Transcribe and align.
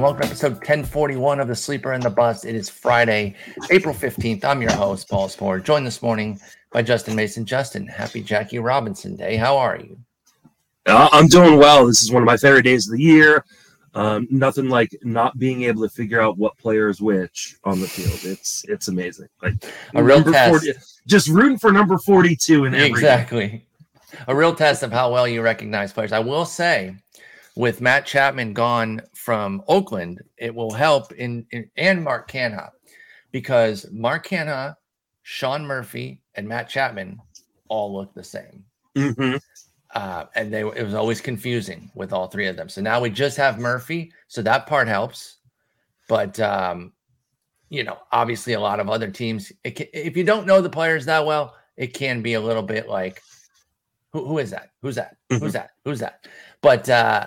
And 0.00 0.04
welcome 0.06 0.22
to 0.22 0.28
episode 0.28 0.52
1041 0.52 1.40
of 1.40 1.48
The 1.48 1.54
Sleeper 1.54 1.92
and 1.92 2.02
the 2.02 2.08
Bus. 2.08 2.46
It 2.46 2.54
is 2.54 2.70
Friday, 2.70 3.34
April 3.70 3.94
15th. 3.94 4.46
I'm 4.46 4.62
your 4.62 4.72
host, 4.72 5.10
Paul 5.10 5.28
Sporer, 5.28 5.62
joined 5.62 5.86
this 5.86 6.00
morning 6.00 6.40
by 6.72 6.80
Justin 6.80 7.14
Mason. 7.14 7.44
Justin, 7.44 7.86
happy 7.86 8.22
Jackie 8.22 8.60
Robinson 8.60 9.14
Day. 9.14 9.36
How 9.36 9.58
are 9.58 9.76
you? 9.76 9.98
Uh, 10.86 11.10
I'm 11.12 11.26
doing 11.26 11.58
well. 11.58 11.86
This 11.86 12.00
is 12.00 12.10
one 12.10 12.22
of 12.22 12.26
my 12.26 12.38
favorite 12.38 12.62
days 12.62 12.88
of 12.88 12.96
the 12.96 13.02
year. 13.02 13.44
Um, 13.92 14.26
nothing 14.30 14.70
like 14.70 14.88
not 15.02 15.38
being 15.38 15.64
able 15.64 15.82
to 15.82 15.90
figure 15.90 16.22
out 16.22 16.38
what 16.38 16.56
player 16.56 16.88
is 16.88 17.02
which 17.02 17.56
on 17.64 17.78
the 17.78 17.86
field. 17.86 18.20
It's 18.24 18.64
it's 18.68 18.88
amazing. 18.88 19.28
Like 19.42 19.62
a 19.94 20.02
real 20.02 20.24
test. 20.24 20.64
40, 20.64 20.78
just 21.08 21.28
rooting 21.28 21.58
for 21.58 21.72
number 21.72 21.98
42 21.98 22.64
in 22.64 22.74
exactly. 22.74 23.66
A 24.28 24.34
real 24.34 24.54
test 24.54 24.82
of 24.82 24.92
how 24.92 25.12
well 25.12 25.28
you 25.28 25.42
recognize 25.42 25.92
players. 25.92 26.12
I 26.12 26.20
will 26.20 26.46
say 26.46 26.96
with 27.60 27.82
Matt 27.82 28.06
Chapman 28.06 28.54
gone 28.54 29.02
from 29.14 29.62
Oakland, 29.68 30.22
it 30.38 30.54
will 30.54 30.72
help 30.72 31.12
in, 31.12 31.46
in 31.50 31.70
and 31.76 32.02
Mark 32.02 32.30
Canha 32.30 32.70
because 33.32 33.86
Mark 33.92 34.26
Canha, 34.26 34.76
Sean 35.24 35.66
Murphy, 35.66 36.22
and 36.36 36.48
Matt 36.48 36.70
Chapman 36.70 37.20
all 37.68 37.94
look 37.94 38.14
the 38.14 38.24
same. 38.24 38.64
Mm-hmm. 38.96 39.36
Uh, 39.94 40.24
and 40.36 40.50
they 40.50 40.60
it 40.60 40.82
was 40.82 40.94
always 40.94 41.20
confusing 41.20 41.90
with 41.94 42.14
all 42.14 42.28
three 42.28 42.46
of 42.46 42.56
them. 42.56 42.70
So 42.70 42.80
now 42.80 42.98
we 42.98 43.10
just 43.10 43.36
have 43.36 43.58
Murphy, 43.58 44.10
so 44.26 44.40
that 44.40 44.66
part 44.66 44.88
helps. 44.88 45.36
But 46.08 46.40
um, 46.40 46.94
you 47.68 47.84
know, 47.84 47.98
obviously, 48.10 48.54
a 48.54 48.60
lot 48.60 48.80
of 48.80 48.88
other 48.88 49.10
teams, 49.10 49.52
can, 49.66 49.86
if 49.92 50.16
you 50.16 50.24
don't 50.24 50.46
know 50.46 50.62
the 50.62 50.70
players 50.70 51.04
that 51.04 51.26
well, 51.26 51.56
it 51.76 51.92
can 51.92 52.22
be 52.22 52.34
a 52.34 52.40
little 52.40 52.62
bit 52.62 52.88
like, 52.88 53.20
who, 54.14 54.24
who 54.24 54.38
is 54.38 54.50
that? 54.50 54.70
Who's 54.80 54.94
that? 54.94 55.18
Mm-hmm. 55.30 55.44
Who's 55.44 55.52
that? 55.52 55.70
Who's 55.84 56.00
that? 56.00 56.26
But 56.62 56.88
uh, 56.88 57.26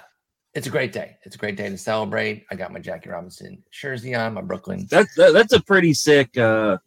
it's 0.55 0.67
a 0.67 0.69
great 0.69 0.91
day. 0.91 1.17
It's 1.23 1.35
a 1.35 1.39
great 1.39 1.55
day 1.55 1.69
to 1.69 1.77
celebrate. 1.77 2.45
I 2.51 2.55
got 2.55 2.71
my 2.71 2.79
Jackie 2.79 3.09
Robinson 3.09 3.63
jersey 3.71 4.13
on, 4.13 4.35
my 4.35 4.41
Brooklyn. 4.41 4.87
That's 4.89 5.13
that, 5.15 5.33
that's 5.33 5.53
a 5.53 5.61
pretty 5.61 5.93
sick 5.93 6.37
uh, 6.37 6.77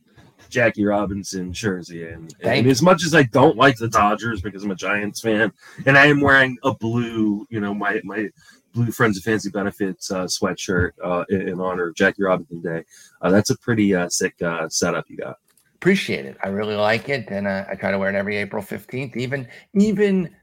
Jackie 0.49 0.85
Robinson 0.85 1.53
jersey. 1.53 2.07
And, 2.07 2.33
and 2.43 2.67
as 2.69 2.81
much 2.81 3.05
as 3.05 3.15
I 3.15 3.25
don't 3.25 3.57
like 3.57 3.77
the 3.77 3.89
Dodgers 3.89 4.41
because 4.41 4.63
I'm 4.63 4.71
a 4.71 4.77
Giants 4.77 5.21
fan, 5.21 5.53
and 5.85 5.99
I 5.99 6.07
am 6.07 6.21
wearing 6.21 6.57
a 6.63 6.75
blue, 6.75 7.47
you 7.51 7.61
know, 7.61 7.75
my 7.75 8.01
my 8.05 8.29
blue 8.73 8.93
Friends 8.93 9.17
of 9.17 9.25
Fantasy 9.25 9.51
Benefits 9.51 10.11
uh, 10.11 10.25
sweatshirt 10.25 10.93
uh, 11.03 11.25
in, 11.29 11.49
in, 11.49 11.61
honor 11.61 11.89
of 11.89 11.95
Jackie 11.95 12.23
Robinson 12.23 12.61
Day. 12.61 12.85
Uh, 13.23 13.31
that's 13.31 13.51
a 13.51 13.59
pretty 13.59 13.95
uh, 13.95 14.09
sick 14.09 14.41
uh, 14.43 14.69
setup 14.69 15.07
you 15.09 15.17
got. 15.17 15.37
Appreciate 15.75 16.27
it. 16.27 16.37
I 16.43 16.49
really 16.49 16.77
like 16.77 17.09
it, 17.09 17.27
and 17.29 17.49
uh, 17.49 17.65
I 17.69 17.75
try 17.75 17.91
to 17.91 17.99
wear 17.99 18.11
it 18.11 18.15
every 18.15 18.37
April 18.37 18.63
15th, 18.63 19.17
even 19.17 19.49
even 19.75 20.35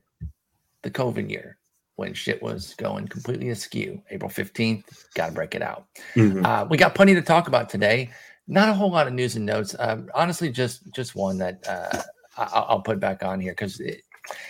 the 0.81 0.91
COVID 0.91 1.29
year 1.29 1.57
when 1.95 2.13
shit 2.13 2.41
was 2.41 2.73
going 2.75 3.07
completely 3.07 3.49
askew. 3.49 4.01
April 4.09 4.29
15th, 4.29 5.05
got 5.13 5.27
to 5.27 5.33
break 5.33 5.55
it 5.55 5.61
out. 5.61 5.85
Mm-hmm. 6.15 6.45
Uh, 6.45 6.65
we 6.65 6.77
got 6.77 6.95
plenty 6.95 7.13
to 7.13 7.21
talk 7.21 7.47
about 7.47 7.69
today. 7.69 8.09
Not 8.47 8.69
a 8.69 8.73
whole 8.73 8.91
lot 8.91 9.07
of 9.07 9.13
news 9.13 9.35
and 9.35 9.45
notes. 9.45 9.75
Um, 9.79 10.09
honestly, 10.13 10.51
just 10.51 10.91
just 10.91 11.15
one 11.15 11.37
that 11.37 11.65
uh, 11.67 12.01
I- 12.37 12.73
will 12.73 12.81
put 12.81 12.99
back 12.99 13.23
on 13.23 13.39
here 13.39 13.53
because 13.53 13.79
it, 13.79 14.01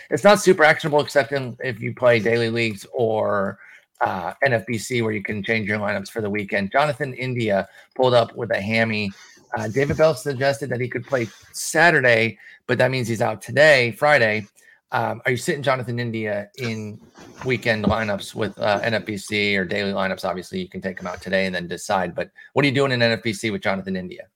it's 0.09 0.23
not 0.23 0.39
super 0.39 0.63
actionable, 0.63 1.01
except 1.01 1.31
in, 1.31 1.55
if 1.59 1.79
you 1.79 1.93
play 1.93 2.19
daily 2.19 2.49
leagues 2.49 2.85
or 2.93 3.59
uh, 4.01 4.33
NFBC, 4.45 5.03
where 5.03 5.11
you 5.11 5.21
can 5.21 5.43
change 5.43 5.67
your 5.67 5.79
lineups 5.79 6.09
for 6.09 6.21
the 6.21 6.29
weekend. 6.29 6.71
Jonathan 6.71 7.13
India 7.13 7.67
pulled 7.95 8.13
up 8.13 8.35
with 8.35 8.51
a 8.51 8.61
hammy. 8.61 9.11
Uh, 9.55 9.67
David 9.67 9.97
Bell 9.97 10.15
suggested 10.15 10.69
that 10.69 10.81
he 10.81 10.89
could 10.89 11.05
play 11.05 11.27
Saturday, 11.51 12.39
but 12.65 12.77
that 12.79 12.89
means 12.89 13.07
he's 13.07 13.21
out 13.21 13.41
today, 13.41 13.91
Friday. 13.91 14.47
Um, 14.93 15.23
are 15.25 15.31
you 15.31 15.37
sitting 15.37 15.63
Jonathan 15.63 15.99
India 15.99 16.49
in 16.59 17.01
weekend 17.45 17.85
lineups 17.85 18.35
with 18.35 18.57
uh, 18.59 18.79
NFBC 18.81 19.57
or 19.57 19.65
daily 19.65 19.91
lineups? 19.91 20.23
Obviously, 20.23 20.59
you 20.59 20.69
can 20.69 20.81
take 20.81 20.99
him 20.99 21.07
out 21.07 21.19
today 21.19 21.47
and 21.47 21.53
then 21.53 21.67
decide. 21.67 22.13
But 22.13 22.29
what 22.53 22.63
are 22.63 22.67
you 22.67 22.75
doing 22.75 22.91
in 22.91 22.99
NFBC 22.99 23.51
with 23.51 23.63
Jonathan 23.63 23.95
India? 23.95 24.27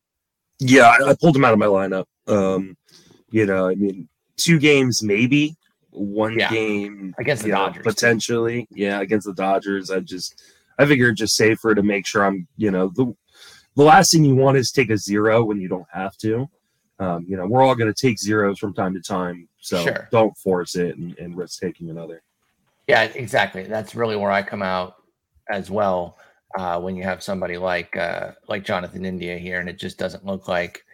Yeah, 0.60 0.92
I, 1.00 1.12
I 1.12 1.16
pulled 1.16 1.36
him 1.36 1.46
out 1.46 1.54
of 1.54 1.60
my 1.60 1.68
lineup. 1.68 2.06
Um, 2.26 2.76
you 3.30 3.46
know, 3.46 3.68
I 3.68 3.76
mean, 3.76 4.10
two 4.36 4.58
games 4.58 5.04
maybe, 5.04 5.56
one 5.92 6.40
yeah. 6.40 6.50
game 6.50 7.14
against 7.20 7.44
the 7.44 7.52
Dodgers 7.52 7.86
know, 7.86 7.92
potentially. 7.92 8.68
Yeah, 8.72 9.02
against 9.02 9.28
the 9.28 9.34
Dodgers. 9.34 9.92
I 9.92 10.00
just 10.00 10.42
I 10.80 10.88
figured 10.88 11.18
just 11.18 11.36
safer 11.36 11.76
to 11.76 11.84
make 11.84 12.08
sure 12.08 12.26
I'm. 12.26 12.48
You 12.58 12.72
know, 12.72 12.92
the 12.96 13.16
the 13.76 13.84
last 13.84 14.12
thing 14.12 14.26
you 14.26 14.36
want 14.36 14.58
is 14.58 14.72
take 14.72 14.90
a 14.90 14.98
zero 14.98 15.44
when 15.44 15.62
you 15.62 15.68
don't 15.68 15.88
have 15.94 16.18
to. 16.18 16.50
Um, 17.00 17.26
you 17.28 17.38
know, 17.38 17.46
we're 17.46 17.62
all 17.62 17.76
going 17.76 17.94
to 17.94 18.08
take 18.08 18.18
zeros 18.18 18.58
from 18.58 18.74
time 18.74 18.94
to 18.94 19.02
time 19.02 19.48
so 19.60 19.84
sure. 19.84 20.08
don't 20.12 20.36
force 20.38 20.76
it 20.76 20.98
and, 20.98 21.18
and 21.20 21.38
risk 21.38 21.60
taking 21.60 21.90
another. 21.90 22.24
Yeah, 22.88 23.04
exactly. 23.04 23.64
That's 23.64 23.96
really 23.96 24.16
where 24.16 24.32
I 24.32 24.42
come 24.42 24.62
out 24.62 24.96
as 25.50 25.70
well. 25.70 26.18
Uh, 26.58 26.80
when 26.80 26.96
you 26.96 27.04
have 27.04 27.22
somebody 27.22 27.58
like 27.58 27.96
uh, 27.98 28.32
like 28.48 28.64
Jonathan 28.64 29.06
India 29.06 29.38
here, 29.38 29.60
and 29.60 29.68
it 29.68 29.78
just 29.78 29.98
doesn't 29.98 30.26
look 30.26 30.48
like 30.48 30.86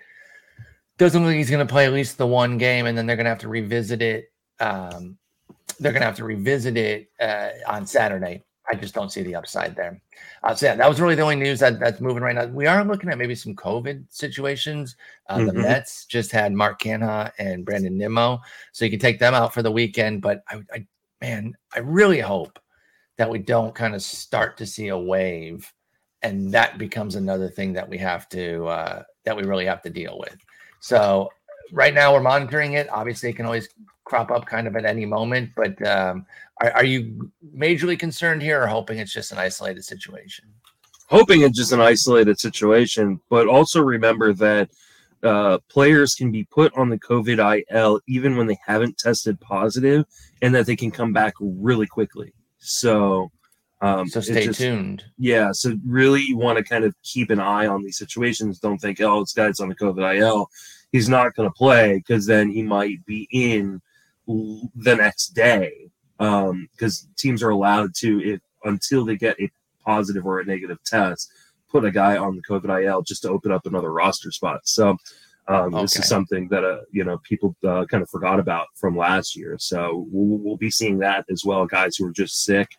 doesn't 0.98 1.22
look 1.22 1.30
like 1.30 1.38
he's 1.38 1.50
going 1.50 1.66
to 1.66 1.72
play 1.72 1.86
at 1.86 1.94
least 1.94 2.18
the 2.18 2.28
one 2.28 2.58
game, 2.58 2.88
and 2.88 2.98
then 2.98 3.06
they're 3.06 3.16
going 3.16 3.26
to 3.26 3.30
have 3.30 3.40
to 3.40 3.48
revisit 3.48 4.02
it. 4.02 4.32
Um, 4.60 5.18
they're 5.80 5.92
going 5.92 6.02
to 6.02 6.08
have 6.08 6.18
to 6.18 6.26
revisit 6.26 6.76
it 6.76 7.10
uh, 7.20 7.50
on 7.68 7.86
Saturday. 7.86 8.44
I 8.70 8.76
just 8.76 8.94
don't 8.94 9.12
see 9.12 9.24
the 9.24 9.36
upside 9.36 9.76
there. 9.76 10.02
Uh, 10.44 10.56
so 10.56 10.68
yeah, 10.68 10.76
that 10.76 10.88
was 10.88 11.02
really 11.02 11.16
the 11.16 11.22
only 11.22 11.36
news 11.36 11.60
that, 11.60 11.80
that's 11.80 12.00
moving 12.00 12.24
right 12.24 12.36
now. 12.36 12.46
We 12.46 12.66
are 12.66 12.84
looking 12.86 13.10
at 13.10 13.18
maybe 13.18 13.36
some 13.36 13.56
COVID 13.56 14.06
situations. 14.10 14.96
Uh, 15.28 15.38
mm-hmm. 15.38 15.48
The 15.48 15.54
Mets 15.54 16.06
just 16.06 16.32
had 16.32 16.54
Mark 16.54 16.82
Canha 16.82 17.32
and 17.38 17.66
Brandon 17.66 17.98
Nimmo, 17.98 18.42
so 18.72 18.86
you 18.86 18.92
can 18.92 19.00
take 19.00 19.20
them 19.20 19.34
out 19.34 19.54
for 19.54 19.62
the 19.62 19.72
weekend. 19.72 20.22
But 20.22 20.44
I, 20.50 20.62
I 20.74 20.88
man, 21.22 21.56
I 21.76 21.80
really 21.80 22.20
hope 22.20 22.60
that 23.18 23.30
we 23.30 23.40
don't 23.40 23.76
kind 23.76 23.96
of 23.96 24.02
start 24.02 24.58
to 24.58 24.66
see 24.66 24.88
a 24.88 24.98
wave, 24.98 25.72
and 26.22 26.52
that 26.54 26.78
becomes 26.78 27.16
another 27.16 27.50
thing 27.50 27.74
that 27.74 27.88
we 27.88 27.98
have 27.98 28.30
to 28.30 28.66
uh, 28.68 29.04
that 29.26 29.36
we 29.36 29.44
really 29.44 29.66
have 29.66 29.82
to 29.82 29.90
deal 29.90 30.18
with. 30.20 30.38
So 30.80 31.30
right 31.72 31.94
now 31.94 32.14
we're 32.14 32.22
monitoring 32.22 32.74
it. 32.74 32.90
Obviously, 32.90 33.30
it 33.30 33.34
can 33.34 33.46
always 33.46 33.70
crop 34.04 34.32
up 34.32 34.46
kind 34.46 34.68
of 34.68 34.76
at 34.76 34.86
any 34.86 35.06
moment. 35.06 35.52
But 35.56 35.86
um, 35.88 36.26
are, 36.62 36.72
are 36.72 36.86
you 36.86 37.32
majorly 37.56 37.98
concerned 37.98 38.42
here, 38.42 38.62
or 38.62 38.68
hoping 38.68 39.00
it's 39.00 39.14
just 39.14 39.32
an 39.32 39.38
isolated 39.38 39.84
situation? 39.84 40.46
Hoping 41.08 41.42
it's 41.42 41.58
just 41.58 41.72
an 41.72 41.82
isolated 41.82 42.40
situation, 42.40 43.20
but 43.30 43.48
also 43.48 43.82
remember 43.82 44.34
that 44.34 44.70
uh, 45.22 45.58
players 45.70 46.16
can 46.16 46.32
be 46.32 46.44
put 46.46 46.76
on 46.78 46.90
the 46.90 47.00
COVID 47.00 47.64
IL 47.72 48.02
even 48.08 48.36
when 48.36 48.48
they 48.48 48.58
haven't 48.66 48.98
tested 48.98 49.40
positive, 49.40 50.06
and 50.42 50.54
that 50.54 50.66
they 50.66 50.76
can 50.76 50.92
come 50.92 51.14
back 51.14 51.34
really 51.40 51.88
quickly. 51.88 52.34
So, 52.60 53.32
um, 53.84 54.08
so 54.08 54.22
stay 54.22 54.46
just, 54.46 54.60
tuned. 54.60 55.04
Yeah, 55.18 55.52
so 55.52 55.78
really 55.86 56.22
you 56.22 56.38
want 56.38 56.58
to 56.58 56.64
kind 56.64 56.86
of 56.86 56.96
keep 57.04 57.30
an 57.30 57.42
eye 57.42 57.68
on 57.68 57.84
these 57.84 57.98
situations. 57.98 58.60
Don't 58.60 58.80
think, 58.80 59.02
oh, 59.02 59.20
this 59.20 59.34
guy's 59.34 59.60
on 59.60 59.68
the 59.68 59.76
COVID 59.76 60.20
IL, 60.20 60.50
he's 60.94 61.10
not 61.10 61.36
going 61.36 61.50
to 61.50 61.54
play 61.54 61.98
because 61.98 62.26
then 62.26 62.50
he 62.50 62.62
might 62.62 63.06
be 63.06 63.28
in 63.32 63.82
the 64.26 64.96
next 64.96 65.30
day 65.30 65.90
because 66.18 67.04
um, 67.04 67.10
teams 67.18 67.44
are 67.44 67.50
allowed 67.50 67.94
to 67.96 68.22
if 68.24 68.40
until 68.64 69.04
they 69.04 69.18
get 69.18 69.38
a 69.42 69.52
positive 69.84 70.26
or 70.26 70.40
a 70.40 70.46
negative 70.46 70.82
test 70.86 71.30
put 71.70 71.84
a 71.84 71.92
guy 71.92 72.16
on 72.16 72.38
the 72.38 72.42
covid 72.44 72.86
il 72.86 73.02
just 73.02 73.24
to 73.24 73.30
open 73.30 73.52
up 73.52 73.66
another 73.66 73.92
roster 73.92 74.32
spot 74.32 74.62
so 74.64 74.96
um, 75.50 75.74
okay. 75.74 75.82
this 75.82 75.98
is 75.98 76.08
something 76.08 76.48
that 76.48 76.64
uh, 76.64 76.80
you 76.92 77.04
know 77.04 77.18
people 77.24 77.54
uh, 77.66 77.84
kind 77.88 78.02
of 78.02 78.10
forgot 78.10 78.40
about 78.40 78.68
from 78.76 78.96
last 78.96 79.36
year 79.36 79.58
so 79.60 80.08
we'll, 80.10 80.38
we'll, 80.38 80.56
be 80.56 80.72
seeing 80.72 81.00
that 81.00 81.26
as 81.30 81.44
well 81.44 81.66
guys 81.66 81.98
who 81.98 82.08
are 82.08 82.14
just 82.14 82.46
sick 82.46 82.78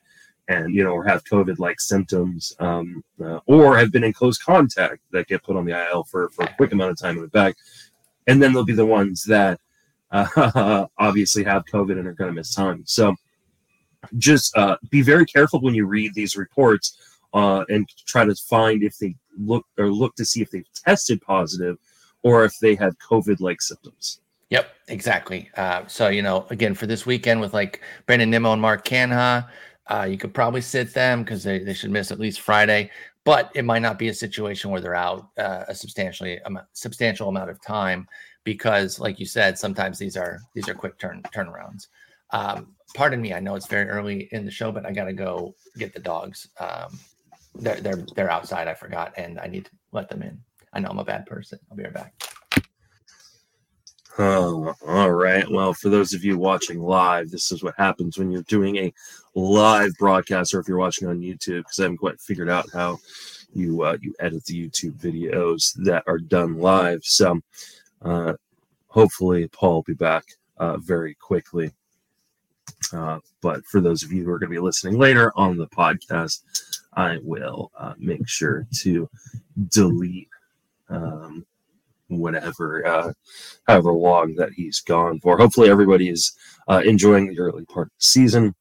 and 0.49 0.75
you 0.75 0.85
know 0.85 0.91
or 0.91 1.05
have 1.05 1.25
covid 1.25 1.59
like 1.59 1.81
symptoms 1.81 2.55
um, 2.61 3.03
uh, 3.25 3.41
or 3.47 3.77
have 3.79 3.91
been 3.91 4.05
in 4.05 4.13
close 4.13 4.39
contact 4.39 5.01
that 5.11 5.27
get 5.27 5.43
put 5.43 5.57
on 5.57 5.65
the 5.65 5.73
il 5.73 6.05
for, 6.05 6.29
for 6.31 6.45
a 6.45 6.55
quick 6.57 6.73
amount 6.73 6.91
of 6.91 6.99
time 6.99 7.17
in 7.17 7.23
the 7.23 7.29
back 7.29 7.55
and 8.27 8.43
then 8.43 8.53
they'll 8.53 8.65
be 8.65 8.75
the 8.75 8.85
ones 8.85 9.23
that 9.25 9.59
uh, 10.11 10.87
obviously 10.99 11.45
have 11.45 11.65
COVID 11.67 11.99
and 11.99 12.07
are 12.07 12.13
going 12.13 12.31
to 12.31 12.35
miss 12.35 12.55
time. 12.55 12.83
So 12.87 13.15
just 14.19 14.57
uh, 14.57 14.77
be 14.91 15.03
very 15.03 15.27
careful 15.27 15.61
when 15.61 15.75
you 15.75 15.87
read 15.87 16.15
these 16.15 16.37
reports 16.37 16.99
uh, 17.33 17.65
and 17.69 17.89
try 18.07 18.25
to 18.25 18.35
find 18.35 18.83
if 18.83 18.99
they 18.99 19.17
look 19.37 19.67
or 19.79 19.89
look 19.89 20.15
to 20.17 20.25
see 20.25 20.41
if 20.41 20.51
they've 20.51 20.69
tested 20.85 21.21
positive 21.23 21.79
or 22.23 22.45
if 22.45 22.59
they 22.59 22.75
have 22.77 22.97
COVID 22.99 23.41
like 23.41 23.61
symptoms. 23.61 24.21
Yep, 24.51 24.69
exactly. 24.89 25.51
Uh, 25.57 25.87
so, 25.87 26.09
you 26.09 26.23
know, 26.23 26.47
again, 26.51 26.75
for 26.75 26.87
this 26.87 27.05
weekend 27.05 27.41
with 27.41 27.53
like 27.53 27.81
Brandon 28.07 28.31
Nimmo 28.31 28.53
and 28.53 28.63
Mark 28.63 28.87
Canha, 28.87 29.49
uh, 29.89 30.07
you 30.09 30.17
could 30.17 30.33
probably 30.33 30.61
sit 30.61 30.95
them 30.95 31.23
because 31.23 31.43
they, 31.43 31.59
they 31.59 31.75
should 31.75 31.91
miss 31.91 32.11
at 32.11 32.19
least 32.19 32.41
Friday, 32.41 32.91
but 33.25 33.51
it 33.55 33.65
might 33.65 33.83
not 33.83 33.99
be 33.99 34.09
a 34.09 34.15
situation 34.15 34.71
where 34.71 34.81
they're 34.81 34.95
out 34.95 35.29
uh, 35.39 35.65
a 35.69 35.75
substantially 35.75 36.41
um, 36.43 36.61
substantial 36.73 37.29
amount 37.29 37.51
of 37.51 37.61
time 37.61 38.09
because, 38.45 38.99
like 38.99 39.19
you 39.19 39.27
said, 39.27 39.59
sometimes 39.59 39.99
these 39.99 40.17
are 40.17 40.41
these 40.55 40.69
are 40.69 40.75
quick 40.75 40.99
turn 40.99 41.23
turnarounds. 41.35 41.89
Um, 42.31 42.75
pardon 42.95 43.21
me, 43.21 43.35
I 43.35 43.41
know 43.41 43.55
it's 43.55 43.67
very 43.67 43.89
early 43.89 44.29
in 44.33 44.45
the 44.45 44.51
show, 44.51 44.73
but 44.73 44.87
I 44.87 44.93
got 44.93 45.05
to 45.05 45.13
go 45.13 45.55
get 45.79 45.93
the 45.93 46.01
dogs. 46.01 46.49
Um, 46.59 46.99
they're 47.55 47.81
they're 47.81 48.05
they're 48.15 48.31
outside. 48.31 48.69
I 48.69 48.75
forgot, 48.75 49.13
and 49.17 49.39
I 49.39 49.47
need 49.47 49.67
to 49.67 49.71
let 49.93 50.09
them 50.09 50.23
in. 50.23 50.39
I 50.73 50.81
know 50.81 50.89
I'm 50.89 50.99
a 50.99 51.05
bad 51.05 51.27
person. 51.27 51.59
I'll 51.71 51.77
be 51.77 51.85
right 51.85 51.95
back. 51.95 52.24
Oh, 54.17 54.75
all 54.87 55.11
right. 55.11 55.49
Well, 55.51 55.75
for 55.75 55.89
those 55.89 56.15
of 56.15 56.23
you 56.23 56.39
watching 56.39 56.81
live, 56.81 57.31
this 57.31 57.51
is 57.51 57.65
what 57.65 57.75
happens 57.77 58.17
when 58.17 58.31
you're 58.31 58.43
doing 58.43 58.77
a 58.77 58.95
live 59.35 59.91
broadcast, 59.99 60.55
or 60.55 60.61
if 60.61 60.69
you're 60.69 60.79
watching 60.79 61.09
on 61.09 61.21
YouTube, 61.21 61.63
because 61.63 61.81
I 61.81 61.83
haven't 61.83 61.99
quite 61.99 62.21
figured 62.21 62.49
out 62.49 62.67
how 62.73 62.99
you 63.53 63.83
uh, 63.83 63.97
you 64.01 64.15
edit 64.21 64.45
the 64.45 64.69
YouTube 64.69 64.93
videos 65.01 65.75
that 65.85 66.05
are 66.07 66.19
done 66.19 66.59
live. 66.59 67.05
So, 67.05 67.41
uh, 68.03 68.35
hopefully, 68.87 69.49
Paul 69.49 69.75
will 69.77 69.83
be 69.83 69.95
back 69.95 70.25
uh, 70.59 70.77
very 70.77 71.15
quickly. 71.15 71.73
Uh, 72.93 73.19
but 73.41 73.65
for 73.67 73.81
those 73.81 74.05
of 74.05 74.13
you 74.13 74.25
who 74.25 74.31
are 74.31 74.39
going 74.39 74.51
to 74.51 74.57
be 74.57 74.61
listening 74.61 74.97
later 74.97 75.33
on 75.35 75.57
the 75.57 75.67
podcast, 75.69 76.43
I 76.93 77.19
will 77.23 77.73
uh, 77.77 77.95
make 77.99 78.29
sure 78.29 78.67
to 78.83 79.09
delete 79.71 80.29
um, 80.89 81.45
whatever, 82.09 82.87
uh, 82.87 83.13
however 83.67 83.93
long 83.93 84.35
that 84.37 84.53
he's 84.53 84.81
gone 84.81 85.21
for. 85.21 85.37
Hopefully, 85.39 85.71
everybody 85.71 86.09
is 86.09 86.37
uh, 86.69 86.83
enjoying 86.85 87.29
the 87.29 87.39
early 87.39 87.65
part 87.65 87.89
of 87.89 87.93
the 87.99 88.05
season 88.05 88.55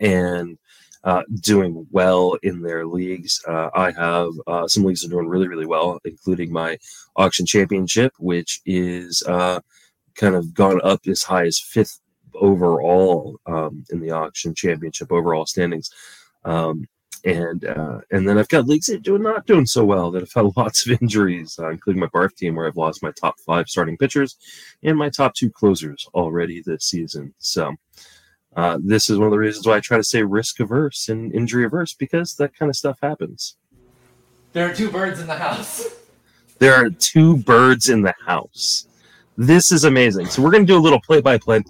and 0.00 0.58
uh, 1.04 1.22
doing 1.40 1.86
well 1.90 2.36
in 2.42 2.60
their 2.60 2.86
leagues. 2.86 3.42
Uh, 3.46 3.70
I 3.74 3.90
have 3.92 4.30
uh, 4.46 4.68
some 4.68 4.84
leagues 4.84 5.04
are 5.04 5.08
doing 5.08 5.28
really, 5.28 5.48
really 5.48 5.66
well, 5.66 5.98
including 6.04 6.52
my 6.52 6.78
auction 7.16 7.46
championship, 7.46 8.12
which 8.18 8.60
is 8.66 9.22
uh, 9.26 9.60
kind 10.14 10.34
of 10.34 10.52
gone 10.54 10.80
up 10.84 11.00
as 11.06 11.22
high 11.22 11.46
as 11.46 11.58
fifth 11.58 12.00
overall 12.34 13.38
um, 13.46 13.84
in 13.90 14.00
the 14.00 14.10
auction 14.10 14.54
championship 14.54 15.10
overall 15.10 15.46
standings. 15.46 15.90
Um, 16.44 16.86
and 17.24 17.64
uh, 17.64 18.00
and 18.10 18.28
then 18.28 18.38
I've 18.38 18.48
got 18.48 18.66
leagues 18.66 18.86
that 18.86 19.06
are 19.08 19.18
not 19.18 19.46
doing 19.46 19.66
so 19.66 19.84
well 19.84 20.10
that 20.10 20.22
have 20.22 20.32
had 20.32 20.52
lots 20.56 20.86
of 20.86 21.00
injuries, 21.00 21.58
uh, 21.58 21.70
including 21.70 22.00
my 22.00 22.06
Barf 22.08 22.34
team, 22.34 22.54
where 22.54 22.66
I've 22.66 22.76
lost 22.76 23.02
my 23.02 23.12
top 23.12 23.38
five 23.40 23.68
starting 23.68 23.96
pitchers 23.96 24.36
and 24.82 24.96
my 24.96 25.08
top 25.08 25.34
two 25.34 25.50
closers 25.50 26.08
already 26.14 26.62
this 26.62 26.84
season. 26.84 27.34
So 27.38 27.74
uh, 28.56 28.78
this 28.82 29.10
is 29.10 29.18
one 29.18 29.26
of 29.26 29.32
the 29.32 29.38
reasons 29.38 29.66
why 29.66 29.76
I 29.76 29.80
try 29.80 29.96
to 29.96 30.04
stay 30.04 30.22
risk 30.22 30.60
averse 30.60 31.08
and 31.08 31.32
injury 31.34 31.64
averse 31.64 31.94
because 31.94 32.34
that 32.34 32.54
kind 32.54 32.68
of 32.68 32.76
stuff 32.76 32.98
happens. 33.02 33.56
There 34.52 34.68
are 34.68 34.74
two 34.74 34.90
birds 34.90 35.20
in 35.20 35.26
the 35.26 35.36
house. 35.36 35.88
There 36.58 36.74
are 36.74 36.90
two 36.90 37.38
birds 37.38 37.88
in 37.88 38.02
the 38.02 38.14
house. 38.26 38.86
This 39.36 39.72
is 39.72 39.84
amazing. 39.84 40.26
So 40.26 40.42
we're 40.42 40.50
going 40.50 40.66
to 40.66 40.72
do 40.72 40.78
a 40.78 40.82
little 40.82 41.00
play 41.00 41.20
by 41.20 41.38
play. 41.38 41.62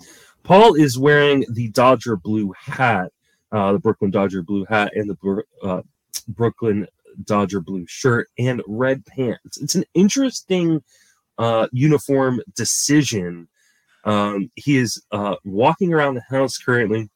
Paul 0.42 0.74
is 0.74 0.98
wearing 0.98 1.44
the 1.50 1.68
Dodger 1.68 2.16
blue 2.16 2.52
hat, 2.56 3.12
uh, 3.52 3.72
the 3.72 3.78
Brooklyn 3.78 4.10
Dodger 4.10 4.42
blue 4.42 4.64
hat, 4.68 4.92
and 4.94 5.08
the 5.10 5.42
uh, 5.62 5.82
Brooklyn 6.28 6.86
Dodger 7.24 7.60
blue 7.60 7.84
shirt 7.86 8.28
and 8.38 8.62
red 8.66 9.04
pants. 9.06 9.58
It's 9.58 9.74
an 9.74 9.84
interesting 9.94 10.82
uh, 11.38 11.68
uniform 11.72 12.40
decision. 12.54 13.48
Um, 14.04 14.50
he 14.56 14.78
is 14.78 15.02
uh, 15.12 15.36
walking 15.44 15.92
around 15.92 16.14
the 16.14 16.22
house 16.30 16.56
currently, 16.58 17.10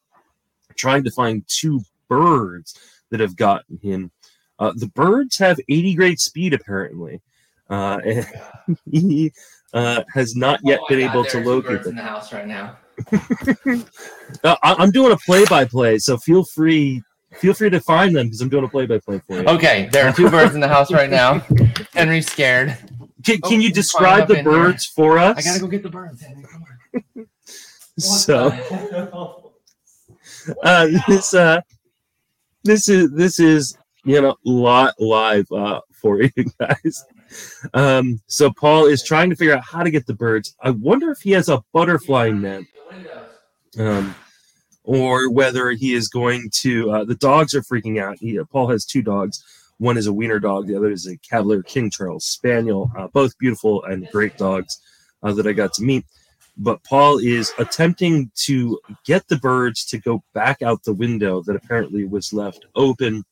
trying 0.76 1.04
to 1.04 1.10
find 1.10 1.42
two 1.46 1.80
birds 2.08 2.78
that 3.10 3.20
have 3.20 3.36
gotten 3.36 3.78
him. 3.78 4.10
Uh, 4.58 4.72
the 4.76 4.88
birds 4.88 5.38
have 5.38 5.58
80 5.68 5.94
grade 5.94 6.20
speed, 6.20 6.52
apparently. 6.54 7.20
Uh, 7.70 8.00
and 8.04 8.26
he 8.90 9.32
uh, 9.72 10.02
has 10.12 10.36
not 10.36 10.60
yet 10.62 10.80
Oh 10.82 10.86
been 10.88 11.00
able 11.00 11.24
to 11.24 11.40
locate 11.40 11.82
them. 11.82 11.90
in 11.90 11.96
the 11.96 12.02
house 12.02 12.32
right 12.32 12.46
now. 12.46 12.76
Uh, 14.42 14.56
I- 14.62 14.74
I'm 14.78 14.90
doing 14.90 15.12
a 15.12 15.16
play-by-play, 15.16 15.98
so 15.98 16.16
feel 16.16 16.44
free 16.44 17.02
feel 17.38 17.52
free 17.54 17.70
to 17.70 17.80
find 17.80 18.14
them 18.16 18.26
because 18.26 18.40
I'm 18.40 18.48
doing 18.48 18.64
a 18.64 18.68
play-by-play 18.68 19.20
for 19.26 19.40
you. 19.42 19.44
Okay, 19.48 19.88
there 19.92 20.08
are 20.08 20.12
two 20.12 20.30
birds 20.30 20.54
in 20.54 20.60
the 20.60 20.68
house 20.68 20.92
right 20.92 21.10
now. 21.10 21.38
Henry's 21.94 22.30
scared. 22.30 22.76
Can, 23.24 23.38
Oh, 23.42 23.48
can 23.48 23.60
you 23.60 23.68
you 23.68 23.74
describe 23.74 24.28
the 24.28 24.38
in 24.38 24.44
here. 24.44 24.52
birds 24.52 24.86
for 24.86 25.18
us? 25.18 25.36
I 25.38 25.42
gotta 25.42 25.60
go 25.60 25.66
get 25.66 25.82
the 25.82 25.88
birds. 25.90 26.22
Henry, 26.22 26.44
come 26.44 26.64
on. 27.16 27.26
So 27.98 28.48
uh, 30.62 30.88
this 31.06 31.32
uh, 31.34 31.60
this 32.64 32.88
is 32.88 33.12
this 33.12 33.38
is 33.38 33.76
you 34.04 34.20
know 34.20 34.36
lot 34.44 34.94
live 34.98 35.46
uh, 35.52 35.80
for 35.92 36.20
you 36.22 36.30
guys. 36.60 37.04
Um, 37.72 38.20
so 38.26 38.52
Paul 38.52 38.86
is 38.86 39.02
trying 39.02 39.30
to 39.30 39.36
figure 39.36 39.56
out 39.56 39.64
how 39.64 39.82
to 39.82 39.90
get 39.90 40.06
the 40.06 40.14
birds. 40.14 40.54
I 40.62 40.70
wonder 40.70 41.10
if 41.10 41.20
he 41.20 41.32
has 41.32 41.48
a 41.48 41.62
butterfly 41.72 42.30
net. 42.30 42.62
Um, 43.78 44.14
or 44.84 45.30
whether 45.30 45.70
he 45.70 45.94
is 45.94 46.08
going 46.08 46.50
to. 46.60 46.90
Uh, 46.90 47.04
the 47.04 47.16
dogs 47.16 47.54
are 47.54 47.62
freaking 47.62 48.00
out. 48.00 48.18
He, 48.20 48.38
Paul 48.50 48.68
has 48.68 48.84
two 48.84 49.02
dogs. 49.02 49.42
One 49.78 49.96
is 49.96 50.06
a 50.06 50.12
wiener 50.12 50.38
dog. 50.38 50.66
The 50.66 50.76
other 50.76 50.90
is 50.90 51.06
a 51.06 51.16
Cavalier 51.18 51.62
King 51.62 51.90
Charles 51.90 52.24
Spaniel. 52.24 52.90
Uh, 52.96 53.08
both 53.08 53.36
beautiful 53.38 53.82
and 53.84 54.08
great 54.12 54.36
dogs 54.36 54.80
uh, 55.22 55.32
that 55.32 55.46
I 55.46 55.52
got 55.52 55.72
to 55.74 55.82
meet. 55.82 56.04
But 56.56 56.84
Paul 56.84 57.18
is 57.18 57.52
attempting 57.58 58.30
to 58.44 58.78
get 59.04 59.26
the 59.26 59.36
birds 59.36 59.84
to 59.86 59.98
go 59.98 60.22
back 60.34 60.62
out 60.62 60.84
the 60.84 60.92
window 60.92 61.42
that 61.42 61.56
apparently 61.56 62.04
was 62.04 62.32
left 62.32 62.64
open. 62.76 63.24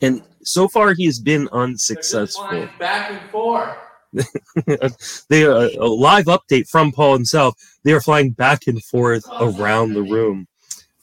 And 0.00 0.22
so 0.42 0.68
far, 0.68 0.94
he 0.94 1.06
has 1.06 1.18
been 1.18 1.48
unsuccessful. 1.52 2.68
Back 2.78 3.10
and 3.10 3.30
forth. 3.30 3.76
they 5.28 5.44
are 5.44 5.68
a 5.78 5.86
live 5.86 6.26
update 6.26 6.68
from 6.68 6.92
Paul 6.92 7.14
himself. 7.14 7.54
They 7.82 7.92
are 7.92 8.00
flying 8.00 8.30
back 8.30 8.66
and 8.66 8.82
forth 8.84 9.24
around 9.40 9.92
the 9.92 10.02
room, 10.02 10.46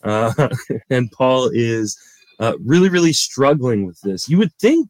uh, 0.04 0.50
and 0.90 1.12
Paul 1.12 1.50
is 1.54 1.98
uh, 2.40 2.54
really, 2.64 2.90
really 2.90 3.14
struggling 3.14 3.86
with 3.86 4.00
this. 4.02 4.30
You 4.30 4.38
would 4.38 4.54
think, 4.60 4.90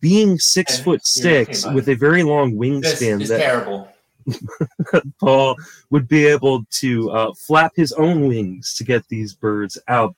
being 0.00 0.38
six 0.38 0.78
foot 0.78 1.06
six 1.06 1.64
with 1.66 1.88
a 1.88 1.94
very 1.94 2.22
long 2.22 2.54
wingspan, 2.54 3.22
is 3.22 3.28
that 3.28 3.40
terrible. 3.40 3.88
Paul 5.20 5.56
would 5.90 6.08
be 6.08 6.26
able 6.26 6.64
to 6.70 7.10
uh, 7.10 7.32
flap 7.34 7.72
his 7.76 7.92
own 7.92 8.26
wings 8.26 8.74
to 8.74 8.84
get 8.84 9.06
these 9.08 9.34
birds 9.34 9.78
out. 9.88 10.16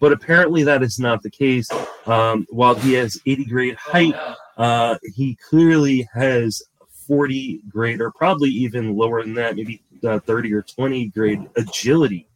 But 0.00 0.12
apparently, 0.12 0.62
that 0.64 0.82
is 0.82 0.98
not 0.98 1.22
the 1.22 1.30
case. 1.30 1.68
Um, 2.06 2.46
while 2.50 2.74
he 2.74 2.92
has 2.94 3.20
80 3.26 3.44
grade 3.46 3.74
height, 3.76 4.14
uh, 4.56 4.96
he 5.14 5.36
clearly 5.36 6.08
has 6.14 6.62
40 7.06 7.62
grade, 7.68 8.00
or 8.00 8.10
probably 8.12 8.50
even 8.50 8.96
lower 8.96 9.22
than 9.22 9.34
that, 9.34 9.56
maybe 9.56 9.82
uh, 10.04 10.20
30 10.20 10.54
or 10.54 10.62
20 10.62 11.08
grade 11.08 11.48
agility. 11.56 12.28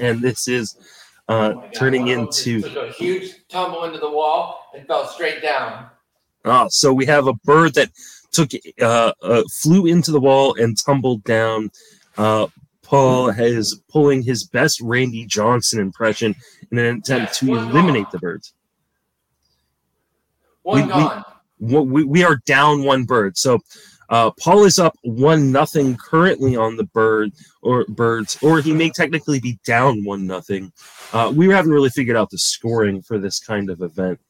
And 0.00 0.20
this 0.20 0.48
is 0.48 0.76
uh, 1.28 1.52
Oh 1.56 1.64
turning 1.74 2.02
one 2.06 2.10
of 2.10 2.16
them 2.16 2.26
just 2.32 2.46
into. 2.46 2.80
a 2.80 2.92
huge 2.92 3.34
tumble 3.48 3.84
into 3.84 3.98
the 3.98 4.10
wall 4.10 4.70
and 4.74 4.86
fell 4.86 5.08
straight 5.08 5.42
down. 5.42 5.86
Ah, 6.44 6.68
so 6.68 6.92
we 6.92 7.04
have 7.06 7.26
a 7.26 7.32
bird 7.32 7.74
that 7.74 7.90
took 8.30 8.50
uh, 8.80 9.12
uh, 9.22 9.42
flew 9.52 9.86
into 9.86 10.12
the 10.12 10.20
wall 10.20 10.54
and 10.54 10.78
tumbled 10.78 11.24
down. 11.24 11.70
Paul 12.86 13.30
is 13.30 13.80
pulling 13.88 14.22
his 14.22 14.44
best 14.44 14.80
Randy 14.80 15.26
Johnson 15.26 15.80
impression 15.80 16.34
in 16.70 16.78
an 16.78 16.98
attempt 16.98 17.34
to 17.34 17.56
eliminate 17.56 18.04
gone. 18.04 18.10
the 18.12 18.18
birds. 18.18 18.54
One 20.62 20.82
We- 20.82 20.88
gone. 20.88 21.24
We, 21.58 22.04
we 22.04 22.22
are 22.22 22.36
down 22.44 22.84
one 22.84 23.04
bird. 23.04 23.38
So 23.38 23.58
uh, 24.10 24.30
Paul 24.38 24.64
is 24.64 24.78
up 24.78 24.94
one 25.02 25.50
nothing 25.50 25.96
currently 25.96 26.54
on 26.54 26.76
the 26.76 26.84
bird 26.84 27.32
or 27.62 27.84
birds, 27.88 28.38
or 28.42 28.60
he 28.60 28.72
may 28.72 28.90
technically 28.90 29.40
be 29.40 29.58
down 29.64 30.04
one 30.04 30.26
nothing. 30.26 30.70
Uh, 31.12 31.32
we 31.34 31.48
haven't 31.48 31.72
really 31.72 31.88
figured 31.88 32.16
out 32.16 32.30
the 32.30 32.38
scoring 32.38 33.00
for 33.02 33.18
this 33.18 33.40
kind 33.40 33.70
of 33.70 33.80
event. 33.80 34.20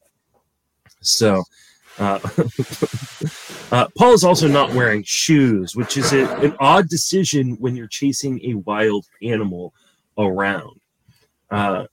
So 1.00 1.42
uh, 1.98 2.18
uh, 3.72 3.86
Paul 3.96 4.12
is 4.12 4.24
also 4.24 4.48
not 4.48 4.72
wearing 4.74 5.02
shoes, 5.04 5.74
which 5.74 5.96
is 5.96 6.12
a, 6.12 6.28
an 6.38 6.54
odd 6.60 6.88
decision 6.88 7.56
when 7.60 7.74
you're 7.76 7.86
chasing 7.88 8.40
a 8.44 8.54
wild 8.54 9.06
animal 9.22 9.72
around. 10.18 10.80
Uh, 11.50 11.86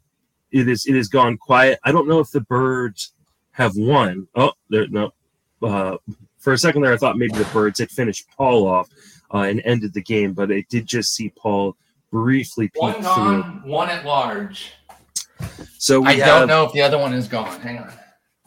it 0.52 0.68
is 0.68 0.86
it 0.86 0.96
has 0.96 1.08
gone 1.08 1.38
quiet. 1.38 1.80
I 1.84 1.92
don't 1.92 2.08
know 2.08 2.20
if 2.20 2.32
the 2.32 2.42
birds 2.42 3.14
have 3.52 3.74
won. 3.76 4.28
Oh, 4.36 4.52
there 4.70 4.88
no. 4.88 5.12
Uh, 5.62 5.98
for 6.38 6.54
a 6.54 6.58
second 6.58 6.82
there, 6.82 6.94
I 6.94 6.98
thought 6.98 7.18
maybe 7.18 7.38
the 7.38 7.46
birds 7.46 7.80
had 7.80 7.90
finished 7.90 8.28
Paul 8.38 8.68
off 8.68 8.90
uh, 9.34 9.40
and 9.40 9.62
ended 9.64 9.94
the 9.94 10.02
game, 10.02 10.34
but 10.34 10.52
I 10.52 10.66
did 10.70 10.86
just 10.86 11.16
see 11.16 11.30
Paul 11.30 11.76
briefly 12.12 12.68
peek 12.68 12.82
One 12.82 12.94
through. 13.02 13.72
one 13.72 13.90
at 13.90 14.06
large. 14.06 14.74
So 15.78 16.02
we 16.02 16.08
I 16.08 16.14
have, 16.14 16.40
don't 16.40 16.48
know 16.48 16.64
if 16.66 16.74
the 16.74 16.82
other 16.82 16.98
one 16.98 17.14
is 17.14 17.28
gone. 17.28 17.60
Hang 17.62 17.80
on. 17.80 17.92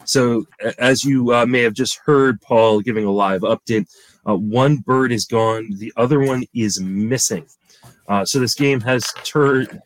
So, 0.07 0.47
as 0.77 1.03
you 1.03 1.33
uh, 1.33 1.45
may 1.45 1.61
have 1.63 1.73
just 1.73 1.99
heard 2.05 2.41
Paul 2.41 2.79
giving 2.79 3.03
a 3.03 3.11
live 3.11 3.41
update, 3.41 3.87
uh, 4.25 4.37
one 4.37 4.77
bird 4.77 5.11
is 5.11 5.25
gone, 5.25 5.69
the 5.77 5.91
other 5.97 6.21
one 6.21 6.45
is 6.53 6.79
missing. 6.79 7.45
Uh, 8.07 8.23
so 8.23 8.39
this 8.39 8.55
game 8.55 8.79
has 8.81 9.03
turned. 9.23 9.81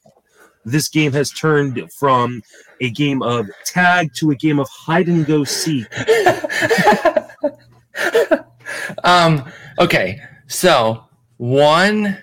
This 0.64 0.90
game 0.90 1.12
has 1.14 1.32
turned 1.32 1.82
from 1.98 2.44
a 2.82 2.92
game 2.92 3.24
of 3.24 3.48
tag 3.66 4.14
to 4.18 4.30
a 4.30 4.36
game 4.36 4.60
of 4.60 4.70
hide 4.70 5.08
and 5.08 5.26
go 5.26 5.44
seek. 5.44 5.88
um. 9.04 9.52
Okay. 9.80 10.20
So 10.46 11.04
one 11.38 12.16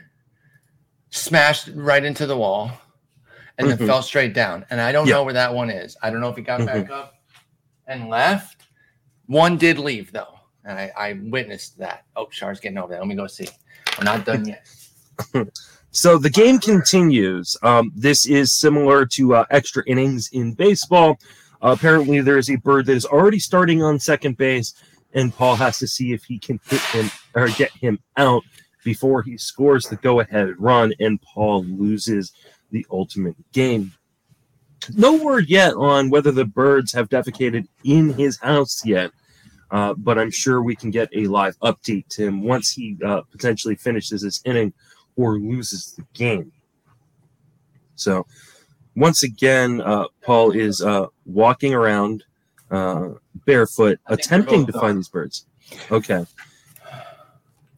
smashed 1.10 1.70
right 1.74 2.04
into 2.04 2.26
the 2.26 2.36
wall, 2.36 2.70
and 3.58 3.68
then 3.68 3.76
Mhm. 3.76 3.88
fell 3.88 4.02
straight 4.02 4.34
down. 4.34 4.64
And 4.70 4.80
I 4.80 4.92
don't 4.92 5.08
Yeah. 5.08 5.14
know 5.14 5.24
where 5.24 5.34
that 5.34 5.52
one 5.52 5.68
is. 5.68 5.96
I 6.00 6.10
don't 6.10 6.20
know 6.20 6.28
if 6.28 6.36
he 6.36 6.42
got 6.42 6.60
Mhm. 6.60 6.66
back 6.66 6.90
up 6.90 7.14
and 7.88 8.08
left. 8.08 8.66
One 9.26 9.56
did 9.56 9.78
leave 9.78 10.12
though, 10.12 10.38
and 10.64 10.78
I, 10.78 10.92
I 10.96 11.12
witnessed 11.24 11.78
that. 11.78 12.04
Oh, 12.14 12.26
Char's 12.26 12.60
getting 12.60 12.78
over 12.78 12.92
there. 12.92 13.00
Let 13.00 13.08
me 13.08 13.14
go 13.14 13.26
see. 13.26 13.48
We're 13.98 14.04
not 14.04 14.24
done 14.24 14.46
yet. 14.46 14.66
so 15.90 16.18
the 16.18 16.30
game 16.30 16.58
continues. 16.58 17.56
Um, 17.62 17.92
this 17.96 18.26
is 18.26 18.54
similar 18.54 19.04
to 19.06 19.34
uh, 19.34 19.44
extra 19.50 19.82
innings 19.86 20.30
in 20.32 20.52
baseball. 20.52 21.18
Uh, 21.60 21.74
apparently, 21.76 22.20
there 22.20 22.38
is 22.38 22.50
a 22.50 22.56
bird 22.56 22.86
that 22.86 22.96
is 22.96 23.06
already 23.06 23.40
starting 23.40 23.82
on 23.82 23.98
second 23.98 24.36
base, 24.36 24.74
and 25.14 25.34
Paul 25.34 25.56
has 25.56 25.78
to 25.80 25.88
see 25.88 26.12
if 26.12 26.22
he 26.24 26.38
can 26.38 26.60
hit 26.68 26.80
him 26.80 27.10
or 27.34 27.48
get 27.48 27.72
him 27.72 27.98
out 28.16 28.44
before 28.84 29.22
he 29.22 29.36
scores 29.36 29.86
the 29.86 29.96
go-ahead 29.96 30.54
run, 30.58 30.92
and 31.00 31.20
Paul 31.20 31.64
loses 31.64 32.32
the 32.70 32.86
ultimate 32.90 33.36
game. 33.52 33.92
No 34.96 35.22
word 35.22 35.48
yet 35.48 35.74
on 35.74 36.10
whether 36.10 36.30
the 36.30 36.44
birds 36.44 36.92
have 36.92 37.08
defecated 37.08 37.66
in 37.84 38.10
his 38.10 38.38
house 38.38 38.84
yet, 38.84 39.10
uh, 39.70 39.94
but 39.94 40.18
I'm 40.18 40.30
sure 40.30 40.62
we 40.62 40.76
can 40.76 40.90
get 40.90 41.08
a 41.14 41.26
live 41.26 41.58
update 41.60 42.08
to 42.10 42.26
him 42.26 42.42
once 42.42 42.70
he 42.70 42.96
uh, 43.04 43.22
potentially 43.30 43.74
finishes 43.74 44.22
this 44.22 44.40
inning 44.44 44.72
or 45.16 45.38
loses 45.38 45.94
the 45.94 46.04
game. 46.14 46.52
So, 47.96 48.26
once 48.94 49.24
again, 49.24 49.80
uh, 49.80 50.06
Paul 50.22 50.52
is 50.52 50.80
uh, 50.80 51.06
walking 51.26 51.74
around 51.74 52.24
uh, 52.70 53.10
barefoot, 53.44 53.98
attempting 54.06 54.66
to 54.66 54.72
find 54.72 54.98
these 54.98 55.08
birds. 55.08 55.46
Okay. 55.90 56.24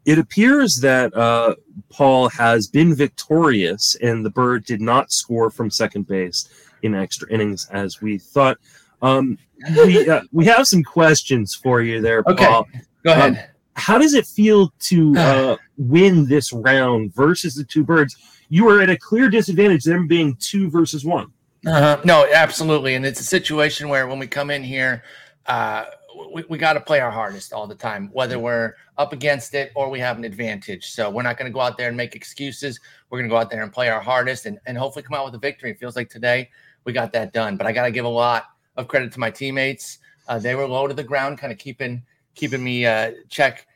It 0.05 0.19
appears 0.19 0.77
that 0.81 1.15
uh, 1.15 1.55
Paul 1.91 2.29
has 2.31 2.67
been 2.67 2.95
victorious, 2.95 3.97
and 4.03 4.25
the 4.25 4.31
bird 4.31 4.65
did 4.65 4.81
not 4.81 5.13
score 5.13 5.51
from 5.51 5.71
second 5.71 6.07
base 6.07 6.49
in 6.83 6.95
extra 6.95 7.31
innings 7.31 7.69
as 7.71 8.01
we 8.01 8.19
thought. 8.19 8.59
Um, 9.03 9.39
we 9.77 10.09
uh, 10.09 10.23
we 10.33 10.45
have 10.47 10.67
some 10.67 10.83
questions 10.83 11.55
for 11.55 11.83
you 11.83 12.01
there, 12.01 12.23
okay. 12.27 12.47
Paul. 12.47 12.69
Go 13.05 13.13
ahead. 13.13 13.33
Um, 13.33 13.39
how 13.75 13.99
does 13.99 14.15
it 14.15 14.27
feel 14.27 14.73
to 14.81 15.15
uh, 15.19 15.57
win 15.77 16.27
this 16.27 16.53
round 16.53 17.15
versus 17.15 17.55
the 17.55 17.65
two 17.65 17.85
birds? 17.85 18.17
You 18.49 18.69
are 18.69 18.81
at 18.81 18.91
a 18.91 18.97
clear 18.97 19.31
disadvantage, 19.31 19.85
them 19.85 20.07
being 20.07 20.37
two 20.37 20.69
versus 20.71 21.05
one. 21.05 21.33
Uh-huh. 21.67 22.01
No, 22.05 22.27
absolutely, 22.33 22.95
and 22.95 23.05
it's 23.05 23.21
a 23.21 23.25
situation 23.25 23.89
where 23.89 24.07
when 24.07 24.19
we 24.19 24.27
come 24.27 24.51
in 24.51 24.63
here, 24.63 25.03
uh, 25.47 25.85
we, 26.33 26.45
we 26.49 26.59
got 26.59 26.75
to 26.75 26.81
play 26.81 27.01
our 27.01 27.11
hardest 27.11 27.53
all 27.53 27.67
the 27.67 27.75
time, 27.75 28.11
whether 28.13 28.39
we're 28.39 28.75
up 28.99 29.13
against 29.13 29.55
it 29.55 29.73
or 29.75 29.89
we 29.91 29.99
have 30.01 30.19
an 30.19 30.25
advantage. 30.25 30.91
So 30.91 31.11
we're 31.11 31.23
not 31.23 31.39
going 31.39 31.51
to 31.51 31.55
go 31.55 31.61
out 31.61 31.77
there 31.77 31.89
and 31.89 31.97
make 31.97 32.15
excuses. 32.15 32.79
We're 33.09 33.19
going 33.19 33.29
to 33.29 33.33
go 33.33 33.39
out 33.39 33.51
there 33.51 33.63
and 33.63 33.73
play 33.73 33.89
our 33.89 34.01
hardest 34.01 34.47
and, 34.47 34.59
and 34.67 34.77
hopefully 34.77 35.03
come 35.03 35.15
out 35.15 35.25
with 35.25 35.35
a 35.35 35.39
victory. 35.39 35.71
It 35.71 35.79
feels 35.79 35.97
like 35.97 36.11
today 36.11 36.51
we 36.85 36.93
got 36.93 37.13
that 37.13 37.33
done. 37.33 37.57
But 37.57 37.67
I 37.67 37.73
got 37.73 37.85
to 37.85 37.91
give 37.91 38.05
a 38.05 38.09
lot 38.09 38.45
of 38.77 38.89
credit 38.89 39.13
to 39.13 39.21
my 39.21 39.31
teammates. 39.31 39.99
Uh, 40.29 40.39
they 40.39 40.55
were 40.55 40.67
low 40.67 40.87
to 40.87 40.95
the 40.95 41.03
ground, 41.03 41.39
kind 41.39 41.53
of 41.53 41.59
keeping 41.59 42.03
keeping 42.35 42.63
me 42.63 42.87
uh, 42.87 43.13
check 43.29 43.67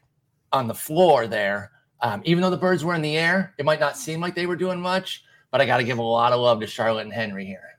on 0.53 0.67
the 0.67 0.75
floor 0.75 1.27
there. 1.27 1.73
Um, 2.01 2.23
even 2.25 2.43
though 2.43 2.51
the 2.51 2.57
birds 2.57 2.85
were 2.85 2.95
in 2.95 3.03
the 3.03 3.17
air, 3.17 3.55
it 3.59 3.65
might 3.65 3.81
not 3.81 3.97
seem 3.97 4.21
like 4.21 4.35
they 4.35 4.47
were 4.47 4.57
doing 4.57 4.81
much, 4.81 5.25
but 5.51 5.61
I 5.61 5.67
got 5.67 5.79
to 5.79 5.85
give 5.85 5.99
a 5.99 6.03
lot 6.03 6.33
of 6.33 6.41
love 6.41 6.61
to 6.61 6.67
Charlotte 6.67 7.03
and 7.03 7.13
Henry 7.13 7.47
here. 7.47 7.79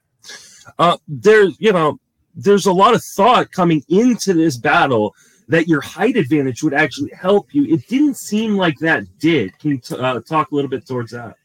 Uh, 0.79 0.98
there's, 1.08 1.55
you 1.60 1.72
know, 1.72 2.00
there's 2.36 2.65
a 2.65 2.74
lot 2.74 2.94
of 2.94 3.03
thought 3.03 3.51
coming 3.51 3.84
into 3.88 4.34
this 4.34 4.58
battle 4.58 5.13
that 5.48 5.67
your 5.67 5.82
height 5.82 6.17
advantage 6.17 6.63
would 6.63 6.74
actually 6.74 7.12
help 7.12 7.53
you. 7.53 7.65
It 7.65 7.88
didn't 7.88 8.17
seem 8.17 8.58
like 8.58 8.77
that 8.79 9.03
did. 9.20 9.58
Can 9.60 9.72
you 9.72 9.77
t- 9.77 9.96
uh, 9.96 10.20
talk 10.22 10.51
a 10.51 10.55
little 10.55 10.70
bit 10.70 10.88
towards 10.88 11.12
that? 11.12 11.36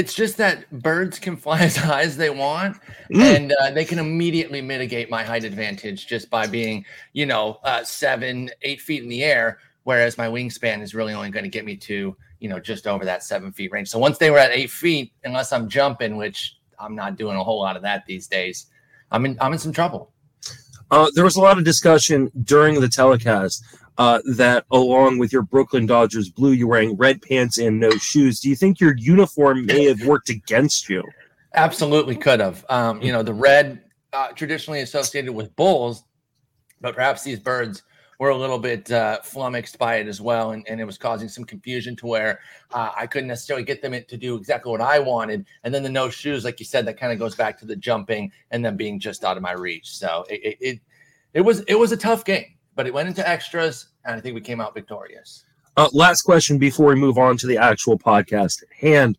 It's 0.00 0.14
just 0.14 0.38
that 0.38 0.70
birds 0.70 1.18
can 1.18 1.36
fly 1.36 1.60
as 1.60 1.76
high 1.88 2.00
as 2.00 2.16
they 2.16 2.30
want, 2.30 2.78
mm. 3.12 3.20
and 3.20 3.52
uh, 3.52 3.70
they 3.70 3.84
can 3.84 3.98
immediately 3.98 4.62
mitigate 4.62 5.10
my 5.10 5.22
height 5.22 5.44
advantage 5.44 6.06
just 6.06 6.30
by 6.30 6.46
being, 6.46 6.86
you 7.12 7.26
know, 7.26 7.58
uh, 7.64 7.84
seven, 7.84 8.48
eight 8.62 8.80
feet 8.80 9.02
in 9.02 9.10
the 9.10 9.22
air. 9.22 9.58
Whereas 9.82 10.16
my 10.16 10.26
wingspan 10.26 10.80
is 10.80 10.94
really 10.94 11.12
only 11.12 11.28
going 11.28 11.44
to 11.44 11.50
get 11.50 11.66
me 11.66 11.76
to, 11.76 12.16
you 12.38 12.48
know, 12.48 12.58
just 12.58 12.86
over 12.86 13.04
that 13.04 13.22
seven 13.22 13.52
feet 13.52 13.72
range. 13.72 13.88
So 13.90 13.98
once 13.98 14.16
they 14.16 14.30
were 14.30 14.38
at 14.38 14.52
eight 14.52 14.70
feet, 14.70 15.12
unless 15.24 15.52
I'm 15.52 15.68
jumping, 15.68 16.16
which 16.16 16.56
I'm 16.78 16.94
not 16.94 17.16
doing 17.16 17.36
a 17.36 17.44
whole 17.44 17.60
lot 17.60 17.76
of 17.76 17.82
that 17.82 18.06
these 18.06 18.26
days, 18.26 18.68
I'm 19.10 19.26
in 19.26 19.36
I'm 19.38 19.52
in 19.52 19.58
some 19.58 19.72
trouble. 19.72 20.12
Uh, 20.90 21.10
there 21.14 21.24
was 21.24 21.36
a 21.36 21.42
lot 21.42 21.58
of 21.58 21.64
discussion 21.64 22.30
during 22.44 22.80
the 22.80 22.88
telecast 22.88 23.62
uh, 24.00 24.22
that, 24.24 24.64
along 24.70 25.18
with 25.18 25.30
your 25.30 25.42
Brooklyn 25.42 25.84
Dodgers 25.84 26.30
blue, 26.30 26.52
you're 26.52 26.68
wearing 26.68 26.96
red 26.96 27.20
pants 27.20 27.58
and 27.58 27.78
no 27.78 27.90
shoes. 27.90 28.40
Do 28.40 28.48
you 28.48 28.56
think 28.56 28.80
your 28.80 28.96
uniform 28.96 29.66
may 29.66 29.84
have 29.84 30.06
worked 30.06 30.30
against 30.30 30.88
you? 30.88 31.02
Absolutely 31.52 32.16
could 32.16 32.40
have. 32.40 32.64
Um, 32.70 33.02
you 33.02 33.12
know, 33.12 33.22
the 33.22 33.34
red 33.34 33.82
uh, 34.14 34.28
traditionally 34.28 34.80
associated 34.80 35.32
with 35.32 35.54
bulls, 35.54 36.04
but 36.80 36.94
perhaps 36.94 37.22
these 37.22 37.38
birds 37.38 37.82
were 38.18 38.30
a 38.30 38.36
little 38.36 38.58
bit 38.58 38.90
uh, 38.90 39.20
flummoxed 39.20 39.76
by 39.78 39.96
it 39.96 40.08
as 40.08 40.18
well, 40.18 40.52
and, 40.52 40.66
and 40.66 40.80
it 40.80 40.84
was 40.84 40.96
causing 40.96 41.28
some 41.28 41.44
confusion 41.44 41.94
to 41.96 42.06
where 42.06 42.40
uh, 42.72 42.92
I 42.96 43.06
couldn't 43.06 43.28
necessarily 43.28 43.66
get 43.66 43.82
them 43.82 43.92
to 43.92 44.16
do 44.16 44.34
exactly 44.34 44.72
what 44.72 44.80
I 44.80 44.98
wanted. 44.98 45.44
And 45.64 45.74
then 45.74 45.82
the 45.82 45.90
no 45.90 46.08
shoes, 46.08 46.42
like 46.42 46.58
you 46.58 46.64
said, 46.64 46.86
that 46.86 46.98
kind 46.98 47.12
of 47.12 47.18
goes 47.18 47.34
back 47.34 47.58
to 47.58 47.66
the 47.66 47.76
jumping 47.76 48.32
and 48.50 48.64
then 48.64 48.78
being 48.78 48.98
just 48.98 49.24
out 49.24 49.36
of 49.36 49.42
my 49.42 49.52
reach. 49.52 49.94
So 49.94 50.24
it, 50.30 50.40
it 50.42 50.56
it, 50.60 50.80
it 51.34 51.40
was 51.42 51.60
it 51.68 51.74
was 51.74 51.92
a 51.92 51.98
tough 51.98 52.24
game, 52.24 52.54
but 52.80 52.86
it 52.86 52.94
went 52.94 53.08
into 53.08 53.28
extras, 53.28 53.88
and 54.06 54.16
I 54.16 54.20
think 54.20 54.34
we 54.34 54.40
came 54.40 54.58
out 54.58 54.72
victorious. 54.72 55.44
Uh, 55.76 55.90
last 55.92 56.22
question 56.22 56.56
before 56.56 56.86
we 56.86 56.94
move 56.94 57.18
on 57.18 57.36
to 57.36 57.46
the 57.46 57.58
actual 57.58 57.98
podcast 57.98 58.62
at 58.62 58.72
hand. 58.72 59.18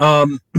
Um, 0.00 0.40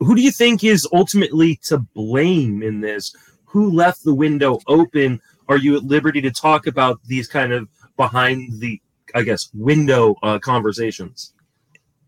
who 0.00 0.14
do 0.14 0.22
you 0.22 0.30
think 0.30 0.64
is 0.64 0.88
ultimately 0.94 1.56
to 1.64 1.80
blame 1.94 2.62
in 2.62 2.80
this? 2.80 3.14
Who 3.44 3.70
left 3.70 4.04
the 4.04 4.14
window 4.14 4.58
open? 4.66 5.20
are 5.48 5.58
you 5.58 5.76
at 5.76 5.84
liberty 5.84 6.22
to 6.22 6.30
talk 6.30 6.66
about 6.66 6.98
these 7.04 7.28
kind 7.28 7.52
of 7.52 7.68
behind 7.98 8.58
the 8.60 8.80
i 9.14 9.22
guess 9.22 9.50
window 9.52 10.14
uh, 10.22 10.38
conversations 10.38 11.34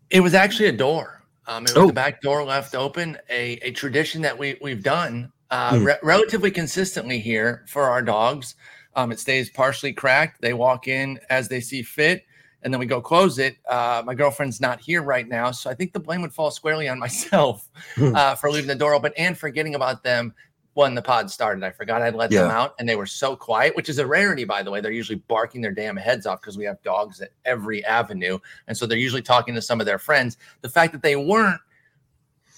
it 0.09 0.19
was 0.19 0.33
actually 0.33 0.67
a 0.67 0.71
door 0.71 1.21
um, 1.47 1.63
it 1.65 1.75
was 1.75 1.77
oh. 1.77 1.87
the 1.87 1.93
back 1.93 2.21
door 2.21 2.43
left 2.43 2.73
open 2.73 3.17
a, 3.29 3.53
a 3.61 3.71
tradition 3.71 4.23
that 4.23 4.35
we, 4.35 4.57
we've 4.61 4.81
done 4.81 5.31
uh, 5.51 5.73
mm. 5.73 5.85
re- 5.85 5.97
relatively 6.01 6.49
consistently 6.49 7.19
here 7.19 7.63
for 7.67 7.83
our 7.83 8.01
dogs 8.01 8.55
um, 8.95 9.11
it 9.11 9.19
stays 9.19 9.49
partially 9.49 9.93
cracked 9.93 10.41
they 10.41 10.53
walk 10.53 10.87
in 10.87 11.19
as 11.29 11.47
they 11.47 11.59
see 11.59 11.81
fit 11.81 12.25
and 12.65 12.73
then 12.73 12.79
we 12.79 12.87
go 12.87 12.99
close 12.99 13.37
it. 13.37 13.57
Uh, 13.69 14.01
my 14.03 14.15
girlfriend's 14.15 14.59
not 14.59 14.81
here 14.81 15.03
right 15.03 15.27
now, 15.27 15.51
so 15.51 15.69
I 15.69 15.75
think 15.75 15.93
the 15.93 15.99
blame 15.99 16.23
would 16.23 16.33
fall 16.33 16.49
squarely 16.49 16.89
on 16.89 16.97
myself 17.07 17.69
hmm. 17.93 18.13
uh, 18.15 18.33
for 18.35 18.51
leaving 18.51 18.67
the 18.67 18.75
door 18.75 18.95
open 18.95 19.13
and 19.17 19.37
forgetting 19.37 19.75
about 19.75 20.03
them 20.03 20.33
when 20.73 20.95
the 20.95 21.01
pod 21.01 21.29
started. 21.29 21.63
I 21.63 21.69
forgot 21.69 22.01
I'd 22.01 22.15
let 22.15 22.31
yeah. 22.31 22.41
them 22.41 22.51
out, 22.51 22.73
and 22.79 22.89
they 22.89 22.95
were 22.95 23.05
so 23.05 23.35
quiet, 23.35 23.75
which 23.75 23.87
is 23.87 23.99
a 23.99 24.05
rarity, 24.05 24.45
by 24.45 24.63
the 24.63 24.71
way. 24.71 24.81
They're 24.81 24.91
usually 24.91 25.19
barking 25.27 25.61
their 25.61 25.71
damn 25.71 25.95
heads 25.95 26.25
off 26.25 26.41
because 26.41 26.57
we 26.57 26.65
have 26.65 26.81
dogs 26.81 27.21
at 27.21 27.29
every 27.45 27.85
avenue, 27.85 28.39
and 28.67 28.75
so 28.75 28.87
they're 28.87 28.97
usually 28.97 29.21
talking 29.21 29.53
to 29.53 29.61
some 29.61 29.79
of 29.79 29.85
their 29.85 29.99
friends. 29.99 30.37
The 30.61 30.69
fact 30.69 30.91
that 30.93 31.03
they 31.03 31.15
weren't 31.15 31.61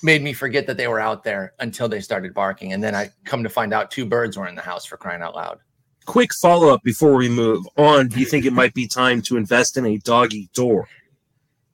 made 0.04 0.24
me 0.24 0.32
forget 0.32 0.68
that 0.68 0.78
they 0.78 0.88
were 0.88 1.02
out 1.02 1.26
there 1.26 1.54
until 1.60 1.90
they 1.90 2.00
started 2.00 2.34
barking, 2.34 2.72
and 2.72 2.82
then 2.82 2.96
I 2.96 3.12
come 3.26 3.44
to 3.44 3.50
find 3.50 3.74
out 3.74 3.92
two 3.92 4.06
birds 4.06 4.38
were 4.38 4.48
in 4.48 4.56
the 4.56 4.62
house 4.62 4.86
for 4.86 4.96
crying 4.96 5.22
out 5.22 5.36
loud. 5.36 5.60
Quick 6.08 6.34
follow 6.34 6.74
up 6.74 6.82
before 6.82 7.16
we 7.16 7.30
move 7.30 7.68
on. 7.78 8.08
Do 8.08 8.20
you 8.20 8.26
think 8.26 8.46
it 8.46 8.54
might 8.54 8.74
be 8.74 8.88
time 8.88 9.22
to 9.24 9.38
invest 9.38 9.78
in 9.78 9.86
a 9.86 9.98
doggy 10.00 10.50
door? 10.54 10.90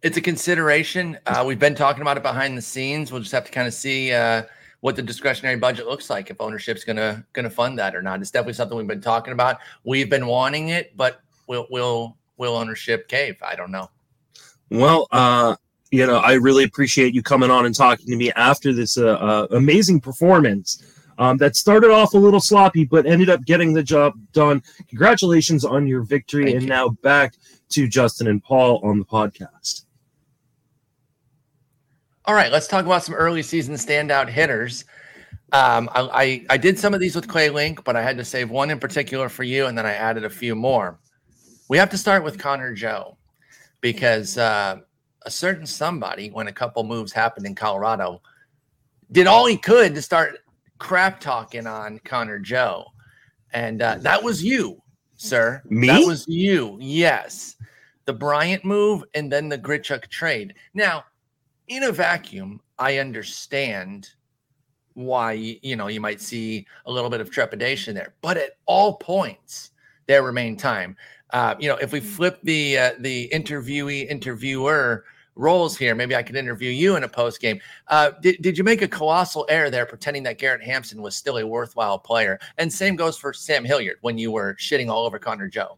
It's 0.01 0.17
a 0.17 0.21
consideration. 0.21 1.17
Uh, 1.25 1.45
we've 1.47 1.59
been 1.59 1.75
talking 1.75 2.01
about 2.01 2.17
it 2.17 2.23
behind 2.23 2.57
the 2.57 2.61
scenes. 2.61 3.11
We'll 3.11 3.21
just 3.21 3.31
have 3.31 3.45
to 3.45 3.51
kind 3.51 3.67
of 3.67 3.73
see. 3.73 4.11
Uh, 4.11 4.43
what 4.83 4.97
the 4.97 5.01
discretionary 5.01 5.55
budget 5.55 5.87
looks 5.87 6.09
like 6.09 6.29
if 6.29 6.41
ownership's 6.41 6.83
gonna 6.83 7.25
gonna 7.31 7.49
fund 7.49 7.79
that 7.79 7.95
or 7.95 8.01
not. 8.01 8.19
It's 8.19 8.31
definitely 8.31 8.55
something 8.55 8.77
we've 8.77 8.85
been 8.85 8.99
talking 8.99 9.31
about. 9.31 9.59
We've 9.85 10.09
been 10.09 10.27
wanting 10.27 10.69
it, 10.69 10.97
but 10.97 11.21
will 11.47 11.67
will 11.69 12.17
will 12.35 12.57
ownership 12.57 13.07
cave? 13.07 13.37
I 13.41 13.55
don't 13.55 13.71
know. 13.71 13.89
Well, 14.69 15.07
uh, 15.13 15.55
you 15.91 16.05
know, 16.05 16.17
I 16.17 16.33
really 16.33 16.65
appreciate 16.65 17.13
you 17.13 17.23
coming 17.23 17.49
on 17.49 17.65
and 17.65 17.73
talking 17.73 18.07
to 18.07 18.15
me 18.17 18.33
after 18.33 18.73
this 18.73 18.97
uh, 18.97 19.13
uh, 19.13 19.47
amazing 19.51 20.01
performance. 20.01 20.83
Um, 21.17 21.37
that 21.37 21.55
started 21.55 21.91
off 21.91 22.13
a 22.13 22.17
little 22.17 22.39
sloppy, 22.39 22.85
but 22.85 23.05
ended 23.05 23.29
up 23.29 23.43
getting 23.45 23.73
the 23.73 23.83
job 23.83 24.13
done. 24.31 24.63
Congratulations 24.89 25.63
on 25.63 25.87
your 25.87 26.01
victory. 26.01 26.45
Thank 26.45 26.55
and 26.55 26.63
you. 26.63 26.69
now 26.69 26.89
back 26.89 27.35
to 27.69 27.87
Justin 27.87 28.27
and 28.27 28.43
Paul 28.43 28.79
on 28.83 28.99
the 28.99 29.05
podcast. 29.05 29.85
All 32.25 32.35
right, 32.35 32.51
let's 32.51 32.67
talk 32.67 32.85
about 32.85 33.03
some 33.03 33.15
early 33.15 33.43
season 33.43 33.75
standout 33.75 34.29
hitters. 34.29 34.85
Um, 35.51 35.89
I, 35.93 36.01
I, 36.01 36.45
I 36.51 36.57
did 36.57 36.79
some 36.79 36.93
of 36.93 36.99
these 36.99 37.15
with 37.15 37.27
Clay 37.27 37.49
Link, 37.49 37.83
but 37.83 37.95
I 37.95 38.01
had 38.01 38.17
to 38.17 38.25
save 38.25 38.49
one 38.49 38.71
in 38.71 38.79
particular 38.79 39.29
for 39.29 39.43
you, 39.43 39.65
and 39.65 39.77
then 39.77 39.85
I 39.85 39.93
added 39.93 40.23
a 40.23 40.29
few 40.29 40.55
more. 40.55 40.99
We 41.69 41.77
have 41.77 41.89
to 41.91 41.97
start 41.97 42.23
with 42.23 42.39
Connor 42.39 42.73
Joe 42.73 43.17
because 43.81 44.37
uh, 44.37 44.77
a 45.25 45.29
certain 45.29 45.65
somebody, 45.65 46.29
when 46.29 46.47
a 46.47 46.51
couple 46.53 46.83
moves 46.83 47.11
happened 47.11 47.45
in 47.45 47.55
Colorado, 47.55 48.21
did 49.11 49.27
all 49.27 49.45
he 49.45 49.57
could 49.57 49.93
to 49.93 50.01
start 50.01 50.37
crap 50.83 51.21
talking 51.21 51.65
on 51.65 51.97
Connor 52.03 52.39
Joe, 52.39 52.85
and 53.53 53.81
uh, 53.81 53.95
that 54.01 54.21
was 54.21 54.43
you, 54.43 54.81
sir. 55.15 55.61
Me? 55.69 55.87
That 55.87 56.05
was 56.05 56.27
you. 56.27 56.77
Yes, 56.81 57.55
the 58.03 58.11
Bryant 58.11 58.65
move 58.65 59.05
and 59.13 59.31
then 59.31 59.47
the 59.47 59.57
Grichuk 59.57 60.09
trade. 60.09 60.55
Now 60.73 61.05
in 61.69 61.83
a 61.83 61.91
vacuum, 61.91 62.59
I 62.77 62.97
understand 62.97 64.09
why 64.95 65.31
you 65.31 65.77
know 65.77 65.87
you 65.87 66.01
might 66.01 66.19
see 66.19 66.67
a 66.85 66.91
little 66.91 67.09
bit 67.09 67.21
of 67.21 67.31
trepidation 67.31 67.95
there, 67.95 68.13
but 68.21 68.35
at 68.35 68.57
all 68.65 68.97
points 68.97 69.71
there 70.07 70.21
remain 70.21 70.57
time. 70.57 70.97
Uh, 71.29 71.55
you 71.59 71.69
know, 71.69 71.77
if 71.77 71.93
we 71.93 72.01
flip 72.01 72.39
the 72.43 72.77
uh, 72.77 72.91
the 72.99 73.29
interviewee 73.33 74.09
interviewer 74.09 75.05
roles 75.35 75.77
here, 75.77 75.95
maybe 75.95 76.15
I 76.15 76.23
could 76.23 76.35
interview 76.35 76.69
you 76.69 76.95
in 76.95 77.03
a 77.03 77.07
post 77.07 77.41
game. 77.41 77.59
Uh, 77.87 78.11
did, 78.21 78.41
did 78.41 78.57
you 78.57 78.63
make 78.63 78.81
a 78.81 78.87
colossal 78.87 79.45
error 79.49 79.69
there, 79.69 79.85
pretending 79.85 80.23
that 80.23 80.37
Garrett 80.37 80.63
Hampson 80.63 81.01
was 81.01 81.15
still 81.15 81.37
a 81.37 81.45
worthwhile 81.45 81.97
player? 81.99 82.39
And 82.57 82.71
same 82.71 82.95
goes 82.95 83.17
for 83.17 83.33
Sam 83.33 83.65
Hilliard 83.65 83.97
when 84.01 84.17
you 84.17 84.31
were 84.31 84.55
shitting 84.55 84.89
all 84.89 85.05
over 85.05 85.19
Connor 85.19 85.47
Joe. 85.47 85.77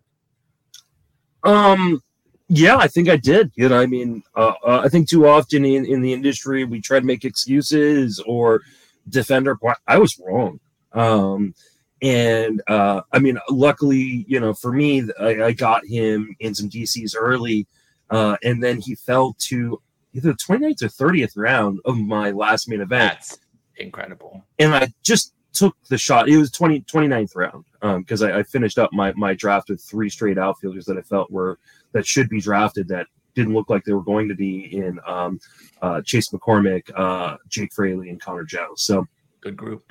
Um, 1.44 2.02
yeah, 2.50 2.78
I 2.78 2.88
think 2.88 3.10
I 3.10 3.18
did. 3.18 3.52
You 3.56 3.70
know, 3.70 3.80
I 3.80 3.86
mean, 3.86 4.24
uh, 4.36 4.54
uh, 4.66 4.82
I 4.84 4.90
think 4.90 5.10
too 5.10 5.28
often 5.28 5.66
in, 5.66 5.86
in 5.86 6.02
the 6.02 6.14
industry 6.14 6.64
we 6.64 6.82
try 6.82 7.00
to 7.00 7.06
make 7.06 7.26
excuses 7.26 8.22
or 8.26 8.62
defend 9.10 9.48
our. 9.48 9.58
I 9.88 9.98
was 9.98 10.20
wrong. 10.20 10.60
Um, 10.94 11.54
and 12.02 12.62
uh, 12.68 13.02
I 13.12 13.20
mean, 13.20 13.40
luckily, 13.50 14.26
you 14.28 14.40
know, 14.40 14.54
for 14.54 14.72
me, 14.72 15.08
I, 15.20 15.44
I 15.44 15.52
got 15.54 15.86
him 15.86 16.36
in 16.40 16.54
some 16.54 16.70
DCs 16.70 17.16
early, 17.18 17.68
uh, 18.10 18.38
and 18.44 18.64
then 18.64 18.80
he 18.80 18.96
fell 18.96 19.36
to 19.40 19.82
either 20.14 20.32
the 20.32 20.38
29th 20.38 20.84
or 20.84 21.10
30th 21.10 21.34
round 21.36 21.80
of 21.86 21.98
my 21.98 22.32
last 22.32 22.70
main 22.70 22.82
event. 22.82 23.20
That's 23.20 23.40
incredible. 23.78 24.44
And 24.60 24.74
I 24.74 24.88
just 25.04 25.34
took 25.54 25.76
the 25.90 25.98
shot. 25.98 26.30
It 26.30 26.38
was 26.38 26.52
20, 26.52 26.82
29th 26.82 27.36
round 27.36 27.66
because 28.04 28.22
um, 28.24 28.32
I, 28.32 28.40
I, 28.40 28.44
finished 28.44 28.78
up 28.78 28.92
my, 28.94 29.14
my 29.14 29.34
draft 29.34 29.70
with 29.70 29.82
three 29.82 30.10
straight 30.10 30.38
outfielders 30.38 30.86
that 30.86 30.98
I 30.98 31.02
felt 31.02 31.32
were 31.32 31.60
that 31.94 32.06
should 32.06 32.30
be 32.30 32.42
drafted 32.42 32.88
that 32.90 33.08
didn't 33.36 33.54
look 33.54 33.70
like 33.70 33.84
they 33.84 33.94
were 33.94 34.04
going 34.04 34.28
to 34.30 34.36
be 34.36 34.76
in 34.76 35.00
um, 35.06 35.40
uh, 35.82 36.02
Chas 36.02 36.30
McCormick, 36.30 36.90
uh, 36.96 37.38
Jake 37.50 37.74
Fraley, 37.74 38.10
and 38.10 38.20
Connor 38.20 38.46
Jones. 38.46 38.84
So 38.84 39.06
good 39.42 39.58
group. 39.58 39.84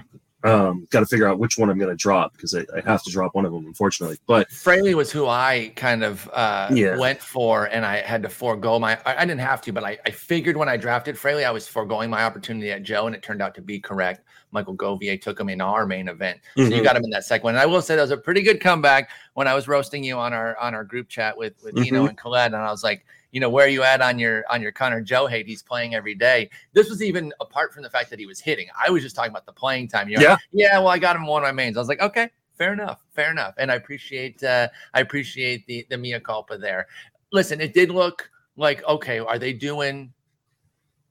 Um, 0.45 0.87
got 0.91 1.01
to 1.01 1.07
figure 1.07 1.27
out 1.27 1.39
which 1.39 1.57
one 1.57 1.71
I'm 1.71 1.79
going 1.79 1.91
to 1.91 1.97
drop 1.97 2.35
because 2.35 2.55
I, 2.55 2.67
I, 2.77 2.83
have 2.85 3.03
to 3.05 3.11
drop 3.11 3.35
one 3.35 3.47
of 3.47 3.53
them, 3.53 3.65
unfortunately. 3.65 4.19
But 4.27 4.51
Fraley 4.51 4.95
was 4.95 5.11
who 5.11 5.27
I 5.27 5.73
kind 5.75 6.05
of 6.05 6.29
uh, 6.35 6.69
yeah. 6.71 6.99
went 6.99 7.19
for, 7.19 7.65
and 7.67 7.87
I 7.87 8.03
had 8.03 8.23
to 8.25 8.29
forego 8.29 8.79
my. 8.79 8.99
I, 9.07 9.23
I 9.23 9.25
didn't 9.25 9.41
have 9.41 9.63
to, 9.63 9.73
but 9.73 9.85
I, 9.85 9.99
I, 10.05 10.11
figured 10.11 10.59
when 10.59 10.69
I 10.69 10.77
drafted 10.77 11.17
Fraley, 11.17 11.47
I 11.47 11.51
was 11.51 11.67
foregoing 11.67 12.11
my 12.11 12.25
opportunity 12.25 12.71
at 12.73 12.83
Joe, 12.83 13.07
and 13.07 13.17
it 13.17 13.23
turned 13.23 13.41
out 13.41 13.55
to 13.55 13.63
be 13.63 13.81
correct. 13.81 14.21
Michael 14.51 14.77
Govier 14.77 15.21
took 15.21 15.41
him 15.41 15.49
in 15.49 15.63
our 15.63 15.87
main 15.87 16.09
event, 16.09 16.41
so 16.57 16.65
mm-hmm. 16.65 16.73
you 16.73 16.83
got 16.85 16.95
him 16.95 17.05
in 17.05 17.11
that 17.11 17.25
second 17.25 17.45
one. 17.45 17.55
And 17.55 17.63
I 17.63 17.67
will 17.67 17.81
say 17.81 17.97
that 17.97 18.03
was 18.03 18.11
a 18.11 18.17
pretty 18.19 18.43
good 18.43 18.61
comeback 18.61 19.09
when 19.33 19.49
I 19.49 19.55
was 19.55 19.67
roasting 19.67 20.05
you 20.05 20.19
on 20.19 20.35
our 20.35 20.59
on 20.59 20.75
our 20.75 20.85
group 20.85 21.09
chat 21.09 21.39
with 21.39 21.55
with 21.65 21.75
mm-hmm. 21.75 21.85
Dino 21.85 22.07
and 22.07 22.19
Colette, 22.19 22.53
and 22.53 22.63
I 22.63 22.71
was 22.71 22.85
like 22.85 23.07
you 23.35 23.41
know, 23.41 23.51
where 23.51 23.67
are 23.67 23.69
you 23.69 23.83
at 23.83 24.01
on 24.01 24.17
your 24.17 24.45
on 24.49 24.63
your 24.63 24.71
Connor 24.71 25.01
Joe 25.01 25.27
hate? 25.27 25.49
He's 25.49 25.61
playing 25.61 25.93
every 25.93 26.15
day. 26.15 26.49
This 26.73 26.89
was 26.89 27.03
even 27.03 27.33
apart 27.41 27.75
from 27.75 27.83
the 27.83 27.91
fact 27.91 28.09
that 28.11 28.21
he 28.21 28.27
was 28.27 28.39
hitting. 28.39 28.69
I 28.81 28.91
was 28.91 29.03
just 29.03 29.17
talking 29.17 29.33
about 29.33 29.45
the 29.45 29.53
playing 29.53 29.89
time. 29.89 30.09
You 30.09 30.19
know, 30.19 30.23
yeah, 30.23 30.37
yeah. 30.53 30.79
Well, 30.79 30.87
I 30.87 31.01
got 31.01 31.17
him 31.17 31.27
one 31.27 31.43
of 31.43 31.47
my 31.49 31.51
mains. 31.51 31.77
I 31.77 31.81
was 31.81 31.89
like, 31.89 32.01
okay, 32.01 32.31
fair 32.57 32.73
enough, 32.73 33.05
fair 33.13 33.33
enough. 33.33 33.55
And 33.59 33.73
I 33.73 33.75
appreciate 33.75 34.41
uh, 34.45 34.69
I 34.95 35.01
appreciate 35.01 35.67
the 35.67 35.85
the 35.91 35.99
mea 35.99 36.21
culpa 36.21 36.57
there. 36.57 36.87
Listen, 37.33 37.61
it 37.61 37.75
did 37.75 37.91
look 37.91 38.31
like 38.57 38.85
okay. 38.85 39.19
Are 39.19 39.39
they 39.41 39.53
doing 39.53 40.13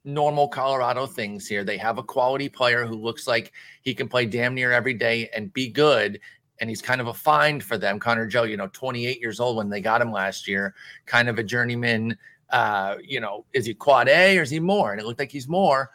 normal 0.05 0.47
Colorado 0.47 1.05
things 1.05 1.47
here. 1.47 1.63
They 1.63 1.77
have 1.77 1.97
a 1.97 2.03
quality 2.03 2.49
player 2.49 2.85
who 2.85 2.95
looks 2.95 3.25
like 3.27 3.53
he 3.81 3.93
can 3.93 4.07
play 4.07 4.25
damn 4.25 4.53
near 4.53 4.71
every 4.71 4.93
day 4.93 5.29
and 5.33 5.53
be 5.53 5.69
good 5.69 6.19
and 6.59 6.69
he's 6.69 6.81
kind 6.81 7.01
of 7.01 7.07
a 7.07 7.13
find 7.13 7.63
for 7.63 7.77
them. 7.77 7.99
Connor 7.99 8.27
Joe, 8.27 8.43
you 8.43 8.57
know, 8.57 8.69
28 8.73 9.19
years 9.19 9.39
old 9.39 9.57
when 9.57 9.69
they 9.69 9.81
got 9.81 10.01
him 10.01 10.11
last 10.11 10.47
year, 10.47 10.73
kind 11.05 11.29
of 11.29 11.39
a 11.39 11.43
journeyman. 11.43 12.17
Uh, 12.49 12.97
you 13.03 13.19
know, 13.19 13.45
is 13.53 13.65
he 13.65 13.73
quad 13.73 14.07
A 14.07 14.37
or 14.37 14.43
is 14.43 14.49
he 14.49 14.59
more? 14.59 14.91
And 14.91 15.01
it 15.01 15.05
looked 15.05 15.19
like 15.19 15.31
he's 15.31 15.47
more. 15.47 15.89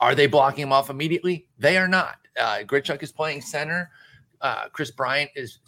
Are 0.00 0.14
they 0.14 0.26
blocking 0.26 0.62
him 0.62 0.72
off 0.72 0.90
immediately? 0.90 1.48
They 1.58 1.76
are 1.76 1.88
not. 1.88 2.16
Uh, 2.38 2.58
Grichuk 2.58 3.02
is 3.02 3.12
playing 3.12 3.40
center. 3.40 3.90
Uh, 4.40 4.68
Kris 4.68 4.90
Bryant 4.90 5.30
is 5.34 5.58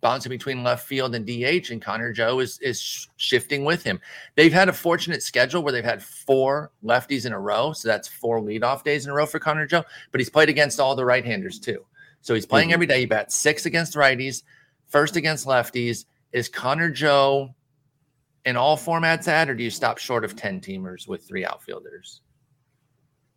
bouncing 0.00 0.30
between 0.30 0.62
left 0.62 0.86
field 0.86 1.14
and 1.14 1.26
DH, 1.26 1.70
and 1.70 1.82
Connor 1.82 2.12
Joe 2.12 2.38
is 2.38 2.58
is 2.60 3.08
shifting 3.16 3.64
with 3.64 3.82
him. 3.82 4.00
They've 4.36 4.52
had 4.52 4.68
a 4.68 4.72
fortunate 4.72 5.22
schedule 5.22 5.62
where 5.62 5.72
they've 5.72 5.84
had 5.84 6.02
four 6.02 6.70
lefties 6.84 7.26
in 7.26 7.32
a 7.32 7.40
row, 7.40 7.72
so 7.72 7.88
that's 7.88 8.06
four 8.06 8.40
leadoff 8.40 8.84
days 8.84 9.04
in 9.04 9.10
a 9.10 9.14
row 9.14 9.26
for 9.26 9.40
Connor 9.40 9.66
Joe. 9.66 9.84
But 10.12 10.20
he's 10.20 10.30
played 10.30 10.48
against 10.48 10.78
all 10.78 10.94
the 10.94 11.04
right-handers 11.04 11.58
too. 11.58 11.84
So 12.20 12.34
he's 12.34 12.46
playing 12.46 12.68
mm-hmm. 12.68 12.74
every 12.74 12.86
day. 12.86 13.00
He 13.00 13.06
bats 13.06 13.34
six 13.34 13.66
against 13.66 13.94
righties, 13.94 14.42
first 14.88 15.16
against 15.16 15.46
lefties. 15.46 16.04
Is 16.32 16.48
Connor 16.48 16.90
Joe 16.90 17.54
in 18.44 18.56
all 18.56 18.76
formats 18.76 19.28
at, 19.28 19.48
or 19.48 19.54
do 19.54 19.62
you 19.62 19.70
stop 19.70 19.98
short 19.98 20.24
of 20.24 20.36
10 20.36 20.60
teamers 20.60 21.08
with 21.08 21.26
three 21.26 21.44
outfielders? 21.44 22.20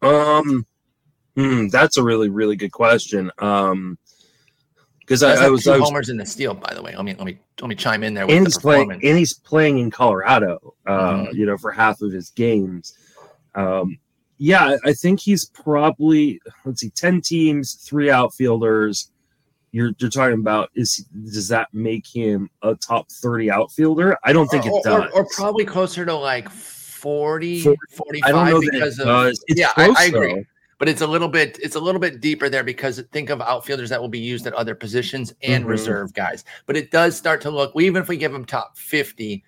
Um, 0.01 0.65
hmm, 1.35 1.67
that's 1.67 1.97
a 1.97 2.03
really, 2.03 2.29
really 2.29 2.55
good 2.55 2.71
question. 2.71 3.31
Um, 3.39 3.97
because 4.99 5.21
I, 5.21 5.45
I, 5.45 5.49
was 5.49 5.65
two 5.65 5.71
I 5.71 5.77
was, 5.77 5.89
homers 5.89 6.07
in 6.07 6.15
the 6.15 6.25
steal, 6.25 6.53
by 6.53 6.73
the 6.73 6.81
way. 6.81 6.95
Let 6.95 7.03
me 7.03 7.13
let 7.15 7.25
me 7.25 7.37
let 7.59 7.67
me 7.67 7.75
chime 7.75 8.03
in 8.03 8.13
there. 8.13 8.23
and 8.23 8.45
he's 8.45 8.57
playing, 8.57 8.89
and 8.89 9.01
he's 9.01 9.33
playing 9.33 9.79
in 9.79 9.91
Colorado. 9.91 10.75
Uh, 10.87 10.91
mm-hmm. 10.91 11.35
you 11.35 11.45
know, 11.45 11.57
for 11.57 11.71
half 11.71 12.01
of 12.01 12.13
his 12.13 12.29
games. 12.29 12.97
Um, 13.53 13.99
yeah, 14.37 14.77
I 14.83 14.93
think 14.93 15.19
he's 15.19 15.45
probably 15.45 16.41
let's 16.65 16.81
see, 16.81 16.89
ten 16.89 17.21
teams, 17.21 17.75
three 17.75 18.09
outfielders. 18.09 19.11
You're 19.71 19.91
you're 19.97 20.09
talking 20.09 20.39
about 20.39 20.69
is 20.75 20.97
does 21.23 21.47
that 21.47 21.73
make 21.73 22.05
him 22.07 22.49
a 22.61 22.75
top 22.75 23.09
thirty 23.11 23.49
outfielder? 23.49 24.17
I 24.23 24.33
don't 24.33 24.47
think 24.47 24.65
or, 24.65 24.77
it 24.77 24.83
does. 24.83 25.11
Or, 25.13 25.21
or, 25.21 25.27
probably 25.31 25.65
closer 25.65 26.05
to 26.05 26.13
like 26.13 26.49
40, 26.49 27.61
40 27.61 27.77
45 27.91 28.23
I 28.23 28.31
don't 28.31 28.49
know 28.49 28.61
because 28.71 28.99
of 28.99 29.05
does. 29.05 29.43
yeah, 29.49 29.69
I, 29.75 29.93
I, 29.97 30.05
agree. 30.05 30.33
Though. 30.35 30.43
But 30.79 30.89
it's 30.89 31.01
a 31.01 31.07
little 31.07 31.29
bit 31.29 31.59
it's 31.61 31.75
a 31.75 31.79
little 31.79 32.01
bit 32.01 32.21
deeper 32.21 32.49
there 32.49 32.63
because 32.63 33.01
think 33.11 33.29
of 33.29 33.41
outfielders 33.41 33.89
that 33.89 34.01
will 34.01 34.09
be 34.09 34.19
used 34.19 34.45
at 34.47 34.53
other 34.53 34.75
positions 34.75 35.33
and 35.41 35.63
mm-hmm. 35.63 35.71
reserve 35.71 36.13
guys. 36.13 36.43
But 36.65 36.77
it 36.77 36.91
does 36.91 37.15
start 37.15 37.41
to 37.41 37.49
look 37.49 37.71
even 37.79 38.01
if 38.01 38.07
we 38.07 38.17
give 38.17 38.33
him 38.33 38.45
top 38.45 38.77
50, 38.77 39.43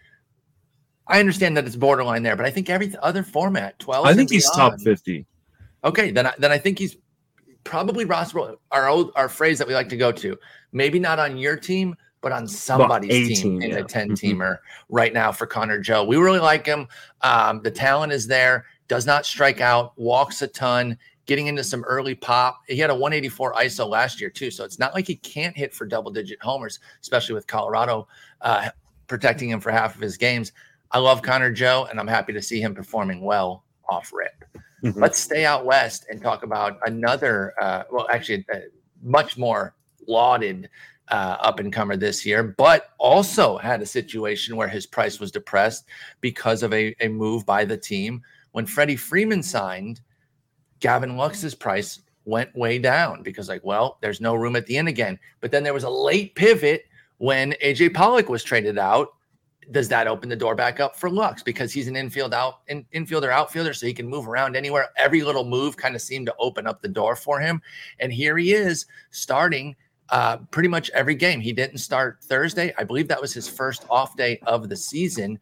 I 1.07 1.19
understand 1.19 1.55
that 1.57 1.65
it's 1.65 1.75
borderline 1.75 2.23
there, 2.23 2.35
but 2.35 2.45
I 2.45 2.51
think 2.51 2.69
every 2.69 2.93
other 3.01 3.23
format, 3.23 3.77
12. 3.79 4.05
I 4.05 4.13
think 4.13 4.31
he's 4.31 4.49
top 4.51 4.79
50. 4.81 5.25
Okay, 5.83 6.11
then 6.11 6.27
I, 6.27 6.33
then 6.39 6.51
I 6.51 6.57
think 6.57 6.79
he's 6.79 6.97
probably 7.63 8.05
Ross, 8.05 8.33
our 8.71 8.87
old, 8.87 9.11
our 9.15 9.29
phrase 9.29 9.59
that 9.59 9.67
we 9.67 9.73
like 9.73 9.89
to 9.89 9.97
go 9.97 10.11
to. 10.11 10.37
Maybe 10.71 10.99
not 10.99 11.19
on 11.19 11.37
your 11.37 11.55
team, 11.55 11.95
but 12.21 12.31
on 12.31 12.47
somebody's 12.47 13.41
team, 13.41 13.61
in 13.61 13.69
yeah. 13.69 13.77
a 13.77 13.83
10 13.83 14.11
teamer 14.11 14.37
mm-hmm. 14.37 14.95
right 14.95 15.13
now 15.13 15.31
for 15.31 15.45
Connor 15.45 15.79
Joe. 15.79 16.03
We 16.03 16.17
really 16.17 16.39
like 16.39 16.65
him. 16.65 16.87
Um, 17.21 17.61
the 17.61 17.69
talent 17.69 18.13
is 18.13 18.25
there, 18.25 18.65
does 18.87 19.05
not 19.05 19.27
strike 19.27 19.61
out, 19.61 19.93
walks 19.95 20.41
a 20.41 20.47
ton, 20.47 20.97
getting 21.27 21.45
into 21.45 21.63
some 21.63 21.83
early 21.83 22.15
pop. 22.15 22.61
He 22.67 22.77
had 22.77 22.89
a 22.89 22.95
184 22.95 23.53
ISO 23.53 23.87
last 23.87 24.19
year, 24.19 24.31
too. 24.31 24.49
So 24.49 24.63
it's 24.63 24.79
not 24.79 24.95
like 24.95 25.05
he 25.05 25.17
can't 25.17 25.55
hit 25.55 25.71
for 25.71 25.85
double 25.85 26.09
digit 26.09 26.41
homers, 26.41 26.79
especially 27.01 27.35
with 27.35 27.45
Colorado 27.45 28.07
uh, 28.41 28.69
protecting 29.05 29.49
him 29.49 29.59
for 29.59 29.71
half 29.71 29.93
of 29.93 30.01
his 30.01 30.17
games. 30.17 30.51
I 30.91 30.99
love 30.99 31.21
Connor 31.21 31.51
Joe, 31.51 31.87
and 31.89 31.99
I'm 31.99 32.07
happy 32.07 32.33
to 32.33 32.41
see 32.41 32.61
him 32.61 32.73
performing 32.73 33.21
well 33.21 33.63
off 33.89 34.11
rip. 34.13 34.43
Mm-hmm. 34.83 35.01
Let's 35.01 35.19
stay 35.19 35.45
out 35.45 35.65
west 35.65 36.05
and 36.09 36.21
talk 36.21 36.43
about 36.43 36.79
another, 36.85 37.53
uh, 37.61 37.83
well, 37.91 38.07
actually, 38.11 38.45
uh, 38.53 38.59
much 39.01 39.37
more 39.37 39.75
lauded 40.07 40.69
uh, 41.09 41.37
up 41.39 41.59
and 41.59 41.71
comer 41.71 41.97
this 41.97 42.25
year, 42.25 42.43
but 42.43 42.91
also 42.97 43.57
had 43.57 43.81
a 43.81 43.85
situation 43.85 44.55
where 44.55 44.67
his 44.67 44.85
price 44.85 45.19
was 45.19 45.31
depressed 45.31 45.85
because 46.21 46.63
of 46.63 46.73
a, 46.73 46.95
a 46.99 47.07
move 47.07 47.45
by 47.45 47.65
the 47.65 47.77
team. 47.77 48.21
When 48.51 48.65
Freddie 48.65 48.95
Freeman 48.95 49.43
signed, 49.43 50.01
Gavin 50.79 51.17
Lux's 51.17 51.55
price 51.55 52.01
went 52.25 52.55
way 52.55 52.79
down 52.79 53.21
because, 53.21 53.49
like, 53.49 53.63
well, 53.63 53.97
there's 54.01 54.21
no 54.21 54.35
room 54.35 54.55
at 54.55 54.65
the 54.65 54.77
end 54.77 54.87
again. 54.87 55.19
But 55.41 55.51
then 55.51 55.63
there 55.63 55.73
was 55.73 55.83
a 55.83 55.89
late 55.89 56.35
pivot 56.35 56.85
when 57.17 57.53
AJ 57.63 57.93
Pollock 57.93 58.29
was 58.29 58.43
traded 58.43 58.77
out 58.77 59.13
does 59.71 59.87
that 59.89 60.07
open 60.07 60.29
the 60.29 60.35
door 60.35 60.55
back 60.55 60.79
up 60.79 60.95
for 60.95 61.09
Lux 61.09 61.43
because 61.43 61.73
he's 61.73 61.87
an 61.87 61.95
infield 61.95 62.33
out 62.33 62.61
in, 62.67 62.85
infielder 62.93 63.29
outfielder, 63.29 63.73
so 63.73 63.85
he 63.85 63.93
can 63.93 64.07
move 64.07 64.27
around 64.27 64.55
anywhere. 64.55 64.89
Every 64.97 65.23
little 65.23 65.45
move 65.45 65.77
kind 65.77 65.95
of 65.95 66.01
seemed 66.01 66.27
to 66.27 66.35
open 66.39 66.67
up 66.67 66.81
the 66.81 66.87
door 66.87 67.15
for 67.15 67.39
him, 67.39 67.61
and 67.99 68.11
here 68.11 68.37
he 68.37 68.53
is 68.53 68.85
starting 69.11 69.75
uh, 70.09 70.37
pretty 70.51 70.69
much 70.69 70.89
every 70.91 71.15
game. 71.15 71.39
He 71.41 71.51
didn't 71.51 71.79
start 71.79 72.23
Thursday, 72.23 72.73
I 72.77 72.83
believe 72.83 73.07
that 73.07 73.21
was 73.21 73.33
his 73.33 73.47
first 73.47 73.85
off 73.89 74.15
day 74.15 74.39
of 74.45 74.69
the 74.69 74.75
season, 74.75 75.39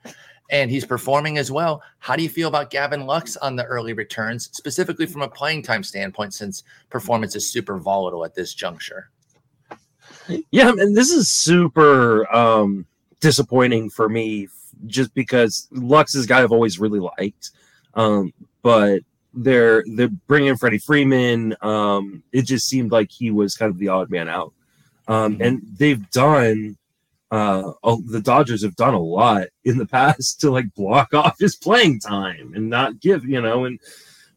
and 0.49 0.71
he's 0.71 0.86
performing 0.86 1.38
as 1.38 1.51
well. 1.51 1.81
How 1.99 2.15
do 2.15 2.23
you 2.23 2.29
feel 2.29 2.47
about 2.47 2.69
Gavin 2.69 3.05
Lux 3.05 3.36
on 3.38 3.55
the 3.55 3.65
early 3.65 3.93
returns, 3.93 4.49
specifically 4.53 5.05
from 5.05 5.21
a 5.21 5.27
playing 5.27 5.63
time 5.63 5.83
standpoint, 5.83 6.33
since 6.33 6.63
performance 6.89 7.36
is 7.36 7.49
super 7.49 7.77
volatile 7.77 8.23
at 8.23 8.36
this 8.36 8.53
juncture? 8.53 9.09
Yeah, 10.51 10.69
and 10.69 10.95
this 10.95 11.12
is 11.12 11.29
super. 11.29 12.33
um 12.33 12.86
disappointing 13.23 13.89
for 13.89 14.09
me 14.09 14.49
just 14.86 15.13
because 15.13 15.69
Lux 15.71 16.13
is 16.13 16.25
a 16.25 16.27
guy 16.27 16.43
I've 16.43 16.51
always 16.51 16.77
really 16.77 16.99
liked. 16.99 17.51
Um, 17.93 18.33
but 18.62 19.01
they're 19.33 19.83
they're 19.95 20.09
bringing 20.27 20.57
Freddie 20.57 20.77
Freeman. 20.77 21.55
Um, 21.62 22.21
it 22.33 22.43
just 22.43 22.67
seemed 22.67 22.91
like 22.91 23.09
he 23.09 23.31
was 23.31 23.55
kind 23.55 23.71
of 23.71 23.79
the 23.79 23.88
odd 23.88 24.12
man 24.12 24.27
out. 24.27 24.53
Um, 25.07 25.33
mm-hmm. 25.33 25.41
and 25.41 25.62
they've 25.77 26.09
done 26.12 26.77
uh, 27.31 27.71
the 28.05 28.21
Dodgers 28.21 28.62
have 28.62 28.75
done 28.75 28.93
a 28.93 28.99
lot 28.99 29.47
in 29.63 29.77
the 29.77 29.86
past 29.97 30.41
to 30.41 30.51
like 30.51 30.73
block 30.75 31.13
off 31.13 31.39
his 31.39 31.55
playing 31.55 32.01
time 32.01 32.53
and 32.55 32.69
not 32.69 32.99
give 32.99 33.23
you 33.25 33.41
know 33.41 33.65
and 33.65 33.79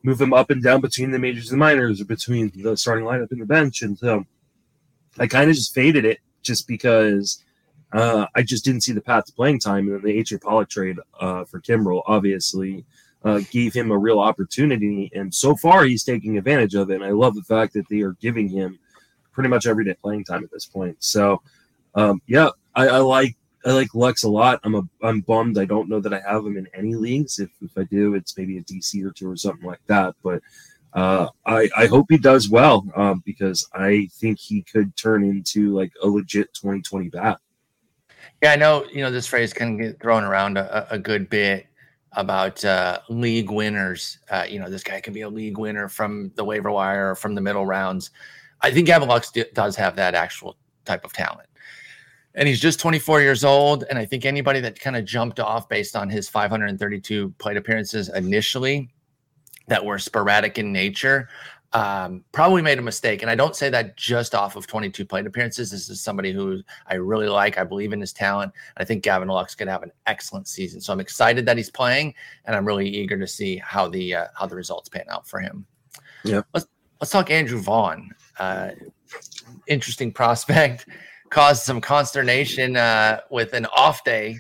move 0.05 0.21
him 0.21 0.33
up 0.33 0.51
and 0.51 0.63
down 0.63 0.81
between 0.81 1.11
the 1.11 1.19
majors 1.19 1.51
and 1.51 1.59
minors 1.59 2.01
or 2.01 2.05
between 2.05 2.53
the 2.55 2.77
starting 2.77 3.05
lineup 3.05 3.33
and 3.33 3.41
the 3.41 3.47
bench. 3.47 3.83
And 3.83 3.99
so 3.99 4.25
I 5.19 5.27
kind 5.27 5.51
of 5.51 5.57
just 5.57 5.75
faded 5.75 6.05
it 6.05 6.21
just 6.43 6.69
because 6.69 7.43
Uh, 7.97 8.27
I 8.35 8.43
just 8.43 8.63
didn't 8.63 8.83
see 8.83 8.93
the 8.93 9.01
path 9.01 9.25
to 9.25 9.33
playing 9.33 9.59
time, 9.59 9.87
and 9.87 9.95
then 9.95 10.03
the 10.03 10.23
AJ 10.23 10.43
Pollock 10.43 10.69
trade 10.69 10.99
uh, 11.19 11.45
for 11.45 11.63
Kimbrel 11.63 12.03
obviously 12.07 12.85
uh, 13.25 13.41
gave 13.51 13.73
him 13.73 13.91
a 13.91 13.97
real 13.97 14.21
opportunity, 14.21 15.11
and 15.15 15.35
so 15.35 15.57
far 15.57 15.85
he's 15.85 16.05
taking 16.05 16.37
advantage 16.37 16.75
of 16.75 16.91
it. 16.91 16.97
And 16.97 17.05
I 17.05 17.13
love 17.13 17.35
the 17.35 17.43
fact 17.43 17.73
that 17.73 17.89
they 17.89 18.03
are 18.03 18.13
giving 18.21 18.51
him 18.51 18.79
pretty 19.33 19.49
much 19.49 19.67
everyday 19.67 19.95
playing 19.95 20.25
time 20.25 20.45
at 20.45 20.51
this 20.51 20.67
point. 20.67 20.97
So, 21.03 21.41
um, 21.95 22.21
yeah, 22.27 22.51
I, 22.75 22.87
I, 22.89 22.99
like 22.99 23.35
I 23.65 23.71
like 23.71 23.95
Lux 23.95 24.25
a 24.25 24.29
lot. 24.29 24.61
I'm 24.63 24.75
a 24.75 24.83
I'm 25.03 25.23
bummed 25.23 25.57
I 25.57 25.65
don't 25.65 25.89
know 25.89 26.01
that 26.01 26.13
I 26.13 26.21
have 26.21 26.45
him 26.45 26.59
in 26.59 26.69
any 26.75 26.95
leagues. 26.95 27.39
If 27.39 27.49
if 27.63 27.79
I 27.79 27.85
do, 27.85 28.15
it's 28.15 28.37
maybe 28.37 28.59
a 28.59 28.63
DC 28.63 29.03
or 29.07 29.11
two 29.11 29.31
or 29.31 29.39
something 29.39 29.67
like 29.67 29.81
that. 29.87 30.15
But 30.23 30.43
uh, 30.93 31.29
I 31.47 31.71
I 31.75 31.87
hope 31.87 32.09
he 32.11 32.19
does 32.19 32.51
well 32.51 32.87
um, 32.95 33.23
because 33.25 33.67
I 33.73 34.11
think 34.13 34.39
he 34.39 34.61
could 34.61 34.95
turn 34.99 35.25
into 35.25 35.75
like 35.75 35.93
a 36.03 36.07
legit 36.07 36.53
2020 36.53 37.09
bat. 37.09 37.41
Yeah, 38.43 38.53
I 38.53 38.57
know. 38.57 38.85
You 38.93 39.03
know 39.03 39.11
this 39.11 39.27
phrase 39.27 39.53
can 39.53 39.77
get 39.77 40.01
thrown 40.01 40.25
around 40.25 40.59
a, 40.59 40.87
a 40.91 40.99
good 40.99 41.29
bit 41.29 41.67
about 42.13 42.65
uh, 42.65 43.01
league 43.09 43.51
winners. 43.51 44.19
Uh, 44.31 44.45
you 44.49 44.59
know, 44.59 44.71
this 44.71 44.83
guy 44.83 45.01
can 45.01 45.13
be 45.13 45.21
a 45.21 45.29
league 45.29 45.59
winner 45.59 45.89
from 45.89 46.33
the 46.35 46.45
waiver 46.45 46.71
wire 46.71 47.11
or 47.11 47.15
from 47.15 47.35
the 47.35 47.41
middle 47.41 47.67
rounds. 47.67 48.11
I 48.63 48.71
think 48.71 48.87
Gavin 48.87 49.09
Lux 49.09 49.31
does 49.53 49.77
have 49.77 49.97
that 49.97 50.15
actual 50.15 50.57
type 50.85 51.05
of 51.05 51.13
talent. 51.13 51.49
And 52.35 52.49
he's 52.49 52.61
just 52.61 52.81
24 52.81 53.21
years 53.21 53.45
old. 53.45 53.85
And 53.89 53.99
I 53.99 54.05
think 54.05 54.25
anybody 54.25 54.61
that 54.61 54.79
kind 54.81 54.97
of 54.97 55.05
jumped 55.05 55.41
off 55.41 55.69
based 55.69 55.97
on 55.97 56.09
his 56.09 56.29
532 56.29 57.35
plate 57.39 57.57
appearances 57.57 58.09
initially 58.11 58.91
that 59.69 59.85
were 59.85 59.99
sporadic 59.99 60.59
in 60.59 60.73
nature 60.73 61.29
um, 61.77 62.25
probably 62.33 62.63
made 62.63 62.79
a 62.79 62.83
mistake. 62.83 63.21
And 63.21 63.31
I 63.31 63.35
don't 63.35 63.55
say 63.55 63.69
that 63.69 63.99
just 63.99 64.35
off 64.35 64.57
of 64.57 64.67
22 64.67 65.05
plate 65.05 65.27
appearances. 65.27 65.71
This 65.71 65.91
is 65.91 66.01
somebody 66.01 66.33
who 66.33 66.63
I 66.87 66.95
really 66.95 67.29
like. 67.29 67.59
I 67.59 67.65
believe 67.65 67.93
in 67.93 68.01
his 68.01 68.15
talent. 68.15 68.51
I 68.79 68.85
think 68.85 69.03
Gavin 69.03 69.29
Lux 69.29 69.55
could 69.55 69.69
have 69.69 69.83
an 69.83 69.93
excellent 70.07 70.49
season. 70.49 70.81
So 70.81 70.95
I'm 70.95 71.01
excited 71.01 71.45
that 71.45 71.59
he's 71.59 71.71
playing, 71.71 72.15
and 72.47 72.57
I'm 72.57 72.67
really 72.67 72.89
eager 72.89 73.19
to 73.19 73.27
see 73.27 73.59
how 73.59 73.89
the 73.89 74.15
uh, 74.15 74.27
how 74.35 74.47
the 74.47 74.57
results 74.57 74.89
pan 74.89 75.05
out 75.11 75.29
for 75.29 75.39
him. 75.39 75.67
Yeah. 76.25 76.41
Let's 76.55 76.67
let's 76.99 77.11
talk 77.11 77.31
Andrew 77.31 77.61
Vaughn. 77.61 78.11
Uh, 78.39 78.71
interesting 79.67 80.11
prospect. 80.11 80.87
Caused 81.29 81.65
some 81.65 81.83
consternation 81.83 82.77
uh, 82.77 83.21
with 83.31 83.53
an 83.53 83.67
off 83.67 84.03
day 84.03 84.37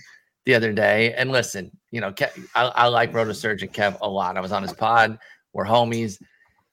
the 0.46 0.54
other 0.54 0.72
day. 0.72 1.12
And 1.14 1.32
listen, 1.32 1.76
you 1.90 2.00
know, 2.00 2.12
Kev, 2.12 2.30
I, 2.54 2.66
I 2.68 2.86
like 2.86 3.12
Rotosurgeon 3.12 3.72
Kev 3.72 3.98
a 4.00 4.08
lot. 4.08 4.38
I 4.38 4.40
was 4.40 4.52
on 4.52 4.62
his 4.62 4.72
pod. 4.72 5.18
We're 5.52 5.66
homies 5.66 6.18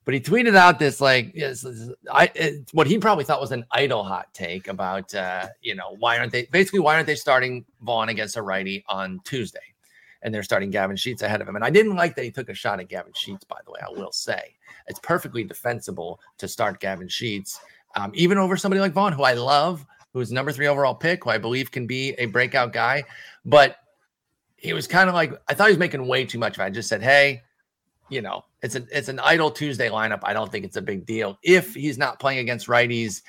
but 0.05 0.13
he 0.13 0.19
tweeted 0.19 0.55
out 0.55 0.79
this 0.79 0.99
like 0.99 1.33
I 2.11 2.31
it, 2.35 2.69
what 2.73 2.87
he 2.87 2.97
probably 2.97 3.23
thought 3.23 3.39
was 3.39 3.51
an 3.51 3.65
idle 3.71 4.03
hot 4.03 4.33
take 4.33 4.67
about 4.67 5.13
uh, 5.15 5.47
you 5.61 5.75
know 5.75 5.95
why 5.99 6.17
aren't 6.17 6.31
they 6.31 6.45
basically 6.45 6.79
why 6.79 6.95
aren't 6.95 7.07
they 7.07 7.15
starting 7.15 7.65
Vaughn 7.81 8.09
against 8.09 8.37
a 8.37 8.41
righty 8.41 8.83
on 8.87 9.21
Tuesday, 9.23 9.59
and 10.21 10.33
they're 10.33 10.43
starting 10.43 10.69
Gavin 10.69 10.95
Sheets 10.95 11.21
ahead 11.21 11.41
of 11.41 11.47
him. 11.47 11.55
And 11.55 11.63
I 11.63 11.69
didn't 11.69 11.95
like 11.95 12.15
that 12.15 12.25
he 12.25 12.31
took 12.31 12.49
a 12.49 12.53
shot 12.53 12.79
at 12.79 12.89
Gavin 12.89 13.13
Sheets. 13.15 13.45
By 13.45 13.59
the 13.65 13.71
way, 13.71 13.79
I 13.81 13.91
will 13.91 14.11
say 14.11 14.55
it's 14.87 14.99
perfectly 14.99 15.43
defensible 15.43 16.19
to 16.37 16.47
start 16.47 16.79
Gavin 16.79 17.07
Sheets, 17.07 17.59
um, 17.95 18.11
even 18.13 18.37
over 18.37 18.57
somebody 18.57 18.81
like 18.81 18.93
Vaughn, 18.93 19.13
who 19.13 19.23
I 19.23 19.33
love, 19.33 19.85
who 20.11 20.19
is 20.19 20.31
number 20.31 20.51
three 20.51 20.67
overall 20.67 20.95
pick, 20.95 21.23
who 21.23 21.29
I 21.29 21.37
believe 21.37 21.71
can 21.71 21.87
be 21.87 22.11
a 22.17 22.25
breakout 22.25 22.73
guy, 22.73 23.03
but 23.45 23.77
he 24.57 24.73
was 24.73 24.87
kind 24.87 25.09
of 25.09 25.15
like 25.15 25.33
I 25.47 25.53
thought 25.53 25.67
he 25.67 25.73
was 25.73 25.79
making 25.79 26.05
way 26.07 26.25
too 26.25 26.39
much 26.39 26.57
of 26.57 26.61
it. 26.61 26.65
I 26.65 26.69
just 26.69 26.89
said, 26.89 27.01
hey 27.01 27.41
you 28.13 28.21
know, 28.21 28.45
it's 28.61 28.75
an 28.75 28.87
it's 28.91 29.09
an 29.09 29.19
idle 29.19 29.51
Tuesday 29.51 29.89
lineup. 29.89 30.19
I 30.23 30.33
don't 30.33 30.51
think 30.51 30.65
it's 30.65 30.77
a 30.77 30.81
big 30.81 31.05
deal. 31.05 31.37
If 31.43 31.73
he's 31.73 31.97
not 31.97 32.19
playing 32.19 32.39
against 32.39 32.67
righties 32.67 33.21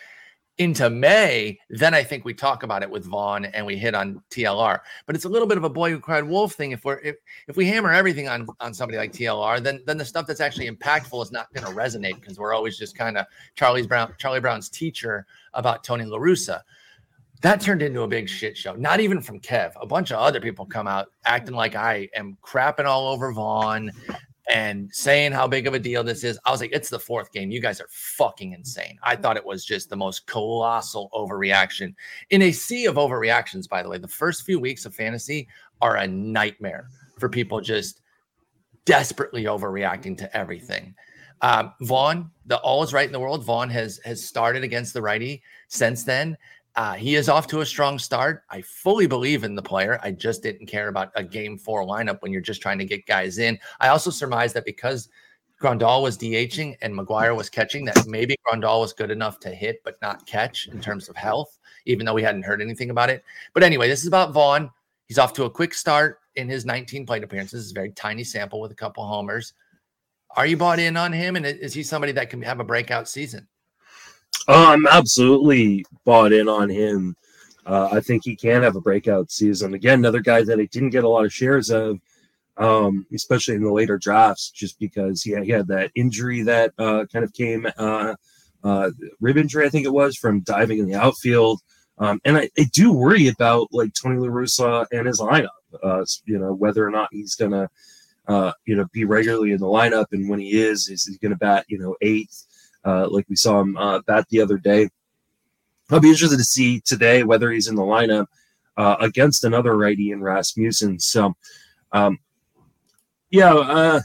into 0.58 0.88
May, 0.88 1.58
then 1.68 1.94
I 1.94 2.04
think 2.04 2.24
we 2.24 2.32
talk 2.32 2.62
about 2.62 2.84
it 2.84 2.90
with 2.90 3.04
Vaughn 3.04 3.46
and 3.46 3.66
we 3.66 3.76
hit 3.76 3.94
on 3.94 4.22
TLR. 4.30 4.78
But 5.06 5.16
it's 5.16 5.24
a 5.24 5.28
little 5.28 5.48
bit 5.48 5.58
of 5.58 5.64
a 5.64 5.70
boy 5.70 5.90
who 5.90 5.98
cried 5.98 6.22
wolf 6.22 6.52
thing. 6.52 6.70
If 6.70 6.84
we're 6.84 6.98
if, 6.98 7.16
if 7.48 7.56
we 7.56 7.66
hammer 7.66 7.90
everything 7.90 8.28
on 8.28 8.46
on 8.60 8.72
somebody 8.72 8.98
like 8.98 9.12
TLR, 9.12 9.62
then 9.62 9.82
then 9.86 9.98
the 9.98 10.04
stuff 10.04 10.26
that's 10.26 10.40
actually 10.40 10.70
impactful 10.70 11.20
is 11.22 11.32
not 11.32 11.52
going 11.52 11.66
to 11.66 11.72
resonate 11.72 12.20
because 12.20 12.38
we're 12.38 12.54
always 12.54 12.78
just 12.78 12.96
kind 12.96 13.18
of 13.18 13.26
Charlie's 13.56 13.86
Brown 13.86 14.14
Charlie 14.18 14.40
Brown's 14.40 14.68
teacher 14.68 15.26
about 15.54 15.82
Tony 15.82 16.04
La 16.04 16.18
Russa. 16.18 16.60
That 17.42 17.60
turned 17.60 17.82
into 17.82 18.02
a 18.02 18.08
big 18.08 18.28
shit 18.28 18.56
show. 18.56 18.74
Not 18.74 19.00
even 19.00 19.20
from 19.20 19.40
Kev. 19.40 19.72
A 19.80 19.86
bunch 19.86 20.12
of 20.12 20.18
other 20.18 20.40
people 20.40 20.64
come 20.64 20.86
out 20.86 21.08
acting 21.26 21.54
like 21.54 21.74
I 21.74 22.08
am 22.14 22.38
crapping 22.42 22.86
all 22.86 23.08
over 23.08 23.32
Vaughn 23.32 23.90
and 24.52 24.94
saying 24.94 25.32
how 25.32 25.46
big 25.46 25.66
of 25.66 25.74
a 25.74 25.78
deal 25.78 26.04
this 26.04 26.24
is. 26.24 26.38
I 26.44 26.50
was 26.50 26.60
like, 26.60 26.72
it's 26.72 26.90
the 26.90 26.98
fourth 26.98 27.32
game. 27.32 27.50
You 27.50 27.60
guys 27.60 27.80
are 27.80 27.88
fucking 27.90 28.52
insane. 28.52 28.98
I 29.02 29.16
thought 29.16 29.36
it 29.36 29.44
was 29.44 29.64
just 29.64 29.88
the 29.88 29.96
most 29.96 30.26
colossal 30.26 31.08
overreaction 31.14 31.94
in 32.30 32.42
a 32.42 32.52
sea 32.52 32.86
of 32.86 32.96
overreactions, 32.96 33.68
by 33.68 33.82
the 33.82 33.88
way. 33.88 33.98
The 33.98 34.08
first 34.08 34.44
few 34.44 34.60
weeks 34.60 34.84
of 34.84 34.94
fantasy 34.94 35.48
are 35.80 35.96
a 35.96 36.06
nightmare 36.06 36.88
for 37.18 37.28
people 37.28 37.60
just 37.60 38.02
desperately 38.84 39.44
overreacting 39.44 40.18
to 40.18 40.36
everything. 40.36 40.94
Um, 41.40 41.74
Vaughn, 41.82 42.30
the 42.46 42.58
all 42.58 42.82
is 42.82 42.92
right 42.92 43.06
in 43.06 43.12
the 43.12 43.20
world. 43.20 43.44
Vaughn 43.44 43.68
has 43.70 44.00
has 44.04 44.24
started 44.24 44.62
against 44.62 44.94
the 44.94 45.02
righty 45.02 45.42
since 45.68 46.04
then. 46.04 46.36
Uh, 46.76 46.94
he 46.94 47.14
is 47.14 47.28
off 47.28 47.46
to 47.46 47.60
a 47.60 47.66
strong 47.66 47.98
start. 47.98 48.42
I 48.50 48.60
fully 48.60 49.06
believe 49.06 49.44
in 49.44 49.54
the 49.54 49.62
player. 49.62 50.00
I 50.02 50.10
just 50.10 50.42
didn't 50.42 50.66
care 50.66 50.88
about 50.88 51.12
a 51.14 51.22
game 51.22 51.56
four 51.56 51.84
lineup 51.84 52.20
when 52.20 52.32
you're 52.32 52.40
just 52.40 52.60
trying 52.60 52.78
to 52.78 52.84
get 52.84 53.06
guys 53.06 53.38
in. 53.38 53.58
I 53.80 53.88
also 53.88 54.10
surmise 54.10 54.52
that 54.54 54.64
because 54.64 55.08
Grandal 55.62 56.02
was 56.02 56.18
DHing 56.18 56.76
and 56.82 56.92
McGuire 56.92 57.36
was 57.36 57.48
catching, 57.48 57.84
that 57.84 58.06
maybe 58.08 58.36
Grandal 58.44 58.80
was 58.80 58.92
good 58.92 59.12
enough 59.12 59.38
to 59.40 59.50
hit 59.50 59.82
but 59.84 60.00
not 60.02 60.26
catch 60.26 60.66
in 60.66 60.80
terms 60.80 61.08
of 61.08 61.14
health, 61.14 61.58
even 61.86 62.04
though 62.04 62.14
we 62.14 62.22
hadn't 62.22 62.42
heard 62.42 62.60
anything 62.60 62.90
about 62.90 63.08
it. 63.08 63.22
But 63.52 63.62
anyway, 63.62 63.88
this 63.88 64.02
is 64.02 64.08
about 64.08 64.32
Vaughn. 64.32 64.70
He's 65.06 65.18
off 65.18 65.32
to 65.34 65.44
a 65.44 65.50
quick 65.50 65.74
start 65.74 66.20
in 66.34 66.48
his 66.48 66.64
19 66.64 67.06
plate 67.06 67.22
appearances. 67.22 67.62
It's 67.62 67.70
a 67.70 67.74
very 67.74 67.92
tiny 67.92 68.24
sample 68.24 68.60
with 68.60 68.72
a 68.72 68.76
couple 68.76 69.06
homers. 69.06 69.52
Are 70.36 70.46
you 70.46 70.56
bought 70.56 70.80
in 70.80 70.96
on 70.96 71.12
him? 71.12 71.36
And 71.36 71.46
is 71.46 71.72
he 71.72 71.84
somebody 71.84 72.12
that 72.12 72.30
can 72.30 72.42
have 72.42 72.58
a 72.58 72.64
breakout 72.64 73.08
season? 73.08 73.46
Oh, 74.48 74.72
I'm 74.72 74.86
absolutely 74.86 75.84
bought 76.04 76.32
in 76.32 76.48
on 76.48 76.68
him. 76.68 77.16
Uh, 77.66 77.88
I 77.92 78.00
think 78.00 78.24
he 78.24 78.36
can 78.36 78.62
have 78.62 78.76
a 78.76 78.80
breakout 78.80 79.30
season. 79.30 79.74
Again, 79.74 80.00
another 80.00 80.20
guy 80.20 80.44
that 80.44 80.60
I 80.60 80.66
didn't 80.66 80.90
get 80.90 81.04
a 81.04 81.08
lot 81.08 81.24
of 81.24 81.32
shares 81.32 81.70
of, 81.70 81.98
um, 82.56 83.06
especially 83.14 83.54
in 83.54 83.62
the 83.62 83.72
later 83.72 83.96
drafts, 83.96 84.50
just 84.50 84.78
because 84.78 85.22
he 85.22 85.30
had, 85.30 85.44
he 85.44 85.50
had 85.50 85.66
that 85.68 85.90
injury 85.94 86.42
that 86.42 86.72
uh, 86.78 87.06
kind 87.10 87.24
of 87.24 87.32
came, 87.32 87.66
uh, 87.78 88.14
uh 88.62 88.90
rib 89.20 89.36
injury, 89.36 89.66
I 89.66 89.70
think 89.70 89.86
it 89.86 89.92
was, 89.92 90.16
from 90.16 90.40
diving 90.40 90.78
in 90.78 90.86
the 90.86 90.94
outfield. 90.94 91.60
Um, 91.98 92.20
and 92.24 92.36
I, 92.36 92.50
I, 92.58 92.66
do 92.72 92.92
worry 92.92 93.28
about 93.28 93.68
like 93.70 93.92
Tony 93.94 94.18
La 94.18 94.26
Russa 94.26 94.86
and 94.90 95.06
his 95.06 95.20
lineup, 95.20 95.48
uh, 95.82 96.04
you 96.24 96.38
know, 96.38 96.52
whether 96.52 96.84
or 96.86 96.90
not 96.90 97.08
he's 97.12 97.36
going 97.36 97.52
to, 97.52 97.68
uh, 98.26 98.52
you 98.66 98.74
know, 98.74 98.86
be 98.92 99.04
regularly 99.04 99.52
in 99.52 99.58
the 99.58 99.66
lineup. 99.66 100.06
And 100.10 100.28
when 100.28 100.40
he 100.40 100.60
is, 100.60 100.88
is 100.88 101.06
he 101.06 101.16
going 101.18 101.30
to 101.30 101.38
bat, 101.38 101.64
you 101.68 101.78
know, 101.78 101.94
eighth? 102.02 102.46
Uh, 102.84 103.08
like 103.08 103.26
we 103.28 103.36
saw 103.36 103.60
him 103.60 103.76
uh, 103.76 104.00
bat 104.06 104.26
the 104.30 104.40
other 104.40 104.58
day. 104.58 104.88
I'll 105.90 106.00
be 106.00 106.10
interested 106.10 106.38
to 106.38 106.44
see 106.44 106.80
today 106.80 107.22
whether 107.24 107.50
he's 107.50 107.68
in 107.68 107.76
the 107.76 107.82
lineup 107.82 108.26
uh, 108.76 108.96
against 109.00 109.44
another 109.44 109.76
righty 109.76 110.10
in 110.10 110.22
Rasmussen. 110.22 110.98
So, 110.98 111.34
um, 111.92 112.18
yeah, 113.30 113.54
uh, 113.54 114.00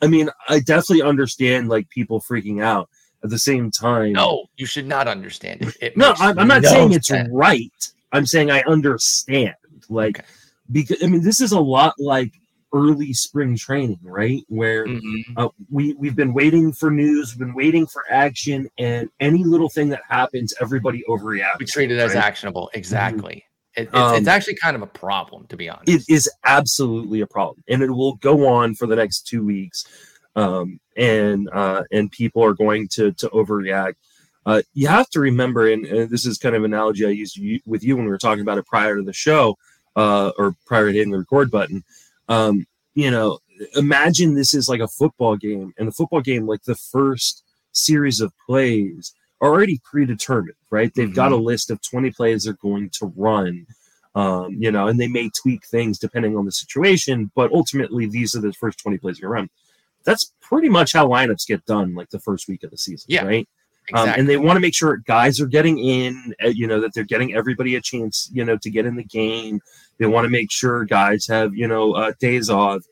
I 0.00 0.06
mean, 0.06 0.30
I 0.48 0.60
definitely 0.60 1.02
understand 1.02 1.68
like 1.68 1.88
people 1.90 2.20
freaking 2.20 2.62
out. 2.62 2.88
At 3.24 3.30
the 3.30 3.38
same 3.38 3.72
time, 3.72 4.12
no, 4.12 4.46
you 4.58 4.64
should 4.64 4.86
not 4.86 5.08
understand 5.08 5.62
it. 5.62 5.76
it 5.80 5.96
no, 5.96 6.14
I'm, 6.18 6.38
I'm, 6.38 6.46
not 6.46 6.62
no 6.62 6.68
saying 6.68 6.92
it's 6.92 7.08
sense. 7.08 7.28
right. 7.32 7.92
I'm 8.12 8.24
saying 8.26 8.52
I 8.52 8.62
understand. 8.68 9.56
Like, 9.88 10.20
okay. 10.20 10.28
because 10.70 11.02
I 11.02 11.08
mean, 11.08 11.24
this 11.24 11.40
is 11.40 11.50
a 11.50 11.58
lot 11.58 11.94
like 11.98 12.32
early 12.72 13.12
spring 13.12 13.56
training, 13.56 14.00
right? 14.02 14.42
Where 14.48 14.86
mm-hmm. 14.86 15.32
uh, 15.36 15.48
we 15.70 15.94
we've 15.94 16.16
been 16.16 16.34
waiting 16.34 16.72
for 16.72 16.90
news, 16.90 17.32
we've 17.32 17.46
been 17.46 17.54
waiting 17.54 17.86
for 17.86 18.04
action, 18.10 18.68
and 18.78 19.08
any 19.20 19.44
little 19.44 19.68
thing 19.68 19.88
that 19.90 20.02
happens, 20.08 20.54
everybody 20.60 21.02
overreacts. 21.08 21.58
We 21.58 21.66
treat 21.66 21.90
it 21.90 21.96
right? 21.96 22.04
as 22.04 22.14
actionable. 22.14 22.70
Exactly. 22.74 23.44
Mm-hmm. 23.76 23.82
It, 23.82 23.82
it's, 23.82 23.94
um, 23.94 24.14
it's, 24.16 24.28
actually 24.28 24.56
kind 24.56 24.74
of 24.74 24.82
a 24.82 24.86
problem, 24.86 25.46
to 25.48 25.56
be 25.56 25.68
honest. 25.68 25.88
It 25.88 26.02
is 26.12 26.28
absolutely 26.44 27.20
a 27.20 27.26
problem, 27.26 27.62
and 27.68 27.82
it 27.82 27.90
will 27.90 28.14
go 28.16 28.46
on 28.46 28.74
for 28.74 28.86
the 28.86 28.96
next 28.96 29.26
two 29.26 29.44
weeks. 29.44 29.84
Um, 30.36 30.78
and 30.96 31.48
uh, 31.52 31.82
and 31.90 32.10
people 32.10 32.44
are 32.44 32.54
going 32.54 32.88
to 32.88 33.12
to 33.12 33.28
overreact. 33.28 33.94
Uh, 34.46 34.62
you 34.72 34.88
have 34.88 35.10
to 35.10 35.20
remember, 35.20 35.68
and, 35.68 35.84
and, 35.84 36.10
this 36.10 36.24
is 36.24 36.38
kind 36.38 36.56
of 36.56 36.64
an 36.64 36.72
analogy 36.72 37.04
I 37.04 37.10
used 37.10 37.38
with 37.66 37.84
you 37.84 37.96
when 37.96 38.06
we 38.06 38.10
were 38.10 38.18
talking 38.18 38.40
about 38.40 38.56
it 38.56 38.64
prior 38.66 38.96
to 38.96 39.02
the 39.02 39.12
show, 39.12 39.58
uh, 39.94 40.32
or 40.38 40.54
prior 40.64 40.86
to 40.86 40.92
hitting 40.92 41.12
the 41.12 41.18
record 41.18 41.50
button. 41.50 41.84
Um, 42.28 42.66
you 42.94 43.10
know, 43.10 43.38
imagine 43.76 44.34
this 44.34 44.54
is 44.54 44.68
like 44.68 44.80
a 44.80 44.88
football 44.88 45.36
game, 45.36 45.72
and 45.78 45.88
the 45.88 45.92
football 45.92 46.20
game, 46.20 46.46
like 46.46 46.62
the 46.64 46.74
first 46.74 47.44
series 47.72 48.20
of 48.20 48.32
plays, 48.46 49.14
are 49.40 49.50
already 49.50 49.80
predetermined, 49.84 50.56
right? 50.70 50.92
They've 50.94 51.06
mm-hmm. 51.06 51.14
got 51.14 51.32
a 51.32 51.36
mm-hmm. 51.36 51.44
list 51.44 51.70
of 51.70 51.80
20 51.82 52.10
plays 52.10 52.44
they're 52.44 52.54
going 52.54 52.90
to 52.94 53.12
run. 53.16 53.66
Um, 54.14 54.56
you 54.58 54.72
know, 54.72 54.88
and 54.88 54.98
they 54.98 55.06
may 55.06 55.30
tweak 55.30 55.64
things 55.66 55.98
depending 55.98 56.36
on 56.36 56.44
the 56.44 56.50
situation, 56.50 57.30
but 57.36 57.52
ultimately 57.52 58.06
these 58.06 58.34
are 58.34 58.40
the 58.40 58.52
first 58.52 58.80
20 58.80 58.98
plays 58.98 59.20
you're 59.20 59.30
run. 59.30 59.48
That's 60.04 60.32
pretty 60.40 60.68
much 60.68 60.94
how 60.94 61.06
lineups 61.06 61.46
get 61.46 61.64
done, 61.66 61.94
like 61.94 62.10
the 62.10 62.18
first 62.18 62.48
week 62.48 62.64
of 62.64 62.70
the 62.70 62.78
season, 62.78 63.06
yeah. 63.08 63.24
right? 63.24 63.48
Um, 63.94 64.08
and 64.10 64.28
they 64.28 64.36
want 64.36 64.56
to 64.56 64.60
make 64.60 64.74
sure 64.74 64.98
guys 64.98 65.40
are 65.40 65.46
getting 65.46 65.78
in, 65.78 66.34
uh, 66.44 66.48
you 66.48 66.66
know, 66.66 66.80
that 66.80 66.92
they're 66.94 67.04
getting 67.04 67.34
everybody 67.34 67.76
a 67.76 67.80
chance, 67.80 68.28
you 68.32 68.44
know, 68.44 68.56
to 68.58 68.70
get 68.70 68.86
in 68.86 68.96
the 68.96 69.04
game. 69.04 69.60
They 69.98 70.06
want 70.06 70.24
to 70.24 70.30
make 70.30 70.50
sure 70.50 70.84
guys 70.84 71.26
have, 71.26 71.54
you 71.54 71.68
know, 71.68 71.94
uh, 71.94 72.12
days 72.20 72.50
off. 72.50 72.82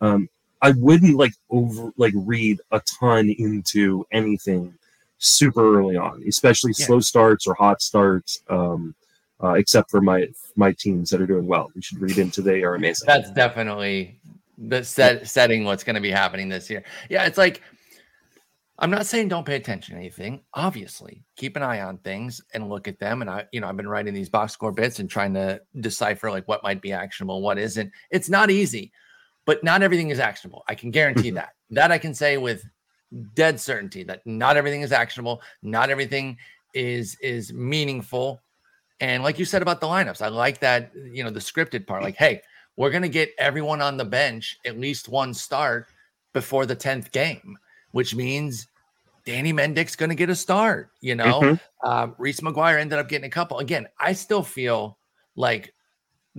Um, 0.00 0.28
I 0.62 0.72
wouldn't 0.72 1.16
like 1.16 1.34
over 1.50 1.92
like 1.96 2.14
read 2.16 2.60
a 2.72 2.80
ton 2.98 3.28
into 3.38 4.06
anything 4.12 4.74
super 5.18 5.78
early 5.78 5.96
on, 5.96 6.22
especially 6.26 6.72
yeah. 6.78 6.86
slow 6.86 7.00
starts 7.00 7.46
or 7.46 7.54
hot 7.54 7.82
starts. 7.82 8.40
Um, 8.48 8.94
uh, 9.42 9.52
except 9.52 9.90
for 9.90 10.00
my 10.00 10.26
my 10.56 10.72
teams 10.72 11.10
that 11.10 11.20
are 11.20 11.26
doing 11.26 11.46
well, 11.46 11.70
we 11.74 11.82
should 11.82 12.00
read 12.00 12.18
into 12.18 12.40
they 12.40 12.62
are 12.62 12.74
amazing. 12.74 13.06
That's 13.06 13.30
definitely 13.32 14.18
the 14.56 14.82
set 14.82 15.28
setting 15.28 15.64
what's 15.64 15.84
going 15.84 15.96
to 15.96 16.00
be 16.00 16.10
happening 16.10 16.48
this 16.48 16.70
year. 16.70 16.82
Yeah, 17.10 17.26
it's 17.26 17.36
like 17.36 17.62
I'm 18.78 18.90
not 18.90 19.06
saying 19.06 19.28
don't 19.28 19.46
pay 19.46 19.56
attention 19.56 19.94
to 19.94 20.00
anything. 20.00 20.42
Obviously, 20.52 21.24
keep 21.36 21.56
an 21.56 21.62
eye 21.62 21.80
on 21.80 21.98
things 21.98 22.42
and 22.52 22.68
look 22.68 22.86
at 22.88 22.98
them. 22.98 23.22
And 23.22 23.30
I, 23.30 23.46
you 23.50 23.60
know, 23.60 23.68
I've 23.68 23.76
been 23.76 23.88
writing 23.88 24.12
these 24.12 24.28
box 24.28 24.52
score 24.52 24.72
bits 24.72 24.98
and 24.98 25.08
trying 25.08 25.32
to 25.34 25.60
decipher 25.80 26.30
like 26.30 26.46
what 26.46 26.62
might 26.62 26.82
be 26.82 26.92
actionable, 26.92 27.40
what 27.40 27.58
isn't. 27.58 27.90
It's 28.10 28.28
not 28.28 28.50
easy, 28.50 28.92
but 29.46 29.64
not 29.64 29.82
everything 29.82 30.10
is 30.10 30.20
actionable. 30.20 30.62
I 30.68 30.74
can 30.74 30.90
guarantee 30.90 31.28
mm-hmm. 31.28 31.36
that. 31.36 31.54
That 31.70 31.90
I 31.90 31.98
can 31.98 32.12
say 32.12 32.36
with 32.36 32.64
dead 33.32 33.58
certainty 33.58 34.02
that 34.04 34.20
not 34.26 34.58
everything 34.58 34.82
is 34.82 34.92
actionable, 34.92 35.40
not 35.62 35.88
everything 35.88 36.36
is 36.74 37.16
is 37.22 37.54
meaningful. 37.54 38.42
And 39.00 39.22
like 39.22 39.38
you 39.38 39.46
said 39.46 39.62
about 39.62 39.80
the 39.80 39.86
lineups, 39.86 40.20
I 40.20 40.28
like 40.28 40.60
that, 40.60 40.90
you 40.94 41.24
know, 41.24 41.30
the 41.30 41.40
scripted 41.40 41.86
part. 41.86 42.02
Like, 42.02 42.16
hey, 42.16 42.42
we're 42.76 42.90
gonna 42.90 43.08
get 43.08 43.30
everyone 43.38 43.80
on 43.80 43.96
the 43.96 44.04
bench 44.04 44.58
at 44.66 44.78
least 44.78 45.08
one 45.08 45.32
start 45.32 45.86
before 46.34 46.66
the 46.66 46.76
10th 46.76 47.10
game 47.12 47.56
which 47.96 48.14
means 48.14 48.68
Danny 49.24 49.54
Mendick's 49.54 49.96
going 49.96 50.10
to 50.10 50.14
get 50.14 50.28
a 50.28 50.34
start. 50.34 50.90
You 51.00 51.14
know, 51.14 51.40
mm-hmm. 51.40 51.54
uh, 51.82 52.08
Reese 52.18 52.40
McGuire 52.40 52.78
ended 52.78 52.98
up 52.98 53.08
getting 53.08 53.24
a 53.24 53.30
couple. 53.30 53.58
Again, 53.58 53.86
I 53.98 54.12
still 54.12 54.42
feel 54.42 54.98
like 55.34 55.72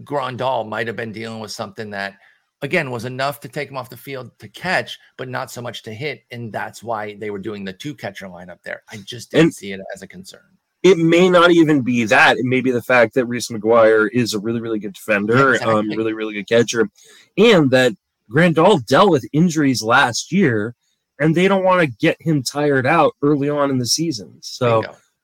Grandal 0.01 0.69
might 0.69 0.85
have 0.85 0.95
been 0.95 1.11
dealing 1.11 1.39
with 1.39 1.49
something 1.49 1.89
that, 1.89 2.13
again, 2.61 2.91
was 2.91 3.05
enough 3.05 3.39
to 3.39 3.49
take 3.49 3.71
him 3.71 3.75
off 3.75 3.89
the 3.89 3.97
field 3.97 4.37
to 4.37 4.47
catch, 4.47 4.99
but 5.17 5.29
not 5.29 5.49
so 5.49 5.59
much 5.59 5.81
to 5.81 5.91
hit. 5.91 6.25
And 6.29 6.53
that's 6.53 6.83
why 6.83 7.15
they 7.15 7.31
were 7.31 7.39
doing 7.39 7.65
the 7.65 7.73
two 7.73 7.95
catcher 7.95 8.27
lineup 8.27 8.61
there. 8.61 8.83
I 8.91 8.97
just 8.97 9.31
didn't 9.31 9.45
and 9.45 9.53
see 9.55 9.71
it 9.71 9.81
as 9.95 10.03
a 10.03 10.07
concern. 10.07 10.45
It 10.83 10.99
may 10.99 11.27
not 11.27 11.49
even 11.49 11.81
be 11.81 12.03
that. 12.03 12.37
It 12.37 12.45
may 12.45 12.61
be 12.61 12.69
the 12.69 12.83
fact 12.83 13.15
that 13.15 13.25
Reese 13.25 13.47
McGuire 13.47 14.09
is 14.13 14.35
a 14.35 14.39
really, 14.39 14.61
really 14.61 14.77
good 14.77 14.93
defender, 14.93 15.53
exactly. 15.55 15.73
um, 15.73 15.89
really, 15.89 16.13
really 16.13 16.35
good 16.35 16.47
catcher, 16.47 16.87
and 17.35 17.71
that 17.71 17.93
Grandal 18.29 18.85
dealt 18.85 19.09
with 19.09 19.25
injuries 19.33 19.81
last 19.81 20.31
year 20.31 20.75
and 21.19 21.33
they 21.33 21.47
don't 21.47 21.63
want 21.63 21.81
to 21.81 21.97
get 21.97 22.21
him 22.21 22.43
tired 22.43 22.85
out 22.85 23.15
early 23.21 23.49
on 23.49 23.69
in 23.69 23.77
the 23.77 23.85
season. 23.85 24.37
So, 24.41 24.83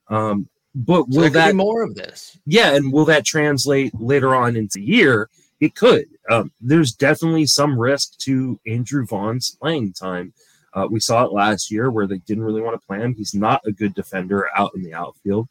um, 0.09 0.47
but 0.75 1.07
will 1.09 1.23
so 1.23 1.29
that 1.29 1.55
more 1.55 1.83
of 1.83 1.95
this? 1.95 2.37
Yeah, 2.45 2.75
and 2.75 2.91
will 2.91 3.05
that 3.05 3.25
translate 3.25 3.93
later 3.99 4.35
on 4.35 4.55
into 4.55 4.79
the 4.79 4.85
year? 4.85 5.29
It 5.59 5.75
could. 5.75 6.07
Um, 6.29 6.51
there's 6.59 6.93
definitely 6.93 7.45
some 7.45 7.79
risk 7.79 8.17
to 8.19 8.59
Andrew 8.65 9.05
Vaughn's 9.05 9.55
playing 9.61 9.93
time. 9.93 10.33
Uh, 10.73 10.87
we 10.89 10.99
saw 10.99 11.23
it 11.23 11.31
last 11.31 11.69
year 11.69 11.91
where 11.91 12.07
they 12.07 12.17
didn't 12.19 12.43
really 12.43 12.61
want 12.61 12.79
to 12.79 12.87
play 12.87 12.99
him. 12.99 13.13
He's 13.13 13.35
not 13.35 13.61
a 13.65 13.71
good 13.71 13.93
defender 13.93 14.47
out 14.57 14.71
in 14.75 14.81
the 14.81 14.93
outfield. 14.93 15.47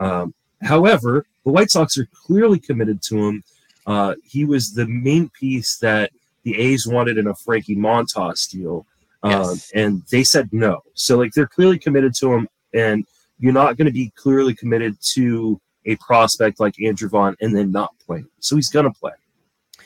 Um, 0.00 0.34
however, 0.60 1.24
the 1.44 1.52
White 1.52 1.70
Sox 1.70 1.96
are 1.96 2.08
clearly 2.12 2.58
committed 2.58 3.00
to 3.02 3.16
him. 3.16 3.44
Uh, 3.86 4.14
he 4.24 4.44
was 4.44 4.74
the 4.74 4.86
main 4.86 5.28
piece 5.28 5.76
that 5.78 6.10
the 6.42 6.58
A's 6.58 6.86
wanted 6.86 7.18
in 7.18 7.28
a 7.28 7.34
Frankie 7.34 7.76
Montas 7.76 8.50
deal. 8.50 8.86
Yes. 9.24 9.72
Um, 9.74 9.80
and 9.80 10.02
they 10.10 10.22
said 10.22 10.48
no. 10.52 10.82
So 10.94 11.16
like 11.16 11.32
they're 11.32 11.46
clearly 11.46 11.78
committed 11.78 12.14
to 12.16 12.32
him, 12.32 12.48
and 12.74 13.04
you're 13.38 13.52
not 13.52 13.76
going 13.76 13.86
to 13.86 13.92
be 13.92 14.12
clearly 14.16 14.54
committed 14.54 14.96
to 15.14 15.60
a 15.86 15.96
prospect 15.96 16.60
like 16.60 16.80
Andrew 16.80 17.08
Vaughn 17.08 17.36
and 17.40 17.54
then 17.54 17.70
not 17.72 17.90
play. 18.04 18.24
So 18.40 18.56
he's 18.56 18.70
going 18.70 18.86
to 18.86 18.98
play. 18.98 19.12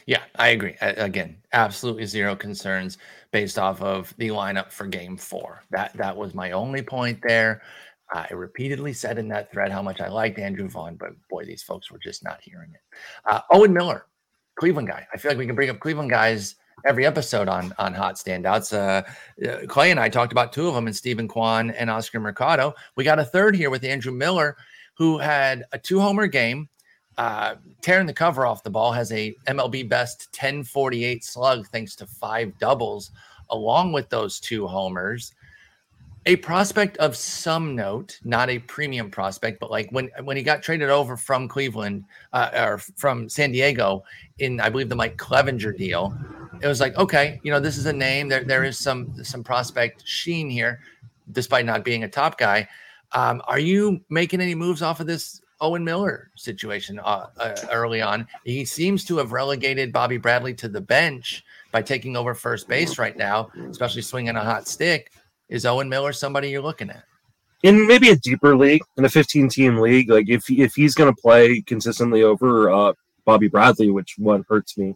Yeah, 0.07 0.23
I 0.37 0.49
agree. 0.49 0.75
Again, 0.81 1.37
absolutely 1.53 2.07
zero 2.07 2.35
concerns 2.35 2.97
based 3.31 3.59
off 3.59 3.83
of 3.83 4.15
the 4.17 4.29
lineup 4.29 4.73
for 4.73 4.87
Game 4.87 5.17
Four. 5.19 5.63
That 5.71 5.93
that 5.95 6.17
was 6.17 6.35
my 6.35 6.53
only 6.53 6.83
point 6.83 7.21
there. 7.23 7.63
I 8.11 8.27
repeatedly 8.33 8.95
said 8.95 9.19
in 9.19 9.29
that 9.29 9.53
thread 9.53 9.71
how 9.71 9.83
much 9.83 10.01
I 10.01 10.09
liked 10.09 10.39
Andrew 10.39 10.67
Vaughn, 10.69 10.97
but 10.97 11.11
boy, 11.29 11.45
these 11.45 11.63
folks 11.63 11.91
were 11.91 11.99
just 11.99 12.25
not 12.25 12.41
hearing 12.43 12.71
it. 12.73 12.81
Uh, 13.27 13.41
Owen 13.51 13.75
Miller, 13.75 14.07
Cleveland 14.59 14.89
guy. 14.89 15.07
I 15.13 15.19
feel 15.19 15.31
like 15.31 15.39
we 15.39 15.47
can 15.47 15.55
bring 15.55 15.69
up 15.69 15.79
Cleveland 15.79 16.09
guys 16.09 16.55
every 16.85 17.07
episode 17.07 17.49
on 17.49 17.75
on 17.79 17.95
hot 17.95 18.17
standouts. 18.17 18.73
Uh, 18.73 19.03
uh, 19.49 19.67
Clay 19.67 19.91
and 19.91 20.01
I 20.01 20.09
talked 20.09 20.33
about 20.33 20.53
two 20.53 20.69
of 20.69 20.75
them, 20.75 20.87
and 20.87 20.97
Steven 20.97 21.29
Kwan 21.29 21.71
and 21.71 21.91
Oscar 21.91 22.21
Mercado. 22.21 22.75
We 22.97 23.05
got 23.05 23.19
a 23.19 23.25
third 23.25 23.57
here 23.57 23.71
with 23.71 23.85
Andrew 23.85 24.13
Miller, 24.13 24.57
who 24.95 25.19
had 25.19 25.65
a 25.73 25.79
two 25.79 26.01
homer 26.01 26.27
game, 26.27 26.69
uh, 27.17 27.57
tearing 27.83 28.07
the 28.07 28.13
cover 28.13 28.47
off 28.47 28.63
the 28.63 28.71
ball. 28.71 28.93
Has 28.93 29.13
a 29.13 29.35
MLB 29.47 29.89
best 29.89 30.29
1048 30.33 31.25
slug 31.25 31.67
thanks 31.69 31.95
to 31.97 32.07
five 32.07 32.59
doubles, 32.59 33.11
along 33.51 33.93
with 33.93 34.09
those 34.09 34.41
two 34.41 34.67
homers 34.67 35.35
a 36.29 36.37
prospect 36.37 36.99
of 36.99 37.17
some 37.17 37.75
note, 37.75 38.21
not 38.23 38.51
a 38.51 38.59
premium 38.59 39.11
prospect, 39.11 39.59
but 39.59 39.71
like 39.71 39.89
when 39.91 40.11
when 40.25 40.37
he 40.37 40.43
got 40.43 40.63
traded 40.63 40.91
over 40.91 41.17
from 41.17 41.49
Cleveland 41.49 42.05
uh, 42.35 42.51
or 42.55 42.79
from 42.79 43.31
San 43.31 43.51
Diego 43.51 44.05
in 44.39 44.61
I 44.61 44.69
believe 44.69 44.91
the 44.91 44.95
Mike 44.95 45.17
Clevinger 45.17 45.75
deal, 45.77 46.15
it 46.61 46.67
was 46.67 46.81
like 46.81 46.97
okay, 46.97 47.41
you 47.43 47.51
know 47.51 47.61
this 47.61 47.77
is 47.77 47.87
a 47.87 47.93
name. 47.93 48.29
There 48.29 48.45
there 48.45 48.65
is 48.65 48.79
some 48.79 49.25
some 49.25 49.45
prospect 49.45 50.07
sheen 50.07 50.51
here, 50.51 50.81
despite 51.33 51.65
not 51.65 51.85
being 51.85 52.05
a 52.05 52.09
top 52.09 52.39
guy. 52.39 52.69
Um, 53.13 53.43
are 53.47 53.59
you 53.59 54.01
making 54.11 54.41
any 54.41 54.55
moves 54.55 54.83
off 54.83 55.01
of 55.01 55.07
this 55.07 55.41
Owen 55.61 55.85
Miller 55.85 56.31
situation 56.37 56.99
uh, 56.99 57.27
uh, 57.39 57.57
early 57.73 58.03
on? 58.03 58.27
He 58.45 58.65
seems 58.65 59.05
to 59.07 59.17
have 59.19 59.33
relegated 59.33 59.93
Bobby 59.93 60.19
Bradley 60.19 60.55
to 60.55 60.69
the 60.69 60.81
bench 60.81 61.45
by 61.73 61.83
taking 61.83 62.17
over 62.17 62.35
first 62.35 62.69
base 62.69 62.99
right 62.99 63.17
now, 63.17 63.51
especially 63.71 64.03
swinging 64.03 64.37
a 64.37 64.45
hot 64.45 64.69
stick. 64.69 65.13
Is 65.49 65.65
Owen 65.65 65.89
Miller 65.89 66.13
somebody 66.13 66.51
you're 66.51 66.63
looking 66.63 66.91
at? 66.91 67.05
In 67.63 67.87
maybe 67.87 68.11
a 68.11 68.17
deeper 68.17 68.57
league, 68.57 68.83
in 68.97 69.05
a 69.05 69.09
15 69.09 69.49
team 69.49 69.79
league, 69.79 70.11
like 70.11 70.29
if 70.29 70.49
if 70.51 70.75
he's 70.75 70.95
going 70.95 71.13
to 71.13 71.21
play 71.21 71.61
consistently 71.63 72.23
over 72.23 72.71
uh, 72.71 72.93
Bobby 73.25 73.49
Bradley, 73.49 73.91
which 73.91 74.15
one 74.19 74.45
hurts 74.49 74.79
me 74.79 74.95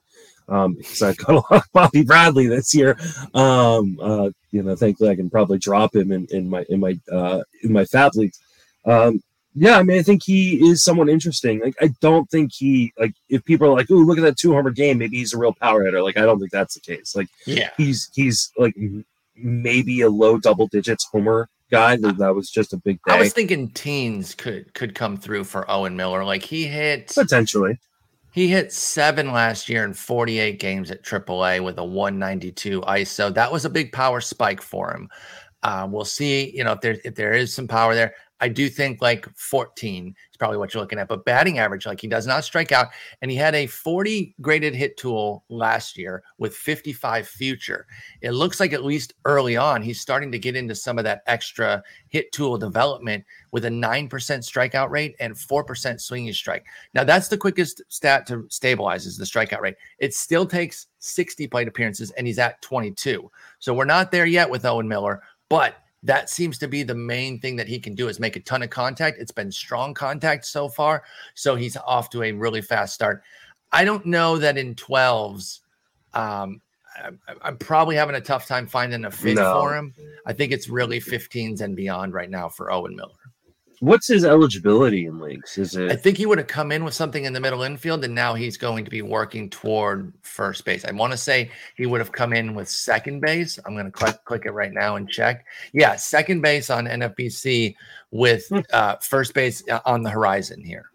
um, 0.49 0.75
because 0.79 1.03
I've 1.03 1.17
got 1.19 1.31
a 1.31 1.35
lot 1.35 1.53
of 1.53 1.73
Bobby 1.73 2.03
Bradley 2.03 2.47
this 2.47 2.75
year. 2.75 2.97
Um, 3.35 3.99
uh, 4.01 4.31
you 4.51 4.63
know, 4.63 4.77
thankfully 4.77 5.11
I 5.11 5.17
can 5.17 5.31
probably 5.31 5.59
drop 5.59 5.95
him 5.95 6.13
in, 6.13 6.27
in 6.31 6.49
my 6.49 6.65
in 6.69 6.81
my 6.81 6.99
uh, 7.11 7.43
in 7.63 7.73
my 7.73 7.85
fab 7.85 8.15
leagues. 8.15 8.39
Um, 8.85 9.23
yeah, 9.55 9.79
I 9.79 9.83
mean, 9.83 9.99
I 9.99 10.03
think 10.03 10.23
he 10.23 10.71
is 10.71 10.83
someone 10.83 11.11
interesting. 11.11 11.61
Like, 11.61 11.75
I 11.81 11.91
don't 12.01 12.29
think 12.31 12.53
he 12.55 12.93
like 12.99 13.15
if 13.29 13.45
people 13.45 13.67
are 13.69 13.75
like, 13.75 13.91
"Oh, 13.91 13.95
look 13.95 14.17
at 14.19 14.23
that 14.23 14.39
two 14.39 14.53
homer 14.53 14.71
game," 14.71 14.99
maybe 14.99 15.19
he's 15.19 15.35
a 15.35 15.39
real 15.39 15.53
power 15.53 15.85
hitter. 15.85 16.03
Like, 16.03 16.17
I 16.17 16.23
don't 16.23 16.39
think 16.39 16.51
that's 16.51 16.75
the 16.75 16.81
case. 16.81 17.15
Like, 17.15 17.29
yeah, 17.47 17.71
he's 17.77 18.11
he's 18.15 18.51
like 18.57 18.75
maybe 19.37 20.01
a 20.01 20.09
low 20.09 20.39
double 20.39 20.69
digits 20.69 21.07
homer 21.13 21.49
guy. 21.71 21.97
That, 21.97 22.17
that 22.17 22.35
was 22.35 22.51
just 22.51 22.73
a 22.73 22.79
big 22.79 22.99
day. 23.07 23.15
I 23.15 23.19
was 23.19 23.35
thinking 23.35 23.71
teens 23.71 24.35
could 24.35 24.73
could 24.73 24.95
come 24.95 25.19
through 25.19 25.45
for 25.45 25.71
Owen 25.71 25.97
Miller. 25.97 26.25
Like 26.25 26.43
he 26.43 26.67
hit 26.67 27.13
potentially. 27.15 27.79
He 28.33 28.49
hit 28.49 28.73
seven 28.73 29.31
last 29.31 29.69
year 29.69 29.85
in 29.85 29.93
48 29.93 30.59
games 30.59 30.91
at 30.91 31.03
AAA 31.05 31.63
with 31.63 31.79
a 31.79 31.85
192 31.85 32.81
ISO. 32.81 33.33
That 33.33 33.53
was 33.53 33.67
a 33.67 33.71
big 33.71 33.93
power 33.93 34.23
spike 34.23 34.63
for 34.63 34.91
him. 34.95 35.11
Uh, 35.63 35.87
we'll 35.89 36.07
see, 36.07 36.51
you 36.57 36.65
know, 36.65 36.73
if 36.73 36.81
there 36.81 36.97
if 37.05 37.15
there 37.15 37.33
is 37.35 37.55
some 37.55 37.69
power 37.69 37.95
there. 37.95 38.15
I 38.43 38.49
do 38.49 38.69
think 38.69 39.01
like 39.01 39.29
14 39.37 40.09
is 40.09 40.37
probably 40.37 40.59
what 40.59 40.75
you're 40.75 40.83
looking 40.83 40.99
at. 40.99 41.07
But 41.07 41.25
batting 41.25 41.61
average, 41.61 41.87
like 41.87 42.01
he 42.01 42.09
does 42.09 42.27
not 42.27 42.43
strike 42.43 42.73
out. 42.73 42.89
And 43.23 43.31
he 43.31 43.37
had 43.37 43.55
a 43.55 43.69
40 43.69 44.35
graded 44.41 44.75
hit 44.75 44.97
tool 44.97 45.45
last 45.49 45.97
year 45.97 46.25
with 46.39 46.53
55 46.53 47.29
future. 47.29 47.87
It 48.21 48.33
looks 48.33 48.59
like 48.59 48.73
at 48.73 48.85
least 48.85 49.15
early 49.27 49.57
on, 49.57 49.81
he's 49.81 50.01
starting 50.01 50.33
to 50.33 50.41
get 50.41 50.57
into 50.57 50.75
some 50.75 50.99
of 50.99 51.05
that 51.05 51.23
extra 51.29 51.85
hit 52.09 52.33
tool 52.33 52.59
development 52.59 53.25
with 53.53 53.65
a 53.65 53.71
9% 53.71 54.09
strikeout 54.09 54.91
rate 54.91 55.15
and 55.21 55.35
4% 55.35 56.01
swinging 56.01 56.33
strike. 56.33 56.65
Now, 56.95 57.05
that's 57.05 57.29
the 57.29 57.39
quickest 57.39 57.83
stat 57.89 58.27
to 58.27 58.45
stabilize 58.51 59.07
is 59.07 59.17
the 59.17 59.25
strikeout 59.25 59.61
rate. 59.61 59.77
It 60.01 60.15
still 60.15 60.47
takes 60.47 60.89
60 60.99 61.47
plate 61.47 61.69
appearances, 61.69 62.11
and 62.13 62.27
he's 62.27 62.41
at 62.41 62.61
22. 62.61 63.31
So 63.61 63.73
we're 63.73 63.85
not 63.85 64.11
there 64.11 64.27
yet 64.27 64.51
with 64.51 64.65
Owen 64.65 64.89
Miller, 64.89 65.23
but 65.49 65.77
that 66.03 66.29
seems 66.29 66.59
to 66.59 66.69
be 66.69 66.83
the 66.83 66.95
main 66.95 67.39
thing 67.39 67.57
that 67.57 67.69
he 67.69 67.79
can 67.79 67.95
do 67.95 68.09
is 68.09 68.19
make 68.19 68.37
a 68.37 68.41
ton 68.41 68.63
of 68.63 68.71
contact. 68.71 69.19
It's 69.19 69.31
been 69.31 69.53
strong 69.53 69.95
contact 69.95 70.45
so 70.45 70.69
far, 70.69 71.05
so 71.35 71.55
he's 71.55 71.77
off 71.77 72.11
to 72.11 72.23
a 72.23 72.33
really 72.33 72.63
fast 72.63 72.95
start. 72.95 73.23
I 73.73 73.85
don't 73.85 74.05
know 74.05 74.37
that 74.39 74.59
in 74.59 74.75
12s, 74.75 75.61
um, 76.15 76.61
I, 76.95 77.49
am 77.49 77.57
probably 77.57 77.97
having 77.97 78.17
a 78.17 78.21
tough 78.21 78.47
time 78.47 78.67
finding 78.67 79.05
a 79.05 79.11
fit 79.11 79.37
no. 79.37 79.61
for 79.61 79.77
him. 79.77 79.95
I 80.27 80.33
think 80.33 80.53
it's 80.53 80.69
really 80.69 81.01
15s 81.01 81.61
and 81.61 81.75
beyond 81.75 82.13
right 82.13 82.31
now 82.31 82.49
for 82.49 82.71
Owen 82.71 82.95
Miller. 82.95 83.11
What's 83.83 84.07
his 84.07 84.25
eligibility 84.25 85.07
in 85.07 85.19
leagues? 85.19 85.59
Is 85.59 85.75
it? 85.75 85.91
I 85.91 85.97
think 85.97 86.17
he 86.17 86.25
would 86.25 86.39
have 86.39 86.47
come 86.47 86.71
in 86.71 86.85
with 86.85 86.95
something 86.95 87.25
in 87.25 87.33
the 87.33 87.41
middle 87.41 87.65
infield, 87.65 88.05
and 88.05 88.15
now 88.15 88.33
he's 88.35 88.57
going 88.57 88.85
to 88.85 88.91
be 88.93 89.03
working 89.03 89.51
toward 89.51 90.13
first 90.23 90.65
base. 90.65 90.85
I 90.85 90.93
want 90.93 91.11
to 91.13 91.17
say 91.17 91.51
he 91.75 91.87
would 91.87 92.01
have 92.01 92.13
come 92.13 92.33
in 92.33 92.55
with 92.55 92.69
second 92.69 93.19
base. 93.19 93.59
I'm 93.67 93.75
going 93.75 93.87
to 93.87 93.91
click 93.91 94.25
click 94.25 94.47
it 94.47 94.53
right 94.53 94.73
now 94.73 94.95
and 94.95 95.11
check. 95.11 95.45
Yeah, 95.73 95.97
second 95.97 96.43
base 96.43 96.71
on 96.71 96.85
NFBC 96.87 97.75
with 98.13 98.47
Hmm. 98.51 98.61
uh, 98.73 98.97
first 99.01 99.35
base 99.35 99.65
uh, 99.69 99.81
on 99.85 100.03
the 100.03 100.11
horizon 100.11 100.63
here. 100.63 100.92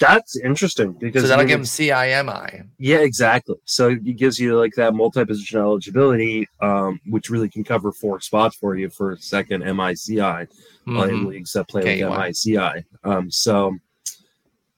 That's 0.00 0.36
interesting 0.40 0.92
because 0.94 1.22
So 1.22 1.28
that'll 1.28 1.44
give 1.44 1.60
him 1.60 1.64
CIMI. 1.66 2.66
Yeah, 2.78 2.98
exactly. 2.98 3.56
So 3.66 3.90
it 3.90 4.16
gives 4.16 4.38
you 4.40 4.58
like 4.58 4.72
that 4.74 4.94
multi-position 4.94 5.60
eligibility, 5.60 6.48
um, 6.60 6.98
which 7.06 7.30
really 7.30 7.48
can 7.48 7.62
cover 7.62 7.92
four 7.92 8.20
spots 8.20 8.56
for 8.56 8.74
you 8.76 8.90
for 8.90 9.16
second 9.20 9.62
MICI 9.62 10.20
uh, 10.20 10.46
in 10.86 11.26
leagues 11.26 11.52
that 11.52 11.68
play 11.68 11.82
Okay, 11.82 12.02
with 12.02 12.10
wow. 12.10 12.24
MICI. 12.26 12.84
Um, 13.04 13.30
so 13.30 13.76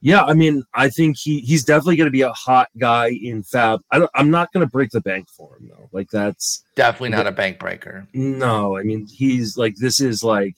yeah, 0.05 0.25
I 0.25 0.35
mean, 0.35 0.65
I 0.75 0.89
think 0.89 1.17
he 1.17 1.39
he's 1.41 1.65
definitely 1.65 1.95
going 1.97 2.09
to 2.09 2.11
be 2.11 2.23
a 2.23 2.33
hot 2.33 2.69
guy 2.77 3.11
in 3.11 3.45
Fab. 3.45 3.81
I 3.93 4.01
don't, 4.01 4.11
I'm 4.17 4.31
not 4.31 4.53
going 4.53 4.67
to 4.67 4.71
break 4.71 4.91
the 4.91 5.01
bank 5.01 5.29
for 5.31 5.57
him 5.57 5.69
though. 5.69 5.89
Like 5.93 6.11
that's 6.11 6.65
Definitely 6.75 7.11
not 7.11 7.29
a 7.29 7.33
bank 7.33 7.61
breaker. 7.61 8.09
no. 8.13 8.77
I 8.77 8.83
mean, 8.83 9.07
he's 9.07 9.57
like 9.57 9.77
this 9.77 10.01
is 10.01 10.25
like 10.25 10.57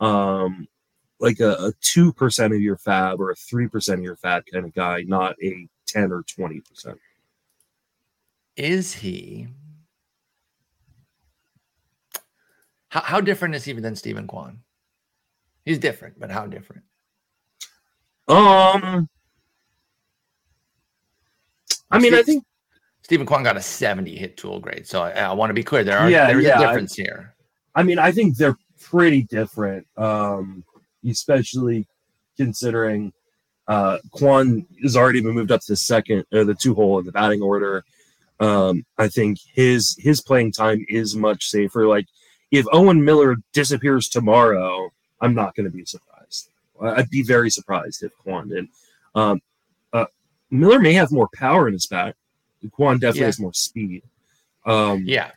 um 0.00 0.68
like 1.24 1.40
a, 1.40 1.52
a 1.54 1.72
2% 1.80 2.54
of 2.54 2.60
your 2.60 2.76
fab 2.76 3.18
or 3.18 3.30
a 3.30 3.34
3% 3.34 3.94
of 3.94 4.02
your 4.02 4.14
fab 4.16 4.44
kind 4.52 4.66
of 4.66 4.74
guy, 4.74 5.02
not 5.06 5.34
a 5.42 5.66
10 5.86 6.12
or 6.12 6.22
20%. 6.22 6.96
Is 8.56 8.92
he? 8.92 9.48
How, 12.88 13.00
how 13.00 13.20
different 13.22 13.54
is 13.54 13.64
he 13.64 13.72
than 13.72 13.96
Steven 13.96 14.26
Kwan? 14.26 14.60
He's 15.64 15.78
different, 15.78 16.20
but 16.20 16.30
how 16.30 16.46
different? 16.46 16.82
Um, 18.28 19.08
I 21.90 21.98
mean, 21.98 22.12
I 22.14 22.22
think 22.22 22.44
Steven 23.02 23.26
Kwan 23.26 23.42
got 23.42 23.56
a 23.56 23.62
70 23.62 24.14
hit 24.14 24.36
tool 24.36 24.60
grade. 24.60 24.86
So 24.86 25.02
I, 25.02 25.10
I 25.12 25.32
want 25.32 25.48
to 25.50 25.54
be 25.54 25.64
clear. 25.64 25.84
There 25.84 25.98
are 25.98 26.10
Yeah, 26.10 26.26
there's 26.26 26.44
yeah, 26.44 26.58
a 26.60 26.62
I- 26.62 26.66
difference 26.66 26.94
here. 26.94 27.34
I 27.74 27.82
mean, 27.82 27.98
I 27.98 28.12
think 28.12 28.36
they're 28.36 28.56
pretty 28.80 29.22
different, 29.24 29.86
um, 29.96 30.62
especially 31.08 31.86
considering 32.36 33.12
uh, 33.68 33.98
Kwan 34.12 34.66
has 34.82 34.96
already 34.96 35.20
been 35.20 35.34
moved 35.34 35.50
up 35.52 35.60
to 35.62 35.72
the 35.72 35.76
second 35.76 36.24
or 36.32 36.44
the 36.44 36.54
two 36.54 36.74
hole 36.74 36.98
in 36.98 37.06
the 37.06 37.12
batting 37.12 37.42
order. 37.42 37.84
Um, 38.40 38.84
I 38.98 39.08
think 39.08 39.38
his 39.54 39.96
his 39.98 40.20
playing 40.20 40.52
time 40.52 40.84
is 40.88 41.14
much 41.16 41.46
safer. 41.46 41.86
Like 41.86 42.06
if 42.50 42.66
Owen 42.72 43.04
Miller 43.04 43.36
disappears 43.52 44.08
tomorrow, 44.08 44.90
I'm 45.20 45.34
not 45.34 45.54
going 45.54 45.64
to 45.70 45.76
be 45.76 45.84
surprised. 45.84 46.50
I'd 46.82 47.08
be 47.10 47.22
very 47.22 47.50
surprised 47.50 48.02
if 48.02 48.12
Kwan 48.18 48.48
did. 48.48 48.66
Um, 49.14 49.40
uh, 49.92 50.06
Miller 50.50 50.80
may 50.80 50.92
have 50.92 51.12
more 51.12 51.28
power 51.32 51.68
in 51.68 51.72
his 51.72 51.86
bat. 51.86 52.16
Kwan 52.72 52.98
definitely 52.98 53.20
Yeah. 53.20 53.26
has 53.26 53.40
more 53.40 53.54
speed. 53.54 54.02
Um, 54.66 55.04
Yeah. 55.06 55.30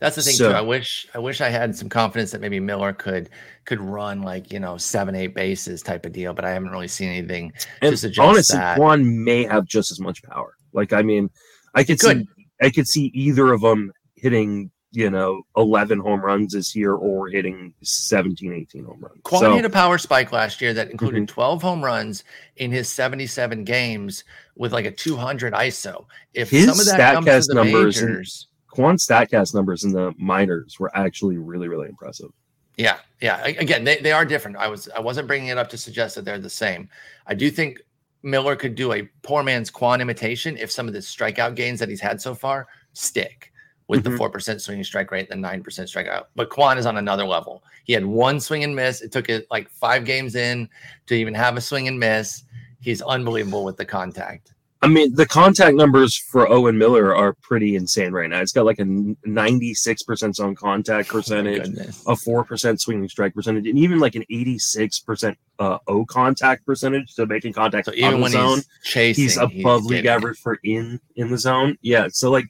That's 0.00 0.16
the 0.16 0.22
thing 0.22 0.34
So- 0.34 0.50
too. 0.50 0.54
I 0.56 0.60
wish 0.60 1.06
I 1.14 1.18
wish 1.18 1.40
I 1.40 1.48
had 1.48 1.74
some 1.76 1.88
confidence 1.88 2.30
that 2.30 2.40
maybe 2.40 2.60
Miller 2.60 2.92
could 2.92 3.30
could 3.64 3.80
run 3.80 4.22
like, 4.22 4.52
you 4.52 4.60
know, 4.60 4.76
seven, 4.76 5.14
eight 5.14 5.34
bases 5.34 5.82
type 5.82 6.06
of 6.06 6.12
deal, 6.12 6.32
but 6.34 6.44
I 6.44 6.50
haven't 6.50 6.70
really 6.70 6.88
seen 6.88 7.08
anything 7.08 7.52
And 7.82 7.90
to 7.92 7.96
suggest 7.96 8.26
honestly, 8.28 8.58
that. 8.58 8.76
Kwan 8.76 9.24
may 9.24 9.44
have 9.44 9.64
just 9.66 9.90
as 9.90 10.00
much 10.00 10.22
power. 10.22 10.54
Like, 10.72 10.92
I 10.92 11.02
mean, 11.02 11.30
I 11.74 11.84
could 11.84 11.98
Good. 11.98 12.18
see, 12.20 12.44
I 12.62 12.70
could 12.70 12.86
see 12.88 13.10
either 13.14 13.52
of 13.52 13.60
them 13.60 13.92
hitting, 14.14 14.70
you 14.92 15.10
know, 15.10 15.42
11 15.56 15.98
home 15.98 16.20
runs 16.24 16.52
this 16.54 16.74
year 16.74 16.94
or 16.94 17.28
hitting 17.28 17.74
17, 17.82 18.52
18 18.52 18.84
home 18.84 19.00
runs. 19.00 19.20
Kwan 19.24 19.40
So, 19.42 19.54
hit 19.56 19.64
a 19.64 19.70
power 19.70 19.98
spike 19.98 20.32
last 20.32 20.60
year 20.60 20.72
that 20.74 20.90
included 20.90 21.24
Mm-hmm. 21.24 21.34
12 21.34 21.62
home 21.62 21.84
runs 21.84 22.24
in 22.56 22.70
his 22.70 22.88
77 22.88 23.64
games 23.64 24.24
with 24.56 24.72
like 24.72 24.86
a 24.86 24.90
200 24.90 25.52
ISO. 25.54 26.06
If 26.34 26.50
His 26.50 26.66
some 26.66 26.80
of 26.80 26.86
that 26.86 27.14
comes 27.14 27.46
to 27.48 27.54
the 27.54 27.64
numbers 27.64 28.00
majors, 28.00 28.46
Kwan's 28.68 29.06
StatCast 29.06 29.54
numbers 29.54 29.84
in 29.84 29.92
the 29.92 30.14
minors 30.18 30.78
were 30.78 30.90
actually 30.96 31.38
really, 31.38 31.68
really 31.68 31.88
impressive. 31.88 32.30
Yeah, 32.76 32.98
yeah. 33.20 33.42
Again, 33.44 33.82
they, 33.82 33.96
they 33.98 34.12
are 34.12 34.24
different. 34.24 34.56
I 34.56 34.68
was 34.68 34.88
I 34.96 35.00
wasn't 35.00 35.26
bringing 35.26 35.48
it 35.48 35.58
up 35.58 35.68
to 35.70 35.78
suggest 35.78 36.14
that 36.14 36.24
they're 36.24 36.38
the 36.38 36.48
same. 36.50 36.88
I 37.26 37.34
do 37.34 37.50
think 37.50 37.80
Miller 38.22 38.54
could 38.54 38.74
do 38.76 38.92
a 38.92 39.02
poor 39.22 39.42
man's 39.42 39.70
Kwan 39.70 40.00
imitation 40.00 40.56
if 40.56 40.70
some 40.70 40.86
of 40.86 40.92
the 40.92 41.00
strikeout 41.00 41.56
gains 41.56 41.80
that 41.80 41.88
he's 41.88 42.00
had 42.00 42.20
so 42.20 42.34
far 42.34 42.68
stick 42.92 43.52
with 43.88 44.04
the 44.04 44.10
Mhm. 44.10 44.18
four 44.18 44.30
percent 44.30 44.60
swinging 44.60 44.84
strike 44.84 45.10
rate 45.10 45.28
and 45.30 45.42
the 45.42 45.48
nine 45.48 45.62
percent 45.62 45.88
strikeout. 45.88 46.26
But 46.36 46.50
Kwan 46.50 46.78
is 46.78 46.86
on 46.86 46.98
another 46.98 47.24
level. 47.24 47.64
He 47.84 47.92
had 47.94 48.04
one 48.04 48.38
swing 48.38 48.62
and 48.62 48.76
miss. 48.76 49.00
It 49.00 49.10
took 49.10 49.28
it 49.28 49.46
like 49.50 49.68
five 49.70 50.04
games 50.04 50.36
in 50.36 50.68
to 51.06 51.14
even 51.14 51.34
have 51.34 51.56
a 51.56 51.60
swing 51.60 51.88
and 51.88 51.98
miss. 51.98 52.44
He's 52.80 53.02
unbelievable 53.02 53.64
with 53.64 53.76
the 53.76 53.86
contact. 53.86 54.52
I 54.80 54.86
mean, 54.86 55.12
the 55.16 55.26
contact 55.26 55.74
numbers 55.76 56.16
for 56.16 56.48
Owen 56.48 56.78
Miller 56.78 57.12
are 57.14 57.34
pretty 57.42 57.74
insane 57.74 58.12
right 58.12 58.30
now. 58.30 58.40
It's 58.40 58.52
got 58.52 58.64
like 58.64 58.78
a 58.78 58.84
96% 58.84 60.34
zone 60.36 60.54
contact 60.54 61.08
Oh 61.10 61.12
percentage. 61.14 61.64
goodness. 61.64 62.04
a 62.06 62.14
four 62.14 62.44
percent 62.44 62.80
swinging 62.80 63.08
strike 63.08 63.34
percentage, 63.34 63.66
and 63.66 63.76
even 63.76 63.98
like 63.98 64.14
an 64.14 64.22
eighty-six 64.30 65.00
percent 65.00 65.36
uh, 65.58 65.78
O 65.88 66.04
contact 66.04 66.64
percentage, 66.64 67.10
so 67.10 67.26
making 67.26 67.52
contact 67.54 67.86
So 67.86 67.92
on 67.92 67.98
even 67.98 68.10
the 68.12 68.18
when 68.18 68.30
zone. 68.32 68.56
he's 68.58 68.68
chasing, 68.84 69.24
He's 69.24 69.36
above 69.36 69.84
league 69.84 70.06
average 70.06 70.38
for 70.38 70.58
in 70.62 71.00
in 71.16 71.30
the 71.30 71.38
zone. 71.38 71.76
Yeah, 71.82 72.06
so 72.10 72.30
like, 72.30 72.46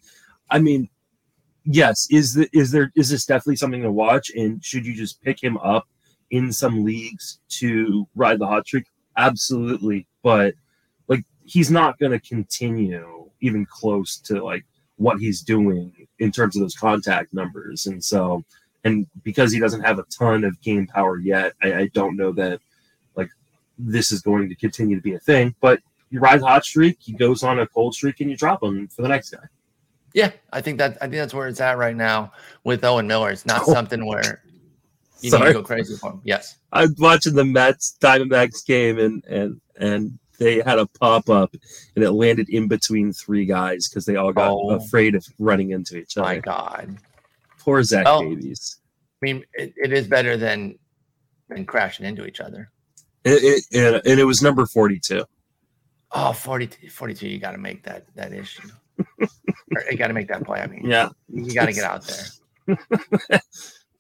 I 0.50 0.58
mean, 0.58 0.88
yes, 1.64 2.08
is 2.10 2.34
the 2.34 2.46
is 2.52 2.70
there 2.70 2.92
is 2.94 3.08
this 3.08 3.24
definitely 3.24 3.56
something 3.56 3.82
to 3.82 3.90
watch, 3.90 4.30
and 4.36 4.62
should 4.62 4.84
you 4.84 4.94
just 4.94 5.22
pick 5.22 5.42
him 5.42 5.56
up 5.58 5.88
in 6.30 6.52
some 6.52 6.84
leagues 6.84 7.40
to 7.48 8.06
ride 8.14 8.38
the 8.38 8.46
hot 8.46 8.66
streak? 8.66 8.84
Absolutely, 9.16 10.06
but 10.22 10.52
he's 11.48 11.70
not 11.70 11.98
going 11.98 12.12
to 12.12 12.20
continue 12.20 13.28
even 13.40 13.64
close 13.66 14.18
to 14.18 14.42
like 14.44 14.64
what 14.96 15.18
he's 15.18 15.40
doing 15.42 16.06
in 16.18 16.30
terms 16.32 16.56
of 16.56 16.62
those 16.62 16.74
contact 16.74 17.32
numbers, 17.32 17.86
and 17.86 18.02
so 18.02 18.44
and 18.84 19.06
because 19.24 19.52
he 19.52 19.58
doesn't 19.60 19.80
have 19.82 19.98
a 19.98 20.04
ton 20.16 20.44
of 20.44 20.60
game 20.60 20.86
power 20.86 21.18
yet, 21.18 21.52
I, 21.62 21.74
I 21.74 21.86
don't 21.94 22.16
know 22.16 22.32
that 22.32 22.60
like 23.16 23.30
this 23.78 24.12
is 24.12 24.20
going 24.20 24.48
to 24.48 24.54
continue 24.54 24.96
to 24.96 25.02
be 25.02 25.14
a 25.14 25.18
thing. 25.18 25.54
But 25.60 25.80
you 26.10 26.20
ride 26.20 26.40
hot 26.40 26.64
streak, 26.64 26.98
he 27.00 27.12
goes 27.12 27.42
on 27.42 27.58
a 27.60 27.66
cold 27.66 27.94
streak, 27.94 28.20
and 28.20 28.30
you 28.30 28.36
drop 28.36 28.62
him 28.62 28.88
for 28.88 29.02
the 29.02 29.08
next 29.08 29.30
guy. 29.30 29.44
Yeah, 30.14 30.32
I 30.52 30.60
think 30.60 30.78
that 30.78 30.96
I 31.00 31.04
think 31.04 31.14
that's 31.14 31.34
where 31.34 31.48
it's 31.48 31.60
at 31.60 31.76
right 31.78 31.96
now 31.96 32.32
with 32.64 32.84
Owen 32.84 33.06
Miller. 33.06 33.30
It's 33.30 33.46
not 33.46 33.62
Oh. 33.66 33.72
something 33.72 34.06
where 34.06 34.42
you 35.20 35.30
need 35.30 35.38
to 35.44 35.52
go 35.52 35.62
crazy 35.62 35.96
for 35.96 36.12
him. 36.12 36.20
Yes. 36.24 36.56
I 36.72 36.82
was 36.82 36.94
watching 36.98 37.34
the 37.34 37.44
Mets 37.44 37.96
Diamondbacks 38.00 38.64
game, 38.66 38.98
and 38.98 39.24
and 39.26 39.60
and 39.76 40.18
they 40.38 40.60
had 40.60 40.78
a 40.78 40.86
pop 40.86 41.28
up, 41.28 41.54
and 41.94 42.04
it 42.04 42.12
landed 42.12 42.48
in 42.48 42.68
between 42.68 43.12
three 43.12 43.44
guys 43.44 43.88
because 43.88 44.04
they 44.06 44.16
all 44.16 44.32
got 44.32 44.50
Oh. 44.52 44.70
afraid 44.70 45.14
of 45.14 45.26
running 45.38 45.70
into 45.70 45.96
each 45.98 46.16
other. 46.16 46.26
My 46.26 46.38
God. 46.38 46.96
Poor 47.58 47.82
Zach 47.82 48.04
Well- 48.04 48.22
Davies. 48.22 48.78
I 49.20 49.26
mean, 49.26 49.44
it, 49.54 49.74
it 49.76 49.92
is 49.92 50.06
better 50.06 50.36
than 50.36 50.78
than 51.48 51.64
crashing 51.66 52.06
into 52.06 52.24
each 52.26 52.40
other. 52.40 52.70
It, 53.24 53.42
it, 53.72 53.76
and, 53.76 54.02
and 54.06 54.20
it 54.20 54.24
was 54.24 54.42
number 54.42 54.64
forty-two. 54.64 55.24
Oh, 56.12 56.32
42, 56.32 56.88
42 56.88 57.28
you 57.28 57.38
got 57.38 57.52
to 57.52 57.58
make 57.58 57.82
that 57.82 58.06
that 58.14 58.32
issue. 58.32 58.68
you 59.20 59.96
got 59.98 60.06
to 60.06 60.14
make 60.14 60.28
that 60.28 60.44
play. 60.44 60.60
I 60.60 60.66
mean, 60.68 60.86
Yeah, 60.88 61.08
you 61.28 61.52
got 61.52 61.66
to 61.66 61.72
get 61.72 61.84
out 61.84 62.04
there. 62.68 62.78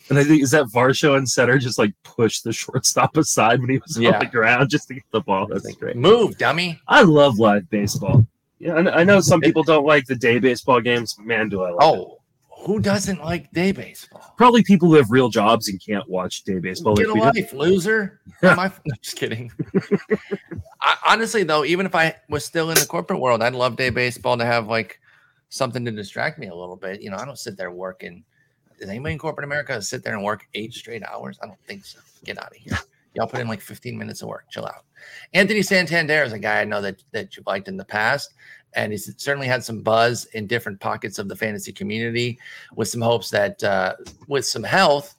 and 0.08 0.18
I 0.18 0.24
think 0.24 0.42
is 0.42 0.50
that 0.52 0.66
Varsho 0.66 1.16
and 1.16 1.28
Setter 1.28 1.58
just 1.58 1.78
like 1.78 1.92
pushed 2.02 2.44
the 2.44 2.52
shortstop 2.52 3.16
aside 3.16 3.60
when 3.60 3.70
he 3.70 3.78
was 3.78 3.98
Yeah. 3.98 4.14
on 4.14 4.20
the 4.20 4.26
ground 4.26 4.70
just 4.70 4.88
to 4.88 4.94
get 4.94 5.04
the 5.10 5.20
ball. 5.20 5.46
That's 5.46 5.72
great. 5.74 5.96
Move, 5.96 6.38
dummy. 6.38 6.80
I 6.88 7.02
love 7.02 7.38
live 7.38 7.68
baseball. 7.70 8.26
Yeah, 8.58 8.74
I 8.74 8.82
know, 8.82 8.90
I 8.90 9.04
know 9.04 9.20
some 9.20 9.40
people 9.40 9.62
don't 9.62 9.86
like 9.86 10.06
the 10.06 10.16
day 10.16 10.38
baseball 10.38 10.80
games. 10.80 11.16
Man, 11.18 11.48
do 11.48 11.62
I 11.62 11.70
like 11.70 11.78
oh, 11.80 11.94
it. 11.94 11.98
Oh, 12.00 12.18
who 12.66 12.80
doesn't 12.80 13.22
like 13.22 13.50
day 13.52 13.70
baseball? 13.70 14.34
Probably 14.36 14.64
people 14.64 14.88
who 14.88 14.94
have 14.94 15.10
real 15.10 15.28
jobs 15.28 15.68
and 15.68 15.80
can't 15.80 16.08
watch 16.08 16.42
day 16.42 16.58
baseball. 16.58 16.96
Get 16.96 17.08
a 17.08 17.12
like 17.14 17.34
do. 17.34 17.40
life, 17.40 17.52
loser. 17.52 18.20
Am 18.42 18.58
I, 18.58 18.66
no, 18.66 18.94
just 19.00 19.16
kidding. 19.16 19.52
I, 20.82 20.96
honestly, 21.06 21.44
though, 21.44 21.64
even 21.64 21.86
if 21.86 21.94
I 21.94 22.16
was 22.28 22.44
still 22.44 22.70
in 22.70 22.74
the 22.76 22.86
corporate 22.86 23.20
world, 23.20 23.42
I'd 23.42 23.54
love 23.54 23.76
day 23.76 23.90
baseball 23.90 24.36
to 24.36 24.44
have 24.44 24.66
like 24.66 25.00
something 25.50 25.84
to 25.84 25.92
distract 25.92 26.38
me 26.38 26.48
a 26.48 26.54
little 26.54 26.76
bit. 26.76 27.00
You 27.00 27.10
know, 27.10 27.16
I 27.16 27.24
don't 27.24 27.38
sit 27.38 27.56
there 27.56 27.70
working. 27.70 28.24
Does 28.78 28.88
anybody 28.88 29.14
in 29.14 29.18
corporate 29.18 29.44
America 29.44 29.80
sit 29.82 30.02
there 30.02 30.14
and 30.14 30.24
work 30.24 30.46
eight 30.54 30.72
straight 30.72 31.02
hours? 31.02 31.38
I 31.42 31.46
don't 31.46 31.60
think 31.66 31.84
so. 31.84 31.98
Get 32.24 32.38
out 32.38 32.50
of 32.50 32.56
here. 32.56 32.78
Y'all 33.14 33.26
put 33.26 33.40
in 33.40 33.48
like 33.48 33.60
15 33.60 33.96
minutes 33.98 34.22
of 34.22 34.28
work. 34.28 34.44
Chill 34.50 34.66
out. 34.66 34.84
Anthony 35.34 35.62
Santander 35.62 36.22
is 36.22 36.32
a 36.32 36.38
guy 36.38 36.60
I 36.60 36.64
know 36.64 36.80
that 36.80 37.02
that 37.12 37.36
you've 37.36 37.46
liked 37.46 37.68
in 37.68 37.76
the 37.76 37.84
past, 37.84 38.34
and 38.74 38.92
he's 38.92 39.12
certainly 39.20 39.46
had 39.46 39.64
some 39.64 39.82
buzz 39.82 40.26
in 40.34 40.46
different 40.46 40.80
pockets 40.80 41.18
of 41.18 41.28
the 41.28 41.36
fantasy 41.36 41.72
community, 41.72 42.38
with 42.74 42.88
some 42.88 43.00
hopes 43.00 43.30
that 43.30 43.62
uh, 43.64 43.94
with 44.28 44.46
some 44.46 44.62
health, 44.62 45.16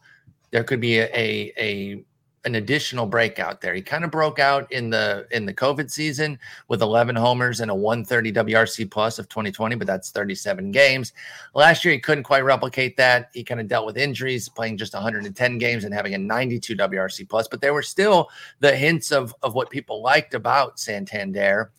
there 0.52 0.64
could 0.64 0.80
be 0.80 1.00
a, 1.00 1.08
a 1.14 1.54
a 1.58 2.04
an 2.46 2.56
additional 2.56 3.06
breakout 3.06 3.62
there. 3.62 3.74
He 3.74 3.82
kind 3.82 4.04
of 4.04 4.12
broke 4.12 4.40
out 4.40 4.72
in 4.72 4.90
the 4.90 5.28
in 5.32 5.46
the 5.46 5.54
COVID 5.54 5.92
season 5.92 6.40
with 6.68 6.82
11 6.82 7.16
homers 7.16 7.60
and 7.60 7.70
a 7.70 7.76
130 7.76 8.32
WRC 8.32 8.90
plus 8.90 9.20
of 9.20 9.28
2020, 9.30 9.76
but 9.76 9.88
that's 9.88 10.12
37 10.12 10.72
games. 10.72 11.14
Last 11.54 11.84
year 11.84 11.94
he 11.94 12.00
couldn't 12.00 12.24
quite 12.24 12.44
replicate 12.44 12.96
that. 12.98 13.30
He 13.34 13.44
kind 13.44 13.60
of 13.60 13.68
dealt 13.68 13.86
with 13.86 13.98
injuries, 13.98 14.48
playing 14.48 14.78
just 14.78 14.94
110 14.94 15.58
games 15.58 15.84
and 15.84 15.94
having 15.94 16.14
a 16.14 16.18
92 16.18 16.76
WRC 16.76 17.28
plus, 17.28 17.48
but 17.48 17.62
there 17.62 17.74
were 17.74 17.84
still 17.84 18.30
the 18.60 18.76
hints 18.76 19.12
of 19.12 19.36
of 19.44 19.54
what 19.54 19.70
people 19.70 20.02
liked 20.02 20.34
about 20.34 20.80
Santander. 20.80 21.72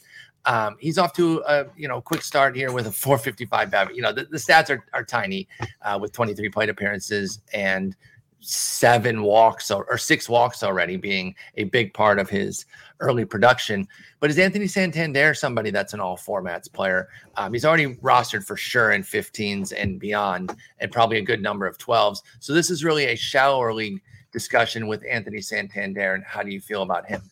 Um, 0.46 0.76
he's 0.80 0.96
off 0.96 1.12
to 1.14 1.42
a 1.46 1.66
you 1.76 1.88
know 1.88 2.00
quick 2.00 2.22
start 2.22 2.56
here 2.56 2.72
with 2.72 2.86
a 2.86 2.92
455 2.92 3.70
BABIP. 3.70 3.94
You 3.94 4.02
know 4.02 4.12
the, 4.12 4.24
the 4.24 4.38
stats 4.38 4.70
are, 4.70 4.84
are 4.92 5.04
tiny 5.04 5.48
uh, 5.82 5.98
with 6.00 6.12
23 6.12 6.48
plate 6.50 6.68
appearances 6.68 7.40
and 7.52 7.96
seven 8.40 9.22
walks 9.22 9.70
or, 9.70 9.84
or, 9.84 9.98
six 9.98 10.28
walks 10.28 10.62
already 10.62 10.96
being 10.96 11.34
a 11.56 11.64
big 11.64 11.92
part 11.92 12.18
of 12.18 12.30
his 12.30 12.64
early 13.00 13.24
production. 13.24 13.86
But 14.18 14.30
is 14.30 14.38
Anthony 14.38 14.66
Santander 14.66 15.34
somebody 15.34 15.70
that's 15.70 15.92
an 15.92 16.00
all 16.00 16.16
formats 16.16 16.72
player? 16.72 17.08
Um, 17.36 17.52
he's 17.52 17.64
already 17.64 17.96
rostered 17.96 18.44
for 18.44 18.56
sure 18.56 18.92
in 18.92 19.02
15s 19.02 19.72
and 19.76 20.00
beyond, 20.00 20.54
and 20.78 20.90
probably 20.90 21.18
a 21.18 21.22
good 21.22 21.42
number 21.42 21.66
of 21.66 21.78
12s. 21.78 22.22
So 22.40 22.52
this 22.52 22.70
is 22.70 22.82
really 22.82 23.06
a 23.06 23.16
shallower 23.16 23.74
league 23.74 24.00
discussion 24.32 24.86
with 24.86 25.04
Anthony 25.08 25.40
Santander. 25.40 26.14
And 26.14 26.24
how 26.24 26.42
do 26.42 26.50
you 26.50 26.60
feel 26.60 26.82
about 26.82 27.06
him? 27.06 27.22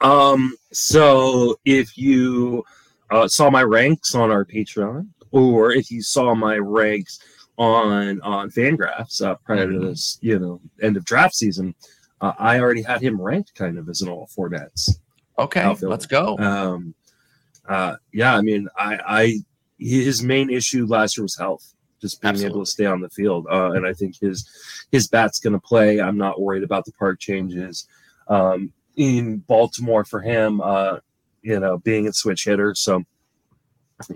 Um, 0.00 0.54
so 0.72 1.58
if 1.64 1.98
you 1.98 2.64
uh, 3.10 3.28
saw 3.28 3.50
my 3.50 3.62
ranks 3.62 4.14
on 4.14 4.30
our 4.30 4.44
Patreon, 4.44 5.08
or 5.32 5.72
if 5.72 5.90
you 5.90 6.02
saw 6.02 6.34
my 6.34 6.56
ranks 6.56 7.20
on 7.60 8.20
on 8.22 8.50
Fangraphs 8.50 9.24
uh, 9.24 9.34
prior 9.44 9.66
to 9.66 9.72
mm-hmm. 9.72 9.86
this, 9.86 10.18
you 10.22 10.38
know, 10.38 10.60
end 10.82 10.96
of 10.96 11.04
draft 11.04 11.34
season, 11.34 11.74
uh, 12.20 12.32
I 12.38 12.58
already 12.58 12.82
had 12.82 13.02
him 13.02 13.20
ranked 13.20 13.54
kind 13.54 13.78
of 13.78 13.88
as 13.88 14.00
an 14.02 14.08
all 14.08 14.28
formats. 14.36 14.90
Okay, 15.38 15.74
let's 15.82 16.06
go. 16.06 16.36
Um, 16.38 16.94
uh, 17.68 17.96
yeah, 18.12 18.34
I 18.34 18.40
mean, 18.40 18.68
I, 18.76 18.98
I 19.06 19.34
his 19.78 20.22
main 20.22 20.50
issue 20.50 20.86
last 20.86 21.16
year 21.16 21.24
was 21.24 21.36
health, 21.36 21.74
just 22.00 22.20
being 22.20 22.30
Absolutely. 22.30 22.56
able 22.56 22.64
to 22.64 22.70
stay 22.70 22.86
on 22.86 23.00
the 23.00 23.10
field, 23.10 23.46
uh, 23.50 23.72
and 23.72 23.86
I 23.86 23.92
think 23.92 24.18
his 24.18 24.48
his 24.90 25.08
bat's 25.08 25.38
going 25.38 25.52
to 25.52 25.60
play. 25.60 26.00
I'm 26.00 26.18
not 26.18 26.40
worried 26.40 26.62
about 26.62 26.86
the 26.86 26.92
park 26.92 27.20
changes. 27.20 27.86
Um, 28.28 28.72
in 28.96 29.38
Baltimore 29.38 30.04
for 30.04 30.20
him, 30.20 30.60
uh, 30.60 30.98
you 31.42 31.58
know, 31.58 31.78
being 31.78 32.06
a 32.06 32.12
switch 32.12 32.44
hitter, 32.44 32.74
so 32.74 33.04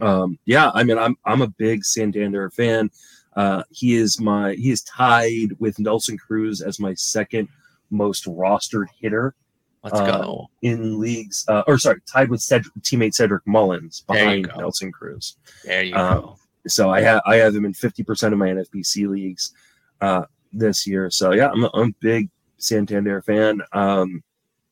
um, 0.00 0.38
yeah, 0.46 0.70
I 0.74 0.82
mean, 0.82 0.98
I'm 0.98 1.16
I'm 1.24 1.42
a 1.42 1.48
big 1.48 1.84
Santander 1.84 2.50
fan. 2.50 2.90
Uh, 3.36 3.62
he 3.70 3.94
is 3.94 4.20
my 4.20 4.54
he 4.54 4.70
is 4.70 4.82
tied 4.82 5.58
with 5.58 5.78
Nelson 5.78 6.16
Cruz 6.16 6.60
as 6.60 6.78
my 6.78 6.94
second 6.94 7.48
most 7.90 8.26
rostered 8.26 8.86
hitter. 9.00 9.34
Let's 9.82 10.00
uh, 10.00 10.22
go 10.22 10.50
in 10.62 10.98
leagues, 10.98 11.44
uh, 11.48 11.62
or 11.66 11.76
sorry, 11.78 12.00
tied 12.10 12.30
with 12.30 12.40
Cedric, 12.40 12.72
teammate 12.80 13.14
Cedric 13.14 13.46
Mullins 13.46 14.02
behind 14.06 14.50
Nelson 14.56 14.90
Cruz. 14.90 15.36
There 15.64 15.82
you 15.82 15.94
um, 15.94 16.20
go. 16.20 16.36
So 16.66 16.90
I 16.90 17.02
have 17.02 17.20
I 17.26 17.36
have 17.36 17.54
him 17.54 17.64
in 17.64 17.74
fifty 17.74 18.02
percent 18.02 18.32
of 18.32 18.38
my 18.38 18.48
NFBC 18.48 19.08
leagues 19.08 19.52
uh, 20.00 20.24
this 20.52 20.86
year. 20.86 21.10
So 21.10 21.32
yeah, 21.32 21.50
I'm 21.50 21.64
a, 21.64 21.70
I'm 21.74 21.88
a 21.90 21.94
big 22.00 22.30
Santander 22.56 23.20
fan. 23.22 23.60
Um, 23.72 24.22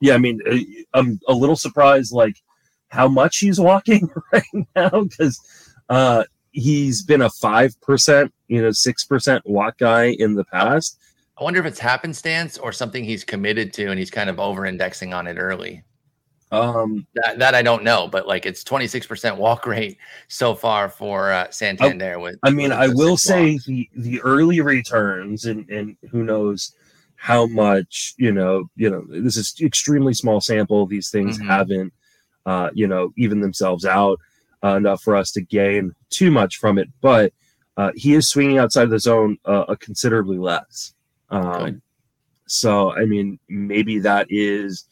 yeah, 0.01 0.15
I 0.15 0.19
mean, 0.19 0.41
uh, 0.51 0.59
I'm 0.95 1.21
a 1.29 1.33
little 1.35 1.57
surprised 1.57 2.13
like 2.13 2.37
how 2.89 3.09
much 3.09 3.39
he's 3.39 3.61
walking 3.61 4.11
right 4.33 4.67
now 4.75 5.03
because 5.03 5.41
uh, 5.89 6.25
he's 6.53 7.03
been 7.03 7.23
a 7.23 7.31
five 7.31 7.79
percent, 7.81 8.33
you 8.53 8.61
know, 8.61 8.71
six 8.71 9.05
percent 9.05 9.43
walk 9.47 9.79
guy 9.79 10.15
in 10.19 10.35
the 10.35 10.45
past. 10.45 10.99
I 11.39 11.45
wonder 11.45 11.59
if 11.59 11.65
it's 11.65 11.79
happenstance 11.79 12.59
or 12.59 12.71
something 12.71 13.03
he's 13.03 13.25
committed 13.25 13.73
to 13.75 13.87
and 13.89 13.99
he's 13.99 14.11
kind 14.11 14.29
of 14.29 14.39
over 14.39 14.67
indexing 14.67 15.15
on 15.15 15.27
it 15.27 15.39
early. 15.39 15.83
Um, 16.51 17.07
that, 17.15 17.39
that 17.39 17.55
I 17.55 17.63
don't 17.63 17.83
know, 17.83 18.07
but 18.07 18.29
like 18.29 18.45
it's 18.45 18.63
26% 18.63 19.39
walk 19.39 19.67
rate 19.67 19.97
so 20.29 20.55
far 20.55 20.91
for 20.91 21.33
uh, 21.33 21.51
Santander. 21.51 22.13
I, 22.13 22.17
with 22.17 22.39
I 22.43 22.51
mean, 22.51 22.69
with 22.69 22.79
I 22.79 22.89
will 22.89 23.17
say 23.17 23.59
the 23.67 23.89
the 23.97 24.21
early 24.21 24.61
returns 24.61 25.47
and 25.47 25.69
and 25.71 25.97
who 26.11 26.23
knows 26.23 26.75
how 27.17 27.47
much 27.47 28.15
you 28.19 28.33
know 28.33 28.69
you 28.77 28.91
know 28.91 29.03
this 29.09 29.39
is 29.39 29.55
extremely 29.63 30.13
small 30.13 30.43
sample. 30.43 30.85
These 30.85 31.09
things 31.09 31.39
mm-hmm. 31.39 31.49
haven't 31.49 31.93
uh, 32.45 32.69
you 32.75 32.87
know 32.87 33.15
even 33.17 33.41
themselves 33.41 33.87
out 33.87 34.21
uh, 34.63 34.77
enough 34.77 35.01
for 35.01 35.17
us 35.17 35.33
to 35.33 35.41
gain 35.41 35.95
too 36.11 36.31
much 36.31 36.59
from 36.59 36.77
it, 36.77 36.89
but 37.01 37.33
uh, 37.77 37.93
he 37.97 38.15
is 38.15 38.29
swinging 38.29 38.59
outside 38.59 38.85
of 38.85 38.91
the 38.91 38.99
zone 38.99 39.39
uh, 39.45 39.75
considerably 39.81 40.39
less. 40.39 40.95
Um, 41.31 41.83
so, 42.47 42.93
I 42.93 43.07
mean, 43.07 43.39
maybe 43.49 43.99
that 44.01 44.27
is, 44.29 44.85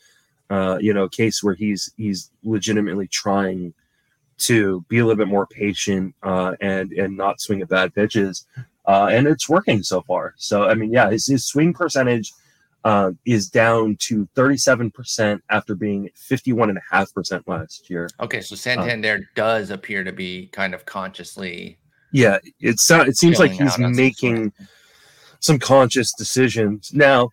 uh, 0.48 0.78
you 0.80 0.94
know, 0.94 1.04
a 1.04 1.10
case 1.10 1.42
where 1.42 1.54
he's 1.54 1.92
he's 1.96 2.30
legitimately 2.42 3.06
trying 3.08 3.74
to 4.38 4.84
be 4.88 4.98
a 4.98 5.04
little 5.04 5.18
bit 5.18 5.28
more 5.28 5.46
patient 5.46 6.14
uh, 6.22 6.54
and 6.60 6.92
and 6.92 7.16
not 7.16 7.40
swing 7.40 7.60
at 7.60 7.68
bad 7.68 7.94
pitches, 7.94 8.46
uh, 8.86 9.08
and 9.10 9.26
it's 9.26 9.48
working 9.48 9.82
so 9.82 10.00
far. 10.02 10.34
So, 10.38 10.64
I 10.64 10.74
mean, 10.74 10.92
yeah, 10.92 11.10
his, 11.10 11.26
his 11.26 11.44
swing 11.44 11.74
percentage 11.74 12.32
uh, 12.84 13.12
is 13.26 13.48
down 13.48 13.96
to 14.00 14.26
37% 14.34 15.40
after 15.50 15.74
being 15.74 16.08
51.5% 16.16 17.42
last 17.46 17.90
year. 17.90 18.08
Okay, 18.20 18.40
so 18.40 18.56
Santander 18.56 19.14
uh, 19.16 19.26
does 19.34 19.70
appear 19.70 20.02
to 20.02 20.12
be 20.12 20.46
kind 20.48 20.74
of 20.74 20.86
consciously. 20.86 21.78
Yeah, 22.12 22.36
it 22.44 22.54
it's 22.60 22.90
it 22.90 23.16
seems 23.16 23.38
like 23.38 23.52
he's 23.52 23.78
making 23.78 24.52
some 25.40 25.58
conscious 25.58 26.12
decisions. 26.12 26.92
Now, 26.92 27.30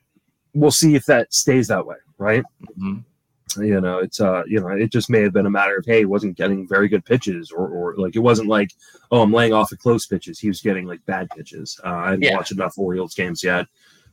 we'll 0.54 0.72
see 0.72 0.96
if 0.96 1.06
that 1.06 1.34
stays 1.34 1.68
that 1.68 1.86
way, 1.86 1.98
right? 2.18 2.44
Mm-hmm. 2.78 3.64
You 3.64 3.82
know, 3.82 4.00
it's 4.00 4.22
uh, 4.22 4.44
you 4.46 4.60
know, 4.60 4.68
it 4.68 4.92
just 4.92 5.10
may 5.10 5.22
have 5.22 5.34
been 5.34 5.46
a 5.46 5.52
matter 5.52 5.78
of 5.78 5.86
hey, 5.86 6.06
wasn't 6.06 6.38
getting 6.38 6.68
very 6.68 6.88
good 6.88 7.06
pitches, 7.06 7.52
or 7.52 7.68
or 7.68 7.96
like 7.98 8.16
it 8.16 8.20
wasn't 8.20 8.50
like 8.50 8.72
oh, 9.12 9.22
I'm 9.22 9.34
laying 9.34 9.54
off 9.54 9.70
the 9.70 9.78
close 9.78 10.06
pitches. 10.06 10.40
He 10.40 10.48
was 10.48 10.62
getting 10.62 10.86
like 10.86 11.06
bad 11.06 11.30
pitches. 11.36 11.80
Uh, 11.84 11.90
I 11.90 12.06
haven't 12.12 12.24
yeah. 12.24 12.36
watched 12.36 12.52
enough 12.52 12.78
Orioles 12.78 13.16
games 13.16 13.44
yet 13.44 13.66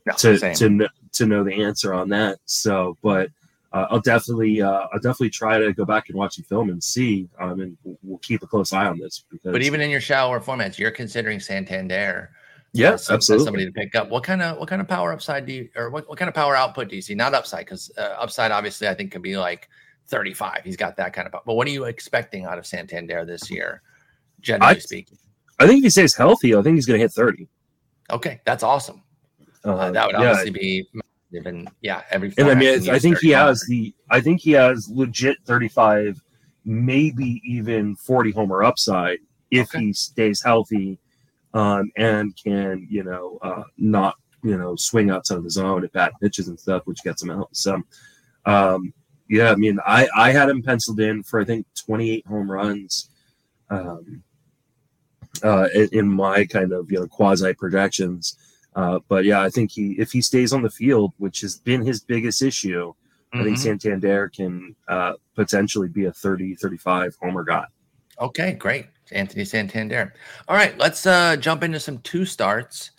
no, 0.06 0.12
to 0.14 0.54
to 0.54 0.88
to 1.12 1.26
know 1.26 1.44
the 1.44 1.62
answer 1.62 1.94
on 1.94 2.08
that. 2.10 2.38
So, 2.44 2.96
but 3.02 3.30
uh, 3.74 3.88
I'll 3.90 4.00
definitely 4.00 4.62
uh, 4.62 4.86
I'll 4.92 5.00
definitely 5.00 5.30
try 5.30 5.58
to 5.58 5.72
go 5.72 5.84
back 5.84 6.08
and 6.08 6.16
watch 6.16 6.36
the 6.36 6.44
film 6.44 6.70
and 6.70 6.82
see. 6.82 7.28
Um, 7.40 7.60
and 7.60 7.76
we'll 8.02 8.18
keep 8.18 8.42
a 8.44 8.46
close 8.46 8.72
eye 8.72 8.86
on 8.86 9.00
this. 9.00 9.24
Because, 9.28 9.50
but 9.52 9.62
even 9.62 9.80
in 9.80 9.90
your 9.90 10.00
shallower 10.00 10.40
formats, 10.40 10.78
you're 10.78 10.92
considering 10.92 11.40
Santander. 11.40 12.30
Yes, 12.72 13.08
yeah, 13.08 13.14
absolutely. 13.14 13.44
Somebody 13.44 13.66
to 13.66 13.72
pick 13.72 13.96
up. 13.96 14.10
What 14.10 14.22
kind 14.22 14.42
of 14.42 14.58
what 14.58 14.68
kind 14.68 14.80
of 14.80 14.86
power 14.86 15.12
upside 15.12 15.44
do 15.46 15.52
you, 15.52 15.68
or 15.74 15.90
what, 15.90 16.08
what 16.08 16.18
kind 16.18 16.28
of 16.28 16.34
power 16.36 16.54
output 16.54 16.88
do 16.88 16.94
you 16.94 17.02
see? 17.02 17.16
Not 17.16 17.34
upside, 17.34 17.66
because 17.66 17.90
uh, 17.98 18.14
upside 18.16 18.52
obviously 18.52 18.86
I 18.86 18.94
think 18.94 19.10
can 19.10 19.22
be 19.22 19.36
like 19.36 19.68
35. 20.06 20.60
He's 20.62 20.76
got 20.76 20.96
that 20.96 21.12
kind 21.12 21.26
of. 21.26 21.32
power. 21.32 21.42
But 21.44 21.54
what 21.54 21.66
are 21.66 21.72
you 21.72 21.84
expecting 21.84 22.44
out 22.44 22.58
of 22.58 22.66
Santander 22.66 23.24
this 23.24 23.50
year, 23.50 23.82
generally 24.40 24.76
I, 24.76 24.78
speaking? 24.78 25.18
I 25.58 25.66
think 25.66 25.78
if 25.78 25.84
he 25.84 25.90
stays 25.90 26.14
healthy, 26.14 26.54
I 26.54 26.62
think 26.62 26.76
he's 26.76 26.86
going 26.86 26.98
to 26.98 27.02
hit 27.02 27.12
30. 27.12 27.48
Okay, 28.12 28.40
that's 28.44 28.62
awesome. 28.62 29.02
Uh, 29.64 29.90
that 29.90 30.06
would 30.06 30.14
obviously 30.14 30.50
be 30.50 30.86
and 31.44 31.68
yeah, 31.80 32.02
every. 32.10 32.32
And 32.38 32.48
I 32.48 32.54
mean, 32.54 32.88
I 32.90 32.98
think 32.98 33.18
he 33.18 33.30
has 33.30 33.64
the. 33.68 33.94
I 34.10 34.20
think 34.20 34.40
he 34.40 34.52
has 34.52 34.88
legit 34.88 35.38
thirty-five, 35.44 36.20
maybe 36.64 37.40
even 37.44 37.96
forty 37.96 38.30
homer 38.30 38.62
upside 38.62 39.18
if 39.50 39.74
okay. 39.74 39.86
he 39.86 39.92
stays 39.92 40.42
healthy, 40.42 40.98
um, 41.52 41.90
and 41.96 42.34
can 42.42 42.86
you 42.90 43.04
know 43.04 43.38
uh, 43.42 43.64
not 43.78 44.16
you 44.42 44.56
know 44.56 44.76
swing 44.76 45.10
outside 45.10 45.38
of 45.38 45.44
the 45.44 45.50
zone 45.50 45.84
at 45.84 45.92
bad 45.92 46.12
pitches 46.20 46.48
and 46.48 46.58
stuff, 46.58 46.82
which 46.86 47.02
gets 47.04 47.22
him 47.22 47.30
out. 47.30 47.48
So, 47.52 47.82
um, 48.46 48.92
yeah, 49.28 49.50
I 49.50 49.56
mean, 49.56 49.78
I 49.86 50.08
I 50.16 50.32
had 50.32 50.48
him 50.48 50.62
penciled 50.62 51.00
in 51.00 51.22
for 51.22 51.40
I 51.40 51.44
think 51.44 51.66
twenty-eight 51.74 52.26
home 52.26 52.50
runs. 52.50 53.10
Um, 53.70 54.22
uh, 55.42 55.68
in 55.92 56.08
my 56.08 56.44
kind 56.44 56.72
of 56.72 56.90
you 56.90 57.00
know 57.00 57.06
quasi 57.06 57.52
projections, 57.54 58.36
uh, 58.74 58.98
but 59.08 59.24
yeah, 59.24 59.40
I 59.42 59.50
think 59.50 59.70
he 59.70 59.92
if 59.92 60.12
he 60.12 60.20
stays 60.20 60.52
on 60.52 60.62
the 60.62 60.70
field, 60.70 61.12
which 61.18 61.40
has 61.40 61.56
been 61.56 61.84
his 61.84 62.00
biggest 62.00 62.42
issue, 62.42 62.88
mm-hmm. 62.88 63.40
I 63.40 63.44
think 63.44 63.56
mm-hmm. 63.56 63.62
Santander 63.62 64.28
can 64.28 64.74
uh, 64.88 65.14
potentially 65.34 65.88
be 65.88 66.06
a 66.06 66.12
30, 66.12 66.56
35 66.56 67.16
homer 67.20 67.44
guy. 67.44 67.66
Okay, 68.20 68.52
great. 68.52 68.86
Anthony 69.12 69.44
Santander. 69.44 70.14
All 70.48 70.56
right, 70.56 70.76
let's 70.78 71.06
uh, 71.06 71.36
jump 71.36 71.62
into 71.62 71.78
some 71.78 71.98
two 71.98 72.24
starts 72.24 72.92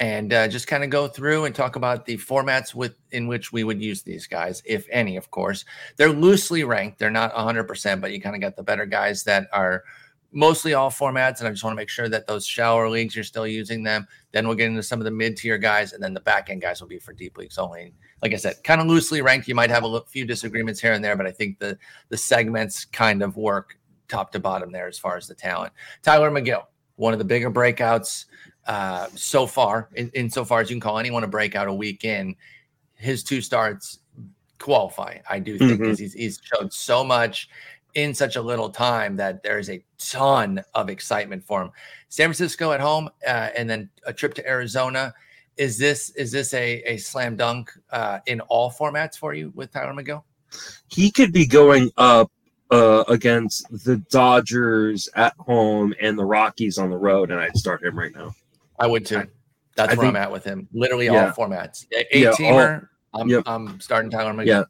and 0.00 0.32
uh, 0.32 0.48
just 0.48 0.66
kind 0.66 0.82
of 0.82 0.90
go 0.90 1.06
through 1.06 1.44
and 1.44 1.54
talk 1.54 1.76
about 1.76 2.04
the 2.04 2.16
formats 2.16 2.74
with 2.74 2.96
in 3.12 3.28
which 3.28 3.52
we 3.52 3.62
would 3.62 3.80
use 3.80 4.02
these 4.02 4.26
guys, 4.26 4.60
if 4.66 4.86
any, 4.90 5.16
of 5.16 5.30
course. 5.30 5.64
They're 5.96 6.10
loosely 6.10 6.64
ranked. 6.64 6.98
They're 6.98 7.10
not 7.10 7.32
100%, 7.34 8.00
but 8.00 8.10
you 8.10 8.20
kind 8.20 8.34
of 8.34 8.42
got 8.42 8.56
the 8.56 8.62
better 8.62 8.84
guys 8.84 9.22
that 9.24 9.48
are– 9.52 9.84
mostly 10.34 10.74
all 10.74 10.90
formats. 10.90 11.38
And 11.38 11.48
I 11.48 11.50
just 11.50 11.64
want 11.64 11.72
to 11.72 11.76
make 11.76 11.88
sure 11.88 12.08
that 12.08 12.26
those 12.26 12.46
shower 12.46 12.90
leagues, 12.90 13.14
you're 13.14 13.24
still 13.24 13.46
using 13.46 13.82
them. 13.82 14.06
Then 14.32 14.46
we'll 14.46 14.56
get 14.56 14.66
into 14.66 14.82
some 14.82 15.00
of 15.00 15.04
the 15.04 15.10
mid 15.10 15.36
tier 15.36 15.56
guys, 15.56 15.92
and 15.92 16.02
then 16.02 16.12
the 16.12 16.20
back 16.20 16.50
end 16.50 16.60
guys 16.60 16.80
will 16.80 16.88
be 16.88 16.98
for 16.98 17.12
deep 17.12 17.38
leagues 17.38 17.56
only. 17.56 17.94
Like 18.20 18.34
I 18.34 18.36
said, 18.36 18.62
kind 18.64 18.80
of 18.80 18.86
loosely 18.86 19.22
ranked. 19.22 19.48
You 19.48 19.54
might 19.54 19.70
have 19.70 19.84
a 19.84 20.00
few 20.02 20.26
disagreements 20.26 20.80
here 20.80 20.92
and 20.92 21.02
there, 21.02 21.16
but 21.16 21.26
I 21.26 21.30
think 21.30 21.58
the 21.58 21.78
the 22.08 22.16
segments 22.16 22.84
kind 22.84 23.22
of 23.22 23.36
work 23.36 23.78
top 24.08 24.32
to 24.32 24.40
bottom 24.40 24.72
there 24.72 24.88
as 24.88 24.98
far 24.98 25.16
as 25.16 25.26
the 25.26 25.34
talent. 25.34 25.72
Tyler 26.02 26.30
Megill, 26.30 26.64
one 26.96 27.12
of 27.12 27.18
the 27.18 27.24
bigger 27.24 27.50
breakouts 27.50 28.26
uh, 28.66 29.06
so 29.14 29.46
far, 29.46 29.88
in, 29.94 30.10
in 30.14 30.30
so 30.30 30.44
far 30.44 30.60
as 30.60 30.68
you 30.68 30.74
can 30.74 30.80
call 30.80 30.98
anyone 30.98 31.24
a 31.24 31.28
breakout 31.28 31.68
a 31.68 31.72
week 31.72 32.04
in 32.04 32.34
his 32.96 33.22
two 33.22 33.40
starts 33.40 34.00
qualify. 34.58 35.18
I 35.28 35.38
do 35.38 35.58
think 35.58 35.78
because 35.78 35.98
mm-hmm. 35.98 36.04
he's 36.04 36.14
he's 36.14 36.40
showed 36.42 36.72
so 36.72 37.04
much 37.04 37.48
in 37.94 38.14
such 38.14 38.36
a 38.36 38.42
little 38.42 38.70
time 38.70 39.16
that 39.16 39.42
there 39.42 39.58
is 39.58 39.70
a 39.70 39.84
ton 39.98 40.62
of 40.74 40.88
excitement 40.88 41.44
for 41.44 41.62
him. 41.62 41.70
San 42.08 42.26
Francisco 42.26 42.72
at 42.72 42.80
home, 42.80 43.08
uh, 43.26 43.50
and 43.56 43.68
then 43.68 43.90
a 44.06 44.12
trip 44.12 44.34
to 44.34 44.48
Arizona. 44.48 45.14
Is 45.56 45.78
this 45.78 46.10
is 46.10 46.32
this 46.32 46.52
a, 46.54 46.82
a 46.82 46.96
slam 46.96 47.36
dunk 47.36 47.70
uh, 47.90 48.18
in 48.26 48.40
all 48.42 48.70
formats 48.70 49.16
for 49.16 49.34
you 49.34 49.52
with 49.54 49.72
Tyler 49.72 49.92
Megill? 49.92 50.22
He 50.88 51.10
could 51.10 51.32
be 51.32 51.46
going 51.46 51.90
up 51.96 52.30
uh, 52.70 53.04
against 53.08 53.66
the 53.84 53.98
Dodgers 54.10 55.08
at 55.14 55.34
home 55.38 55.94
and 56.00 56.18
the 56.18 56.24
Rockies 56.24 56.78
on 56.78 56.90
the 56.90 56.96
road, 56.96 57.30
and 57.30 57.40
I'd 57.40 57.56
start 57.56 57.84
him 57.84 57.96
right 57.96 58.12
now. 58.14 58.34
I 58.78 58.86
would 58.88 59.06
too. 59.06 59.22
That's 59.76 59.92
I 59.92 59.96
where 59.96 60.06
think, 60.06 60.16
I'm 60.16 60.22
at 60.22 60.32
with 60.32 60.44
him. 60.44 60.68
Literally 60.72 61.06
yeah. 61.06 61.26
all 61.26 61.32
formats. 61.32 61.86
A 61.92 62.18
yeah, 62.18 62.30
teamer. 62.32 62.88
I'm, 63.12 63.28
yep. 63.28 63.44
I'm 63.46 63.80
starting 63.80 64.10
Tyler 64.10 64.32
Megill. 64.32 64.46
Yeah, 64.46 64.62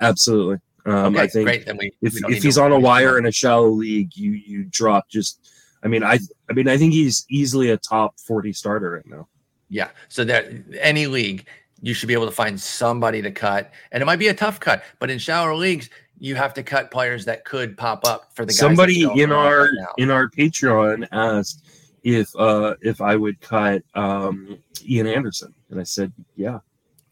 absolutely. 0.00 0.58
Um, 0.86 1.14
okay, 1.14 1.20
I 1.20 1.26
think 1.26 1.46
great. 1.46 1.66
Then 1.66 1.76
we, 1.76 1.92
if, 2.02 2.14
we 2.14 2.36
if 2.36 2.42
he's 2.42 2.58
on 2.58 2.72
a 2.72 2.78
wire 2.78 3.18
in 3.18 3.26
a 3.26 3.32
shallow 3.32 3.68
league, 3.68 4.16
you 4.16 4.32
you 4.32 4.64
drop 4.64 5.08
just. 5.08 5.50
I 5.82 5.88
mean, 5.88 6.02
I 6.02 6.18
I 6.50 6.52
mean, 6.54 6.68
I 6.68 6.76
think 6.76 6.92
he's 6.92 7.24
easily 7.28 7.70
a 7.70 7.76
top 7.76 8.18
forty 8.18 8.52
starter 8.52 8.90
right 8.90 9.06
now. 9.06 9.28
Yeah. 9.68 9.90
So 10.08 10.24
that 10.24 10.46
any 10.80 11.06
league, 11.06 11.46
you 11.82 11.94
should 11.94 12.08
be 12.08 12.14
able 12.14 12.26
to 12.26 12.32
find 12.32 12.60
somebody 12.60 13.22
to 13.22 13.30
cut, 13.30 13.70
and 13.92 14.02
it 14.02 14.06
might 14.06 14.18
be 14.18 14.28
a 14.28 14.34
tough 14.34 14.60
cut, 14.60 14.82
but 14.98 15.10
in 15.10 15.18
shallower 15.18 15.54
leagues, 15.54 15.90
you 16.18 16.34
have 16.34 16.54
to 16.54 16.62
cut 16.62 16.90
players 16.90 17.24
that 17.26 17.44
could 17.44 17.76
pop 17.76 18.04
up 18.04 18.34
for 18.34 18.44
the 18.44 18.52
guy. 18.52 18.56
somebody 18.56 19.02
in 19.20 19.30
our 19.30 19.62
right 19.62 19.86
in 19.98 20.10
our 20.10 20.28
Patreon 20.28 21.06
asked 21.12 21.64
if 22.02 22.34
uh 22.36 22.74
if 22.80 23.00
I 23.00 23.16
would 23.16 23.40
cut 23.40 23.82
um 23.94 24.58
Ian 24.86 25.06
Anderson, 25.06 25.54
and 25.70 25.80
I 25.80 25.84
said 25.84 26.12
yeah. 26.36 26.60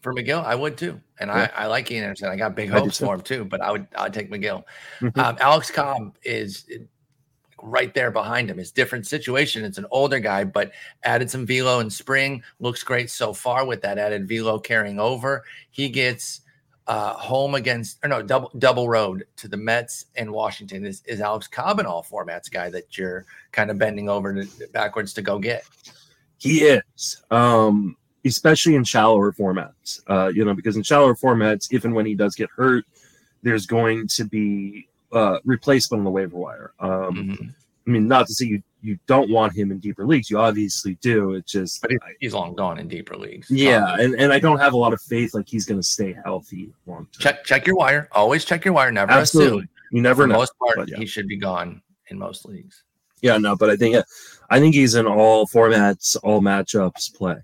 For 0.01 0.13
Megill, 0.13 0.43
I 0.43 0.53
would 0.53 0.77
too, 0.77 1.01
and 1.19 1.29
yeah. 1.29 1.49
I, 1.55 1.63
I 1.63 1.67
like 1.67 1.89
Ian 1.91 2.03
Anderson. 2.03 2.29
I 2.29 2.35
got 2.35 2.55
big 2.55 2.69
hopes 2.69 2.99
for 2.99 3.15
him 3.15 3.21
too, 3.21 3.43
but 3.43 3.61
I 3.61 3.71
would 3.71 3.87
I'd 3.97 4.13
take 4.13 4.31
Megill. 4.31 4.63
Mm-hmm. 4.99 5.19
Um, 5.19 5.37
Alex 5.39 5.71
Cobb 5.71 6.15
is 6.23 6.65
right 7.61 7.93
there 7.93 8.11
behind 8.11 8.49
him. 8.49 8.59
It's 8.59 8.71
different 8.71 9.07
situation. 9.07 9.65
It's 9.65 9.77
an 9.77 9.87
older 9.91 10.19
guy, 10.19 10.43
but 10.43 10.71
added 11.03 11.29
some 11.29 11.45
velo 11.45 11.79
in 11.79 11.89
spring. 11.89 12.43
Looks 12.59 12.83
great 12.83 13.09
so 13.09 13.33
far 13.33 13.65
with 13.65 13.81
that 13.81 13.97
added 13.97 14.27
velo 14.27 14.59
carrying 14.59 14.99
over. 14.99 15.43
He 15.71 15.89
gets 15.89 16.41
uh, 16.87 17.13
home 17.13 17.55
against 17.55 17.99
or 18.03 18.09
no 18.09 18.21
double 18.21 18.51
double 18.59 18.87
road 18.87 19.25
to 19.35 19.47
the 19.47 19.57
Mets 19.57 20.05
and 20.15 20.31
Washington 20.31 20.85
is, 20.85 21.03
is 21.05 21.19
Alex 21.19 21.47
Cobb 21.47 21.79
in 21.79 21.85
all 21.85 22.03
formats 22.03 22.49
guy 22.49 22.69
that 22.69 22.97
you're 22.97 23.25
kind 23.51 23.69
of 23.69 23.77
bending 23.77 24.09
over 24.09 24.33
to, 24.33 24.67
backwards 24.71 25.13
to 25.13 25.21
go 25.21 25.37
get. 25.37 25.65
He 26.37 26.59
is, 26.59 27.23
um, 27.31 27.97
especially 28.25 28.75
in 28.75 28.83
shallower 28.83 29.31
formats. 29.31 30.01
Uh, 30.07 30.27
you 30.27 30.45
know, 30.45 30.53
because 30.53 30.75
in 30.75 30.83
shallower 30.83 31.15
formats, 31.15 31.67
if 31.71 31.85
and 31.85 31.93
when 31.93 32.05
he 32.05 32.15
does 32.15 32.35
get 32.35 32.49
hurt, 32.49 32.85
there's 33.43 33.65
going 33.65 34.07
to 34.07 34.25
be 34.25 34.87
uh, 35.11 35.39
replacement 35.45 35.99
on 35.99 36.05
the 36.05 36.11
waiver 36.11 36.37
wire. 36.37 36.73
Um, 36.79 36.89
mm-hmm. 36.91 37.49
I 37.85 37.89
mean, 37.89 38.07
not 38.07 38.27
to 38.27 38.33
say 38.33 38.45
you 38.45 38.63
you 38.81 38.99
don't 39.07 39.29
want 39.29 39.53
him 39.53 39.71
in 39.71 39.79
deeper 39.79 40.05
leagues. 40.05 40.29
You 40.29 40.39
obviously 40.39 40.95
do. 40.95 41.33
It's 41.33 41.51
just 41.51 41.81
but 41.81 41.91
he's 42.19 42.33
long 42.33 42.53
gone 42.53 42.79
in 42.79 42.87
deeper 42.87 43.15
leagues. 43.15 43.49
Yeah, 43.49 43.95
and, 43.95 44.13
and 44.15 44.31
I 44.31 44.39
don't 44.39 44.59
have 44.59 44.73
a 44.73 44.77
lot 44.77 44.93
of 44.93 45.01
faith 45.01 45.33
like 45.33 45.47
he's 45.47 45.65
going 45.65 45.79
to 45.79 45.87
stay 45.87 46.15
healthy 46.23 46.73
long 46.85 47.07
term. 47.11 47.19
Check 47.19 47.43
check 47.43 47.65
your 47.65 47.75
wire. 47.75 48.07
Always 48.11 48.45
check 48.45 48.65
your 48.65 48.73
wire. 48.73 48.91
Never 48.91 49.11
Absolutely. 49.11 49.59
assume. 49.59 49.69
You 49.91 50.01
never 50.01 50.23
For 50.23 50.27
know. 50.27 50.35
most 50.35 50.53
part, 50.59 50.89
yeah. 50.89 50.97
he 50.97 51.05
should 51.05 51.27
be 51.27 51.37
gone 51.37 51.81
in 52.09 52.19
most 52.19 52.45
leagues. 52.45 52.83
Yeah, 53.21 53.37
no, 53.37 53.55
but 53.55 53.69
I 53.69 53.77
think 53.77 54.03
I 54.49 54.59
think 54.59 54.75
he's 54.75 54.95
in 54.95 55.07
all 55.07 55.47
formats, 55.47 56.17
all 56.23 56.41
matchups 56.41 57.15
play. 57.15 57.37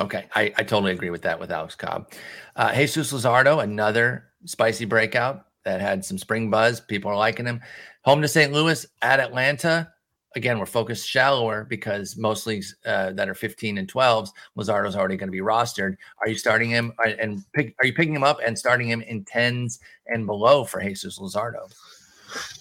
Okay, 0.00 0.24
I, 0.34 0.52
I 0.56 0.62
totally 0.62 0.92
agree 0.92 1.10
with 1.10 1.22
that 1.22 1.38
with 1.38 1.50
Alex 1.50 1.74
Cobb. 1.74 2.12
Uh, 2.56 2.74
Jesus 2.74 3.12
Luzardo, 3.12 3.62
another 3.62 4.24
spicy 4.46 4.86
breakout 4.86 5.46
that 5.64 5.80
had 5.80 6.04
some 6.04 6.18
spring 6.18 6.50
buzz. 6.50 6.80
People 6.80 7.10
are 7.10 7.16
liking 7.16 7.46
him. 7.46 7.60
Home 8.04 8.22
to 8.22 8.28
St. 8.28 8.52
Louis 8.52 8.86
at 9.02 9.20
Atlanta. 9.20 9.92
Again, 10.34 10.58
we're 10.58 10.66
focused 10.66 11.06
shallower 11.06 11.64
because 11.64 12.16
most 12.16 12.46
leagues 12.46 12.74
uh, 12.86 13.12
that 13.12 13.28
are 13.28 13.34
15 13.34 13.76
and 13.76 13.92
12s, 13.92 14.30
Luzardo's 14.56 14.96
already 14.96 15.18
going 15.18 15.28
to 15.28 15.32
be 15.32 15.40
rostered. 15.40 15.96
Are 16.20 16.28
you 16.28 16.38
starting 16.38 16.70
him 16.70 16.92
uh, 17.04 17.10
and 17.20 17.44
pick, 17.52 17.74
are 17.78 17.86
you 17.86 17.92
picking 17.92 18.14
him 18.14 18.24
up 18.24 18.38
and 18.44 18.58
starting 18.58 18.88
him 18.88 19.02
in 19.02 19.24
10s 19.24 19.78
and 20.06 20.26
below 20.26 20.64
for 20.64 20.82
Jesus 20.82 21.18
Luzardo? 21.18 21.70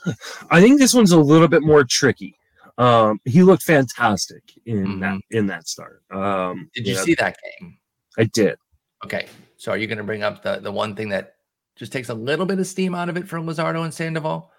I 0.51 0.59
think 0.59 0.79
this 0.79 0.93
one's 0.93 1.13
a 1.13 1.19
little 1.19 1.47
bit 1.47 1.63
more 1.63 1.85
tricky. 1.85 2.37
Um, 2.77 3.19
he 3.25 3.43
looked 3.43 3.63
fantastic 3.63 4.43
in 4.65 4.85
mm-hmm. 4.85 4.99
that 5.01 5.19
in 5.31 5.47
that 5.47 5.67
start. 5.67 6.03
Um, 6.11 6.69
did 6.73 6.87
you, 6.87 6.95
see 6.95 7.15
that 7.15 7.37
game? 7.59 7.77
I 8.17 8.25
did. 8.25 8.57
Okay, 9.05 9.27
so 9.57 9.71
are 9.71 9.77
you 9.77 9.87
going 9.87 9.97
to 9.97 10.03
bring 10.03 10.23
up 10.23 10.43
the 10.43 10.59
the 10.59 10.71
one 10.71 10.95
thing 10.95 11.09
that 11.09 11.35
just 11.75 11.91
takes 11.91 12.09
a 12.09 12.13
little 12.13 12.45
bit 12.45 12.59
of 12.59 12.67
steam 12.67 12.95
out 12.95 13.09
of 13.09 13.17
it 13.17 13.27
from 13.27 13.45
Luzardo 13.45 13.83
and 13.83 13.93
Sandoval? 13.93 14.51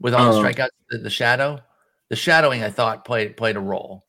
with 0.00 0.14
all 0.14 0.32
the 0.32 0.38
um, 0.38 0.44
strikeouts, 0.44 0.68
the, 0.88 0.98
the, 0.98 1.10
shadow, 1.10 1.60
the 2.08 2.16
shadowing, 2.16 2.62
I 2.62 2.70
thought 2.70 3.04
played 3.04 3.36
played 3.36 3.56
a 3.56 3.60
role. 3.60 4.06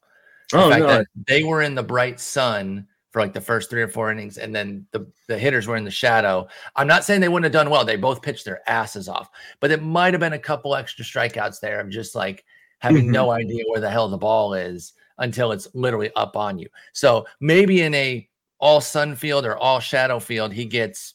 The 0.51 0.63
oh, 0.63 0.69
no. 0.69 0.88
that 0.88 1.07
they 1.28 1.43
were 1.43 1.61
in 1.61 1.76
the 1.76 1.84
bright 1.84 2.19
sun 2.19 2.88
for 3.11 3.22
like 3.22 3.34
the 3.34 3.41
first 3.41 3.69
three 3.69 3.82
or 3.82 3.88
four 3.88 4.11
innings, 4.11 4.38
and 4.38 4.55
then 4.55 4.86
the, 4.91 5.05
the 5.28 5.38
hitters 5.38 5.67
were 5.67 5.76
in 5.76 5.84
the 5.84 5.91
shadow. 5.91 6.47
I'm 6.76 6.88
not 6.88 7.03
saying 7.03 7.22
they 7.22 7.30
wouldn't 7.30 7.53
have 7.53 7.61
done 7.61 7.69
well. 7.69 7.86
They 7.86 7.97
both 7.97 8.22
pitched 8.22 8.45
their 8.45 8.67
asses 8.69 9.07
off, 9.07 9.30
but 9.59 9.72
it 9.72 9.84
might 9.84 10.13
have 10.13 10.22
been 10.22 10.34
a 10.34 10.39
couple 10.39 10.76
extra 10.76 11.05
strikeouts 11.05 11.59
there 11.59 11.80
I'm 11.80 11.91
just 11.91 12.15
like 12.15 12.45
having 12.82 13.03
mm-hmm. 13.03 13.13
no 13.13 13.32
idea 13.32 13.63
where 13.67 13.79
the 13.79 13.89
hell 13.89 14.09
the 14.09 14.17
ball 14.17 14.53
is 14.53 14.93
until 15.19 15.51
it's 15.51 15.67
literally 15.73 16.11
up 16.15 16.36
on 16.36 16.57
you. 16.57 16.67
So 16.93 17.25
maybe 17.39 17.82
in 17.82 17.93
a 17.93 18.27
all 18.59 18.82
sun 18.82 19.15
field 19.15 19.45
or 19.45 19.55
all 19.55 19.79
shadow 19.79 20.19
field, 20.19 20.51
he 20.51 20.65
gets 20.65 21.13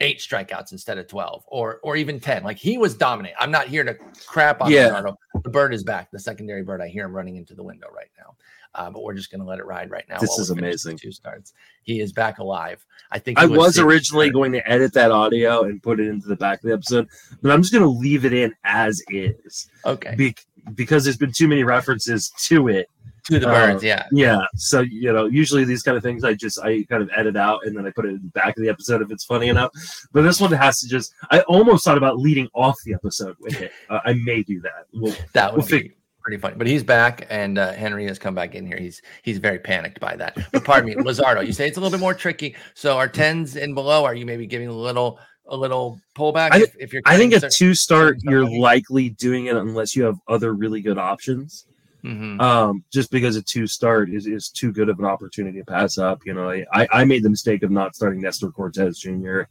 eight 0.00 0.18
strikeouts 0.18 0.72
instead 0.72 0.98
of 0.98 1.06
12 1.06 1.44
or 1.46 1.78
or 1.84 1.94
even 1.94 2.18
10 2.18 2.42
like 2.42 2.56
he 2.56 2.78
was 2.78 2.96
dominant. 2.96 3.34
I'm 3.38 3.50
not 3.50 3.68
here 3.68 3.84
to 3.84 3.94
crap 4.26 4.60
on 4.60 4.70
yeah. 4.70 5.02
The 5.42 5.50
bird 5.50 5.72
is 5.72 5.84
back. 5.84 6.10
The 6.10 6.18
secondary 6.18 6.62
bird 6.62 6.80
i 6.80 6.88
hear 6.88 7.04
him 7.04 7.14
running 7.14 7.36
into 7.36 7.54
the 7.54 7.62
window 7.62 7.86
right 7.94 8.10
now. 8.18 8.34
Uh, 8.74 8.90
but 8.90 9.04
we're 9.04 9.14
just 9.14 9.30
going 9.30 9.40
to 9.40 9.46
let 9.46 9.60
it 9.60 9.66
ride 9.66 9.88
right 9.88 10.04
now 10.08 10.18
this 10.18 10.36
is 10.38 10.50
amazing. 10.50 10.96
two 10.96 11.12
starts. 11.12 11.52
He 11.84 12.00
is 12.00 12.12
back 12.12 12.38
alive. 12.38 12.84
I 13.12 13.20
think 13.20 13.38
i 13.38 13.46
was, 13.46 13.58
was 13.58 13.78
originally 13.78 14.30
going 14.30 14.50
to 14.52 14.68
edit 14.68 14.94
that 14.94 15.12
audio 15.12 15.62
and 15.62 15.80
put 15.82 16.00
it 16.00 16.08
into 16.08 16.26
the 16.26 16.34
back 16.34 16.58
of 16.58 16.68
the 16.68 16.72
episode 16.72 17.08
but 17.40 17.52
i'm 17.52 17.62
just 17.62 17.72
going 17.72 17.84
to 17.84 17.88
leave 17.88 18.24
it 18.24 18.32
in 18.32 18.52
as 18.64 19.00
is 19.10 19.68
okay. 19.86 20.14
Be- 20.16 20.34
because 20.74 21.04
there's 21.04 21.16
been 21.16 21.32
too 21.32 21.48
many 21.48 21.64
references 21.64 22.30
to 22.46 22.68
it 22.68 22.88
to 23.24 23.38
the 23.38 23.46
birds, 23.46 23.82
uh, 23.82 23.86
yeah. 23.86 24.06
Yeah. 24.12 24.44
So, 24.54 24.80
you 24.80 25.12
know, 25.12 25.24
usually 25.26 25.64
these 25.64 25.82
kind 25.82 25.96
of 25.96 26.02
things 26.02 26.24
I 26.24 26.34
just 26.34 26.58
I 26.60 26.84
kind 26.84 27.02
of 27.02 27.10
edit 27.16 27.36
out 27.36 27.60
and 27.64 27.76
then 27.76 27.86
I 27.86 27.90
put 27.90 28.04
it 28.04 28.10
in 28.10 28.22
the 28.22 28.28
back 28.28 28.56
of 28.56 28.62
the 28.62 28.68
episode 28.68 29.00
if 29.00 29.10
it's 29.10 29.24
funny 29.24 29.48
enough. 29.48 29.72
But 30.12 30.22
this 30.22 30.40
one 30.40 30.52
has 30.52 30.80
to 30.80 30.88
just 30.88 31.14
I 31.30 31.40
almost 31.42 31.84
thought 31.84 31.96
about 31.96 32.18
leading 32.18 32.48
off 32.54 32.76
the 32.84 32.92
episode 32.92 33.36
with 33.40 33.60
it. 33.60 33.72
Uh, 33.88 34.00
I 34.04 34.12
may 34.12 34.42
do 34.42 34.60
that. 34.60 34.86
We'll, 34.92 35.14
that 35.32 35.52
would 35.52 35.70
we'll 35.70 35.80
be 35.80 35.94
pretty 36.20 36.36
funny. 36.36 36.56
But 36.56 36.66
he's 36.66 36.82
back 36.82 37.26
and 37.30 37.56
uh, 37.56 37.72
Henry 37.72 38.06
has 38.06 38.18
come 38.18 38.34
back 38.34 38.54
in 38.54 38.66
here. 38.66 38.78
He's 38.78 39.00
he's 39.22 39.38
very 39.38 39.58
panicked 39.58 40.00
by 40.00 40.16
that. 40.16 40.36
But 40.52 40.64
pardon 40.64 40.90
me, 40.90 40.94
Luzardo, 41.02 41.46
you 41.46 41.54
say 41.54 41.66
it's 41.66 41.78
a 41.78 41.80
little 41.80 41.96
bit 41.96 42.02
more 42.02 42.14
tricky. 42.14 42.54
So 42.74 42.98
our 42.98 43.08
tens 43.08 43.56
and 43.56 43.74
below, 43.74 44.04
are 44.04 44.14
you 44.14 44.26
maybe 44.26 44.46
giving 44.46 44.68
a 44.68 44.72
little 44.72 45.18
a 45.46 45.56
little 45.56 46.00
pullback 46.14 46.50
I, 46.52 46.62
if, 46.62 46.76
if, 46.78 46.92
you're 46.92 47.02
I 47.04 47.16
think 47.16 47.34
a 47.34 47.48
two 47.48 47.74
start 47.74 48.18
you're 48.22 48.48
likely 48.48 49.10
doing 49.10 49.46
it 49.46 49.56
unless 49.56 49.94
you 49.94 50.04
have 50.04 50.18
other 50.28 50.54
really 50.54 50.80
good 50.80 50.98
options. 50.98 51.66
Mm-hmm. 52.04 52.38
Um, 52.38 52.84
just 52.92 53.10
because 53.10 53.36
a 53.36 53.42
two 53.42 53.66
start 53.66 54.10
is, 54.10 54.26
is 54.26 54.50
too 54.50 54.72
good 54.72 54.90
of 54.90 54.98
an 54.98 55.06
opportunity 55.06 55.58
to 55.58 55.64
pass 55.64 55.96
up. 55.96 56.20
You 56.26 56.34
know, 56.34 56.50
I, 56.50 56.86
I 56.92 57.04
made 57.04 57.22
the 57.22 57.30
mistake 57.30 57.62
of 57.62 57.70
not 57.70 57.96
starting 57.96 58.20
Nestor 58.20 58.50
Cortes 58.50 58.98
Jr. 58.98 59.42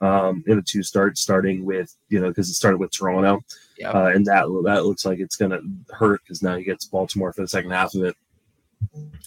Um, 0.00 0.44
in 0.46 0.58
a 0.58 0.62
two 0.62 0.82
start, 0.82 1.18
starting 1.18 1.64
with 1.64 1.96
you 2.08 2.20
know 2.20 2.28
because 2.28 2.48
it 2.48 2.54
started 2.54 2.78
with 2.78 2.92
Toronto, 2.92 3.40
yep. 3.78 3.94
uh, 3.94 4.10
and 4.14 4.24
that 4.26 4.44
that 4.64 4.84
looks 4.84 5.04
like 5.04 5.18
it's 5.18 5.36
going 5.36 5.50
to 5.50 5.94
hurt 5.94 6.20
because 6.22 6.42
now 6.42 6.56
he 6.56 6.64
gets 6.64 6.84
Baltimore 6.84 7.32
for 7.32 7.40
the 7.40 7.48
second 7.48 7.70
half 7.70 7.94
of 7.94 8.04
it. 8.04 8.16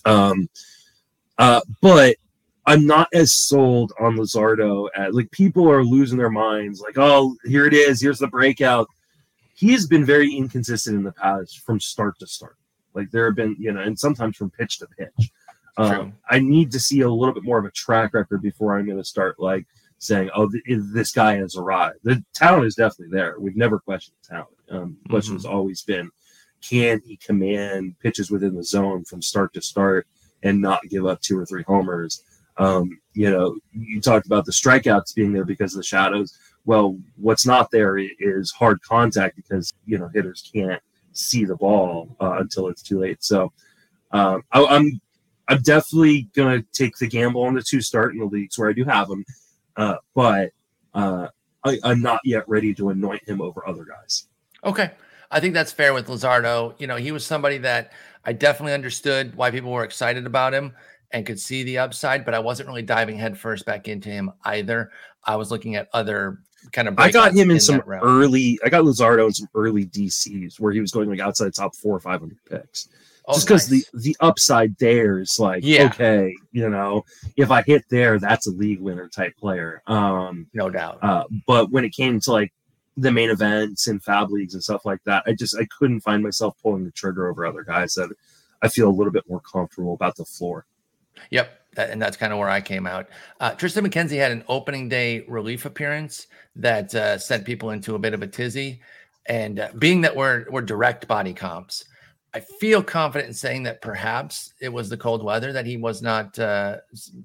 Um, 0.06 0.48
uh, 1.38 1.62
but 1.82 2.16
I'm 2.70 2.86
not 2.86 3.08
as 3.14 3.34
sold 3.34 3.94
on 4.00 4.16
Luzardo 4.16 4.90
as 4.96 5.12
like 5.16 5.32
people 5.32 5.68
are 5.72 5.84
losing 5.84 6.20
their 6.20 6.30
minds. 6.30 6.80
Like, 6.80 7.00
oh, 7.00 7.36
here 7.44 7.66
it 7.66 7.74
is. 7.74 8.00
Here's 8.00 8.20
the 8.20 8.28
breakout. 8.28 8.88
He 9.56 9.72
has 9.72 9.88
been 9.88 10.06
very 10.06 10.32
inconsistent 10.32 10.96
in 10.96 11.04
the 11.04 11.12
past 11.12 11.62
from 11.62 11.80
start 11.80 12.20
to 12.20 12.28
start. 12.28 12.58
Like 12.94 13.10
there 13.10 13.26
have 13.26 13.36
been, 13.36 13.56
you 13.58 13.72
know, 13.72 13.82
and 13.82 13.98
sometimes 13.98 14.38
from 14.38 14.52
pitch 14.52 14.78
to 14.78 14.88
pitch. 14.88 15.32
Um, 15.78 16.14
I 16.30 16.38
need 16.38 16.72
to 16.74 16.80
see 16.80 17.02
a 17.02 17.10
little 17.10 17.34
bit 17.34 17.44
more 17.44 17.58
of 17.58 17.66
a 17.66 17.72
track 17.72 18.14
record 18.14 18.44
before 18.44 18.78
I'm 18.78 18.86
going 18.86 18.98
to 19.00 19.04
start 19.04 19.40
like 19.40 19.66
saying, 19.98 20.30
"Oh, 20.36 20.48
th- 20.48 20.64
this 20.94 21.12
guy 21.12 21.38
has 21.38 21.56
arrived." 21.56 22.00
The 22.04 22.24
talent 22.36 22.66
is 22.66 22.76
definitely 22.76 23.18
there. 23.18 23.40
We've 23.40 23.56
never 23.56 23.80
questioned 23.80 24.18
talent. 24.24 24.50
Um, 24.70 24.98
the 25.04 25.10
question 25.10 25.32
mm-hmm. 25.32 25.38
has 25.38 25.46
always 25.46 25.82
been, 25.82 26.12
can 26.62 27.02
he 27.04 27.18
command 27.18 27.96
pitches 28.00 28.30
within 28.30 28.54
the 28.54 28.64
zone 28.64 29.06
from 29.06 29.24
start 29.24 29.54
to 29.56 29.62
start 29.62 30.06
and 30.44 30.62
not 30.62 30.82
give 30.90 31.08
up 31.08 31.22
two 31.22 31.40
or 31.40 31.46
three 31.48 31.64
homers? 31.64 32.24
Um, 32.60 33.00
you 33.14 33.32
know, 33.32 33.58
you 33.74 34.00
talked 34.00 34.28
about 34.28 34.46
the 34.46 34.52
strikeouts 34.52 35.16
being 35.16 35.34
there 35.34 35.46
because 35.46 35.74
of 35.74 35.78
the 35.80 35.84
shadows. 35.84 36.38
Well, 36.66 36.98
what's 37.16 37.46
not 37.46 37.72
there 37.72 37.98
is 37.98 38.52
hard 38.52 38.82
contact 38.82 39.36
because 39.36 39.74
you 39.86 39.98
know 39.98 40.10
hitters 40.14 40.50
can't 40.54 40.82
see 41.14 41.46
the 41.46 41.56
ball 41.56 42.16
uh, 42.22 42.38
until 42.40 42.68
it's 42.68 42.84
too 42.84 43.00
late. 43.00 43.24
So 43.24 43.52
um, 44.12 44.44
I, 44.52 44.62
am 44.76 45.02
I'm 45.48 45.62
definitely 45.62 46.30
gonna 46.36 46.64
take 46.74 46.98
the 46.98 47.08
gamble 47.08 47.44
on 47.44 47.56
the 47.56 47.64
two 47.64 47.82
start 47.82 48.14
in 48.14 48.20
the 48.20 48.26
leagues 48.26 48.58
where 48.60 48.70
I 48.70 48.74
do 48.74 48.84
have 48.84 49.10
him, 49.10 49.26
uh, 49.78 49.96
but 50.14 50.52
uh, 50.94 51.30
I, 51.64 51.80
I'm 51.84 52.02
not 52.02 52.20
yet 52.24 52.48
ready 52.48 52.74
to 52.76 52.90
anoint 52.90 53.28
him 53.28 53.42
over 53.42 53.68
other 53.68 53.86
guys. 53.86 54.28
Okay. 54.64 54.92
I 55.32 55.40
think 55.40 55.54
that's 55.54 55.72
fair 55.72 55.94
with 55.94 56.08
Luzardo. 56.08 56.74
You 56.80 56.88
know, 56.88 56.96
he 56.96 57.12
was 57.12 57.26
somebody 57.26 57.60
that 57.60 57.94
I 58.26 58.34
definitely 58.34 58.74
understood 58.74 59.36
why 59.36 59.52
people 59.52 59.72
were 59.72 59.84
excited 59.84 60.26
about 60.26 60.54
him 60.54 60.74
and 61.12 61.26
could 61.26 61.40
see 61.40 61.64
the 61.64 61.78
upside, 61.80 62.26
but 62.26 62.34
I 62.34 62.40
wasn't 62.40 62.68
really 62.70 62.82
diving 62.84 63.18
headfirst 63.18 63.66
back 63.66 63.88
into 63.88 64.10
him 64.10 64.32
either. 64.46 64.92
I 65.26 65.36
was 65.36 65.52
looking 65.52 65.76
at 65.76 65.90
other 65.94 66.40
kind 66.72 66.88
of. 66.88 66.96
I 66.98 67.12
got 67.12 67.32
him 67.34 67.50
in, 67.50 67.58
in 67.58 67.60
some 67.60 67.82
early. 67.88 68.60
I 68.64 68.70
got 68.70 68.84
Luzardo 68.84 69.26
in 69.26 69.34
some 69.34 69.50
early 69.56 69.86
DCs 69.86 70.60
where 70.60 70.72
he 70.72 70.80
was 70.82 70.92
going 70.92 71.10
like 71.10 71.20
outside 71.20 71.54
top 71.54 71.76
four 71.76 71.96
or 71.96 72.00
five 72.00 72.20
hundred 72.20 72.38
picks. 72.50 72.90
Oh, 73.28 73.34
Just 73.34 73.48
because 73.48 73.72
nice. 73.72 73.90
the 73.92 74.00
the 74.00 74.18
upside 74.22 74.76
there 74.78 75.20
is 75.20 75.38
like 75.40 75.64
Yeah. 75.64 75.86
okay, 75.86 76.34
you 76.52 76.70
know, 76.70 77.04
if 77.38 77.52
I 77.52 77.62
hit 77.62 77.84
there, 77.90 78.18
that's 78.20 78.48
a 78.48 78.52
league 78.52 78.80
winner 78.80 79.08
type 79.08 79.36
player. 79.38 79.84
Um, 79.88 80.48
no 80.54 80.70
doubt. 80.70 81.00
uh, 81.04 81.26
but 81.46 81.70
when 81.72 81.86
it 81.86 81.92
came 81.94 82.20
to 82.22 82.32
like 82.32 82.52
the 82.98 83.12
main 83.12 83.30
events 83.30 83.88
and 83.88 84.04
fab 84.04 84.32
leagues 84.32 84.56
and 84.56 84.64
stuff 84.64 84.84
like 84.84 85.00
that, 85.06 85.24
I 85.28 85.34
just 85.34 85.56
I 85.58 85.68
couldn't 85.78 86.02
find 86.02 86.24
myself 86.24 86.56
pulling 86.62 86.86
the 86.86 86.92
trigger 86.92 87.28
over 87.30 87.46
other 87.46 87.64
guys 87.64 87.94
that 87.96 88.10
I 88.62 88.68
feel 88.68 88.90
a 88.90 88.92
little 88.92 89.14
bit 89.14 89.24
more 89.30 89.42
comfortable 89.42 89.94
about 89.94 90.16
the 90.16 90.26
floor. 90.26 90.66
Yep. 91.32 91.56
That, 91.76 91.92
and 91.92 92.02
that's 92.02 92.18
kind 92.18 92.34
of 92.34 92.40
where 92.40 92.50
I 92.50 92.62
came 92.62 92.88
out. 92.88 93.10
Uh, 93.40 93.52
Triston 93.52 93.86
McKenzie 93.86 94.18
had 94.18 94.32
an 94.32 94.44
opening 94.48 94.90
day 94.90 95.24
relief 95.28 95.66
appearance 95.66 96.28
that 96.56 96.94
uh, 96.96 97.18
sent 97.18 97.46
people 97.46 97.70
into 97.72 97.96
a 97.96 98.00
bit 98.00 98.14
of 98.14 98.24
a 98.24 98.28
tizzy. 98.28 98.82
And 99.28 99.60
uh, 99.60 99.70
being 99.78 100.02
that 100.02 100.16
we're 100.16 100.46
we're 100.50 100.62
direct 100.62 101.08
body 101.08 101.34
comps, 101.34 101.86
I 102.34 102.40
feel 102.40 102.84
confident 102.84 103.30
in 103.30 103.34
saying 103.34 103.64
that 103.64 103.82
perhaps 103.82 104.54
it 104.60 104.70
was 104.70 104.90
the 104.90 104.98
cold 104.98 105.24
weather 105.24 105.54
that 105.54 105.66
he 105.66 105.78
was 105.78 106.02
not 106.02 106.38
uh, 106.40 106.78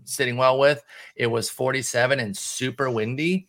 sitting 0.05 0.37
well 0.37 0.59
with. 0.59 0.83
It 1.17 1.27
was 1.27 1.49
47 1.51 2.21
and 2.21 2.37
super 2.37 2.91
windy, 2.91 3.49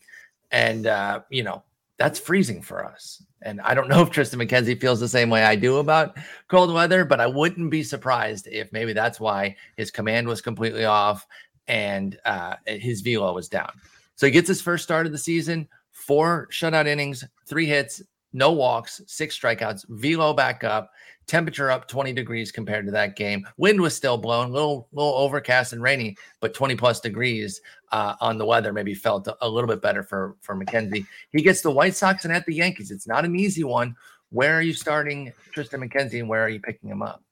and 0.51 0.87
uh, 0.87 1.21
you 1.29 1.43
know 1.43 1.63
that's 1.97 2.19
freezing 2.19 2.61
for 2.61 2.85
us. 2.85 3.23
And 3.41 3.61
I 3.61 3.73
don't 3.73 3.87
know 3.87 4.01
if 4.03 4.09
Triston 4.09 4.45
McKenzie 4.45 4.79
feels 4.79 4.99
the 4.99 5.07
same 5.07 5.29
way 5.29 5.43
I 5.43 5.55
do 5.55 5.77
about 5.77 6.17
cold 6.47 6.73
weather, 6.73 7.05
but 7.05 7.19
I 7.19 7.27
wouldn't 7.27 7.71
be 7.71 7.83
surprised 7.83 8.47
if 8.47 8.71
maybe 8.71 8.93
that's 8.93 9.19
why 9.19 9.55
his 9.77 9.91
command 9.91 10.27
was 10.27 10.41
completely 10.41 10.85
off 10.85 11.25
and 11.67 12.19
uh, 12.25 12.55
his 12.65 13.01
velo 13.01 13.33
was 13.33 13.49
down. 13.49 13.71
So 14.15 14.27
he 14.27 14.31
gets 14.31 14.47
his 14.47 14.61
first 14.61 14.83
start 14.83 15.05
of 15.05 15.11
the 15.11 15.17
season, 15.17 15.67
four 15.91 16.47
shutout 16.51 16.87
innings, 16.87 17.23
three 17.45 17.65
hits, 17.65 18.01
no 18.35 18.51
walks, 18.51 19.01
six 19.07 19.39
strikeouts, 19.39 19.85
velo 19.87 20.33
back 20.33 20.65
up, 20.65 20.91
temperature 21.25 21.71
up 21.71 21.87
20 21.87 22.11
degrees 22.11 22.51
compared 22.51 22.85
to 22.85 22.91
that 22.91 23.15
game. 23.15 23.47
Wind 23.55 23.79
was 23.79 23.95
still 23.95 24.17
blowing, 24.17 24.51
little 24.51 24.89
little 24.91 25.13
overcast 25.13 25.71
and 25.71 25.81
rainy, 25.81 26.17
but 26.41 26.53
20 26.53 26.75
plus 26.75 26.99
degrees 26.99 27.61
uh, 27.93 28.15
on 28.19 28.37
the 28.37 28.45
weather 28.45 28.73
maybe 28.73 28.93
felt 28.93 29.27
a, 29.39 29.49
little 29.49 29.69
bit 29.69 29.81
better 29.81 30.03
for 30.03 30.35
for 30.41 30.53
McKenzie. 30.53 31.07
He 31.31 31.41
gets 31.41 31.61
the 31.61 31.71
White 31.71 31.95
Sox 31.95 32.25
and 32.25 32.33
at 32.33 32.45
the 32.45 32.53
Yankees. 32.53 32.91
It's 32.91 33.07
not 33.07 33.23
an 33.23 33.37
easy 33.37 33.63
one. 33.63 33.95
Where 34.31 34.57
are 34.57 34.61
you 34.61 34.73
starting 34.73 35.31
Triston 35.55 35.87
McKenzie 35.87 36.19
and 36.19 36.27
where 36.27 36.43
are 36.43 36.49
you 36.49 36.59
picking 36.59 36.89
him 36.89 37.01
up? 37.01 37.23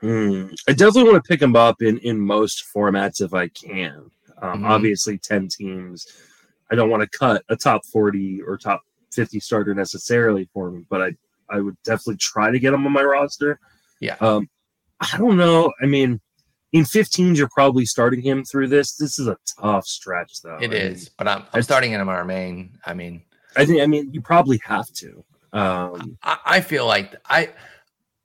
Hmm. 0.00 0.48
I 0.68 0.72
definitely 0.72 1.04
want 1.04 1.24
to 1.24 1.28
pick 1.28 1.40
him 1.40 1.56
up 1.56 1.80
in 1.80 1.96
in 1.98 2.20
most 2.20 2.64
formats 2.74 3.22
if 3.22 3.32
I 3.32 3.48
can. 3.48 4.10
Um, 4.42 4.60
Mhm. 4.60 4.68
Obviously, 4.68 5.16
ten 5.16 5.48
teams. 5.48 6.06
I 6.70 6.74
don't 6.74 6.90
want 6.90 7.02
to 7.02 7.18
cut 7.18 7.42
a 7.48 7.56
top 7.56 7.86
forty 7.86 8.42
or 8.42 8.58
top 8.58 8.82
fifty 9.12 9.40
starter 9.40 9.74
necessarily 9.74 10.48
for 10.52 10.70
me, 10.70 10.84
but 10.88 11.02
I 11.02 11.16
I 11.48 11.60
would 11.60 11.76
definitely 11.84 12.16
try 12.16 12.50
to 12.50 12.58
get 12.58 12.72
him 12.72 12.86
on 12.86 12.92
my 12.92 13.02
roster. 13.02 13.58
Yeah. 14.00 14.16
Um, 14.20 14.48
I 15.00 15.16
don't 15.18 15.36
know. 15.36 15.72
I 15.82 15.86
mean, 15.86 16.20
in 16.72 16.84
15s, 16.84 17.36
you're 17.36 17.48
probably 17.48 17.84
starting 17.84 18.22
him 18.22 18.44
through 18.44 18.68
this. 18.68 18.96
This 18.96 19.18
is 19.18 19.26
a 19.26 19.36
tough 19.60 19.86
stretch, 19.86 20.42
though. 20.42 20.58
It 20.60 20.70
I 20.70 20.88
mean, 20.88 20.96
but 21.18 21.28
I'm, 21.28 21.42
I'm 21.52 21.62
starting 21.62 21.92
in 21.92 22.00
our 22.00 22.24
main. 22.24 22.78
I 22.86 22.94
mean, 22.94 23.22
I 23.56 23.64
think. 23.64 23.82
I 23.82 23.86
mean, 23.86 24.12
you 24.12 24.20
probably 24.20 24.60
have 24.64 24.86
to. 24.94 25.24
Um, 25.52 26.16
I, 26.22 26.38
I 26.46 26.60
feel 26.60 26.86
like 26.86 27.16
I 27.28 27.50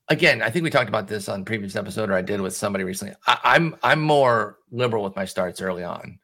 again, 0.10 0.42
I 0.42 0.50
think 0.50 0.64
we 0.64 0.70
talked 0.70 0.90
about 0.90 1.08
this 1.08 1.28
on 1.28 1.44
previous 1.46 1.76
episode, 1.76 2.10
or 2.10 2.14
I 2.14 2.22
did 2.22 2.42
with 2.42 2.56
somebody 2.56 2.84
recently. 2.84 3.16
I, 3.26 3.40
I'm 3.44 3.76
I'm 3.82 4.02
more 4.02 4.60
liberal 4.72 5.04
with 5.04 5.16
my 5.16 5.26
starts 5.26 5.62
early 5.62 5.84
on. 5.84 6.20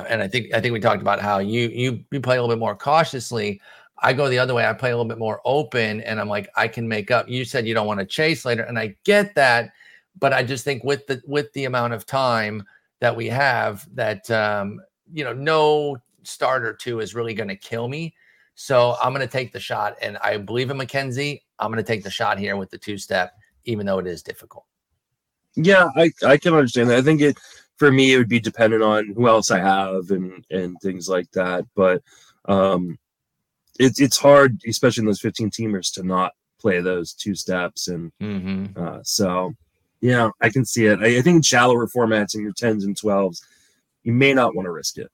Uh, 0.00 0.04
and 0.08 0.22
I 0.22 0.28
think 0.28 0.54
I 0.54 0.60
think 0.60 0.72
we 0.72 0.80
talked 0.80 1.02
about 1.02 1.20
how 1.20 1.38
you 1.38 1.68
you 1.68 2.04
you 2.10 2.20
play 2.20 2.36
a 2.36 2.40
little 2.40 2.54
bit 2.54 2.60
more 2.60 2.74
cautiously. 2.74 3.60
I 4.00 4.12
go 4.12 4.28
the 4.28 4.38
other 4.38 4.54
way. 4.54 4.66
I 4.66 4.72
play 4.72 4.90
a 4.90 4.96
little 4.96 5.08
bit 5.08 5.18
more 5.18 5.40
open, 5.44 6.00
and 6.02 6.20
I'm 6.20 6.28
like, 6.28 6.48
I 6.56 6.68
can 6.68 6.86
make 6.86 7.10
up. 7.10 7.28
You 7.28 7.44
said 7.44 7.66
you 7.66 7.74
don't 7.74 7.86
want 7.86 8.00
to 8.00 8.06
chase 8.06 8.44
later, 8.44 8.62
and 8.62 8.78
I 8.78 8.96
get 9.04 9.34
that, 9.34 9.72
but 10.18 10.32
I 10.32 10.42
just 10.42 10.64
think 10.64 10.84
with 10.84 11.06
the 11.06 11.20
with 11.26 11.52
the 11.52 11.64
amount 11.64 11.94
of 11.94 12.06
time 12.06 12.64
that 13.00 13.14
we 13.14 13.26
have, 13.26 13.86
that 13.94 14.30
um, 14.30 14.80
you 15.12 15.24
know, 15.24 15.32
no 15.32 15.98
starter 16.22 16.72
two 16.72 17.00
is 17.00 17.14
really 17.14 17.34
going 17.34 17.48
to 17.48 17.56
kill 17.56 17.88
me. 17.88 18.14
So 18.54 18.96
I'm 19.02 19.12
going 19.12 19.26
to 19.26 19.32
take 19.32 19.52
the 19.52 19.60
shot, 19.60 19.96
and 20.00 20.16
I 20.18 20.36
believe 20.36 20.70
in 20.70 20.78
McKenzie. 20.78 21.42
I'm 21.58 21.70
going 21.70 21.82
to 21.84 21.86
take 21.86 22.04
the 22.04 22.10
shot 22.10 22.38
here 22.38 22.56
with 22.56 22.70
the 22.70 22.78
two 22.78 22.98
step, 22.98 23.32
even 23.64 23.86
though 23.86 23.98
it 23.98 24.06
is 24.06 24.22
difficult. 24.22 24.64
Yeah, 25.56 25.88
I, 25.96 26.12
I 26.24 26.36
can 26.36 26.54
understand 26.54 26.90
that. 26.90 26.98
I 26.98 27.02
think 27.02 27.20
it 27.20 27.36
for 27.78 27.90
me 27.90 28.12
it 28.12 28.18
would 28.18 28.28
be 28.28 28.40
dependent 28.40 28.82
on 28.82 29.06
who 29.14 29.28
else 29.28 29.50
I 29.50 29.58
have 29.60 30.10
and 30.10 30.44
and 30.50 30.76
things 30.80 31.08
like 31.08 31.30
that. 31.32 31.64
But 31.74 32.02
um 32.46 32.98
it's 33.78 34.00
it's 34.00 34.16
hard, 34.18 34.60
especially 34.66 35.02
in 35.02 35.06
those 35.06 35.20
15 35.20 35.50
teamers, 35.50 35.92
to 35.94 36.02
not 36.02 36.32
play 36.60 36.80
those 36.80 37.12
two 37.12 37.34
steps. 37.34 37.88
And 37.88 38.12
Mm-hmm. 38.20 38.82
uh 38.82 39.00
so 39.02 39.54
yeah, 40.00 40.30
I 40.40 40.48
can 40.50 40.64
see 40.64 40.86
it. 40.86 41.00
I, 41.00 41.18
I 41.18 41.22
think 41.22 41.36
in 41.36 41.42
shallower 41.42 41.86
formats 41.88 42.34
in 42.36 42.42
your 42.42 42.52
10s 42.52 42.84
and 42.84 42.96
12s, 42.96 43.42
you 44.04 44.12
may 44.12 44.32
not 44.32 44.54
want 44.54 44.66
to 44.66 44.70
risk 44.70 44.96
it. 44.98 45.10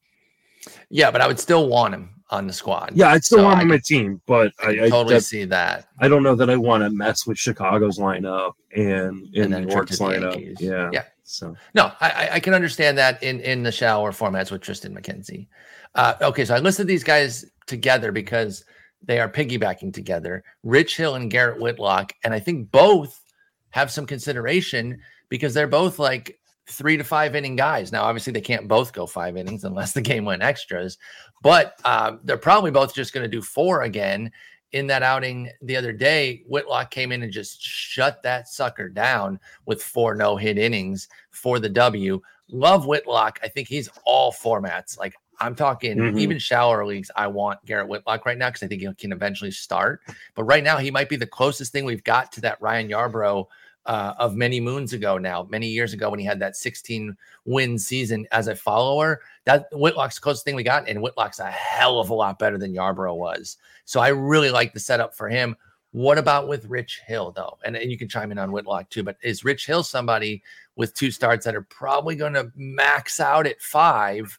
Yeah, 0.91 1.11
but 1.11 1.21
I 1.23 1.27
would 1.27 1.41
still 1.41 1.69
want 1.69 1.95
him 1.95 2.11
on 2.31 2.47
the 2.47 2.53
squad. 2.53 2.93
Yeah, 2.95 3.09
I'd 3.09 3.25
still 3.25 3.39
So 3.39 3.45
want 3.45 3.57
him 3.61 3.67
on 3.67 3.69
my 3.69 3.81
team, 3.85 4.21
but 4.27 4.53
I, 4.63 4.71
I, 4.71 4.89
totally 4.91 5.15
def- 5.15 5.25
see 5.25 5.45
that. 5.47 5.89
I 6.01 6.09
don't 6.09 6.23
know 6.23 6.35
that 6.35 6.51
I 6.51 6.57
want 6.57 6.83
to 6.85 6.91
mess 6.91 7.27
with 7.27 7.39
Chicago's 7.39 7.99
lineup 7.99 8.53
and, 8.75 9.27
and, 9.35 9.55
And 9.55 9.67
New 9.67 9.73
York's 9.73 9.99
lineup. 9.99 10.35
Yankees. 10.35 10.57
Yeah. 10.61 10.91
Yeah. 10.93 11.05
So 11.25 11.57
No, 11.75 11.91
I, 12.01 12.29
I- 12.33 12.41
can 12.41 12.55
understand 12.55 12.99
that 12.99 13.23
in 13.23 13.41
in 13.41 13.63
the 13.63 13.73
shallower 13.73 14.13
formats 14.13 14.51
with 14.51 14.61
Triston 14.63 14.97
McKenzie. 14.97 15.49
Uh, 15.95 16.15
okay, 16.21 16.45
so 16.45 16.55
I 16.55 16.59
listed 16.59 16.87
these 16.87 17.05
guys 17.05 17.45
together 17.67 18.13
because 18.13 18.65
they 19.03 19.19
are 19.21 19.29
piggybacking 19.29 19.93
together. 19.95 20.45
Rich 20.63 20.97
Hill 20.97 21.15
and 21.15 21.31
Garrett 21.31 21.61
Whitlock, 21.61 22.13
and 22.25 22.35
I 22.35 22.41
think 22.41 22.71
both 22.71 23.21
have 23.71 23.91
some 23.91 24.07
consideration 24.07 25.01
because 25.29 25.55
they're 25.55 25.67
both 25.67 25.99
like 25.99 26.39
three 26.67 26.97
to 26.97 27.05
five 27.05 27.35
inning 27.35 27.57
guys. 27.57 27.93
Now, 27.93 28.05
obviously, 28.05 28.33
they 28.33 28.41
can't 28.41 28.69
both 28.69 28.93
go 28.93 29.07
five 29.07 29.37
innings 29.37 29.65
unless 29.65 29.93
the 29.93 30.01
game 30.01 30.25
went 30.25 30.43
extras, 30.43 30.99
but 31.43 31.79
um, 31.85 32.21
they're 32.25 32.37
probably 32.37 32.71
both 32.71 32.95
just 32.95 33.13
going 33.13 33.25
to 33.25 33.29
do 33.37 33.43
four 33.43 33.83
again. 33.83 34.31
In 34.75 34.89
that 34.89 35.05
outing 35.05 35.51
the 35.63 35.77
other 35.77 35.93
day, 35.93 36.43
Whitlock 36.49 36.91
came 36.91 37.13
in 37.13 37.23
and 37.23 37.33
just 37.33 37.63
shut 37.63 38.25
that 38.25 38.49
sucker 38.49 38.89
down 38.89 39.39
with 39.67 39.81
four 39.81 40.17
no 40.17 40.37
hit 40.37 40.59
innings 40.59 41.09
for 41.31 41.61
the 41.61 41.69
W. 41.69 42.21
Love 42.49 42.85
Whitlock. 42.85 43.39
I 43.41 43.47
think 43.47 43.69
he's 43.69 43.89
all 44.05 44.33
formats. 44.33 44.99
Like 44.99 45.15
I'm 45.39 45.55
talking 45.55 45.97
Mhm. 45.97 46.19
even 46.19 46.39
shallower 46.41 46.85
leagues. 46.85 47.09
I 47.15 47.29
want 47.29 47.65
Garrett 47.65 47.89
Whitlock 47.89 48.27
right 48.27 48.37
now 48.37 48.49
because 48.49 48.65
I 48.65 48.67
think 48.67 48.83
he 48.83 48.93
can 48.95 49.13
eventually 49.13 49.53
start. 49.53 50.01
But 50.35 50.43
right 50.45 50.65
now, 50.65 50.79
he 50.79 50.91
might 50.91 51.09
be 51.09 51.17
the 51.17 51.27
closest 51.27 51.71
thing 51.71 51.85
we've 51.85 52.05
got 52.05 52.33
to 52.33 52.41
that 52.41 52.61
Ryan 52.61 52.89
Yarbrough 52.89 53.47
uh, 53.87 54.15
of 54.19 54.35
many 54.35 54.61
moons 54.61 54.93
ago 54.93 55.19
now, 55.19 55.47
many 55.51 55.67
years 55.67 55.93
ago 55.93 56.11
when 56.11 56.19
he 56.19 56.25
had 56.25 56.39
that 56.41 56.57
16 56.57 57.17
win 57.45 57.79
season 57.79 58.27
as 58.33 58.49
a 58.49 58.57
follower. 58.57 59.21
That 59.45 59.67
Whitlock's 59.73 60.19
closest 60.19 60.45
thing 60.45 60.55
we 60.55 60.63
got, 60.63 60.89
and 60.89 61.03
Whitlock's 61.03 61.39
a 61.39 61.51
hell 61.51 61.99
of 61.99 62.11
a 62.11 62.15
lot 62.15 62.39
better 62.39 62.59
than 62.59 62.73
Yarbrough 62.73 63.17
was. 63.17 63.59
So 63.85 64.01
I 64.01 64.09
really 64.09 64.51
like 64.51 64.73
the 64.73 64.81
setup 64.81 65.15
for 65.15 65.29
him. 65.29 65.57
What 65.93 66.19
about 66.19 66.49
with 66.49 66.65
Rich 66.67 67.03
Hill, 67.07 67.33
though? 67.37 67.59
And, 67.65 67.77
and 67.77 67.91
you 67.91 67.97
can 67.97 68.09
chime 68.09 68.33
in 68.33 68.39
on 68.39 68.51
Whitlock 68.51 68.91
too, 68.91 69.05
but 69.05 69.17
is 69.23 69.45
Rich 69.45 69.67
Hill 69.67 69.85
somebody 69.85 70.43
with 70.75 70.95
two 70.95 71.11
starts 71.11 71.45
that 71.45 71.55
are 71.55 71.63
probably 71.63 72.17
going 72.17 72.33
to 72.33 72.51
max 72.57 73.21
out 73.21 73.47
at 73.47 73.61
five? 73.61 74.37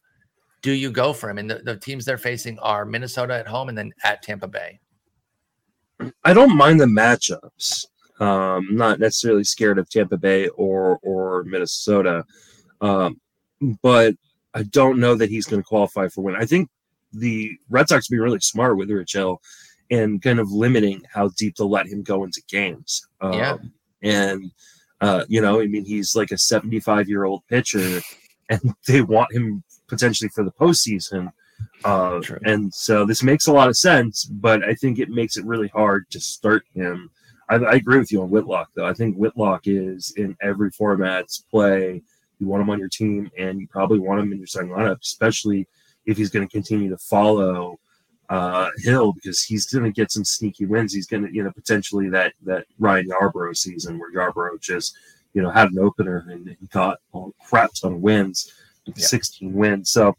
Do 0.61 0.71
you 0.71 0.91
go 0.91 1.13
for 1.13 1.29
him? 1.29 1.37
And 1.37 1.49
the, 1.49 1.59
the 1.59 1.77
teams 1.77 2.03
they're 2.03 2.17
facing 2.17 2.59
are 2.59 2.83
Minnesota 2.83 3.35
at 3.35 3.47
home 3.47 3.69
and 3.69 3.77
then 3.77 3.93
at 4.03 4.21
Tampa 4.21 4.47
Bay. 4.47 4.79
I 6.23 6.33
don't 6.33 6.57
mind 6.57 6.81
the 6.81 6.85
matchups. 6.85 7.85
Um, 8.19 8.67
not 8.71 8.99
necessarily 8.99 9.43
scared 9.43 9.77
of 9.77 9.89
Tampa 9.89 10.17
Bay 10.17 10.47
or 10.49 10.99
or 11.03 11.43
Minnesota, 11.43 12.23
um, 12.81 13.19
but 13.81 14.15
I 14.53 14.63
don't 14.63 14.99
know 14.99 15.15
that 15.15 15.29
he's 15.29 15.45
going 15.45 15.61
to 15.61 15.67
qualify 15.67 16.07
for 16.07 16.21
win. 16.21 16.35
I 16.35 16.45
think 16.45 16.69
the 17.11 17.51
Red 17.69 17.89
Sox 17.89 18.07
be 18.07 18.17
really 18.19 18.39
smart 18.39 18.77
with 18.77 18.89
Rich 18.89 19.13
Hill 19.13 19.41
and 19.91 20.21
kind 20.21 20.39
of 20.39 20.49
limiting 20.51 21.01
how 21.13 21.29
deep 21.37 21.55
to 21.55 21.65
let 21.65 21.87
him 21.87 22.03
go 22.03 22.23
into 22.23 22.41
games. 22.47 23.05
Um, 23.21 23.33
Yeah. 23.33 23.57
and 24.01 24.51
uh, 25.01 25.25
you 25.27 25.41
know, 25.41 25.59
I 25.61 25.67
mean, 25.67 25.83
he's 25.85 26.15
like 26.15 26.31
a 26.31 26.37
75 26.37 27.09
year 27.09 27.25
old 27.25 27.45
pitcher, 27.47 28.01
and 28.49 28.61
they 28.87 29.01
want 29.01 29.33
him 29.33 29.61
potentially 29.87 30.29
for 30.29 30.43
the 30.45 30.51
postseason. 30.53 31.29
Uh, 31.83 32.19
True. 32.21 32.39
and 32.45 32.73
so 32.73 33.05
this 33.05 33.23
makes 33.23 33.47
a 33.47 33.53
lot 33.53 33.67
of 33.67 33.77
sense, 33.77 34.23
but 34.25 34.63
I 34.63 34.73
think 34.73 34.99
it 34.99 35.09
makes 35.09 35.35
it 35.37 35.45
really 35.45 35.67
hard 35.69 36.05
to 36.11 36.19
start 36.19 36.63
him 36.73 37.09
I, 37.49 37.55
I 37.55 37.73
agree 37.73 37.99
with 37.99 38.11
you 38.11 38.21
on 38.21 38.29
Whitlock 38.29 38.69
though. 38.75 38.85
I 38.85 38.93
think 38.93 39.15
Whitlock 39.15 39.61
is 39.65 40.13
in 40.17 40.35
every 40.41 40.71
format's 40.71 41.39
play. 41.39 42.01
You 42.39 42.47
want 42.47 42.61
him 42.61 42.69
on 42.69 42.79
your 42.79 42.89
team, 42.89 43.31
and 43.37 43.59
you 43.59 43.67
probably 43.67 43.99
want 43.99 44.19
him 44.19 44.31
in 44.31 44.39
your 44.39 44.47
starting 44.47 44.71
lineup, 44.71 44.99
especially 45.01 45.67
if 46.05 46.17
he's 46.17 46.29
going 46.29 46.47
to 46.47 46.51
continue 46.51 46.89
to 46.89 46.97
follow 46.97 47.79
uh, 48.29 48.69
Hill 48.77 49.13
because 49.13 49.43
he's 49.43 49.65
going 49.67 49.83
to 49.83 49.91
get 49.91 50.11
some 50.11 50.25
sneaky 50.25 50.65
wins. 50.65 50.93
He's 50.93 51.07
going 51.07 51.25
to, 51.25 51.33
you 51.33 51.43
know, 51.43 51.51
potentially 51.51 52.09
that 52.09 52.33
that 52.43 52.65
Ryan 52.79 53.09
Yarbrough 53.09 53.55
season 53.55 53.99
where 53.99 54.13
Yarbrough 54.13 54.61
just, 54.61 54.97
you 55.33 55.41
know, 55.41 55.49
had 55.49 55.71
an 55.71 55.79
opener 55.79 56.25
and 56.29 56.47
he 56.59 56.67
got 56.67 56.99
a 57.13 57.27
crap 57.47 57.71
ton 57.73 57.93
of 57.93 58.01
wins, 58.01 58.53
yeah. 58.85 58.93
16 58.95 59.53
wins. 59.53 59.91
So, 59.91 60.15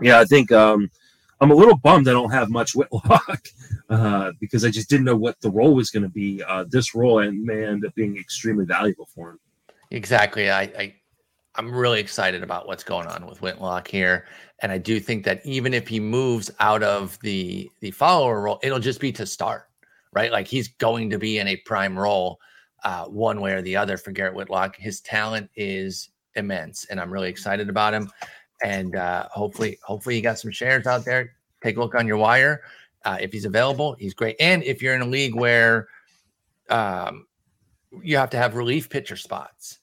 yeah, 0.00 0.18
I 0.20 0.24
think 0.24 0.50
um, 0.52 0.90
I'm 1.42 1.50
a 1.50 1.56
little 1.56 1.76
bummed 1.76 2.08
I 2.08 2.12
don't 2.12 2.30
have 2.30 2.50
much 2.50 2.76
Whitlock 2.76 3.48
uh, 3.90 4.30
because 4.38 4.64
I 4.64 4.70
just 4.70 4.88
didn't 4.88 5.04
know 5.04 5.16
what 5.16 5.40
the 5.40 5.50
role 5.50 5.74
was 5.74 5.90
going 5.90 6.04
to 6.04 6.08
be. 6.08 6.40
Uh, 6.46 6.64
this 6.68 6.94
role 6.94 7.18
and 7.18 7.42
may 7.42 7.64
end 7.66 7.84
up 7.84 7.94
being 7.96 8.16
extremely 8.16 8.64
valuable 8.64 9.06
for 9.12 9.30
him. 9.30 9.40
Exactly. 9.90 10.50
I, 10.50 10.62
I 10.62 10.94
I'm 11.56 11.74
really 11.74 11.98
excited 11.98 12.44
about 12.44 12.68
what's 12.68 12.84
going 12.84 13.08
on 13.08 13.26
with 13.26 13.42
Whitlock 13.42 13.88
here. 13.88 14.26
And 14.60 14.70
I 14.70 14.78
do 14.78 15.00
think 15.00 15.24
that 15.24 15.44
even 15.44 15.74
if 15.74 15.88
he 15.88 15.98
moves 15.98 16.50
out 16.60 16.84
of 16.84 17.18
the 17.22 17.68
the 17.80 17.90
follower 17.90 18.40
role, 18.40 18.60
it'll 18.62 18.78
just 18.78 19.00
be 19.00 19.10
to 19.12 19.26
start, 19.26 19.64
right? 20.12 20.30
Like 20.30 20.46
he's 20.46 20.68
going 20.68 21.10
to 21.10 21.18
be 21.18 21.38
in 21.38 21.48
a 21.48 21.56
prime 21.56 21.98
role 21.98 22.38
uh, 22.84 23.06
one 23.06 23.40
way 23.40 23.52
or 23.52 23.62
the 23.62 23.76
other 23.76 23.96
for 23.96 24.12
Garrett 24.12 24.34
Whitlock. 24.36 24.76
His 24.76 25.00
talent 25.00 25.50
is 25.56 26.10
immense, 26.36 26.86
and 26.86 27.00
I'm 27.00 27.12
really 27.12 27.28
excited 27.28 27.68
about 27.68 27.94
him. 27.94 28.08
And 28.62 28.96
uh, 28.96 29.28
hopefully, 29.30 29.78
hopefully, 29.82 30.16
you 30.16 30.22
got 30.22 30.38
some 30.38 30.50
shares 30.50 30.86
out 30.86 31.04
there. 31.04 31.34
Take 31.62 31.76
a 31.76 31.80
look 31.80 31.94
on 31.94 32.06
your 32.06 32.16
wire. 32.16 32.62
Uh, 33.04 33.18
if 33.20 33.32
he's 33.32 33.44
available, 33.44 33.94
he's 33.98 34.14
great. 34.14 34.36
And 34.38 34.62
if 34.62 34.80
you're 34.80 34.94
in 34.94 35.02
a 35.02 35.06
league 35.06 35.34
where 35.34 35.88
um, 36.70 37.26
you 38.02 38.16
have 38.16 38.30
to 38.30 38.36
have 38.36 38.54
relief 38.54 38.88
pitcher 38.88 39.16
spots, 39.16 39.78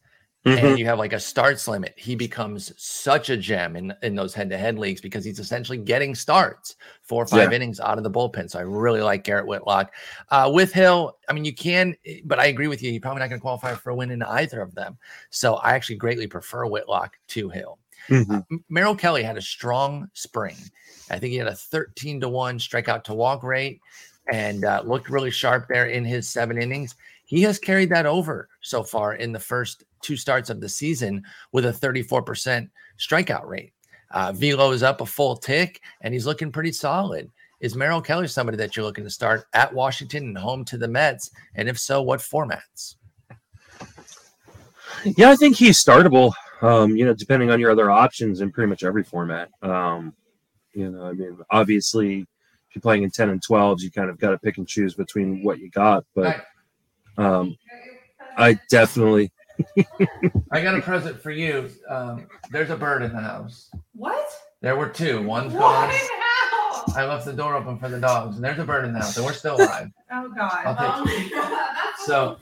Mm-hmm. 0.50 0.66
and 0.66 0.80
you 0.80 0.86
have 0.86 1.00
like 1.00 1.14
a 1.14 1.20
starts 1.20 1.68
limit, 1.68 1.94
he 1.98 2.16
becomes 2.16 2.72
such 2.78 3.30
a 3.30 3.38
gem 3.38 3.76
in, 3.76 3.94
in 4.02 4.16
those 4.16 4.34
head 4.34 4.50
to 4.50 4.58
head 4.58 4.78
leagues 4.78 5.02
because 5.02 5.26
he's 5.26 5.40
essentially 5.40 5.78
getting 5.78 6.16
starts 6.16 6.76
four 7.02 7.24
or 7.24 7.28
five 7.28 7.52
yeah. 7.52 7.56
innings 7.56 7.80
out 7.80 7.98
of 7.98 8.04
the 8.04 8.12
bullpen. 8.12 8.50
So 8.50 8.60
I 8.60 8.64
really 8.64 9.02
like 9.02 9.24
Garrett 9.24 9.48
Whitlock. 9.48 9.94
Uh, 10.30 10.50
with 10.54 10.72
Hill, 10.72 11.18
I 11.28 11.34
mean, 11.34 11.46
you 11.46 11.54
can, 11.54 11.96
but 12.26 12.40
I 12.40 12.48
agree 12.48 12.68
with 12.68 12.82
you. 12.82 12.92
You're 12.92 13.02
probably 13.02 13.22
not 13.22 13.30
going 13.30 13.40
to 13.40 13.44
qualify 13.44 13.74
for 13.76 13.90
a 13.92 13.96
win 13.96 14.12
in 14.12 14.24
either 14.24 14.62
of 14.62 14.76
them. 14.76 14.98
So 15.30 15.56
I 15.56 15.74
actually 15.74 15.98
greatly 15.98 16.28
prefer 16.28 16.66
Whitlock 16.66 17.18
to 17.30 17.50
Hill. 17.50 17.80
Mm-hmm. 18.08 18.36
Uh, 18.36 18.58
Merrill 18.70 18.96
Kelly 18.96 19.24
had 19.24 19.38
a 19.38 19.42
strong 19.42 20.10
spring. 20.14 20.56
I 21.12 21.20
think 21.20 21.32
he 21.32 21.38
had 21.38 21.48
a 21.48 21.56
13 21.56 22.22
to 22.22 22.30
1 22.30 22.60
strikeout 22.60 23.04
to 23.06 23.14
walk 23.14 23.44
rate 23.44 23.82
and 24.32 24.66
uh, 24.66 24.82
looked 24.86 25.10
really 25.10 25.32
sharp 25.32 25.68
there 25.68 25.88
in 25.88 26.06
his 26.06 26.30
seven 26.30 26.62
innings. 26.62 26.96
He 27.26 27.42
has 27.44 27.60
carried 27.60 27.90
that 27.90 28.06
over 28.06 28.50
so 28.62 28.84
far 28.84 29.16
in 29.16 29.32
the 29.32 29.40
first 29.40 29.84
two 30.02 30.18
starts 30.18 30.50
of 30.50 30.62
the 30.62 30.70
season 30.70 31.24
with 31.52 31.66
a 31.66 31.72
34% 31.72 32.70
strikeout 32.98 33.46
rate. 33.46 33.74
Uh, 34.12 34.32
Velo 34.32 34.72
is 34.72 34.84
up 34.84 35.02
a 35.02 35.06
full 35.06 35.36
tick, 35.36 35.82
and 36.02 36.14
he's 36.14 36.26
looking 36.26 36.52
pretty 36.52 36.72
solid. 36.72 37.30
Is 37.60 37.76
Merrill 37.76 38.02
Kelly 38.02 38.28
somebody 38.28 38.58
that 38.58 38.76
you're 38.76 38.86
looking 38.86 39.04
to 39.04 39.10
start 39.10 39.46
at 39.54 39.74
Washington 39.74 40.24
and 40.24 40.38
home 40.38 40.64
to 40.66 40.78
the 40.78 40.88
Mets? 40.88 41.30
And 41.56 41.68
if 41.68 41.78
so, 41.78 42.02
what 42.02 42.22
formats? 42.22 42.96
Yeah, 45.04 45.30
I 45.30 45.36
think 45.36 45.58
he's 45.58 45.84
startable. 45.84 46.34
Um, 46.62 46.96
you 46.96 47.06
know, 47.06 47.14
depending 47.14 47.52
on 47.52 47.60
your 47.60 47.72
other 47.72 47.92
options 47.92 48.42
in 48.42 48.52
pretty 48.52 48.70
much 48.70 48.84
every 48.84 49.04
format. 49.04 49.50
Um, 49.62 50.14
you 50.74 50.90
know, 50.90 51.06
I 51.06 51.14
mean, 51.14 51.38
obviously, 51.52 52.20
if 52.20 52.76
you're 52.76 52.82
playing 52.82 53.04
in 53.04 53.12
10 53.12 53.30
and 53.30 53.42
12s, 53.42 53.82
you 53.82 53.92
kind 53.92 54.10
of 54.10 54.20
got 54.20 54.32
to 54.32 54.38
pick 54.40 54.58
and 54.58 54.68
choose 54.68 54.94
between 54.94 55.44
what 55.44 55.60
you 55.60 55.70
got. 55.70 56.06
But 56.16 56.44
um, 57.18 57.58
I 58.38 58.60
definitely. 58.70 59.32
I 60.52 60.62
got 60.62 60.76
a 60.76 60.82
present 60.82 61.22
for 61.22 61.32
you. 61.32 61.70
Um, 61.88 62.28
there's 62.52 62.70
a 62.70 62.78
bird 62.78 63.04
in 63.04 63.12
the 63.14 63.22
house. 63.22 63.70
What? 63.94 64.28
There 64.62 64.76
were 64.76 64.90
two. 64.90 65.22
One's 65.24 65.54
gone. 65.54 65.90
I 66.96 67.06
left 67.06 67.26
the 67.26 67.34
door 67.34 67.56
open 67.56 67.78
for 67.78 67.90
the 67.90 68.00
dogs, 68.00 68.36
and 68.36 68.44
there's 68.44 68.60
a 68.60 68.64
bird 68.64 68.86
in 68.86 68.94
the 68.94 69.00
house, 69.00 69.16
and 69.18 69.26
we're 69.26 69.34
still 69.34 69.56
alive. 69.56 69.90
oh 70.12 70.30
God! 70.30 70.66
I'll 70.66 71.06
take 71.06 71.32
oh, 71.36 71.94
so 72.06 72.38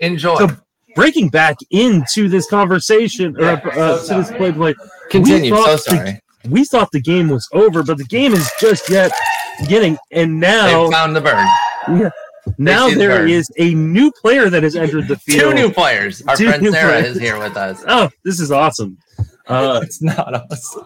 enjoy. 0.00 0.38
So 0.38 0.48
breaking 0.94 1.28
back 1.28 1.56
into 1.70 2.28
this 2.28 2.48
conversation 2.48 3.36
or 3.36 3.42
yeah, 3.42 3.60
uh, 3.74 3.98
so 3.98 4.16
to 4.16 4.22
this 4.22 4.36
play 4.36 4.52
play. 4.52 4.74
Continue. 5.10 5.54
So 5.54 5.76
sorry. 5.76 6.20
The, 6.42 6.50
we 6.50 6.64
thought 6.64 6.90
the 6.92 7.00
game 7.00 7.28
was 7.28 7.48
over, 7.52 7.82
but 7.82 7.98
the 7.98 8.04
game 8.04 8.32
is 8.32 8.50
just 8.58 8.88
yet 8.88 9.12
beginning, 9.60 9.98
and 10.10 10.40
now 10.40 10.86
they 10.86 10.92
found 10.92 11.14
the 11.14 11.20
bird. 11.20 11.46
Yeah, 11.88 12.10
now 12.58 12.88
there 12.88 13.26
is 13.26 13.50
a 13.58 13.74
new 13.74 14.10
player 14.12 14.50
that 14.50 14.62
has 14.62 14.76
entered 14.76 15.08
the 15.08 15.16
field. 15.18 15.50
Two 15.50 15.54
new 15.54 15.72
players. 15.72 16.22
Our 16.22 16.36
Two 16.36 16.48
friend 16.48 16.66
Sarah 16.68 17.00
players. 17.00 17.16
is 17.16 17.22
here 17.22 17.38
with 17.38 17.56
us. 17.56 17.84
Oh, 17.88 18.08
this 18.24 18.40
is 18.40 18.50
awesome. 18.50 18.98
Uh, 19.46 19.80
it's 19.82 20.00
not 20.00 20.32
awesome. 20.32 20.84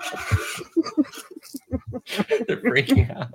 They're 2.46 2.56
freaking 2.56 3.14
out. 3.14 3.28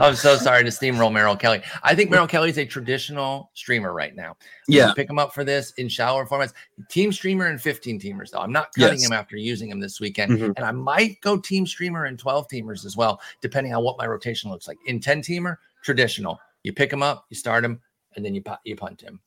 I'm 0.00 0.14
so 0.14 0.36
sorry 0.36 0.64
to 0.64 0.70
steamroll 0.70 1.12
Merrill 1.12 1.36
Kelly. 1.36 1.60
I 1.82 1.94
think 1.94 2.10
Merrill 2.10 2.26
Kelly 2.26 2.48
is 2.48 2.58
a 2.58 2.64
traditional 2.64 3.50
streamer 3.52 3.92
right 3.92 4.14
now. 4.16 4.36
Yeah. 4.66 4.92
Pick 4.94 5.10
him 5.10 5.18
up 5.18 5.34
for 5.34 5.44
this 5.44 5.72
in 5.72 5.88
shallower 5.88 6.26
formats. 6.26 6.54
Team 6.88 7.12
streamer 7.12 7.46
and 7.46 7.60
15 7.60 8.00
teamers, 8.00 8.30
though. 8.30 8.38
I'm 8.38 8.52
not 8.52 8.72
cutting 8.72 9.00
yes. 9.00 9.06
him 9.06 9.12
after 9.12 9.36
using 9.36 9.68
him 9.68 9.80
this 9.80 10.00
weekend. 10.00 10.32
Mm-hmm. 10.32 10.52
And 10.56 10.64
I 10.64 10.72
might 10.72 11.20
go 11.20 11.38
team 11.38 11.66
streamer 11.66 12.06
and 12.06 12.18
12 12.18 12.48
teamers 12.48 12.84
as 12.84 12.96
well, 12.96 13.20
depending 13.40 13.74
on 13.74 13.82
what 13.84 13.98
my 13.98 14.06
rotation 14.06 14.50
looks 14.50 14.66
like. 14.66 14.78
In 14.86 14.98
10 14.98 15.20
teamer, 15.20 15.56
traditional. 15.82 16.40
You 16.64 16.72
pick 16.72 16.92
him 16.92 17.02
up, 17.02 17.26
you 17.30 17.36
start 17.36 17.64
him, 17.64 17.80
and 18.16 18.24
then 18.24 18.34
you 18.34 18.42
you 18.64 18.74
punt 18.74 19.00
him. 19.00 19.20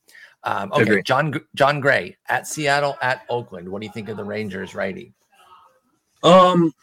Um, 0.44 0.72
okay, 0.74 0.82
Agreed. 0.84 1.06
Jon 1.06 1.34
Jon 1.56 1.80
Gray 1.80 2.18
at 2.28 2.48
Seattle 2.48 2.98
at 3.02 3.26
Oakland. 3.30 3.70
What 3.70 3.82
do 3.82 3.88
you 3.88 3.94
think 3.94 4.10
of 4.10 4.18
the 4.18 4.24
Rangers 4.24 4.76
righty? 4.76 5.14
Um, 6.24 6.74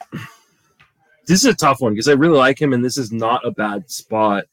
this 1.27 1.45
is 1.45 1.47
a 1.47 1.55
tough 1.55 1.81
one 1.81 1.93
because 1.93 2.09
I 2.09 2.13
really 2.13 2.39
like 2.39 2.61
him, 2.61 2.73
and 2.73 2.85
this 2.85 2.97
is 2.97 3.13
not 3.13 3.45
a 3.45 3.51
bad 3.51 3.91
spot. 3.91 4.45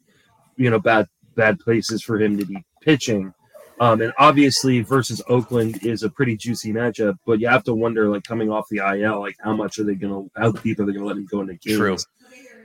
You 0.57 0.69
know, 0.69 0.79
bad 0.79 1.07
bad 1.35 1.59
places 1.59 2.03
for 2.03 2.19
him 2.19 2.37
to 2.37 2.45
be 2.45 2.63
pitching. 2.81 3.33
Um, 3.79 3.99
and 3.99 4.13
obviously 4.19 4.81
versus 4.81 5.23
Oakland 5.27 5.83
is 5.83 6.03
a 6.03 6.09
pretty 6.09 6.37
juicy 6.37 6.71
matchup, 6.71 7.15
but 7.25 7.39
you 7.39 7.47
have 7.47 7.63
to 7.63 7.73
wonder, 7.73 8.07
like 8.09 8.23
coming 8.23 8.51
off 8.51 8.67
the 8.69 8.77
IL, 8.77 9.21
like 9.21 9.35
how 9.41 9.55
much 9.55 9.79
are 9.79 9.83
they 9.83 9.95
going 9.95 10.13
to, 10.13 10.39
how 10.39 10.51
deep 10.51 10.79
are 10.79 10.85
they 10.85 10.91
going 10.91 11.01
to 11.01 11.07
let 11.07 11.17
him 11.17 11.25
go 11.25 11.41
into 11.41 11.55
games? 11.55 11.77
True. 11.77 11.97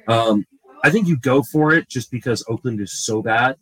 Um, 0.09 0.47
I 0.85 0.91
think 0.91 1.09
you 1.09 1.16
go 1.18 1.43
for 1.43 1.72
it 1.72 1.89
just 1.89 2.11
because 2.11 2.45
Oakland 2.49 2.81
is 2.81 2.93
so 2.93 3.22
bad 3.22 3.57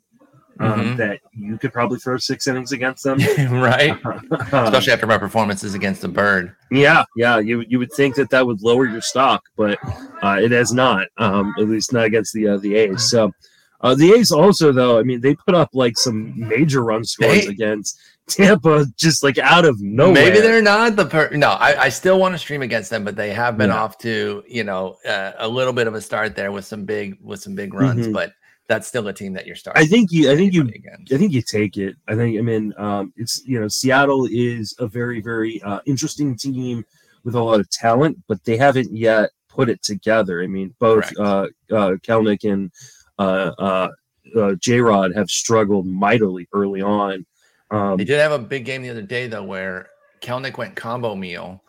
um, 0.61 0.81
mm-hmm. 0.81 0.97
that 0.97 1.21
you 1.33 1.59
could 1.59 1.73
probably 1.73 1.99
throw 1.99 2.17
six 2.17 2.47
innings 2.47 2.73
against 2.73 3.05
them, 3.05 3.19
right? 3.51 3.99
Especially 4.31 4.93
after 4.93 5.07
my 5.07 5.19
performances 5.19 5.75
against 5.75 6.03
the 6.03 6.09
Bird. 6.09 6.55
Yeah, 6.71 7.05
yeah. 7.17 7.39
You 7.39 7.65
you 7.69 7.79
would 7.79 7.93
think 7.93 8.15
that 8.17 8.31
that 8.31 8.47
would 8.47 8.63
lower 8.63 8.87
your 8.87 9.01
stock, 9.01 9.43
but 9.57 9.79
uh, 10.23 10.39
it 10.41 10.51
has 10.53 10.73
not. 10.73 11.09
Um, 11.19 11.55
at 11.59 11.69
least 11.69 11.93
not 11.93 12.05
against 12.05 12.33
the 12.35 12.49
uh, 12.49 12.57
the 12.59 12.77
A's. 12.77 13.11
So. 13.11 13.33
Uh, 13.81 13.95
the 13.95 14.15
A's 14.15 14.33
also, 14.33 14.73
though, 14.73 14.99
I 14.99 15.03
mean, 15.03 15.21
they 15.21 15.35
put 15.35 15.55
up 15.55 15.69
like 15.75 15.99
some 15.99 16.33
major 16.39 16.83
run 16.83 17.05
scores 17.05 17.45
they, 17.45 17.49
against 17.49 18.01
Tampa 18.29 18.87
just 18.97 19.23
like 19.23 19.39
out 19.39 19.65
of 19.65 19.81
nowhere. 19.81 20.15
Maybe 20.15 20.41
they're 20.41 20.63
not 20.63 20.97
the 20.97 21.05
per. 21.05 21.31
No, 21.31 21.51
I, 21.51 21.85
I 21.85 21.89
still 21.89 22.19
want 22.19 22.35
to 22.35 22.39
stream 22.39 22.63
against 22.63 22.91
them, 22.91 23.05
but 23.05 23.17
they 23.17 23.33
have 23.33 23.59
been 23.59 23.71
yeah. 23.71 23.83
off 23.83 23.99
to 23.99 24.43
you 24.49 24.65
know 24.65 24.97
uh, 25.07 25.33
a 25.39 25.49
little 25.49 25.73
bit 25.73 25.87
of 25.87 25.95
a 25.95 26.01
start 26.01 26.35
there 26.35 26.51
with 26.51 26.65
some 26.65 26.85
big 26.85 27.19
with 27.23 27.41
some 27.41 27.55
big 27.55 27.75
runs, 27.75 28.07
mm-hmm. 28.07 28.13
but 28.13 28.33
that's 28.67 28.89
still 28.89 29.07
a 29.09 29.13
team 29.13 29.35
that 29.35 29.47
you're 29.47 29.57
starting. 29.57 29.83
I 29.83 29.87
think 29.87 30.11
you. 30.11 30.31
I 30.31 30.37
think 30.37 30.55
you. 30.55 30.63
Against. 30.63 31.13
I 31.13 31.19
think 31.19 31.33
you 31.33 31.43
take 31.43 31.77
it. 31.77 31.97
I 32.09 32.15
think. 32.15 32.39
I 32.39 32.43
mean, 32.43 32.73
um, 32.79 33.13
it's 33.17 33.43
you 33.47 33.61
know, 33.61 33.69
Seattle 33.69 34.27
is 34.31 34.75
a 34.79 34.87
very 34.87 35.21
very 35.21 35.63
uh, 35.63 35.81
interesting 35.87 36.37
team 36.37 36.85
with 37.25 37.35
a 37.35 37.43
lot 37.43 37.61
of 37.61 37.69
talent, 37.71 38.19
but 38.27 38.43
they 38.45 38.57
haven't 38.57 38.95
yet 38.95 39.31
put 39.49 39.69
it 39.69 39.83
together. 39.83 40.43
I 40.43 40.47
mean, 40.47 40.75
both 40.79 41.11
uh, 41.19 41.49
uh, 41.71 41.97
Kelenic 42.03 42.51
and 42.51 42.71
uh, 43.19 43.53
uh, 43.59 43.89
uh, 44.37 44.55
J 44.61 44.81
Rod 44.81 45.15
have 45.15 45.29
struggled 45.29 45.87
mightily 45.87 46.49
early 46.53 46.83
on. 46.83 47.27
Um, 47.71 47.97
they 47.97 48.05
did 48.05 48.21
have 48.21 48.33
a 48.33 48.39
big 48.39 48.65
game 48.65 48.83
the 48.83 48.91
other 48.91 49.03
day 49.03 49.27
though, 49.27 49.45
where 49.45 49.89
Kelenic 50.21 50.59
went 50.59 50.77
combo 50.77 51.15
meal, 51.15 51.63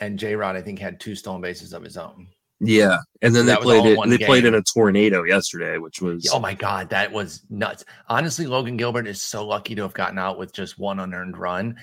and 0.00 0.18
J 0.18 0.34
Rod 0.34 0.56
I 0.56 0.62
think 0.62 0.78
had 0.78 1.00
two 1.00 1.14
stolen 1.14 1.40
bases 1.40 1.72
of 1.72 1.82
his 1.82 1.96
own. 1.96 2.28
Yeah, 2.64 2.98
and 3.22 3.34
then 3.34 3.44
they 3.46 3.56
played 3.56 3.84
it. 3.84 3.98
They 4.08 4.18
game. 4.18 4.26
played 4.26 4.44
in 4.44 4.54
a 4.54 4.62
tornado 4.62 5.24
yesterday, 5.24 5.78
which 5.78 6.00
was 6.00 6.30
oh 6.32 6.38
my 6.38 6.54
god, 6.54 6.90
that 6.90 7.10
was 7.10 7.42
nuts. 7.50 7.84
Honestly, 8.08 8.46
Logan 8.46 8.76
Gilbert 8.76 9.08
is 9.08 9.20
so 9.20 9.44
lucky 9.44 9.74
to 9.74 9.82
have 9.82 9.94
gotten 9.94 10.16
out 10.16 10.38
with 10.38 10.52
just 10.52 10.78
one 10.78 11.00
unearned 11.00 11.36
run. 11.36 11.76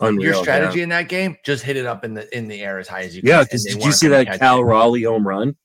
Unreal, 0.00 0.34
Your 0.34 0.42
strategy 0.42 0.78
yeah. 0.78 0.82
in 0.82 0.88
that 0.90 1.08
game, 1.08 1.38
just 1.42 1.64
hit 1.64 1.76
it 1.76 1.86
up 1.86 2.04
in 2.04 2.12
the 2.12 2.36
in 2.36 2.48
the 2.48 2.60
air 2.60 2.78
as 2.78 2.86
high 2.86 3.02
as 3.02 3.16
you 3.16 3.22
can. 3.22 3.28
Yeah, 3.28 3.44
did 3.50 3.82
you 3.82 3.92
see 3.92 4.08
that 4.08 4.38
Cal 4.38 4.62
Raleigh 4.62 5.04
home 5.04 5.26
run? 5.26 5.56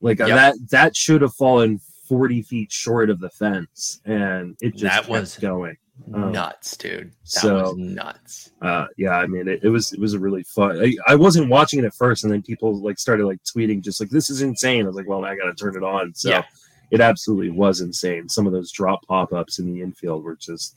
Like 0.00 0.20
uh, 0.20 0.26
yep. 0.26 0.36
that 0.36 0.54
that 0.70 0.96
should 0.96 1.22
have 1.22 1.34
fallen 1.34 1.80
forty 2.08 2.42
feet 2.42 2.70
short 2.70 3.10
of 3.10 3.18
the 3.18 3.30
fence, 3.30 4.00
and 4.04 4.56
it 4.60 4.76
just 4.76 4.84
that 4.84 5.08
was 5.08 5.36
going. 5.36 5.76
Um, 6.12 6.32
nuts, 6.32 6.76
dude. 6.76 7.10
That 7.10 7.28
so 7.28 7.74
nuts. 7.76 8.50
Uh, 8.62 8.86
yeah, 8.96 9.10
I 9.10 9.26
mean, 9.26 9.48
it, 9.48 9.60
it, 9.62 9.68
was 9.68 9.92
it 9.92 10.00
was 10.00 10.14
a 10.14 10.18
really 10.18 10.42
fun. 10.42 10.80
I, 10.80 10.94
I, 11.06 11.14
wasn't 11.16 11.50
watching 11.50 11.80
it 11.80 11.84
at 11.84 11.94
first, 11.94 12.24
and 12.24 12.32
then 12.32 12.42
people 12.42 12.80
like 12.80 12.98
started 12.98 13.26
like 13.26 13.42
tweeting, 13.44 13.82
just 13.82 14.00
like 14.00 14.10
this 14.10 14.30
is 14.30 14.40
insane. 14.40 14.84
I 14.84 14.86
was 14.86 14.96
like, 14.96 15.08
well, 15.08 15.24
I 15.24 15.36
got 15.36 15.44
to 15.44 15.54
turn 15.54 15.76
it 15.76 15.82
on. 15.82 16.14
So 16.14 16.30
yeah. 16.30 16.44
it 16.90 17.00
absolutely 17.00 17.50
was 17.50 17.80
insane. 17.80 18.28
Some 18.28 18.46
of 18.46 18.52
those 18.52 18.72
drop 18.72 19.06
pop 19.06 19.32
ups 19.32 19.58
in 19.58 19.72
the 19.72 19.82
infield 19.82 20.24
were 20.24 20.36
just 20.36 20.76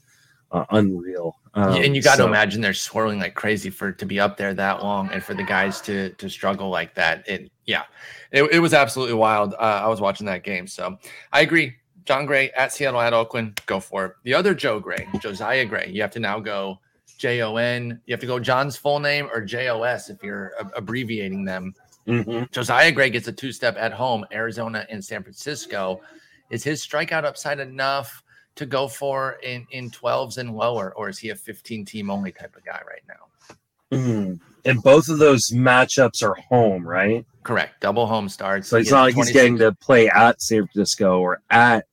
uh, 0.51 0.65
unreal. 0.71 1.37
Um, 1.53 1.75
and 1.75 1.95
you 1.95 2.01
got 2.01 2.15
to 2.17 2.25
imagine 2.25 2.61
they're 2.61 2.73
swirling 2.73 3.19
like 3.19 3.35
crazy 3.35 3.69
for 3.69 3.91
to 3.91 4.05
be 4.05 4.19
up 4.19 4.37
there 4.37 4.53
that 4.53 4.81
long 4.81 5.09
and 5.11 5.23
for 5.23 5.33
the 5.33 5.43
guys 5.43 5.81
to 5.81 6.11
to 6.11 6.29
struggle 6.29 6.69
like 6.69 6.95
that. 6.95 7.27
It 7.27 7.51
yeah, 7.65 7.83
it, 8.31 8.43
it 8.51 8.59
was 8.59 8.73
absolutely 8.73 9.15
wild. 9.15 9.53
Uh, 9.53 9.81
I 9.83 9.87
was 9.87 10.01
watching 10.01 10.25
that 10.27 10.43
game, 10.43 10.67
so 10.67 10.97
I 11.31 11.41
agree. 11.41 11.75
Jon 12.05 12.25
Gray 12.25 12.49
at 12.51 12.71
Seattle 12.73 13.01
at 13.01 13.13
Oakland, 13.13 13.59
go 13.65 13.79
for 13.79 14.05
it. 14.05 14.13
The 14.23 14.33
other 14.33 14.53
Joe 14.53 14.79
Gray, 14.79 15.07
Josiah 15.19 15.65
Gray, 15.65 15.89
you 15.91 16.01
have 16.01 16.11
to 16.11 16.19
now 16.19 16.39
go 16.39 16.79
J 17.17 17.41
O 17.41 17.55
N. 17.57 18.01
You 18.05 18.13
have 18.13 18.21
to 18.21 18.27
go 18.27 18.39
John's 18.39 18.75
full 18.75 18.99
name 18.99 19.29
or 19.33 19.41
J 19.41 19.69
O 19.69 19.83
S 19.83 20.09
if 20.09 20.23
you're 20.23 20.53
ab- 20.59 20.71
abbreviating 20.75 21.45
them. 21.45 21.73
Mhm. 22.07 22.49
Josiah 22.51 22.91
Gray 22.91 23.09
gets 23.11 23.27
a 23.27 23.31
two 23.31 23.51
step 23.51 23.77
at 23.77 23.93
home, 23.93 24.25
Arizona 24.31 24.85
and 24.89 25.03
San 25.03 25.21
Francisco. 25.21 26.01
Is 26.49 26.63
his 26.63 26.85
strikeout 26.85 27.23
upside 27.23 27.59
enough 27.59 28.23
to 28.55 28.65
go 28.65 28.87
for 28.87 29.37
in, 29.43 29.65
in 29.71 29.89
12s 29.91 30.37
and 30.37 30.55
lower, 30.55 30.93
or 30.95 31.07
is 31.09 31.17
he 31.19 31.29
a 31.29 31.35
15 31.35 31.85
team 31.85 32.09
only 32.09 32.31
type 32.31 32.55
of 32.55 32.65
guy 32.65 32.81
right 32.87 33.03
now? 33.07 33.55
Mhm. 33.97 34.39
And 34.65 34.81
both 34.83 35.07
of 35.09 35.19
those 35.19 35.49
matchups 35.51 36.23
are 36.23 36.35
home, 36.35 36.87
right? 36.87 37.25
Correct. 37.43 37.79
Double 37.81 38.07
home 38.07 38.29
starts. 38.29 38.67
So 38.67 38.77
it's 38.77 38.91
not 38.91 39.03
like 39.03 39.15
he's 39.15 39.31
getting 39.31 39.57
to 39.59 39.71
play 39.73 40.09
at 40.09 40.41
San 40.41 40.67
Francisco 40.67 41.19
or 41.19 41.41
at. 41.49 41.85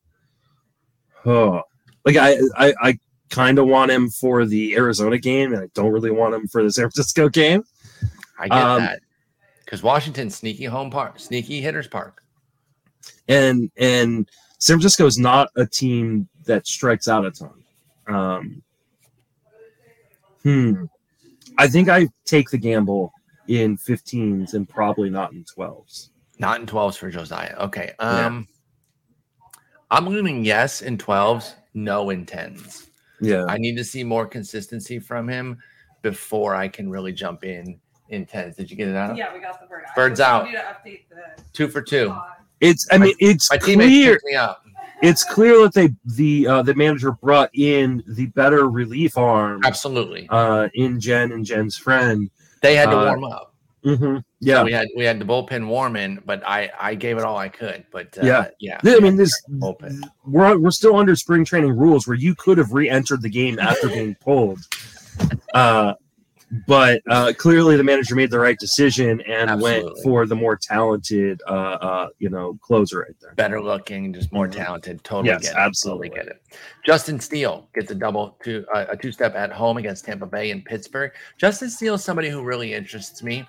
Oh, 1.29 1.63
like 2.07 2.17
I, 2.17 2.39
I, 2.57 2.75
I 2.81 2.99
kind 3.29 3.59
of 3.59 3.67
want 3.67 3.91
him 3.91 4.09
for 4.09 4.47
the 4.47 4.75
Arizona 4.75 5.19
game, 5.19 5.53
and 5.53 5.63
I 5.63 5.69
don't 5.75 5.93
really 5.93 6.11
want 6.11 6.35
him 6.35 6.49
for 6.49 6.63
the 6.63 6.73
San 6.73 6.85
Francisco 6.85 7.29
game. 7.29 7.63
I 8.39 8.49
get 8.49 8.63
um, 8.63 8.81
that. 8.81 9.01
Because 9.65 9.83
Washington's 9.83 10.35
sneaky 10.37 10.65
home 10.65 10.91
park, 10.91 11.21
sneaky 11.21 11.61
hitters 11.61 11.87
park. 11.87 12.23
And 13.29 13.71
and 13.77 14.27
San 14.59 14.77
Francisco 14.77 15.05
is 15.05 15.19
not 15.19 15.51
a 15.57 15.67
team 15.67 16.27
that 16.47 16.67
strikes 16.67 17.09
out 17.09 17.27
a 17.27 17.31
ton. 17.31 17.65
Um, 18.07 18.63
hmm. 20.43 20.85
I 21.59 21.69
think 21.69 21.91
I 21.91 22.09
take 22.25 22.49
the 22.49 22.57
gamble 22.57 23.13
in 23.49 23.77
15s 23.77 24.55
and 24.55 24.67
probably 24.67 25.11
not 25.11 25.33
in 25.33 25.45
12s. 25.45 26.09
Not 26.39 26.61
in 26.61 26.67
12s 26.67 26.97
for 26.97 27.11
Josiah. 27.11 27.57
Okay. 27.59 27.93
Yeah. 28.01 28.43
I'm 29.91 30.07
leaning 30.07 30.45
yes 30.45 30.83
in 30.83 30.99
12s, 30.99 31.55
no 31.75 32.11
in 32.11 32.27
10s. 32.27 32.89
Yeah. 33.21 33.45
I 33.49 33.59
need 33.59 33.77
to 33.77 33.85
see 33.85 34.05
more 34.05 34.27
consistency 34.27 34.99
from 34.99 35.29
him 35.29 35.59
before 36.03 36.55
I 36.55 36.69
can 36.69 36.89
really 36.91 37.13
jump 37.13 37.45
in 37.45 37.81
in 38.11 38.27
10s. 38.27 38.57
Did 38.57 38.71
you 38.71 38.77
get 38.77 38.89
it 38.89 38.97
out? 38.97 39.17
Yeah, 39.17 39.33
we 39.33 39.41
got 39.41 39.61
the 39.61 39.67
bird. 39.67 39.85
I 39.91 39.95
Bird's 39.95 40.19
just 40.19 40.29
out. 40.31 40.45
need 40.45 40.53
to 40.53 40.59
update 40.59 41.09
the 41.09 41.43
Two 41.53 41.69
for 41.69 41.83
two. 41.83 42.09
pod. 42.11 42.33
It's. 42.61 42.87
I 42.91 42.99
mean, 42.99 43.15
it's 43.19 43.51
My 43.51 43.57
teammates 43.57 43.89
clear. 43.91 44.13
picked 44.15 44.25
me 44.25 44.35
up. 44.35 44.65
It's 45.01 45.23
clear 45.23 45.63
that 45.63 45.75
they 45.75 45.91
the 46.05 46.47
uh, 46.49 46.63
the 46.63 46.75
manager 46.75 47.13
brought 47.13 47.51
in 47.55 48.03
the 48.09 48.27
better 48.27 48.69
relief 48.69 49.17
arm 49.17 49.61
Absolutely. 49.65 50.27
uh, 50.29 50.69
in 50.75 50.99
Jen 50.99 51.31
and 51.31 51.45
Jen's 51.45 51.77
friend. 51.77 52.29
They 52.63 52.75
had 52.75 52.87
to 52.91 52.99
uh, 52.99 53.05
warm 53.07 53.25
up. 53.25 53.48
Mm-hmm. 53.85 54.17
So 54.17 54.23
Yeah. 54.41 54.63
we 54.65 54.73
had 54.73 54.89
we 54.97 55.05
had 55.05 55.19
the 55.21 55.25
bullpen 55.25 55.67
warming, 55.69 56.21
but 56.27 56.43
I 56.47 56.71
I 56.81 56.95
gave 56.95 57.17
it 57.19 57.25
all 57.25 57.37
I 57.37 57.49
could. 57.49 57.85
But 57.93 58.17
uh, 58.19 58.27
Yeah. 58.27 58.49
yeah. 58.61 58.81
I 58.85 59.01
mean, 59.01 59.17
this 59.17 59.33
bullpen. 59.51 60.01
we're 60.27 60.59
we're 60.59 60.71
still 60.71 60.97
under 60.97 61.15
spring 61.17 61.45
training 61.45 61.77
rules 61.77 62.07
where 62.07 62.17
you 62.17 62.35
could 62.35 62.59
have 62.59 62.73
re-entered 62.73 63.23
the 63.23 63.31
game 63.31 63.59
after 63.59 63.89
being 63.99 64.15
pulled. 64.17 64.59
Uh, 65.55 65.95
but 66.67 67.03
uh, 67.11 67.31
clearly, 67.37 67.77
the 67.77 67.85
manager 67.85 68.15
made 68.15 68.31
the 68.31 68.39
right 68.39 68.57
decision 68.59 69.21
and 69.23 69.61
went 69.61 69.87
for 70.03 70.25
the 70.25 70.35
more 70.35 70.57
talented, 70.57 71.43
uh, 71.47 71.51
uh, 71.53 72.09
you 72.21 72.31
know, 72.31 72.59
closer 72.63 73.01
right 73.01 73.15
there. 73.21 73.35
better 73.35 73.61
looking, 73.61 74.15
just 74.15 74.33
more 74.33 74.49
Mhm. 74.49 74.53
talented. 74.53 75.05
Totally 75.05 75.29
Yes, 75.29 75.43
get 75.43 75.51
it. 75.51 75.57
absolutely. 75.59 76.09
Totally 76.09 76.27
get 76.29 76.37
it. 76.37 76.43
Justin 76.87 77.21
Steele 77.21 77.69
gets 77.75 77.91
a 77.91 77.95
double 77.95 78.39
two 78.43 78.65
uh, 78.75 78.87
a 78.89 78.97
two 78.97 79.13
step 79.13 79.35
at 79.35 79.53
home 79.53 79.77
against 79.77 80.07
Tampa 80.07 80.25
Bay 80.25 80.51
and 80.51 80.65
Pittsburgh. 80.65 81.13
Justin 81.37 81.69
Steele 81.69 81.95
is 81.95 82.03
somebody 82.05 82.31
who 82.31 82.43
really 82.43 82.73
interests 82.73 83.23
me 83.23 83.47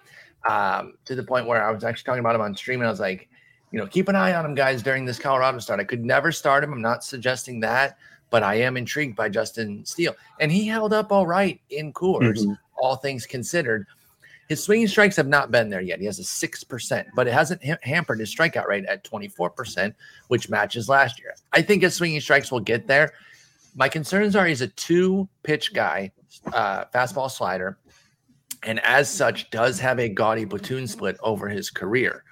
um, 0.48 0.94
to 1.06 1.16
the 1.16 1.24
point 1.24 1.48
where 1.48 1.64
I 1.64 1.72
was 1.72 1.84
actually 1.84 2.06
talking 2.06 2.20
about 2.22 2.36
him 2.36 2.42
on 2.42 2.56
stream 2.56 2.80
and 2.82 2.88
I 2.88 2.92
was 2.92 3.00
like, 3.00 3.28
you 3.72 3.80
know, 3.80 3.86
keep 3.88 4.08
an 4.08 4.16
eye 4.16 4.34
on 4.34 4.46
him, 4.46 4.56
guys, 4.56 4.82
during 4.82 5.06
this 5.06 5.20
Colorado 5.20 5.60
start. 5.60 5.80
I 5.80 5.84
could 5.84 6.04
never 6.04 6.32
start 6.32 6.64
him. 6.64 6.74
I'm 6.74 6.82
not 6.82 7.04
suggesting 7.04 7.60
that, 7.60 7.98
but 8.32 8.42
I 8.42 8.56
am 8.56 8.78
intrigued 8.78 9.16
by 9.16 9.30
Justin 9.30 9.86
Steele, 9.86 10.16
and 10.40 10.52
he 10.52 10.68
held 10.68 10.92
up 10.94 11.12
all 11.12 11.28
right 11.28 11.60
in 11.70 11.94
Coors, 11.94 12.40
Mhm. 12.46 12.58
all 12.78 12.96
things 12.96 13.26
considered. 13.26 13.86
His 14.48 14.64
swinging 14.64 14.88
strikes 14.88 15.16
have 15.18 15.28
not 15.28 15.52
been 15.52 15.70
there 15.70 15.82
yet. 15.82 16.00
He 16.00 16.06
has 16.08 16.18
a 16.18 16.24
6%, 16.24 17.08
but 17.16 17.28
it 17.28 17.34
hasn't 17.34 17.64
ha- 17.64 17.78
hampered 17.84 18.20
his 18.20 18.34
strikeout 18.36 18.66
rate 18.66 18.86
at 18.86 19.04
24%, 19.04 19.94
which 20.30 20.50
matches 20.50 20.90
last 20.90 21.20
year. 21.20 21.36
I 21.54 21.62
think 21.62 21.84
his 21.84 21.94
swinging 21.94 22.20
strikes 22.22 22.52
will 22.52 22.60
get 22.60 22.88
there. 22.88 23.14
My 23.76 23.88
concerns 23.88 24.36
are 24.36 24.48
he's 24.48 24.62
a 24.62 24.68
two 24.70 25.30
pitch 25.44 25.76
guy, 25.76 26.12
uh, 26.52 26.86
fastball 26.86 27.30
slider, 27.30 27.78
and 28.64 28.80
as 28.82 29.10
such, 29.10 29.50
does 29.50 29.80
have 29.80 30.00
a 30.00 30.10
gaudy 30.10 30.46
platoon 30.46 30.88
split 30.88 31.18
over 31.22 31.48
his 31.48 31.70
career. 31.70 32.24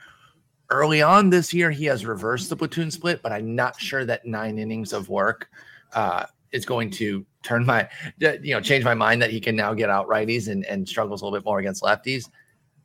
Early 0.69 1.01
on 1.01 1.29
this 1.29 1.53
year, 1.53 1.71
he 1.71 1.85
has 1.85 2.05
reversed 2.05 2.49
the 2.49 2.55
platoon 2.55 2.91
split, 2.91 3.21
but 3.21 3.31
I'm 3.31 3.55
not 3.55 3.79
sure 3.79 4.03
that 4.05 4.25
nine 4.25 4.57
innings 4.57 4.91
of 4.91 5.07
work 5.07 5.47
uh, 5.93 6.25
is 6.51 6.65
going 6.65 6.91
to 6.91 7.25
turn 7.43 7.65
my, 7.65 7.87
you 8.19 8.53
know, 8.53 8.59
change 8.59 8.83
my 8.83 8.93
mind 8.93 9.21
that 9.21 9.31
he 9.31 9.39
can 9.39 9.55
now 9.55 9.73
get 9.73 9.89
out 9.89 10.07
righties 10.07 10.49
and, 10.49 10.65
and 10.65 10.87
struggles 10.87 11.21
a 11.21 11.25
little 11.25 11.39
bit 11.39 11.45
more 11.45 11.59
against 11.59 11.83
lefties. 11.83 12.29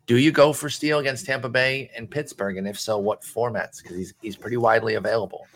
Do 0.06 0.16
you 0.18 0.30
go 0.30 0.52
for 0.52 0.68
Steele 0.68 0.98
against 0.98 1.26
Tampa 1.26 1.48
Bay 1.48 1.90
and 1.96 2.10
Pittsburgh? 2.10 2.56
And 2.56 2.68
if 2.68 2.78
so, 2.78 2.98
what 2.98 3.22
formats? 3.22 3.82
Because 3.82 3.96
he's 3.96 4.14
he's 4.20 4.36
pretty 4.36 4.56
widely 4.56 4.94
available. 4.94 5.46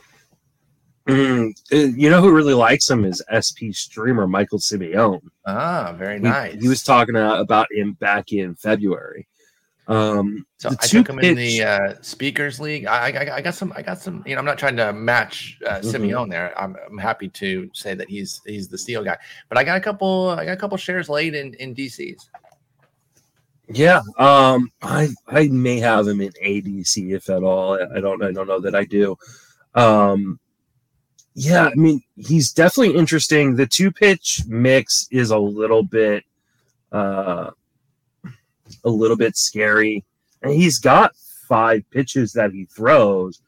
Mm, 1.06 1.52
you 1.96 2.10
know 2.10 2.20
who 2.20 2.34
really 2.34 2.54
likes 2.54 2.90
him 2.90 3.04
is 3.04 3.22
SP 3.30 3.70
streamer 3.70 4.26
Michael 4.26 4.58
Simeone. 4.58 5.22
Ah, 5.46 5.94
very 5.96 6.18
nice. 6.18 6.60
He, 6.60 6.66
was 6.66 6.82
talking 6.82 7.14
uh, 7.14 7.36
about 7.36 7.68
him 7.72 7.92
back 7.94 8.32
in 8.32 8.56
February. 8.56 9.28
Um, 9.86 10.44
So 10.58 10.70
I 10.70 10.86
took 10.86 11.08
him 11.08 11.20
in 11.20 11.36
the 11.36 11.62
uh, 11.62 11.94
speakers 12.00 12.58
league. 12.58 12.86
I, 12.86 13.10
I 13.10 13.36
I 13.36 13.40
got 13.40 13.54
some. 13.54 13.72
I 13.76 13.82
got 13.82 14.00
some. 14.00 14.24
You 14.26 14.34
know, 14.34 14.40
I'm 14.40 14.44
not 14.44 14.58
trying 14.58 14.76
to 14.78 14.92
match 14.92 15.58
uh, 15.64 15.78
Mhm. 15.78 15.92
Simeone 15.92 16.30
there. 16.30 16.52
I'm, 16.60 16.74
I'm 16.90 16.98
happy 16.98 17.28
to 17.28 17.70
say 17.72 17.94
that 17.94 18.10
he's 18.10 18.40
he's 18.44 18.66
the 18.66 18.78
steel 18.78 19.04
guy. 19.04 19.16
But 19.48 19.58
I 19.58 19.64
got 19.64 19.76
a 19.76 19.80
couple. 19.80 20.30
I 20.30 20.44
got 20.44 20.52
a 20.52 20.56
couple 20.56 20.76
shares 20.76 21.08
late 21.08 21.36
in 21.36 21.54
in 21.54 21.72
DCs. 21.72 22.18
Yeah, 23.68 24.00
um, 24.18 24.72
I 24.82 25.08
I 25.28 25.46
may 25.48 25.78
have 25.78 26.08
him 26.08 26.20
in 26.20 26.32
ADC 26.44 27.14
if 27.14 27.30
at 27.30 27.44
all. 27.44 27.74
I 27.74 27.98
I 27.98 28.00
don't 28.00 28.20
I 28.24 28.32
don't 28.32 28.48
know 28.48 28.60
that 28.60 28.74
I 28.74 28.84
do. 28.84 29.16
Um, 29.76 30.40
yeah, 31.38 31.66
I 31.70 31.74
mean 31.74 32.02
he's 32.16 32.52
definitely 32.52 32.96
interesting. 32.96 33.54
The 33.54 33.66
two 33.66 33.92
pitch 33.92 34.42
mix 34.48 35.06
is 35.10 35.30
a 35.30 35.38
little 35.38 35.82
bit, 35.82 36.24
uh, 36.92 37.50
a 38.84 38.88
little 38.88 39.16
bit 39.16 39.36
scary, 39.36 40.02
and 40.42 40.52
he's 40.52 40.78
got 40.78 41.14
five 41.48 41.84
pitches 41.90 42.32
that 42.32 42.52
he 42.52 42.64
throws, 42.64 43.40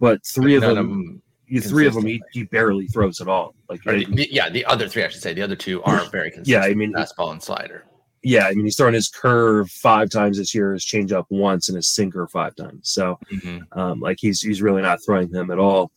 but 0.00 0.24
three 0.26 0.56
of 0.56 0.62
None 0.62 0.74
them, 0.74 1.22
you 1.46 1.60
three 1.60 1.86
of 1.86 1.94
them 1.94 2.06
he, 2.06 2.20
he 2.32 2.42
barely 2.44 2.86
throws 2.88 3.20
at 3.20 3.28
all. 3.28 3.54
Like 3.68 3.82
the- 3.84 4.04
the- 4.04 4.28
yeah, 4.32 4.48
the 4.50 4.64
other 4.66 4.88
three, 4.88 5.04
I 5.04 5.08
should 5.08 5.22
say. 5.22 5.32
The 5.32 5.42
other 5.42 5.56
two 5.56 5.82
are 5.84 6.04
very 6.10 6.30
consistent. 6.30 6.46
Yeah, 6.64 6.68
I 6.70 6.74
mean- 6.74 6.92
fastball 6.92 7.30
and 7.32 7.42
slider. 7.42 7.84
yeah, 8.24 8.46
I 8.46 8.52
mean 8.54 8.64
he's 8.64 8.76
throwing 8.76 8.94
his 8.94 9.08
curve 9.08 9.70
five 9.70 10.10
times 10.10 10.38
this 10.38 10.54
year, 10.54 10.72
his 10.72 10.84
changeup 10.84 11.26
once, 11.30 11.68
and 11.68 11.76
his 11.76 11.88
sinker 11.88 12.26
five 12.26 12.54
times. 12.56 12.88
So. 12.90 13.18
Um, 13.72 14.00
like 14.00 14.18
he's 14.20 14.40
he's 14.42 14.60
really 14.60 14.82
not 14.82 14.98
throwing 15.04 15.30
them 15.30 15.50
at 15.50 15.58
all. 15.58 15.90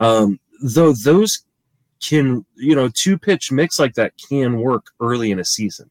Um, 0.00 0.38
though 0.60 0.92
those 0.92 1.44
can 2.00 2.44
you 2.56 2.74
know 2.74 2.88
two 2.88 3.18
pitch 3.18 3.50
mix 3.50 3.78
like 3.78 3.94
that 3.94 4.12
can 4.28 4.60
work 4.60 4.86
early 5.00 5.30
in 5.30 5.38
a 5.38 5.44
season. 5.44 5.90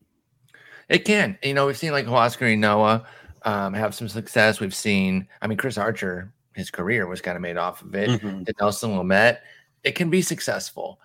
It 0.89 0.99
can. 0.99 1.37
You 1.43 1.53
know, 1.53 1.67
we've 1.67 1.77
seen 1.77 1.91
like 1.91 2.05
Huascar 2.05 2.51
and 2.51 2.61
Noah 2.61 3.05
um, 3.43 3.73
have 3.73 3.93
some 3.93 4.07
success. 4.07 4.59
We've 4.59 4.75
seen. 4.75 5.27
I 5.41 5.47
mean, 5.47 5.57
Chris 5.57 5.77
Archer, 5.77 6.31
his 6.53 6.71
career 6.71 7.07
was 7.07 7.21
kind 7.21 7.35
of 7.35 7.41
made 7.41 7.57
off 7.57 7.81
of 7.81 7.93
it. 7.93 8.09
Mhm. 8.21 8.47
Nelson 8.59 8.91
Lamet, 8.91 9.39
it 9.83 9.93
can 9.93 10.09
be 10.09 10.21
successful. 10.21 10.99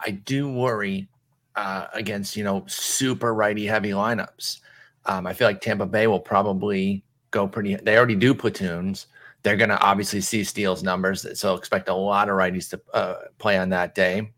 I 0.00 0.10
do 0.10 0.50
worry 0.50 1.08
uh, 1.56 1.86
against 1.92 2.36
you 2.36 2.44
know 2.44 2.64
super 2.66 3.34
righty 3.34 3.66
heavy 3.66 3.90
lineups. 3.90 4.60
Um, 5.06 5.26
I 5.26 5.32
feel 5.32 5.48
like 5.48 5.60
Tampa 5.60 5.86
Bay 5.86 6.06
will 6.06 6.20
probably 6.20 7.02
go 7.30 7.48
pretty. 7.48 7.76
They 7.76 7.96
already 7.96 8.14
do 8.16 8.34
platoons. 8.34 9.06
They're 9.42 9.56
going 9.56 9.70
to 9.70 9.80
obviously 9.80 10.20
see 10.20 10.44
Steele's 10.44 10.82
numbers, 10.82 11.26
so 11.38 11.54
expect 11.54 11.88
a 11.88 11.94
lot 11.94 12.28
of 12.28 12.36
righties 12.36 12.70
to 12.70 12.80
uh, 12.94 13.14
play 13.38 13.58
on 13.58 13.70
that 13.70 13.94
day 13.94 14.30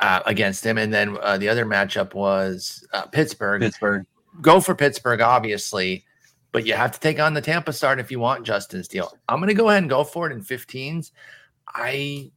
uh, 0.00 0.20
against 0.26 0.64
him. 0.64 0.78
And 0.78 0.92
then 0.92 1.16
uh, 1.22 1.38
the 1.38 1.48
other 1.48 1.64
matchup 1.64 2.14
was 2.14 2.86
uh, 2.92 3.06
Pittsburgh 3.06 3.62
Pittsburgh. 3.62 4.06
go 4.40 4.60
for 4.60 4.74
Pittsburgh, 4.74 5.20
obviously, 5.20 6.04
but 6.52 6.66
you 6.66 6.74
have 6.74 6.92
to 6.92 7.00
take 7.00 7.20
on 7.20 7.34
the 7.34 7.40
Tampa 7.40 7.72
start 7.72 8.00
if 8.00 8.10
you 8.10 8.18
want 8.18 8.44
Justin 8.44 8.82
Steele. 8.82 9.16
I'm 9.28 9.38
going 9.38 9.48
to 9.48 9.54
go 9.54 9.68
ahead 9.68 9.82
and 9.82 9.90
go 9.90 10.04
for 10.04 10.28
it 10.28 10.32
in 10.32 10.40
15s. 10.40 11.12
I 11.68 12.30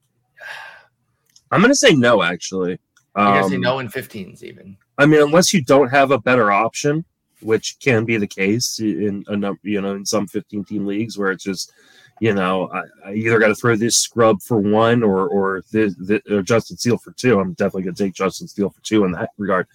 I'm 1.52 1.62
gonna 1.62 1.76
say 1.76 1.94
no 1.94 2.24
actually. 2.24 2.80
I'm 3.16 3.34
going 3.34 3.44
to 3.44 3.50
say 3.50 3.56
Um, 3.56 3.62
no 3.62 3.80
in 3.80 3.88
15s 3.88 4.44
even. 4.44 4.78
I 4.98 5.06
mean, 5.06 5.22
unless 5.22 5.54
you 5.54 5.64
don't 5.64 5.90
have 5.90 6.12
a 6.12 6.20
better 6.20 6.52
option, 6.52 7.04
which 7.42 7.78
can 7.80 8.06
be 8.06 8.18
the 8.18 8.28
case 8.28 8.80
in 8.80 9.24
a 9.28 9.36
number, 9.36 9.60
you 9.64 9.82
know, 9.82 9.96
in 9.96 10.06
some 10.06 10.28
15 10.28 10.64
team 10.66 10.86
leagues 10.86 11.18
where 11.18 11.32
it's 11.32 11.44
just 11.44 11.72
you 12.20 12.34
know, 12.34 12.70
I, 12.72 13.10
I 13.10 13.14
either 13.14 13.40
got 13.40 13.50
to 13.50 13.56
throw 13.56 13.76
this 13.76 13.98
scrub 13.98 14.42
for 14.42 14.58
one 14.58 15.04
or 15.04 15.28
or 15.28 15.64
this, 15.72 15.96
this 16.00 16.22
or 16.30 16.42
Justin 16.42 16.78
Steele 16.78 16.98
for 16.98 17.12
two. 17.12 17.40
I'm 17.40 17.54
definitely 17.54 17.84
going 17.84 17.96
to 17.96 18.04
take 18.04 18.14
Justin 18.14 18.48
Steele 18.48 18.70
for 18.70 18.82
two 18.82 19.06
in 19.06 19.12
that 19.12 19.32
regard. 19.38 19.68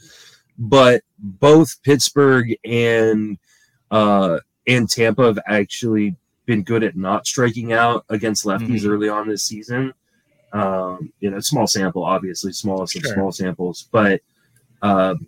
But 0.58 1.02
both 1.18 1.82
Pittsburgh 1.82 2.54
and 2.64 3.38
uh, 3.90 4.40
and 4.66 4.90
Tampa 4.90 5.24
have 5.24 5.38
actually 5.46 6.16
been 6.46 6.62
good 6.62 6.82
at 6.82 6.96
not 6.96 7.26
striking 7.26 7.72
out 7.72 8.04
against 8.08 8.44
lefties 8.44 8.80
mm-hmm. 8.80 8.90
early 8.90 9.08
on 9.08 9.28
this 9.28 9.44
season. 9.44 9.94
Um, 10.52 11.12
you 11.20 11.30
know, 11.30 11.40
small 11.40 11.66
sample, 11.66 12.04
obviously, 12.04 12.52
smallest 12.52 12.94
sure. 12.94 13.10
of 13.10 13.14
small 13.14 13.32
samples, 13.32 13.88
but 13.90 14.20
um, 14.82 15.26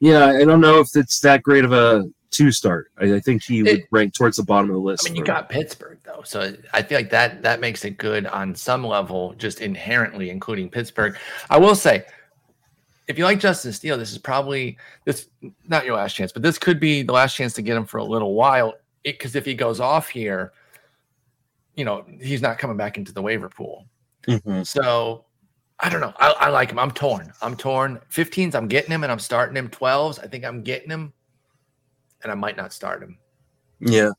yeah, 0.00 0.26
I 0.26 0.44
don't 0.44 0.60
know 0.60 0.80
if 0.80 0.96
it's 0.96 1.20
that 1.20 1.42
great 1.42 1.64
of 1.64 1.72
a 1.72 2.04
two 2.30 2.50
start. 2.50 2.90
I, 2.98 3.14
I 3.14 3.20
think 3.20 3.42
he 3.42 3.60
it, 3.60 3.64
would 3.64 3.84
rank 3.90 4.14
towards 4.14 4.38
the 4.38 4.42
bottom 4.42 4.70
of 4.70 4.74
the 4.74 4.80
list. 4.80 5.06
I 5.06 5.10
mean, 5.10 5.16
you 5.16 5.24
got 5.24 5.48
Pittsburgh 5.48 5.98
though, 6.04 6.22
so 6.24 6.54
I 6.72 6.82
feel 6.82 6.98
like 6.98 7.10
that 7.10 7.42
that 7.42 7.60
makes 7.60 7.84
it 7.84 7.98
good 7.98 8.26
on 8.26 8.54
some 8.54 8.84
level, 8.84 9.34
just 9.34 9.60
inherently, 9.60 10.30
including 10.30 10.70
Pittsburgh. 10.70 11.16
I 11.50 11.58
will 11.58 11.74
say, 11.74 12.04
if 13.08 13.18
you 13.18 13.24
like 13.24 13.40
Justin 13.40 13.72
Steele, 13.72 13.98
this 13.98 14.12
is 14.12 14.18
probably 14.18 14.78
this 15.04 15.28
not 15.68 15.84
your 15.84 15.96
last 15.96 16.14
chance, 16.14 16.32
but 16.32 16.42
this 16.42 16.58
could 16.58 16.80
be 16.80 17.02
the 17.02 17.12
last 17.12 17.36
chance 17.36 17.52
to 17.54 17.62
get 17.62 17.76
him 17.76 17.84
for 17.84 17.98
a 17.98 18.04
little 18.04 18.34
while. 18.34 18.74
Because 19.02 19.34
if 19.34 19.44
he 19.44 19.54
goes 19.54 19.80
off 19.80 20.08
here, 20.08 20.52
you 21.74 21.84
know 21.84 22.04
he's 22.20 22.42
not 22.42 22.58
coming 22.58 22.76
back 22.76 22.96
into 22.96 23.12
the 23.12 23.22
waiver 23.22 23.48
pool. 23.48 23.86
Mm-hmm. 24.26 24.62
So 24.62 25.24
I 25.82 25.88
don't 25.88 26.00
know. 26.00 26.12
I, 26.18 26.34
I, 26.38 26.48
like 26.50 26.70
him. 26.70 26.78
I'm 26.78 26.90
torn. 26.90 27.32
I'm 27.40 27.56
torn. 27.56 28.00
15s, 28.10 28.54
I'm 28.54 28.68
getting 28.68 28.90
him 28.90 29.02
and 29.02 29.10
I'm 29.10 29.18
starting 29.18 29.56
him. 29.56 29.68
12s, 29.68 30.22
I 30.22 30.26
think 30.26 30.44
I'm 30.44 30.62
getting 30.62 30.90
him 30.90 31.12
and 32.22 32.30
I 32.30 32.34
might 32.34 32.56
not 32.56 32.72
start 32.72 33.02
him. 33.02 33.18
Yeah. 33.80 34.10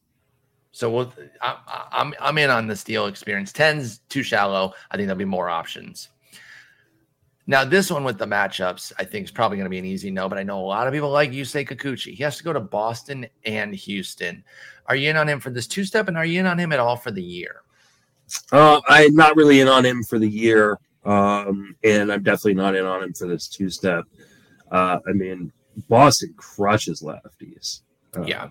So 0.71 0.89
we'll, 0.89 1.13
I, 1.41 1.89
I'm 1.91 2.13
I'm 2.19 2.37
in 2.37 2.49
on 2.49 2.65
the 2.65 2.75
Steele 2.75 3.07
experience. 3.07 3.51
10's 3.51 3.99
too 4.09 4.23
shallow. 4.23 4.73
I 4.89 4.97
think 4.97 5.07
there'll 5.07 5.17
be 5.17 5.25
more 5.25 5.49
options. 5.49 6.09
Now, 7.47 7.65
this 7.65 7.91
one 7.91 8.03
with 8.03 8.17
the 8.17 8.25
matchups, 8.25 8.93
I 8.97 9.03
think 9.03 9.25
is 9.25 9.31
probably 9.31 9.57
going 9.57 9.65
to 9.65 9.69
be 9.69 9.79
an 9.79 9.85
easy 9.85 10.09
no, 10.09 10.29
but 10.29 10.37
I 10.37 10.43
know 10.43 10.59
a 10.59 10.65
lot 10.65 10.87
of 10.87 10.93
people 10.93 11.09
like 11.09 11.31
Yusei 11.31 11.67
Kikuchi. 11.67 12.13
He 12.13 12.23
has 12.23 12.37
to 12.37 12.43
go 12.43 12.53
to 12.53 12.59
Boston 12.61 13.27
and 13.45 13.73
Houston. 13.75 14.43
Are 14.85 14.95
you 14.95 15.09
in 15.09 15.17
on 15.17 15.27
him 15.27 15.39
for 15.39 15.49
this 15.49 15.67
two 15.67 15.83
step, 15.83 16.07
and 16.07 16.15
are 16.15 16.25
you 16.25 16.39
in 16.39 16.45
on 16.45 16.57
him 16.57 16.71
at 16.71 16.79
all 16.79 16.95
for 16.95 17.11
the 17.11 17.21
year? 17.21 17.63
Uh, 18.51 18.79
I'm 18.87 19.15
not 19.15 19.35
really 19.35 19.59
in 19.59 19.67
on 19.67 19.85
him 19.85 20.03
for 20.03 20.17
the 20.17 20.29
year, 20.29 20.79
um, 21.05 21.75
and 21.83 22.11
I'm 22.11 22.23
definitely 22.23 22.55
not 22.55 22.75
in 22.75 22.85
on 22.85 23.03
him 23.03 23.13
for 23.13 23.27
this 23.27 23.47
two 23.47 23.69
step. 23.69 24.05
Uh, 24.71 24.99
I 25.07 25.11
mean, 25.13 25.51
Boston 25.89 26.33
crushes 26.37 27.01
lefties. 27.01 27.81
Uh, 28.15 28.23
yeah. 28.23 28.49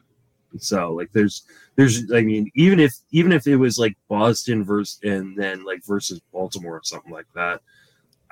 So 0.59 0.93
like, 0.93 1.13
there's, 1.13 1.45
there's, 1.77 2.13
I 2.13 2.23
mean, 2.23 2.51
even 2.55 2.81
if 2.81 2.93
even 3.13 3.33
if 3.33 3.47
it 3.47 3.57
was 3.57 3.79
like 3.79 3.97
Boston 4.09 4.65
versus 4.65 4.99
and 5.03 5.37
then 5.37 5.65
like 5.65 5.85
versus 5.85 6.21
Baltimore 6.33 6.77
or 6.77 6.83
something 6.85 7.13
like 7.13 7.29
that, 7.35 7.61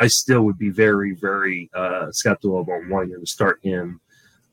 I 0.00 0.08
still 0.08 0.42
would 0.42 0.58
be 0.58 0.70
very 0.70 1.14
very 1.14 1.70
uh, 1.74 2.10
skeptical 2.10 2.60
about 2.60 2.88
wanting 2.88 3.18
to 3.18 3.26
start 3.26 3.60
him 3.62 4.00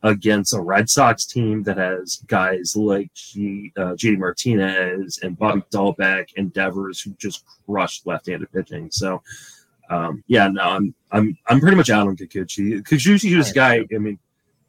against 0.05 0.53
a 0.53 0.61
Red 0.61 0.87
Sox 0.87 1.25
team 1.25 1.63
that 1.63 1.77
has 1.77 2.17
guys 2.27 2.75
like 2.75 3.11
G, 3.15 3.73
uh, 3.75 3.93
JD 3.93 4.19
Martinez 4.19 5.19
and 5.23 5.37
Bobby 5.37 5.63
Dalbec 5.71 6.29
and 6.37 6.53
Devers 6.53 7.01
who 7.01 7.11
just 7.17 7.43
crushed 7.65 8.05
left-handed 8.05 8.51
pitching. 8.51 8.91
So, 8.91 9.23
um, 9.89 10.23
yeah, 10.27 10.47
no, 10.47 10.61
I'm 10.61 10.95
I'm 11.11 11.37
I'm 11.47 11.59
pretty 11.59 11.77
much 11.77 11.89
out 11.89 12.07
on 12.07 12.15
Kikuchi. 12.15 12.81
Kikuchi 12.81 13.37
is 13.37 13.51
a 13.51 13.53
guy. 13.53 13.85
I 13.93 13.97
mean, 13.97 14.19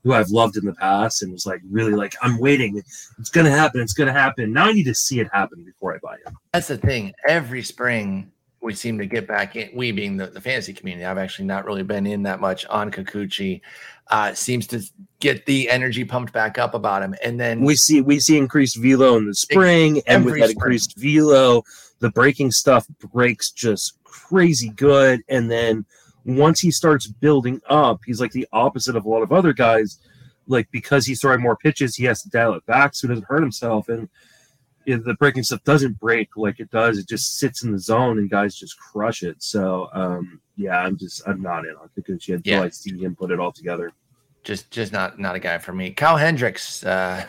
who 0.06 0.12
I've 0.12 0.30
loved 0.30 0.56
in 0.56 0.64
the 0.64 0.72
past 0.72 1.22
and 1.22 1.32
was 1.32 1.46
like 1.46 1.60
really 1.68 1.92
like 1.92 2.14
I'm 2.22 2.38
waiting. 2.38 2.80
It's 3.18 3.30
gonna 3.30 3.50
happen. 3.50 3.80
It's 3.80 3.92
gonna 3.92 4.12
happen. 4.12 4.52
Now 4.52 4.66
I 4.66 4.72
need 4.72 4.84
to 4.84 4.94
see 4.94 5.18
it 5.18 5.28
happen 5.32 5.64
before 5.64 5.94
I 5.94 5.98
buy 5.98 6.14
it. 6.14 6.32
That's 6.52 6.68
the 6.68 6.78
thing. 6.78 7.12
Every 7.26 7.62
spring 7.62 8.30
we 8.60 8.74
seem 8.74 8.98
to 8.98 9.06
get 9.06 9.26
back 9.26 9.56
in. 9.56 9.70
We 9.74 9.92
being 9.92 10.16
the, 10.16 10.28
the 10.28 10.40
fantasy 10.40 10.72
community, 10.72 11.04
I've 11.04 11.18
actually 11.18 11.46
not 11.46 11.64
really 11.64 11.82
been 11.82 12.06
in 12.06 12.22
that 12.22 12.40
much 12.40 12.66
on 12.66 12.90
Kikuchi. 12.90 13.60
Uh, 14.08 14.32
seems 14.32 14.68
to 14.68 14.80
get 15.18 15.44
the 15.46 15.68
energy 15.68 16.04
pumped 16.04 16.32
back 16.32 16.58
up 16.58 16.74
about 16.74 17.02
him, 17.02 17.16
and 17.24 17.40
then 17.40 17.60
we 17.62 17.74
see 17.74 18.00
we 18.00 18.20
see 18.20 18.38
increased 18.38 18.76
velo 18.76 19.16
in 19.16 19.26
the 19.26 19.34
spring, 19.34 20.00
and 20.06 20.24
with 20.24 20.34
that 20.34 20.50
spring. 20.50 20.56
increased 20.56 20.96
velo, 20.96 21.64
the 21.98 22.10
breaking 22.10 22.52
stuff 22.52 22.86
breaks 23.12 23.50
just 23.50 23.98
crazy 24.24 24.70
good, 24.70 25.22
and 25.28 25.50
then 25.50 25.84
once 26.24 26.60
he 26.60 26.70
starts 26.70 27.06
building 27.06 27.60
up, 27.68 28.00
he's 28.04 28.20
like 28.20 28.32
the 28.32 28.48
opposite 28.52 28.96
of 28.96 29.04
a 29.04 29.08
lot 29.08 29.22
of 29.22 29.32
other 29.32 29.52
guys. 29.52 29.98
Like 30.48 30.68
because 30.70 31.06
he's 31.06 31.20
throwing 31.20 31.40
more 31.40 31.56
pitches, 31.56 31.96
he 31.96 32.04
has 32.04 32.22
to 32.22 32.30
dial 32.30 32.54
it 32.54 32.64
back 32.66 32.94
so 32.94 33.06
he 33.06 33.12
doesn't 33.12 33.26
hurt 33.28 33.42
himself. 33.42 33.88
And 33.88 34.08
if 34.86 35.02
the 35.04 35.14
breaking 35.14 35.42
stuff 35.42 35.64
doesn't 35.64 35.98
break 35.98 36.36
like 36.36 36.60
it 36.60 36.70
does, 36.70 36.98
it 36.98 37.08
just 37.08 37.38
sits 37.38 37.64
in 37.64 37.72
the 37.72 37.78
zone 37.78 38.18
and 38.18 38.30
guys 38.30 38.54
just 38.54 38.78
crush 38.78 39.22
it. 39.22 39.42
So 39.42 39.88
um, 39.92 40.40
yeah, 40.56 40.78
I'm 40.78 40.96
just 40.96 41.22
I'm 41.26 41.42
not 41.42 41.64
in 41.64 41.74
on 41.80 41.90
Kikuchi 41.96 42.34
until 42.34 42.58
yeah. 42.58 42.62
I 42.62 42.68
see 42.68 42.96
him 42.96 43.16
put 43.16 43.32
it 43.32 43.40
all 43.40 43.52
together. 43.52 43.90
Just 44.44 44.70
just 44.70 44.92
not 44.92 45.18
not 45.18 45.34
a 45.34 45.40
guy 45.40 45.58
for 45.58 45.72
me. 45.72 45.90
Kyle 45.90 46.16
Hendricks, 46.16 46.84
uh, 46.84 47.26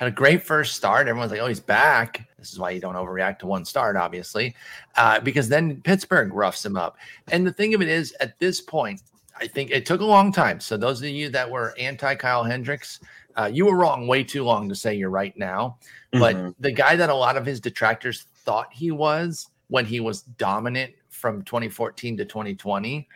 had 0.00 0.08
a 0.08 0.10
great 0.10 0.42
first 0.42 0.76
start. 0.76 1.08
Everyone's 1.08 1.30
like, 1.30 1.40
oh, 1.40 1.46
he's 1.46 1.60
back. 1.60 2.26
This 2.40 2.52
is 2.52 2.58
why 2.58 2.70
you 2.70 2.80
don't 2.80 2.96
overreact 2.96 3.38
to 3.40 3.46
one 3.46 3.64
start, 3.64 3.96
obviously, 3.96 4.56
uh, 4.96 5.20
because 5.20 5.48
then 5.48 5.80
Pittsburgh 5.82 6.32
roughs 6.32 6.64
him 6.64 6.76
up. 6.76 6.96
And 7.30 7.46
the 7.46 7.52
thing 7.52 7.74
of 7.74 7.82
it 7.82 7.88
is, 7.88 8.12
at 8.18 8.38
this 8.40 8.60
point, 8.60 9.02
I 9.40 9.46
think 9.46 9.70
it 9.70 9.86
took 9.86 10.00
a 10.00 10.04
long 10.04 10.32
time. 10.32 10.58
So 10.58 10.76
those 10.76 11.00
of 11.00 11.08
you 11.08 11.28
that 11.30 11.48
were 11.48 11.74
anti 11.78 12.14
Kyle 12.14 12.42
Hendricks, 12.42 13.00
uh, 13.36 13.50
you 13.52 13.66
were 13.66 13.76
wrong 13.76 14.06
way 14.06 14.24
too 14.24 14.42
long 14.42 14.68
to 14.68 14.74
say 14.74 14.94
you're 14.94 15.10
right 15.10 15.36
now. 15.36 15.78
But 16.12 16.36
mm-hmm. 16.36 16.50
the 16.58 16.72
guy 16.72 16.96
that 16.96 17.10
a 17.10 17.14
lot 17.14 17.36
of 17.36 17.46
his 17.46 17.60
detractors 17.60 18.26
thought 18.44 18.68
he 18.72 18.90
was 18.90 19.48
when 19.68 19.84
he 19.84 20.00
was 20.00 20.22
dominant 20.22 20.92
from 21.08 21.42
2014 21.42 22.16
to 22.16 22.24
2020. 22.24 23.08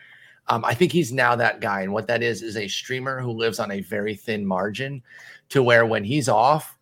Um, 0.47 0.63
I 0.63 0.73
think 0.73 0.91
he's 0.91 1.11
now 1.11 1.35
that 1.35 1.59
guy. 1.59 1.81
And 1.81 1.91
what 1.91 2.07
that 2.07 2.23
is, 2.23 2.41
is 2.41 2.55
a 2.55 2.67
streamer 2.67 3.19
who 3.19 3.31
lives 3.31 3.59
on 3.59 3.71
a 3.71 3.81
very 3.81 4.15
thin 4.15 4.45
margin 4.45 5.01
to 5.49 5.63
where 5.63 5.85
when 5.85 6.03
he's 6.03 6.29
off, 6.29 6.74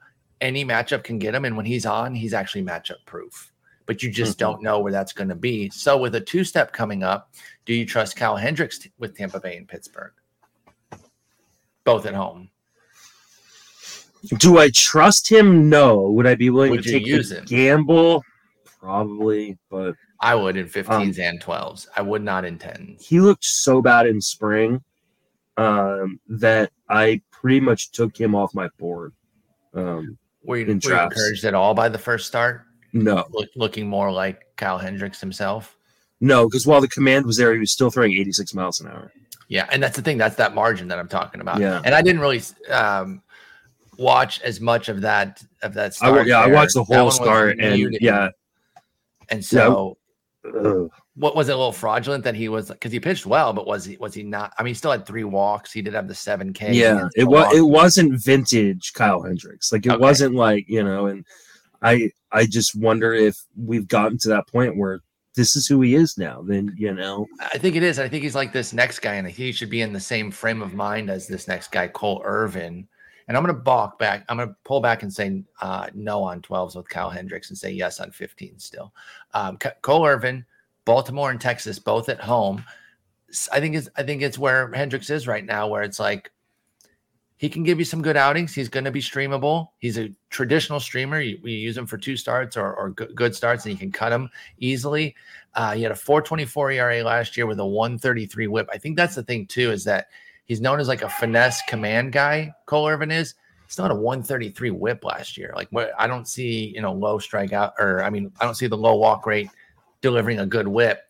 any 0.43 0.65
matchup 0.65 1.03
can 1.03 1.17
get 1.17 1.33
him. 1.33 1.45
And 1.45 1.57
when 1.57 1.65
he's 1.65 1.85
on, 1.85 2.13
he's 2.13 2.33
actually 2.33 2.63
matchup 2.63 3.03
proof. 3.05 3.51
But 3.85 4.03
you 4.03 4.11
just 4.11 4.33
mm-hmm. 4.33 4.51
don't 4.51 4.61
know 4.61 4.79
where 4.79 4.91
that's 4.91 5.13
going 5.13 5.29
to 5.29 5.35
be. 5.35 5.69
So 5.69 5.97
with 5.97 6.13
a 6.15 6.21
two 6.21 6.43
step 6.43 6.73
coming 6.73 7.01
up, 7.01 7.33
do 7.65 7.73
you 7.73 7.85
trust 7.85 8.15
Cal 8.15 8.35
Hendricks 8.35 8.77
t- 8.77 8.91
with 8.99 9.17
Tampa 9.17 9.39
Bay 9.39 9.57
and 9.57 9.67
Pittsburgh? 9.67 10.11
Both 11.85 12.05
at 12.05 12.13
home. 12.13 12.49
Do 14.37 14.57
I 14.57 14.69
trust 14.69 15.29
him? 15.29 15.69
No. 15.69 16.11
Would 16.11 16.27
I 16.27 16.35
be 16.35 16.49
willing 16.49 16.71
would 16.71 16.83
to 16.83 16.91
take 16.91 17.05
use 17.05 17.29
the 17.29 17.41
gamble? 17.41 18.23
Probably, 18.79 19.57
but 19.69 19.95
I 20.19 20.35
would 20.35 20.57
in 20.57 20.67
15s 20.67 20.89
um, 20.89 21.13
and 21.19 21.41
12s. 21.41 21.87
I 21.95 22.01
would 22.01 22.21
not 22.21 22.45
in 22.45 22.57
10s. 22.57 23.01
He 23.01 23.19
looked 23.19 23.45
so 23.45 23.81
bad 23.81 24.07
in 24.07 24.21
spring 24.21 24.81
um, 25.57 26.19
that 26.27 26.71
I 26.89 27.21
pretty 27.31 27.59
much 27.59 27.91
took 27.91 28.17
him 28.17 28.35
off 28.35 28.53
my 28.53 28.69
board. 28.77 29.13
Um, 29.73 30.17
were 30.43 30.57
you, 30.57 30.65
were 30.65 30.71
you 30.71 30.99
encouraged 30.99 31.45
at 31.45 31.53
all 31.53 31.73
by 31.73 31.89
the 31.89 31.97
first 31.97 32.27
start? 32.27 32.63
No. 32.93 33.25
Look, 33.31 33.49
looking 33.55 33.87
more 33.87 34.11
like 34.11 34.45
Kyle 34.55 34.77
Hendricks 34.77 35.19
himself? 35.19 35.75
No, 36.21 36.47
because 36.47 36.65
while 36.65 36.79
the 36.79 36.87
command 36.87 37.25
was 37.25 37.37
there, 37.37 37.53
he 37.53 37.59
was 37.59 37.71
still 37.71 37.89
throwing 37.89 38.13
86 38.13 38.53
miles 38.53 38.79
an 38.79 38.87
hour. 38.87 39.11
Yeah, 39.49 39.67
and 39.71 39.83
that's 39.83 39.95
the 39.95 40.01
thing. 40.01 40.17
That's 40.17 40.35
that 40.37 40.55
margin 40.55 40.87
that 40.87 40.99
I'm 40.99 41.07
talking 41.07 41.41
about. 41.41 41.59
Yeah. 41.59 41.81
And 41.83 41.93
I 41.93 42.01
didn't 42.01 42.21
really 42.21 42.41
um, 42.69 43.21
watch 43.97 44.41
as 44.41 44.61
much 44.61 44.89
of 44.89 45.01
that 45.01 45.43
of 45.61 45.73
that 45.73 45.93
start. 45.93 46.13
I, 46.13 46.17
yeah, 46.21 46.45
there. 46.45 46.55
I 46.55 46.59
watched 46.59 46.75
the 46.75 46.83
whole 46.83 47.11
start, 47.11 47.59
and 47.59 47.97
yeah. 47.99 48.29
And 49.29 49.43
so, 49.43 49.97
yeah. 50.45 50.87
What 51.15 51.35
was 51.35 51.49
it 51.49 51.53
a 51.53 51.57
little 51.57 51.71
fraudulent 51.71 52.23
that 52.23 52.35
he 52.35 52.49
was 52.49 52.69
because 52.69 52.91
he 52.91 52.99
pitched 52.99 53.25
well, 53.25 53.53
but 53.53 53.67
was 53.67 53.85
he 53.85 53.97
was 53.97 54.13
he 54.13 54.23
not? 54.23 54.53
I 54.57 54.63
mean, 54.63 54.71
he 54.71 54.75
still 54.75 54.91
had 54.91 55.05
three 55.05 55.23
walks. 55.23 55.71
He 55.71 55.81
did 55.81 55.93
have 55.93 56.07
the 56.07 56.15
seven 56.15 56.53
K. 56.53 56.73
Yeah, 56.73 57.07
it 57.15 57.25
was 57.25 57.53
it 57.55 57.61
wasn't 57.61 58.19
vintage 58.19 58.93
Kyle 58.93 59.21
Hendricks. 59.21 59.71
Like 59.71 59.85
it 59.85 59.91
okay. 59.91 60.01
wasn't 60.01 60.35
like 60.35 60.65
you 60.67 60.83
know, 60.83 61.07
and 61.07 61.25
I 61.81 62.09
I 62.31 62.45
just 62.45 62.75
wonder 62.75 63.13
if 63.13 63.37
we've 63.55 63.87
gotten 63.87 64.17
to 64.19 64.29
that 64.29 64.47
point 64.47 64.75
where 64.75 65.01
this 65.35 65.55
is 65.55 65.67
who 65.67 65.81
he 65.81 65.95
is 65.95 66.17
now, 66.17 66.41
then 66.41 66.73
you 66.77 66.93
know. 66.93 67.27
I 67.39 67.57
think 67.57 67.75
it 67.75 67.83
is. 67.83 67.99
I 67.99 68.07
think 68.07 68.23
he's 68.23 68.35
like 68.35 68.53
this 68.53 68.73
next 68.73 68.99
guy, 68.99 69.15
and 69.15 69.27
he 69.27 69.51
should 69.51 69.69
be 69.69 69.81
in 69.81 69.93
the 69.93 69.99
same 69.99 70.31
frame 70.31 70.61
of 70.61 70.73
mind 70.73 71.09
as 71.09 71.27
this 71.27 71.47
next 71.47 71.71
guy, 71.71 71.87
Cole 71.87 72.21
Irvin. 72.23 72.87
And 73.27 73.37
I'm 73.37 73.43
going 73.43 73.55
to 73.55 73.61
balk 73.61 73.97
back. 73.97 74.25
I'm 74.27 74.37
going 74.37 74.49
to 74.49 74.55
pull 74.65 74.81
back 74.81 75.01
and 75.01 75.11
say 75.11 75.43
uh, 75.61 75.87
no 75.93 76.21
on 76.21 76.41
12s 76.41 76.75
with 76.75 76.89
Kyle 76.89 77.09
Hendricks 77.09 77.49
and 77.49 77.57
say 77.57 77.71
yes 77.71 78.01
on 78.01 78.11
15 78.11 78.59
still. 78.59 78.93
Um, 79.33 79.57
Cole 79.81 80.05
Irvin, 80.05 80.45
Baltimore 80.85 81.31
and 81.31 81.39
Texas, 81.39 81.79
both 81.79 82.09
at 82.09 82.19
home. 82.19 82.63
I 83.51 83.59
think 83.59 83.75
it's 83.75 83.89
I 83.95 84.03
think 84.03 84.21
it's 84.21 84.37
where 84.37 84.71
Hendricks 84.71 85.09
is 85.09 85.27
right 85.27 85.45
now, 85.45 85.67
where 85.67 85.83
it's 85.83 85.99
like 85.99 86.31
he 87.43 87.49
can 87.49 87.63
give 87.63 87.79
you 87.79 87.85
some 87.85 88.01
good 88.01 88.15
outings. 88.15 88.53
He's 88.53 88.69
going 88.69 88.85
to 88.85 88.91
be 88.91 89.01
streamable. 89.01 89.69
He's 89.79 89.97
a 89.97 90.13
traditional 90.29 90.79
streamer. 90.79 91.19
You, 91.19 91.39
we 91.43 91.51
use 91.51 91.77
him 91.77 91.85
for 91.85 91.97
two 91.97 92.15
starts 92.15 92.55
or, 92.55 92.73
or 92.73 92.91
good 92.91 93.35
starts, 93.35 93.65
and 93.65 93.73
you 93.73 93.77
can 93.77 93.91
cut 93.91 94.13
him 94.13 94.29
easily. 94.59 95.15
Uh, 95.55 95.73
he 95.73 95.83
had 95.83 95.91
a 95.91 95.95
4.24 95.95 96.75
ERA 96.75 97.03
last 97.03 97.35
year 97.35 97.45
with 97.45 97.59
a 97.59 97.65
133 97.65 98.47
WHIP. 98.47 98.69
I 98.71 98.77
think 98.77 98.95
that's 98.95 99.15
the 99.15 99.23
thing 99.23 99.45
too 99.45 99.71
is 99.71 99.83
that 99.83 100.07
he's 100.45 100.61
known 100.61 100.79
as 100.79 100.87
like 100.87 101.01
a 101.01 101.09
finesse 101.09 101.61
command 101.67 102.13
guy. 102.13 102.53
Cole 102.65 102.87
Irvin 102.87 103.11
is. 103.11 103.35
still 103.67 103.83
not 103.85 103.91
a 103.91 103.99
133 103.99 104.71
whip 104.71 105.03
last 105.03 105.37
year. 105.37 105.53
Like 105.55 105.67
I 105.97 106.07
don't 106.07 106.27
see, 106.27 106.71
you 106.73 106.81
know, 106.81 106.93
low 106.93 107.17
strikeout 107.17 107.73
or 107.79 108.03
I 108.03 108.09
mean, 108.09 108.31
I 108.39 108.45
don't 108.45 108.55
see 108.55 108.67
the 108.67 108.77
low 108.77 108.95
walk 108.95 109.25
rate 109.25 109.49
delivering 110.03 110.39
a 110.39 110.45
good 110.45 110.67
whip. 110.67 111.01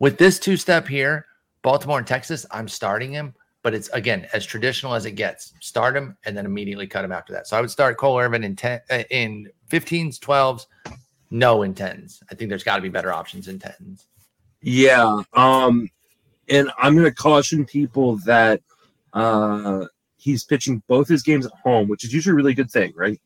With 0.00 0.18
this 0.18 0.40
two 0.40 0.56
step 0.56 0.88
here, 0.88 1.26
Baltimore 1.62 1.98
and 1.98 2.06
Texas, 2.06 2.44
I'm 2.50 2.66
starting 2.66 3.12
him, 3.12 3.34
but 3.62 3.74
it's 3.74 3.88
again 3.90 4.26
as 4.32 4.44
traditional 4.44 4.94
as 4.94 5.06
it 5.06 5.12
gets. 5.12 5.54
Start 5.60 5.96
him 5.96 6.16
and 6.24 6.36
then 6.36 6.46
immediately 6.46 6.88
cut 6.88 7.04
him 7.04 7.12
after 7.12 7.32
that. 7.32 7.46
So 7.46 7.56
I 7.56 7.60
would 7.60 7.70
start 7.70 7.96
Cole 7.96 8.18
Irvin 8.18 8.42
in 8.42 8.56
10 8.56 8.80
uh, 8.90 9.02
in 9.10 9.48
15s, 9.70 10.18
12s, 10.18 10.66
no 11.30 11.62
in 11.62 11.74
10s. 11.74 12.22
I 12.30 12.34
think 12.34 12.48
there's 12.48 12.64
got 12.64 12.76
to 12.76 12.82
be 12.82 12.88
better 12.88 13.12
options 13.12 13.46
in 13.46 13.60
10s. 13.60 14.06
Yeah. 14.62 15.20
Um, 15.34 15.88
and 16.48 16.70
I'm 16.78 16.94
going 16.94 17.06
to 17.06 17.14
caution 17.14 17.64
people 17.64 18.16
that 18.24 18.60
uh, 19.12 19.84
he's 20.16 20.44
pitching 20.44 20.82
both 20.88 21.08
his 21.08 21.22
games 21.22 21.46
at 21.46 21.52
home, 21.62 21.88
which 21.88 22.04
is 22.04 22.12
usually 22.12 22.32
a 22.32 22.36
really 22.36 22.54
good 22.54 22.70
thing, 22.70 22.92
right? 22.96 23.20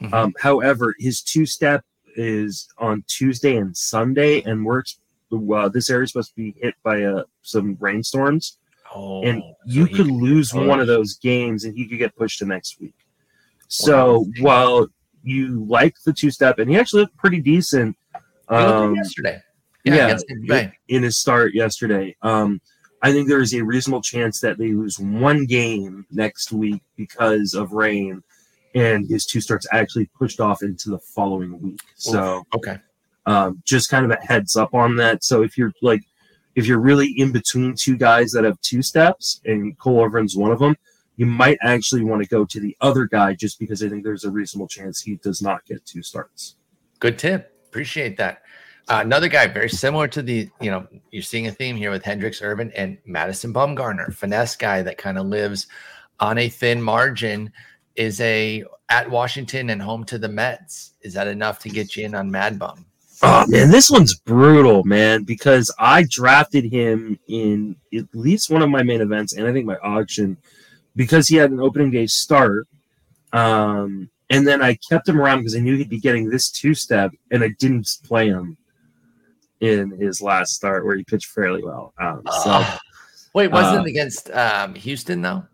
Mm-hmm. 0.00 0.14
Um, 0.14 0.34
however, 0.38 0.94
his 0.98 1.22
two 1.22 1.46
step 1.46 1.84
is 2.16 2.68
on 2.78 3.04
Tuesday 3.06 3.56
and 3.56 3.76
Sunday, 3.76 4.42
and 4.42 4.64
we're 4.64 4.82
uh, 5.54 5.68
this 5.68 5.90
area 5.90 6.04
is 6.04 6.12
supposed 6.12 6.30
to 6.30 6.36
be 6.36 6.54
hit 6.60 6.74
by 6.82 7.02
uh, 7.02 7.22
some 7.42 7.76
rainstorms. 7.80 8.58
Oh, 8.94 9.22
and 9.22 9.42
you 9.66 9.86
so 9.86 9.96
could 9.96 10.06
lose 10.06 10.54
one 10.54 10.80
of 10.80 10.86
those 10.86 11.16
games 11.16 11.64
and 11.64 11.76
he 11.76 11.86
could 11.86 11.98
get 11.98 12.14
pushed 12.16 12.38
to 12.38 12.46
next 12.46 12.80
week. 12.80 12.94
So 13.68 14.20
wow. 14.20 14.26
while 14.40 14.88
you 15.22 15.64
like 15.68 15.94
the 16.04 16.12
two 16.12 16.30
step, 16.30 16.58
and 16.58 16.70
he 16.70 16.78
actually 16.78 17.02
looked 17.02 17.16
pretty 17.16 17.40
decent 17.40 17.96
um, 18.48 18.94
yesterday. 18.94 19.42
Yeah, 19.84 20.16
yeah 20.44 20.70
in 20.88 21.02
his 21.02 21.18
start 21.18 21.54
yesterday. 21.54 22.16
Um, 22.22 22.60
I 23.02 23.12
think 23.12 23.28
there 23.28 23.42
is 23.42 23.54
a 23.54 23.62
reasonable 23.62 24.02
chance 24.02 24.40
that 24.40 24.58
they 24.58 24.72
lose 24.72 24.98
one 24.98 25.46
game 25.46 26.06
next 26.10 26.52
week 26.52 26.82
because 26.96 27.54
of 27.54 27.72
rain, 27.72 28.22
and 28.74 29.08
his 29.08 29.24
two 29.26 29.40
starts 29.40 29.66
actually 29.72 30.06
pushed 30.18 30.40
off 30.40 30.62
into 30.62 30.90
the 30.90 30.98
following 30.98 31.60
week. 31.60 31.80
So 31.94 32.44
okay, 32.54 32.78
um, 33.26 33.62
just 33.64 33.90
kind 33.90 34.04
of 34.04 34.10
a 34.10 34.26
heads 34.26 34.56
up 34.56 34.74
on 34.74 34.96
that. 34.96 35.24
So 35.24 35.42
if 35.42 35.56
you're 35.56 35.72
like, 35.82 36.02
if 36.54 36.66
you're 36.66 36.80
really 36.80 37.08
in 37.18 37.32
between 37.32 37.74
two 37.74 37.96
guys 37.96 38.32
that 38.32 38.44
have 38.44 38.60
two 38.60 38.82
steps, 38.82 39.40
and 39.44 39.78
Cole 39.78 40.04
Irvin's 40.04 40.36
one 40.36 40.52
of 40.52 40.58
them, 40.58 40.76
you 41.16 41.26
might 41.26 41.58
actually 41.62 42.04
want 42.04 42.22
to 42.22 42.28
go 42.28 42.44
to 42.44 42.60
the 42.60 42.76
other 42.80 43.06
guy 43.06 43.34
just 43.34 43.58
because 43.58 43.82
I 43.82 43.88
think 43.88 44.04
there's 44.04 44.24
a 44.24 44.30
reasonable 44.30 44.68
chance 44.68 45.00
he 45.00 45.16
does 45.16 45.40
not 45.40 45.64
get 45.64 45.84
two 45.84 46.02
starts. 46.02 46.56
Good 46.98 47.18
tip. 47.18 47.52
Appreciate 47.68 48.16
that. 48.18 48.42
Uh, 48.88 49.00
another 49.02 49.28
guy 49.28 49.46
very 49.46 49.68
similar 49.68 50.06
to 50.06 50.22
the, 50.22 50.48
you 50.60 50.70
know, 50.70 50.86
you're 51.10 51.22
seeing 51.22 51.48
a 51.48 51.52
theme 51.52 51.74
here 51.74 51.90
with 51.90 52.04
Hendricks 52.04 52.40
Irvin 52.40 52.70
and 52.76 52.98
Madison 53.04 53.52
Bumgarner, 53.52 54.14
finesse 54.14 54.54
guy 54.54 54.82
that 54.82 54.96
kind 54.96 55.18
of 55.18 55.26
lives 55.26 55.66
on 56.20 56.38
a 56.38 56.48
thin 56.48 56.80
margin, 56.80 57.50
is 57.96 58.20
a 58.20 58.64
at 58.88 59.10
Washington 59.10 59.70
and 59.70 59.82
home 59.82 60.04
to 60.04 60.18
the 60.18 60.28
Mets. 60.28 60.92
Is 61.02 61.14
that 61.14 61.26
enough 61.26 61.58
to 61.60 61.68
get 61.68 61.96
you 61.96 62.04
in 62.04 62.14
on 62.14 62.30
Mad 62.30 62.58
Bum? 62.58 62.84
Oh 63.22 63.46
man, 63.48 63.70
this 63.70 63.90
one's 63.90 64.14
brutal, 64.14 64.84
man, 64.84 65.24
because 65.24 65.74
I 65.78 66.04
drafted 66.08 66.64
him 66.64 67.18
in 67.28 67.76
at 67.94 68.04
least 68.12 68.50
one 68.50 68.62
of 68.62 68.68
my 68.68 68.82
main 68.82 69.00
events, 69.00 69.32
and 69.32 69.46
I 69.46 69.52
think 69.52 69.64
my 69.64 69.78
auction, 69.78 70.36
because 70.94 71.26
he 71.26 71.36
had 71.36 71.50
an 71.50 71.60
opening 71.60 71.90
day 71.90 72.06
start. 72.06 72.68
Um, 73.32 74.10
and 74.28 74.46
then 74.46 74.60
I 74.62 74.78
kept 74.88 75.08
him 75.08 75.20
around 75.20 75.38
because 75.38 75.56
I 75.56 75.60
knew 75.60 75.76
he'd 75.76 75.88
be 75.88 76.00
getting 76.00 76.28
this 76.28 76.50
two 76.50 76.74
step, 76.74 77.12
and 77.30 77.42
I 77.42 77.50
didn't 77.58 77.88
play 78.04 78.28
him 78.28 78.56
in 79.60 79.90
his 79.98 80.20
last 80.20 80.52
start 80.52 80.84
where 80.84 80.96
he 80.96 81.04
pitched 81.04 81.30
fairly 81.30 81.62
well. 81.62 81.94
Um, 81.98 82.22
so, 82.42 82.50
uh, 82.50 82.78
wait, 83.32 83.50
wasn't 83.50 83.78
uh, 83.78 83.82
it 83.82 83.88
against 83.88 84.30
um, 84.30 84.74
Houston 84.74 85.22
though? 85.22 85.44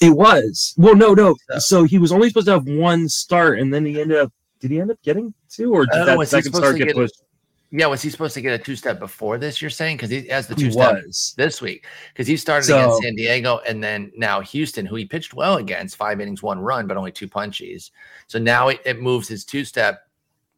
It 0.00 0.10
was. 0.10 0.74
Well, 0.76 0.94
no, 0.94 1.14
no. 1.14 1.36
So, 1.50 1.58
so, 1.58 1.84
he 1.84 1.98
was 1.98 2.12
only 2.12 2.28
supposed 2.28 2.46
to 2.46 2.52
have 2.52 2.66
one 2.66 3.08
start, 3.08 3.58
and 3.58 3.72
then 3.72 3.84
he 3.84 4.00
ended 4.00 4.18
up. 4.18 4.32
Did 4.60 4.70
he 4.70 4.80
end 4.80 4.90
up 4.90 5.00
getting 5.02 5.34
two, 5.50 5.72
or 5.72 5.86
did 5.86 5.94
uh, 5.94 6.16
that 6.16 6.28
second 6.28 6.54
start 6.54 6.76
get, 6.76 6.88
get 6.88 6.96
pushed? 6.96 7.22
Yeah, 7.70 7.86
was 7.86 8.00
he 8.00 8.10
supposed 8.10 8.34
to 8.34 8.40
get 8.40 8.58
a 8.58 8.62
two 8.62 8.76
step 8.76 8.98
before 8.98 9.38
this? 9.38 9.60
You're 9.60 9.70
saying 9.70 9.96
because 9.96 10.10
he 10.10 10.28
has 10.28 10.46
the 10.46 10.54
two 10.54 10.70
step 10.70 11.02
this 11.36 11.60
week 11.60 11.84
because 12.12 12.26
he 12.26 12.36
started 12.36 12.66
so, 12.66 12.78
against 12.78 13.02
San 13.02 13.14
Diego 13.16 13.60
and 13.66 13.82
then 13.82 14.12
now 14.16 14.40
Houston, 14.40 14.86
who 14.86 14.96
he 14.96 15.04
pitched 15.04 15.34
well 15.34 15.56
against, 15.56 15.96
five 15.96 16.20
innings, 16.20 16.42
one 16.42 16.60
run, 16.60 16.86
but 16.86 16.96
only 16.96 17.12
two 17.12 17.28
punchies. 17.28 17.90
So 18.28 18.38
now 18.38 18.68
it, 18.68 18.80
it 18.84 19.00
moves 19.00 19.28
his 19.28 19.44
two 19.44 19.64
step 19.64 20.08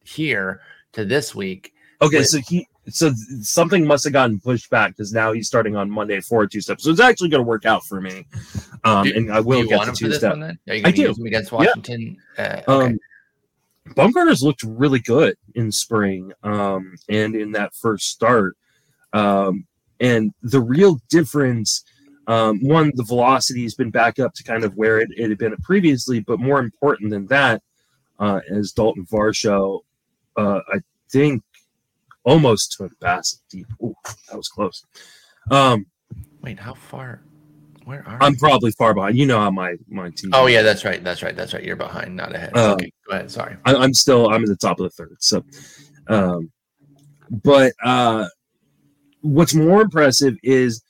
here 0.05 0.61
to 0.93 1.05
this 1.05 1.35
week 1.35 1.73
Okay, 2.01 2.23
so 2.23 2.39
he 2.39 2.69
so 2.91 3.13
something 3.41 3.87
must 3.87 4.05
have 4.05 4.13
gotten 4.13 4.41
pushed 4.41 4.71
back 4.71 4.91
because 4.91 5.13
now 5.13 5.33
he's 5.33 5.47
starting 5.47 5.77
on 5.77 5.91
Monday 5.91 6.21
for 6.21 6.47
two 6.47 6.61
steps. 6.61 6.85
So 6.85 6.91
it's 6.91 7.01
actually 7.01 7.29
going 7.29 7.43
to 7.43 7.49
work 7.49 7.67
out 7.67 7.85
for 7.85 8.01
me. 8.01 8.27
Um, 8.85 9.05
do, 9.05 9.15
and 9.15 9.33
I 9.33 9.41
will 9.41 9.67
get 9.67 9.85
to 9.85 9.93
two 9.93 10.13
steps. 10.13 10.39
I 10.71 10.91
do. 10.91 11.15
Against 11.25 11.53
Washington. 11.53 12.17
Yeah. 12.39 12.63
Uh, 12.67 12.73
okay. 12.73 12.87
Um, 12.87 12.99
Bumgarner's 13.95 14.43
looked 14.43 14.63
really 14.63 14.99
good 14.99 15.37
in 15.55 15.73
spring 15.73 16.33
um, 16.43 16.95
and 17.09 17.35
in 17.35 17.53
that 17.53 17.75
first 17.75 18.09
start. 18.09 18.57
Um, 19.13 19.67
and 20.01 20.33
the 20.43 20.61
real 20.61 21.01
difference, 21.09 21.85
um, 22.27 22.61
one, 22.61 22.93
the 22.95 23.05
velocity 23.05 23.63
has 23.63 23.75
been 23.75 23.91
back 23.91 24.19
up 24.19 24.35
to 24.35 24.45
kind 24.45 24.65
of 24.65 24.77
where 24.77 24.99
it, 24.99 25.09
it 25.17 25.29
had 25.29 25.39
been 25.39 25.57
previously, 25.57 26.21
but 26.21 26.39
more 26.39 26.61
important 26.61 27.11
than 27.11 27.27
that, 27.27 27.63
uh, 28.19 28.41
as 28.51 28.73
Dalton 28.73 29.07
Varsho, 29.07 29.81
uh, 30.37 30.61
I 30.69 30.81
think 31.11 31.43
almost 32.25 32.77
took 32.79 32.99
Bassitt 33.01 33.41
deep. 33.51 33.67
Ooh, 33.83 33.95
that 34.29 34.37
was 34.37 34.49
close. 34.49 34.85
Um, 35.51 35.87
Wait, 36.43 36.59
how 36.59 36.75
far? 36.75 37.23
Where 37.85 38.07
are 38.07 38.19
I'm 38.23 38.33
you? 38.33 38.39
probably 38.39 38.71
far 38.73 38.93
behind. 38.93 39.17
You 39.17 39.27
know 39.27 39.41
how 39.41 39.51
my 39.51 39.77
my 39.89 40.11
team. 40.11 40.31
Oh 40.35 40.47
yeah, 40.47 40.63
that's 40.63 40.85
right. 40.85 41.03
That's 41.03 41.23
right. 41.23 41.35
That's 41.35 41.55
right. 41.55 41.65
You're 41.65 41.77
behind, 41.77 42.15
not 42.15 42.35
ahead. 42.35 42.57
Um, 42.57 42.73
okay, 42.73 42.93
go 43.09 43.15
ahead. 43.15 43.31
Sorry. 43.31 43.57
I, 43.65 43.83
am 43.83 43.95
still. 43.95 44.29
I'm 44.29 44.43
at 44.43 44.49
the 44.49 44.57
top 44.57 44.79
of 44.79 44.85
the 44.85 44.91
third. 44.91 45.17
So, 45.21 45.43
um, 46.09 46.53
but 47.31 47.73
uh, 47.83 48.27
what's 49.23 49.55
more 49.55 49.81
impressive 49.81 50.37
is 50.43 50.83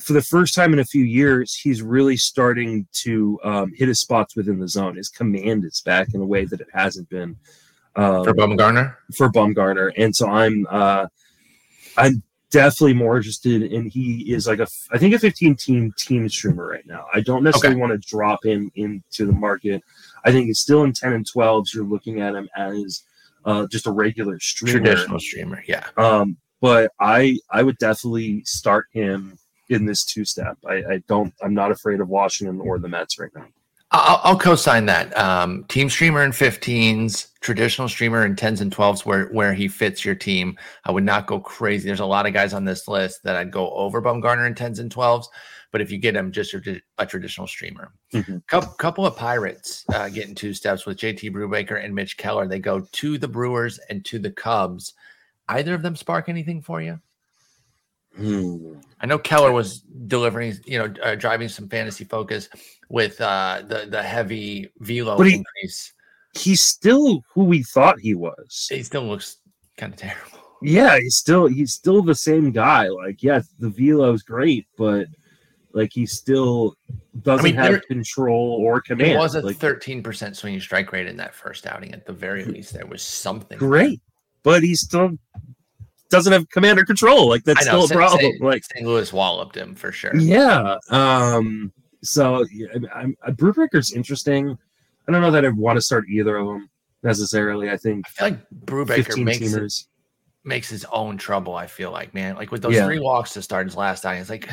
for 0.00 0.14
the 0.14 0.22
first 0.22 0.54
time 0.54 0.72
in 0.72 0.78
a 0.78 0.84
few 0.84 1.04
years, 1.04 1.54
he's 1.54 1.82
really 1.82 2.16
starting 2.16 2.86
to 2.92 3.38
um, 3.44 3.72
hit 3.76 3.88
his 3.88 4.00
spots 4.00 4.34
within 4.34 4.58
the 4.58 4.68
zone. 4.68 4.96
His 4.96 5.08
command 5.08 5.64
is 5.64 5.80
back 5.82 6.14
in 6.14 6.20
a 6.20 6.26
way 6.26 6.46
that 6.46 6.60
it 6.60 6.68
hasn't 6.72 7.08
been 7.10 7.36
um, 7.96 8.24
for 8.24 8.34
Bumgarner. 8.34 8.96
For 9.16 9.30
Bumgarner, 9.30 9.92
and 9.96 10.14
so 10.14 10.28
I'm 10.28 10.66
uh, 10.70 11.06
I'm 11.96 12.22
definitely 12.50 12.94
more 12.94 13.16
interested 13.16 13.62
in. 13.62 13.88
He 13.88 14.32
is 14.32 14.46
like 14.46 14.60
a 14.60 14.66
I 14.92 14.98
think 14.98 15.14
a 15.14 15.18
15 15.18 15.56
team 15.56 15.94
team 15.96 16.28
streamer 16.28 16.66
right 16.66 16.86
now. 16.86 17.06
I 17.12 17.20
don't 17.20 17.42
necessarily 17.42 17.76
okay. 17.76 17.80
want 17.80 18.00
to 18.00 18.08
drop 18.08 18.44
him 18.44 18.70
into 18.74 19.26
the 19.26 19.32
market. 19.32 19.82
I 20.24 20.32
think 20.32 20.46
he's 20.46 20.60
still 20.60 20.84
in 20.84 20.92
10 20.92 21.12
and 21.12 21.26
12s. 21.26 21.74
You're 21.74 21.84
looking 21.84 22.20
at 22.20 22.34
him 22.34 22.48
as 22.56 23.02
uh, 23.44 23.66
just 23.66 23.86
a 23.86 23.90
regular 23.90 24.38
streamer, 24.40 24.78
traditional 24.78 25.20
streamer. 25.20 25.62
Yeah. 25.66 25.86
Um, 25.96 26.36
but 26.60 26.92
I 27.00 27.38
I 27.50 27.62
would 27.62 27.78
definitely 27.78 28.42
start 28.44 28.86
him 28.92 29.38
in 29.68 29.84
this 29.84 30.04
two 30.04 30.24
step. 30.24 30.56
I, 30.66 30.74
I 30.74 31.02
don't. 31.08 31.34
I'm 31.42 31.54
not 31.54 31.70
afraid 31.70 32.00
of 32.00 32.08
Washington 32.08 32.60
or 32.60 32.78
the 32.78 32.88
Mets 32.88 33.18
right 33.18 33.30
now. 33.34 33.46
I'll, 33.94 34.20
I'll, 34.24 34.38
co-sign 34.38 34.86
that. 34.86 35.16
Um, 35.16 35.64
team 35.68 35.88
streamer 35.88 36.24
in 36.24 36.32
15s, 36.32 37.28
traditional 37.40 37.88
streamer 37.88 38.24
in 38.26 38.34
10s 38.34 38.60
and 38.60 38.74
12s, 38.74 39.06
where 39.06 39.26
where 39.26 39.54
he 39.54 39.68
fits 39.68 40.04
your 40.04 40.16
team. 40.16 40.58
I 40.84 40.90
would 40.90 41.04
not 41.04 41.28
go 41.28 41.38
crazy. 41.38 41.86
There's 41.86 42.00
a 42.00 42.06
lot 42.06 42.26
of 42.26 42.32
guys 42.32 42.54
on 42.54 42.64
this 42.64 42.88
list 42.88 43.22
that 43.22 43.36
I'd 43.36 43.52
go 43.52 43.70
over 43.70 44.02
Bumgarner 44.02 44.48
in 44.48 44.54
10s 44.54 44.80
and 44.80 44.92
12s, 44.92 45.26
but 45.70 45.80
if 45.80 45.92
you 45.92 45.98
get 45.98 46.16
him, 46.16 46.32
just 46.32 46.54
a, 46.54 46.80
a 46.98 47.06
traditional 47.06 47.46
streamer. 47.46 47.92
Mm-hmm. 48.12 48.38
Couple, 48.48 48.72
couple 48.72 49.06
of 49.06 49.16
Pirates 49.16 49.84
uh, 49.94 50.08
getting 50.08 50.34
two 50.34 50.54
steps 50.54 50.86
with 50.86 50.98
JT 50.98 51.30
Brubaker 51.30 51.82
and 51.82 51.94
Mitch 51.94 52.16
Keller. 52.16 52.48
They 52.48 52.58
go 52.58 52.80
to 52.80 53.16
the 53.16 53.28
Brewers 53.28 53.78
and 53.90 54.04
to 54.06 54.18
the 54.18 54.32
Cubs. 54.32 54.94
Either 55.48 55.72
of 55.72 55.82
them 55.82 55.94
spark 55.94 56.28
anything 56.28 56.62
for 56.62 56.82
you? 56.82 56.98
Hmm. 58.16 58.74
I 59.00 59.06
know 59.06 59.18
Keller 59.18 59.52
was 59.52 59.80
delivering, 60.06 60.54
you 60.64 60.78
know, 60.78 60.94
uh, 61.02 61.14
driving 61.14 61.48
some 61.48 61.68
fantasy 61.68 62.04
focus 62.04 62.48
with 62.88 63.20
uh, 63.20 63.62
the 63.66 63.86
the 63.88 64.02
heavy 64.02 64.70
velo 64.78 65.16
but 65.16 65.26
he, 65.26 65.34
increase. 65.34 65.92
He's 66.38 66.62
still 66.62 67.22
who 67.32 67.44
we 67.44 67.62
thought 67.62 67.98
he 67.98 68.14
was. 68.14 68.68
He 68.70 68.82
still 68.82 69.04
looks 69.04 69.38
kind 69.76 69.92
of 69.92 69.98
terrible. 69.98 70.38
Yeah, 70.62 70.98
he's 70.98 71.16
still 71.16 71.46
he's 71.46 71.74
still 71.74 72.02
the 72.02 72.14
same 72.14 72.52
guy. 72.52 72.88
Like, 72.88 73.22
yeah, 73.22 73.42
the 73.58 73.68
velo 73.68 74.12
is 74.12 74.22
great, 74.22 74.66
but 74.78 75.06
like 75.72 75.90
he 75.92 76.06
still 76.06 76.76
doesn't 77.22 77.44
I 77.44 77.48
mean, 77.48 77.54
have 77.56 77.72
there, 77.72 77.80
control 77.80 78.58
or 78.60 78.80
command. 78.80 79.12
It 79.12 79.18
was 79.18 79.34
a 79.34 79.42
like, 79.42 79.56
thirteen 79.56 80.02
percent 80.02 80.36
swinging 80.36 80.60
strike 80.60 80.92
rate 80.92 81.06
in 81.06 81.16
that 81.18 81.34
first 81.34 81.66
outing. 81.66 81.92
At 81.92 82.06
the 82.06 82.12
very 82.12 82.44
least, 82.44 82.72
there 82.72 82.86
was 82.86 83.02
something 83.02 83.58
great, 83.58 84.00
but 84.42 84.62
he 84.62 84.74
still 84.74 85.18
doesn't 86.14 86.32
have 86.32 86.48
command 86.50 86.78
or 86.78 86.84
control. 86.84 87.28
Like 87.28 87.44
that's 87.44 87.62
still 87.62 87.84
a 87.84 87.88
problem. 87.88 88.20
St. 88.20 88.40
like 88.40 88.64
St. 88.64 88.86
Louis 88.86 89.12
walloped 89.12 89.56
him 89.56 89.74
for 89.74 89.92
sure. 89.92 90.16
Yeah. 90.16 90.76
Um 90.90 91.72
so 92.02 92.44
yeah, 92.52 92.68
I'm, 92.94 93.16
I'm 93.24 93.36
Brubaker's 93.36 93.92
interesting. 93.92 94.56
I 95.06 95.12
don't 95.12 95.20
know 95.20 95.30
that 95.30 95.44
I 95.44 95.48
want 95.48 95.76
to 95.76 95.82
start 95.82 96.08
either 96.08 96.36
of 96.36 96.46
them 96.46 96.70
necessarily. 97.02 97.70
I 97.70 97.76
think 97.76 98.06
I 98.06 98.10
feel 98.10 98.28
like 98.28 98.50
Brubaker 98.64 99.22
makes 99.22 99.52
it, 99.52 99.86
makes 100.44 100.68
his 100.70 100.84
own 100.86 101.18
trouble. 101.18 101.54
I 101.54 101.66
feel 101.66 101.90
like 101.90 102.14
man, 102.14 102.36
like 102.36 102.52
with 102.52 102.62
those 102.62 102.74
yeah. 102.74 102.86
three 102.86 103.00
walks 103.00 103.32
to 103.34 103.42
start 103.42 103.66
his 103.66 103.76
last 103.76 104.06
outing, 104.06 104.20
it's 104.20 104.30
like, 104.30 104.48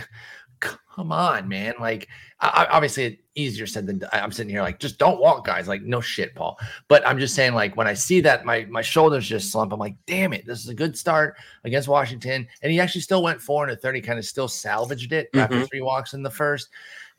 come 0.59 1.11
on, 1.11 1.47
man. 1.47 1.73
Like 1.79 2.07
I, 2.39 2.67
obviously 2.69 3.20
easier 3.35 3.65
said 3.65 3.87
than 3.87 4.03
I'm 4.11 4.31
sitting 4.31 4.49
here 4.49 4.61
like 4.61 4.79
just 4.79 4.97
don't 4.97 5.19
walk 5.19 5.45
guys. 5.45 5.67
Like 5.67 5.83
no 5.83 6.01
shit 6.01 6.35
Paul. 6.35 6.57
But 6.87 7.05
I'm 7.07 7.19
just 7.19 7.35
saying 7.35 7.53
like 7.53 7.77
when 7.77 7.87
I 7.87 7.93
see 7.93 8.21
that 8.21 8.45
my 8.45 8.65
my 8.65 8.81
shoulders 8.81 9.27
just 9.27 9.51
slump 9.51 9.71
I'm 9.71 9.79
like 9.79 9.95
damn 10.05 10.33
it 10.33 10.45
this 10.45 10.59
is 10.59 10.69
a 10.69 10.73
good 10.73 10.97
start 10.97 11.35
against 11.63 11.87
Washington. 11.87 12.47
And 12.61 12.71
he 12.71 12.79
actually 12.79 13.01
still 13.01 13.23
went 13.23 13.41
four 13.41 13.63
and 13.63 13.71
a 13.71 13.75
thirty 13.75 14.01
kind 14.01 14.19
of 14.19 14.25
still 14.25 14.47
salvaged 14.47 15.13
it 15.13 15.31
mm-hmm. 15.31 15.39
after 15.39 15.65
three 15.65 15.81
walks 15.81 16.13
in 16.13 16.23
the 16.23 16.29
first. 16.29 16.69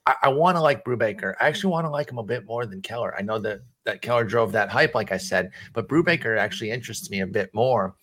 I, 0.07 0.15
I 0.25 0.29
want 0.29 0.57
to 0.57 0.61
like 0.61 0.85
Brubaker. 0.85 1.35
I 1.41 1.49
actually 1.49 1.73
want 1.73 1.87
to 1.87 1.91
like 1.91 2.11
him 2.11 2.19
a 2.19 2.25
bit 2.25 2.45
more 2.45 2.67
than 2.67 2.83
Keller. 2.83 3.15
I 3.17 3.23
know 3.23 3.39
that 3.39 3.61
that 3.85 4.03
Keller 4.03 4.25
drove 4.25 4.53
that 4.53 4.69
hype 4.69 4.95
like 4.95 5.13
I 5.13 5.17
said 5.17 5.51
but 5.73 5.89
Brubaker 5.89 6.39
actually 6.39 6.71
interests 6.71 7.11
me 7.11 7.21
a 7.21 7.27
bit 7.27 7.53
more. 7.55 7.95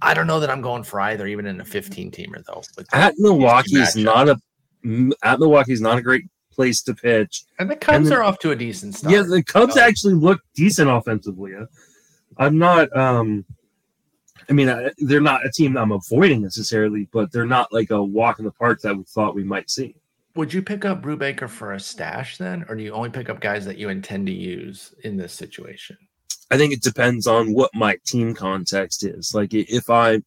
I 0.00 0.14
don't 0.14 0.28
know 0.28 0.38
that 0.38 0.50
I'm 0.50 0.62
going 0.62 0.84
for 0.84 1.00
either 1.00 1.26
even 1.26 1.46
in 1.46 1.60
a 1.60 1.64
15 1.64 2.12
teamer 2.12 2.44
though 2.46 2.62
at 2.92 3.14
Milwaukee 3.18 3.76
is 3.76 3.96
not 3.96 4.28
a 4.28 4.38
at 5.24 5.40
Milwaukee 5.40 5.72
is 5.72 5.80
not 5.80 5.98
a 5.98 6.02
great 6.02 6.24
place 6.58 6.82
to 6.82 6.92
pitch. 6.92 7.44
And 7.60 7.70
the 7.70 7.76
Cubs 7.76 8.08
and 8.08 8.16
are 8.16 8.24
off 8.24 8.40
to 8.40 8.50
a 8.50 8.56
decent 8.56 8.96
start. 8.96 9.14
Yeah, 9.14 9.22
the 9.22 9.44
Cubs 9.44 9.74
so. 9.74 9.80
actually 9.80 10.14
look 10.14 10.40
decent 10.54 10.90
offensively. 10.90 11.52
I'm 12.36 12.58
not. 12.58 12.94
um 12.96 13.44
I 14.50 14.54
mean, 14.54 14.90
they're 14.98 15.20
not 15.20 15.44
a 15.44 15.50
team 15.50 15.76
I'm 15.76 15.92
avoiding 15.92 16.40
necessarily, 16.42 17.06
but 17.12 17.30
they're 17.30 17.44
not 17.44 17.70
like 17.70 17.90
a 17.90 18.02
walk 18.02 18.38
in 18.38 18.46
the 18.46 18.50
park 18.50 18.80
that 18.80 18.96
we 18.96 19.04
thought 19.04 19.34
we 19.34 19.44
might 19.44 19.68
see. 19.68 19.94
Would 20.36 20.54
you 20.54 20.62
pick 20.62 20.86
up 20.86 21.02
Brubaker 21.02 21.48
for 21.50 21.74
a 21.74 21.80
stash 21.80 22.38
then, 22.38 22.64
or 22.68 22.74
do 22.74 22.82
you 22.82 22.92
only 22.92 23.10
pick 23.10 23.28
up 23.28 23.40
guys 23.40 23.66
that 23.66 23.76
you 23.76 23.90
intend 23.90 24.26
to 24.26 24.32
use 24.32 24.94
in 25.04 25.16
this 25.16 25.34
situation? 25.34 25.98
I 26.50 26.56
think 26.56 26.72
it 26.72 26.82
depends 26.82 27.26
on 27.26 27.52
what 27.52 27.70
my 27.74 27.98
team 28.06 28.34
context 28.34 29.04
is. 29.04 29.34
Like 29.34 29.52
if 29.52 29.90
I 29.90 30.22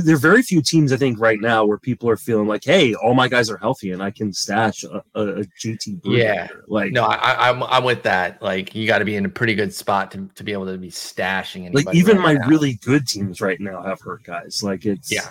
there 0.00 0.14
are 0.14 0.18
very 0.18 0.42
few 0.42 0.62
teams 0.62 0.92
I 0.92 0.96
think 0.96 1.18
right 1.18 1.40
now 1.40 1.64
where 1.64 1.78
people 1.78 2.08
are 2.08 2.16
feeling 2.16 2.46
like, 2.46 2.64
hey, 2.64 2.94
all 2.94 3.14
my 3.14 3.28
guys 3.28 3.50
are 3.50 3.56
healthy 3.56 3.92
and 3.92 4.02
I 4.02 4.10
can 4.10 4.32
stash 4.32 4.84
a, 4.84 5.02
a, 5.14 5.40
a 5.40 5.44
GT. 5.44 6.00
Yeah, 6.04 6.48
like 6.68 6.92
no, 6.92 7.04
I, 7.04 7.50
I'm, 7.50 7.62
I'm 7.64 7.84
with 7.84 8.02
that. 8.04 8.40
Like 8.42 8.74
you 8.74 8.86
got 8.86 8.98
to 8.98 9.04
be 9.04 9.16
in 9.16 9.24
a 9.24 9.28
pretty 9.28 9.54
good 9.54 9.72
spot 9.74 10.10
to, 10.12 10.28
to 10.34 10.44
be 10.44 10.52
able 10.52 10.66
to 10.66 10.78
be 10.78 10.90
stashing. 10.90 11.72
Like 11.74 11.94
even 11.94 12.18
right 12.18 12.22
my 12.22 12.32
now. 12.34 12.48
really 12.48 12.74
good 12.84 13.06
teams 13.06 13.40
right 13.40 13.60
now 13.60 13.82
have 13.82 14.00
hurt 14.00 14.24
guys. 14.24 14.62
Like 14.62 14.86
it's 14.86 15.12
yeah, 15.12 15.28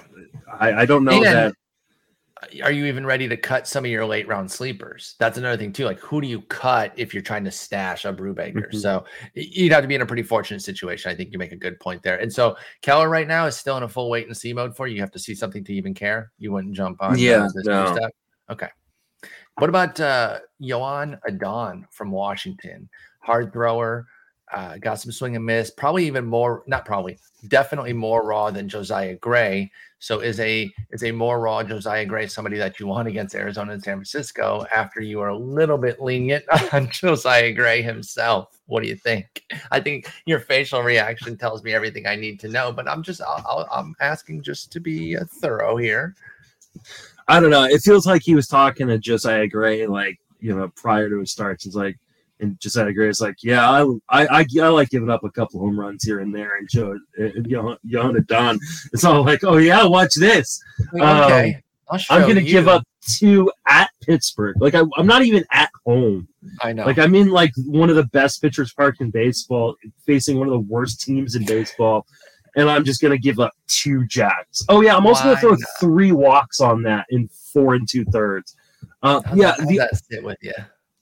I, 0.60 0.74
I 0.74 0.86
don't 0.86 1.04
know 1.04 1.14
and, 1.14 1.26
that 1.26 1.56
are 2.64 2.72
you 2.72 2.86
even 2.86 3.06
ready 3.06 3.28
to 3.28 3.38
cut 3.38 3.68
some 3.68 3.86
of 3.86 3.92
your 3.92 4.06
late 4.06 4.28
round 4.28 4.52
sleepers? 4.52 5.16
That's 5.20 5.38
another 5.38 5.58
thing 5.58 5.72
too. 5.72 5.86
Like, 5.86 6.00
who 6.00 6.22
do 6.22 6.28
you 6.28 6.42
cut 6.42 6.92
if 6.96 7.14
you're 7.14 7.22
trying 7.24 7.44
to 7.46 7.52
stash 7.52 8.06
a 8.06 8.14
Brubaker? 8.14 8.68
Mm-hmm. 8.68 8.78
So 8.78 9.06
you'd 9.34 9.72
have 9.72 9.84
to 9.84 9.88
be 9.88 9.96
in 9.96 10.02
a 10.02 10.06
pretty 10.06 10.24
fortunate 10.24 10.62
situation. 10.62 11.12
I 11.12 11.16
think 11.16 11.32
you 11.32 11.40
make 11.40 11.52
a 11.52 11.58
good 11.58 11.80
point 11.80 12.02
there. 12.02 12.18
And 12.18 12.32
so 12.32 12.56
Keller 12.82 13.10
right 13.10 13.28
now 13.28 13.46
is 13.46 13.56
still 13.56 13.78
in 13.78 13.84
a 13.84 13.90
full 13.90 14.10
wait 14.10 14.28
and 14.28 14.36
see 14.36 14.54
mode 14.54 14.76
for 14.76 14.88
you. 14.88 14.96
You 14.96 15.02
have 15.02 15.12
to 15.12 15.20
see 15.20 15.36
something 15.36 15.64
to 15.66 15.74
even 15.74 15.94
care. 15.94 16.32
You 16.40 16.52
wouldn't 16.52 16.76
jump 16.76 17.02
on. 17.02 17.20
Yeah, 17.20 17.48
no. 17.56 17.98
Okay. 18.50 18.70
What 19.58 19.70
about 19.70 20.00
uh 20.00 20.40
Joan 20.62 21.20
Adon 21.28 21.88
from 21.92 22.12
Washington? 22.12 22.90
Hard 23.20 23.54
thrower, 23.54 24.08
uh, 24.52 24.78
got 24.78 24.96
some 24.96 25.12
swing 25.12 25.36
and 25.36 25.46
miss, 25.46 25.70
probably 25.70 26.06
even 26.08 26.26
more, 26.26 26.64
not 26.68 26.86
probably, 26.86 27.18
definitely 27.48 27.94
more 27.94 28.26
raw 28.26 28.50
than 28.52 28.68
Josiah 28.68 29.16
Gray. 29.16 29.72
So 30.02 30.20
is 30.20 30.40
a 30.40 30.74
is 30.90 31.04
a 31.04 31.12
more 31.12 31.40
raw 31.40 31.62
Josiah 31.62 32.08
Gray 32.08 32.26
somebody 32.26 32.58
that 32.58 32.80
you 32.80 32.88
want 32.88 33.08
against 33.08 33.36
Arizona 33.36 33.74
and 33.74 33.84
San 33.84 33.98
Francisco 33.98 34.66
after 34.74 35.00
you 35.00 35.22
are 35.22 35.28
a 35.28 35.38
little 35.38 35.78
bit 35.78 36.02
lenient 36.02 36.44
on 36.74 36.90
Josiah 36.90 37.54
Gray 37.54 37.84
himself? 37.84 38.60
What 38.66 38.82
do 38.82 38.90
you 38.90 38.96
think? 38.96 39.44
I 39.70 39.80
think 39.80 40.12
your 40.26 40.40
facial 40.40 40.82
reaction 40.82 41.38
tells 41.38 41.64
me 41.64 41.72
everything 41.72 42.08
I 42.08 42.16
need 42.16 42.40
to 42.40 42.48
know, 42.48 42.72
but 42.72 42.90
I'm 42.90 43.04
just 43.04 43.22
i 43.22 43.66
am 43.74 43.94
asking 44.00 44.42
just 44.42 44.72
to 44.72 44.80
be 44.80 45.16
uh, 45.16 45.26
thorough 45.26 45.78
here. 45.78 46.16
I 47.28 47.40
don't 47.40 47.52
know. 47.52 47.66
It 47.66 47.82
feels 47.82 48.08
like 48.08 48.24
he 48.24 48.34
was 48.34 48.48
talking 48.48 48.88
to 48.88 48.98
Josiah 48.98 49.48
Gray 49.48 49.86
like 49.86 50.20
you 50.40 50.56
know 50.56 50.70
prior 50.70 51.10
to 51.12 51.20
his 51.20 51.32
starts. 51.32 51.68
It's 51.68 51.76
like 51.76 52.00
and 52.42 52.60
just 52.60 52.76
Josiah 52.76 52.92
Gray 52.92 53.10
is 53.10 53.22
like, 53.22 53.38
yeah, 53.44 53.70
I, 53.70 53.84
I, 54.10 54.26
I, 54.40 54.46
I, 54.62 54.68
like 54.70 54.90
giving 54.90 55.10
up 55.10 55.24
a 55.24 55.32
couple 55.32 55.60
home 55.60 55.80
runs 55.80 56.04
here 56.04 56.20
and 56.20 56.34
there, 56.36 56.58
and 56.58 56.68
Joe, 56.70 56.98
and, 57.18 57.46
you 57.48 57.62
know, 57.62 57.78
Joan 57.86 58.18
Adon, 58.18 58.60
it's 58.92 59.04
all 59.04 59.24
like, 59.24 59.44
oh 59.44 59.58
yeah, 59.58 59.86
watch 59.86 60.16
this. 60.16 60.60
Okay, 60.94 61.62
um, 61.90 62.00
I'm 62.10 62.22
gonna 62.22 62.42
you. 62.42 62.52
give 62.52 62.68
up 62.68 62.84
two 63.02 63.52
at 63.68 63.90
Pittsburgh. 64.02 64.60
Like 64.60 64.76
I, 64.76 64.84
am 64.98 65.08
not 65.08 65.24
even 65.24 65.44
at 65.52 65.70
home. 65.86 66.28
I 66.62 66.74
know. 66.74 66.86
Like 66.86 66.98
I'm 66.98 67.16
in 67.16 67.30
like 67.30 67.52
one 67.66 67.90
of 67.90 67.96
the 67.96 68.08
best 68.08 68.42
pitchers 68.42 68.74
park 68.74 68.98
in 69.00 69.12
baseball, 69.12 69.76
facing 70.06 70.38
one 70.38 70.48
of 70.48 70.54
the 70.54 70.60
worst 70.60 71.02
teams 71.02 71.36
in 71.36 71.46
baseball. 71.46 72.06
And 72.56 72.70
I'm 72.70 72.84
just 72.84 73.02
gonna 73.02 73.18
give 73.18 73.40
up 73.40 73.54
two 73.68 74.06
jacks. 74.08 74.64
Oh 74.68 74.82
yeah, 74.82 74.98
I'm 74.98 75.08
also 75.08 75.34
Why 75.34 75.42
gonna 75.42 75.56
throw 75.58 75.68
three 75.80 76.12
walks 76.12 76.60
on 76.60 76.82
that 76.84 77.06
in 77.10 77.30
four 77.54 77.76
and 77.76 77.88
two 77.88 78.04
thirds. 78.06 78.56
Uh, 79.04 79.22
yeah, 79.36 79.56
the, 79.58 79.90
sit 80.10 80.24
with 80.24 80.38
you 80.42 80.54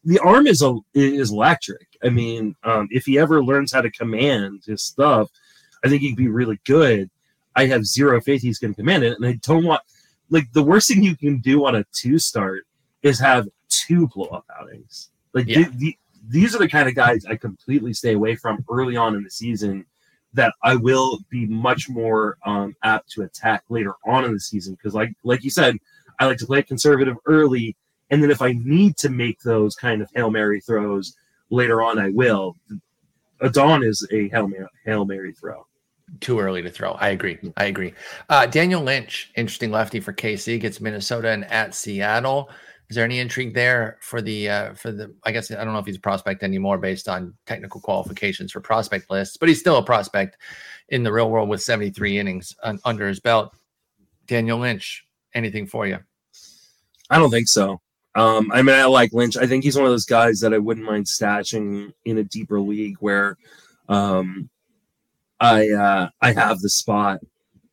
the 0.03 0.19
arm 0.19 0.47
is 0.47 0.61
a 0.61 0.77
is 0.93 1.31
electric. 1.31 1.88
I 2.03 2.09
mean, 2.09 2.55
um, 2.63 2.88
if 2.91 3.05
he 3.05 3.19
ever 3.19 3.43
learns 3.43 3.73
how 3.73 3.81
to 3.81 3.91
command 3.91 4.63
his 4.65 4.81
stuff, 4.81 5.30
I 5.84 5.89
think 5.89 6.01
he'd 6.01 6.15
be 6.15 6.30
really 6.30 6.59
good. 6.65 7.09
I 7.55 7.65
have 7.65 7.85
zero 7.85 8.21
faith 8.21 8.41
he's 8.41 8.59
going 8.59 8.73
to 8.73 8.81
command 8.81 9.03
it, 9.03 9.17
and 9.17 9.26
I 9.26 9.34
don't 9.41 9.65
want 9.65 9.81
like 10.30 10.51
the 10.53 10.63
worst 10.63 10.88
thing 10.88 11.03
you 11.03 11.17
can 11.17 11.39
do 11.39 11.65
on 11.65 11.76
a 11.76 11.85
two 11.91 12.19
start 12.19 12.65
is 13.01 13.19
have 13.19 13.47
two 13.67 14.07
blow 14.07 14.27
up 14.27 14.45
outings. 14.59 15.09
Like 15.34 15.47
yeah. 15.47 15.63
the, 15.63 15.77
the, 15.77 15.97
these 16.27 16.55
are 16.55 16.59
the 16.59 16.69
kind 16.69 16.88
of 16.88 16.95
guys 16.95 17.26
I 17.26 17.35
completely 17.35 17.93
stay 17.93 18.13
away 18.13 18.35
from 18.35 18.63
early 18.69 18.95
on 18.95 19.15
in 19.15 19.23
the 19.23 19.31
season. 19.31 19.85
That 20.34 20.53
I 20.63 20.76
will 20.76 21.17
be 21.31 21.47
much 21.47 21.89
more 21.89 22.38
um, 22.45 22.76
apt 22.84 23.09
to 23.13 23.23
attack 23.23 23.63
later 23.69 23.95
on 24.05 24.26
in 24.26 24.34
the 24.34 24.39
season 24.39 24.76
because, 24.76 24.93
like 24.93 25.11
like 25.23 25.43
you 25.43 25.49
said, 25.49 25.77
I 26.19 26.27
like 26.27 26.38
to 26.38 26.45
play 26.45 26.61
conservative 26.61 27.15
early 27.26 27.76
and 28.10 28.22
then 28.23 28.31
if 28.31 28.41
I 28.41 28.53
need 28.53 28.98
to 28.98 29.10
make 29.10 29.41
those 29.41 29.76
kind 29.76 30.02
of 30.02 30.10
Hail 30.15 30.30
Mary 30.31 30.61
throws 30.61 31.15
later 31.49 31.81
on, 31.81 31.99
I 31.99 32.10
will. 32.10 32.56
Adon 33.41 33.84
is 33.84 34.07
a 34.11 34.30
Hail 34.30 34.48
Mary, 34.48 34.68
Hail 34.86 35.06
Mary 35.06 35.34
throw. 35.34 35.65
Too 36.19 36.40
early 36.40 36.61
to 36.64 36.69
throw. 36.69 36.94
I 36.94 37.10
agree. 37.10 37.38
I 37.56 37.65
agree. 37.65 37.94
Uh, 38.30 38.48
Daniel 38.48 38.81
Lynch, 38.81 39.31
interesting 39.36 39.72
lefty 39.72 39.99
for 39.99 40.11
KC, 40.11 40.60
gets 40.60 40.81
Minnesota 40.81 41.30
and 41.30 41.45
at 41.45 41.76
Seattle. 41.76 42.49
Is 42.90 42.95
there 42.95 43.06
any 43.06 43.19
intrigue 43.19 43.53
there 43.53 43.99
for 44.02 44.19
the 44.19 44.49
uh, 44.49 44.73
for 44.73 44.91
the? 44.91 45.14
I 45.23 45.31
guess 45.31 45.52
I 45.52 45.64
don't 45.64 45.73
know 45.73 45.80
if 45.80 45.86
he's 45.86 45.98
a 45.98 46.02
prospect 46.02 46.41
anymore 46.41 46.80
based 46.80 47.07
on 47.07 47.36
technical 47.45 47.80
qualifications 47.80 48.52
for 48.52 48.61
prospect 48.61 49.11
lists, 49.11 49.38
but 49.38 49.48
he's 49.48 49.60
still 49.60 49.77
a 49.77 49.84
prospect 49.84 50.38
in 50.90 51.03
the 51.03 51.14
real 51.14 51.30
world 51.30 51.49
with 51.49 51.61
73 51.61 52.18
innings 52.18 52.56
un- 52.64 52.80
under 52.84 53.07
his 53.07 53.19
belt. 53.19 53.53
Daniel 54.26 54.57
Lynch, 54.57 55.06
anything 55.36 55.68
for 55.68 55.86
you? 55.86 55.99
I 57.11 57.19
don't 57.19 57.30
think 57.30 57.48
so. 57.48 57.80
Um, 58.19 58.51
I 58.51 58.61
mean, 58.61 58.75
I 58.75 58.83
like 58.83 59.13
Lynch. 59.13 59.37
I 59.37 59.47
think 59.47 59.63
he's 59.63 59.77
one 59.77 59.85
of 59.85 59.91
those 59.91 60.05
guys 60.05 60.41
that 60.41 60.53
I 60.53 60.57
wouldn't 60.57 60.85
mind 60.85 61.05
stashing 61.05 61.93
in 62.03 62.17
a 62.17 62.23
deeper 62.23 62.59
league 62.59 62.97
where 62.99 63.37
um, 63.87 64.49
I 65.39 65.69
uh, 65.69 66.09
I 66.21 66.33
have 66.33 66.59
the 66.59 66.69
spot, 66.69 67.21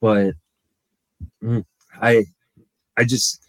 but 0.01 0.35
mm, 1.43 1.65
I 2.01 2.27
I 2.97 3.03
just 3.03 3.45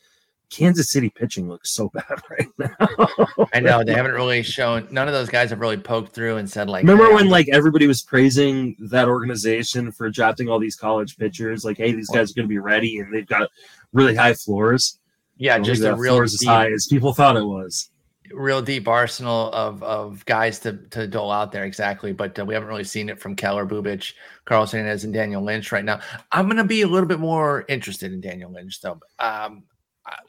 Kansas 0.49 0.91
City 0.91 1.11
pitching 1.11 1.48
looks 1.48 1.69
so 1.69 1.90
bad 1.94 2.19
right 2.32 2.48
now. 2.57 3.48
I 3.53 3.60
know 3.60 3.84
they 3.84 3.94
haven't 3.94 4.14
really 4.14 4.41
shown. 4.41 4.88
None 4.90 5.07
of 5.07 5.14
those 5.14 5.30
guys 5.30 5.52
have 5.52 5.60
really 5.60 5.78
poked 5.78 6.14
through 6.14 6.38
and 6.38 6.49
said 6.49 6.68
like. 6.68 6.84
Remember 6.84 7.14
when 7.14 7.30
like 7.30 7.48
everybody 7.49 7.86
was 7.86 8.02
praising 8.02 8.76
that 8.90 9.07
organization 9.07 9.91
for 9.91 10.10
drafting 10.10 10.49
all 10.49 10.57
these 10.57 10.76
college 10.76 11.15
pitchers? 11.15 11.64
Like, 11.64 11.78
hey, 11.78 11.91
these 11.91 12.10
guys 12.10 12.32
are 12.32 12.34
going 12.34 12.48
to 12.48 12.49
be 12.49 12.57
ready, 12.57 12.98
and 12.98 13.14
they've 13.14 13.28
got 13.28 13.49
really 13.94 14.15
high 14.15 14.34
floors. 14.34 14.98
Yeah, 15.38 15.60
just 15.60 15.84
a 15.84 15.96
real 15.96 16.16
deep, 16.16 16.24
as 16.24 16.44
high 16.44 16.72
as 16.72 16.88
people 16.88 17.14
thought 17.14 17.38
it 17.38 17.46
was. 17.46 17.90
Real 18.32 18.62
deep 18.62 18.88
arsenal 18.88 19.52
of 19.52 19.82
of 19.84 20.26
guys 20.26 20.60
to 20.60 20.78
to 20.90 21.08
dole 21.08 21.32
out 21.32 21.52
there 21.52 21.66
exactly, 21.66 22.12
but 22.12 22.38
uh, 22.38 22.46
we 22.46 22.54
haven't 22.54 22.70
really 22.70 22.84
seen 22.84 23.10
it 23.10 23.20
from 23.20 23.36
Keller, 23.36 23.66
Bubic, 23.66 24.14
Carlos 24.46 24.72
Hernandez, 24.72 25.04
and 25.04 25.14
Daniel 25.14 25.44
Lynch 25.44 25.72
right 25.72 25.86
now. 25.86 26.00
I'm 26.32 26.46
going 26.46 26.58
to 26.58 26.64
be 26.64 26.82
a 26.82 26.88
little 26.88 27.08
bit 27.08 27.20
more 27.20 27.66
interested 27.70 28.12
in 28.12 28.20
Daniel 28.20 28.52
Lynch 28.52 28.82
though. 28.82 29.00
Um, 29.20 29.64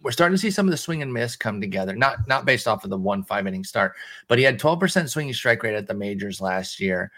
we're 0.02 0.10
starting 0.10 0.34
to 0.34 0.40
see 0.40 0.50
some 0.50 0.66
of 0.66 0.70
the 0.70 0.76
swing 0.76 1.02
and 1.02 1.12
miss 1.12 1.36
come 1.36 1.60
together. 1.60 1.94
Not 1.94 2.26
not 2.28 2.44
based 2.44 2.68
off 2.68 2.84
of 2.84 2.90
the 2.90 2.98
one 2.98 3.24
five 3.24 3.46
inning 3.46 3.64
start, 3.64 3.94
but 4.26 4.38
he 4.38 4.44
had 4.44 4.58
12% 4.58 5.08
swinging 5.08 5.34
strike 5.34 5.62
rate 5.62 5.74
at 5.74 5.86
the 5.86 5.94
majors 5.94 6.40
last 6.40 6.80
year. 6.80 7.10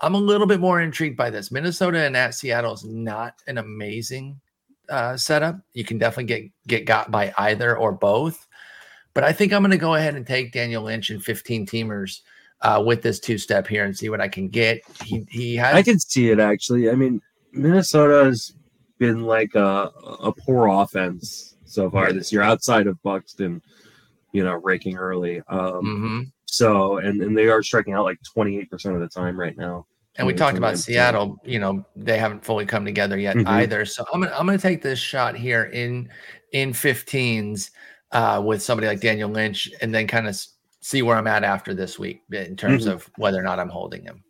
I'm 0.00 0.14
a 0.14 0.18
little 0.18 0.46
bit 0.46 0.60
more 0.60 0.80
intrigued 0.80 1.16
by 1.16 1.30
this. 1.30 1.50
Minnesota 1.50 2.00
and 2.00 2.16
at 2.16 2.34
Seattle 2.34 2.74
is 2.74 2.84
not 2.84 3.42
an 3.46 3.58
amazing 3.58 4.40
uh, 4.88 5.16
setup. 5.16 5.58
You 5.72 5.84
can 5.84 5.98
definitely 5.98 6.24
get 6.24 6.50
get 6.66 6.84
got 6.86 7.10
by 7.10 7.32
either 7.38 7.76
or 7.76 7.92
both. 7.92 8.46
But 9.14 9.24
I 9.24 9.32
think 9.32 9.52
I'm 9.52 9.62
going 9.62 9.70
to 9.70 9.78
go 9.78 9.94
ahead 9.94 10.14
and 10.14 10.26
take 10.26 10.52
Daniel 10.52 10.82
Lynch 10.82 11.08
and 11.08 11.24
15 11.24 11.66
teamers 11.66 12.20
uh, 12.60 12.82
with 12.84 13.02
this 13.02 13.18
two 13.18 13.38
step 13.38 13.66
here 13.66 13.84
and 13.84 13.96
see 13.96 14.10
what 14.10 14.20
I 14.20 14.28
can 14.28 14.48
get. 14.48 14.82
He 15.04 15.26
he 15.30 15.56
has. 15.56 15.74
I 15.74 15.82
can 15.82 15.98
see 15.98 16.30
it 16.30 16.40
actually. 16.40 16.90
I 16.90 16.94
mean, 16.94 17.20
Minnesota 17.52 18.24
has 18.26 18.52
been 18.98 19.22
like 19.22 19.54
a 19.54 19.90
a 20.20 20.32
poor 20.32 20.68
offense 20.68 21.56
so 21.64 21.90
far 21.90 22.12
this 22.12 22.32
year, 22.32 22.42
outside 22.42 22.86
of 22.86 23.02
Buxton, 23.02 23.60
you 24.32 24.44
know, 24.44 24.54
raking 24.54 24.96
early. 24.96 25.38
Um, 25.48 25.60
mm-hmm. 25.60 26.20
So 26.46 26.98
and 26.98 27.20
and 27.22 27.36
they 27.36 27.48
are 27.48 27.62
striking 27.62 27.94
out 27.94 28.04
like 28.04 28.18
28 28.32 28.70
percent 28.70 28.94
of 28.94 29.00
the 29.00 29.08
time 29.08 29.38
right 29.38 29.56
now. 29.56 29.86
And 30.18 30.26
we 30.26 30.32
talked 30.32 30.56
about 30.56 30.78
Seattle, 30.78 31.38
you 31.44 31.58
know, 31.58 31.84
they 31.94 32.18
haven't 32.18 32.44
fully 32.44 32.64
come 32.64 32.84
together 32.84 33.18
yet 33.18 33.36
mm-hmm. 33.36 33.48
either. 33.48 33.84
So 33.84 34.04
I'm 34.12 34.22
gonna 34.22 34.34
I'm 34.34 34.46
gonna 34.46 34.58
take 34.58 34.82
this 34.82 34.98
shot 34.98 35.36
here 35.36 35.64
in 35.64 36.08
in 36.52 36.72
15s. 36.72 37.70
uh, 38.12 38.40
with 38.44 38.62
somebody 38.62 38.86
like 38.86 39.00
Daniel 39.00 39.28
Lynch, 39.28 39.70
and 39.80 39.94
then 39.94 40.06
kind 40.06 40.28
of 40.28 40.40
see 40.80 41.02
where 41.02 41.16
I'm 41.16 41.26
at 41.26 41.44
after 41.44 41.74
this 41.74 41.98
week 41.98 42.22
in 42.30 42.56
terms 42.56 42.84
mm-hmm. 42.84 42.94
of 42.94 43.10
whether 43.16 43.38
or 43.38 43.42
not 43.42 43.58
I'm 43.58 43.68
holding 43.68 44.02
him. 44.02 44.22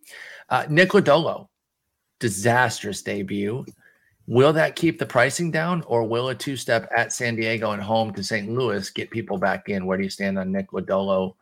Uh, 0.49 0.65
Nick 0.69 0.91
Lodolo, 0.91 1.49
disastrous 2.19 3.03
debut. 3.03 3.65
Will 4.27 4.53
that 4.55 4.75
keep 4.75 4.99
the 4.99 5.07
pricing 5.07 5.51
down, 5.51 5.83
or 5.83 6.03
will 6.03 6.31
a 6.31 6.35
two 6.35 6.57
step 6.57 6.91
at 6.97 7.13
San 7.13 7.37
Diego 7.37 7.73
and 7.73 7.83
home 7.83 8.13
to 8.15 8.25
St. 8.25 8.51
Louis 8.51 8.91
get 8.91 9.11
people 9.11 9.39
back 9.39 9.69
in? 9.69 9.87
Where 9.87 9.99
do 9.99 10.05
you 10.05 10.11
stand 10.11 10.39
on 10.39 10.51
Nick 10.51 10.71
Lodolo? 10.73 11.35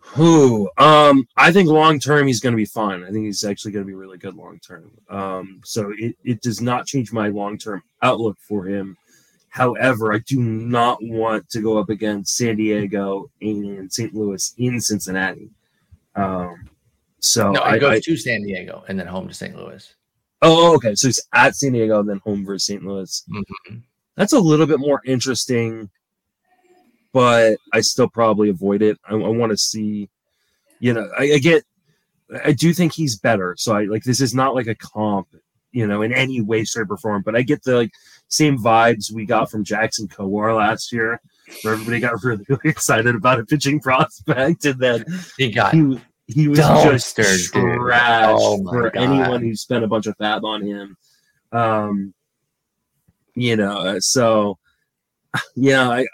Who? 0.00 0.68
Um, 0.76 1.26
I 1.36 1.52
think 1.52 1.68
long 1.68 2.00
term 2.00 2.26
he's 2.26 2.40
going 2.40 2.52
to 2.52 2.56
be 2.56 2.64
fine. 2.64 3.04
I 3.04 3.10
think 3.10 3.26
he's 3.26 3.44
actually 3.44 3.72
going 3.72 3.84
to 3.84 3.88
be 3.88 3.94
really 3.94 4.18
good 4.18 4.34
long 4.34 4.58
term. 4.58 4.90
Um, 5.08 5.60
so 5.64 5.92
it, 5.96 6.16
it 6.24 6.42
does 6.42 6.60
not 6.60 6.86
change 6.86 7.12
my 7.12 7.28
long 7.28 7.58
term 7.58 7.82
outlook 8.02 8.36
for 8.40 8.64
him. 8.64 8.96
However, 9.50 10.12
I 10.12 10.18
do 10.18 10.40
not 10.40 10.98
want 11.02 11.48
to 11.50 11.60
go 11.60 11.78
up 11.78 11.90
against 11.90 12.36
San 12.36 12.56
Diego 12.56 13.30
and 13.40 13.92
St. 13.92 14.14
Louis 14.14 14.54
in 14.58 14.80
Cincinnati. 14.80 15.50
Um, 16.14 16.68
so 17.18 17.52
no, 17.52 17.62
I 17.62 17.78
go 17.78 17.98
to 17.98 18.16
San 18.16 18.42
Diego 18.42 18.84
and 18.88 18.98
then 18.98 19.06
home 19.06 19.28
to 19.28 19.34
St. 19.34 19.56
Louis. 19.56 19.94
Oh, 20.42 20.74
okay. 20.76 20.94
So 20.94 21.08
he's 21.08 21.20
at 21.32 21.56
San 21.56 21.72
Diego, 21.72 22.02
then 22.02 22.20
home 22.24 22.44
versus 22.44 22.66
St. 22.66 22.84
Louis. 22.84 23.24
Mm-hmm. 23.30 23.76
That's 24.16 24.32
a 24.32 24.38
little 24.38 24.66
bit 24.66 24.80
more 24.80 25.02
interesting, 25.04 25.90
but 27.12 27.58
I 27.72 27.80
still 27.80 28.08
probably 28.08 28.50
avoid 28.50 28.82
it. 28.82 28.98
I, 29.08 29.14
I 29.14 29.28
want 29.28 29.50
to 29.50 29.56
see, 29.56 30.08
you 30.78 30.92
know, 30.92 31.08
I, 31.18 31.34
I, 31.34 31.38
get, 31.38 31.64
I 32.44 32.52
do 32.52 32.72
think 32.72 32.92
he's 32.92 33.16
better. 33.16 33.54
So 33.58 33.74
I 33.74 33.84
like 33.84 34.04
this 34.04 34.20
is 34.20 34.34
not 34.34 34.54
like 34.54 34.66
a 34.66 34.74
comp, 34.74 35.28
you 35.72 35.86
know, 35.86 36.02
in 36.02 36.12
any 36.12 36.40
way, 36.40 36.64
shape, 36.64 36.90
or 36.90 36.96
form. 36.96 37.22
But 37.24 37.36
I 37.36 37.42
get 37.42 37.62
the 37.62 37.76
like 37.76 37.92
same 38.28 38.58
vibes 38.58 39.12
we 39.12 39.26
got 39.26 39.50
from 39.50 39.64
Jackson 39.64 40.08
Kowar 40.08 40.56
last 40.56 40.92
year, 40.92 41.20
where 41.62 41.74
everybody 41.74 42.00
got 42.00 42.22
really, 42.22 42.44
really 42.48 42.60
excited 42.70 43.14
about 43.14 43.40
a 43.40 43.44
pitching 43.44 43.80
prospect, 43.80 44.64
and 44.64 44.78
then 44.78 45.04
he 45.36 45.50
got 45.50 45.74
he, 45.74 46.00
he 46.26 46.48
was 46.48 46.58
just 46.58 47.16
trash 47.16 47.50
oh 47.54 48.62
for 48.64 48.90
God. 48.90 49.02
anyone 49.02 49.42
who 49.42 49.54
spent 49.56 49.84
a 49.84 49.88
bunch 49.88 50.06
of 50.06 50.16
FAAB 50.18 50.44
on 50.44 50.62
him. 50.62 50.96
Um, 51.52 52.14
you 53.34 53.56
know, 53.56 53.78
uh, 53.78 54.00
so 54.00 54.58
yeah, 55.56 55.88
I 55.88 56.06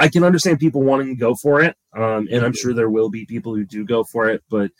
I 0.00 0.08
can 0.08 0.24
understand 0.24 0.58
people 0.58 0.82
wanting 0.82 1.08
to 1.08 1.14
go 1.14 1.34
for 1.34 1.60
it, 1.60 1.76
um, 1.94 2.26
and 2.32 2.42
I'm 2.44 2.54
sure 2.54 2.72
there 2.72 2.88
will 2.88 3.10
be 3.10 3.26
people 3.26 3.54
who 3.54 3.64
do 3.64 3.84
go 3.84 4.02
for 4.02 4.30
it, 4.30 4.42
but 4.48 4.70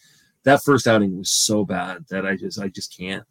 that 0.44 0.62
first 0.64 0.86
outing 0.86 1.18
was 1.18 1.30
so 1.30 1.64
bad 1.64 2.06
that 2.09 2.24
I 2.24 2.36
just 2.36 2.59
I 2.59 2.68
just 2.68 2.97
can't. 2.97 3.24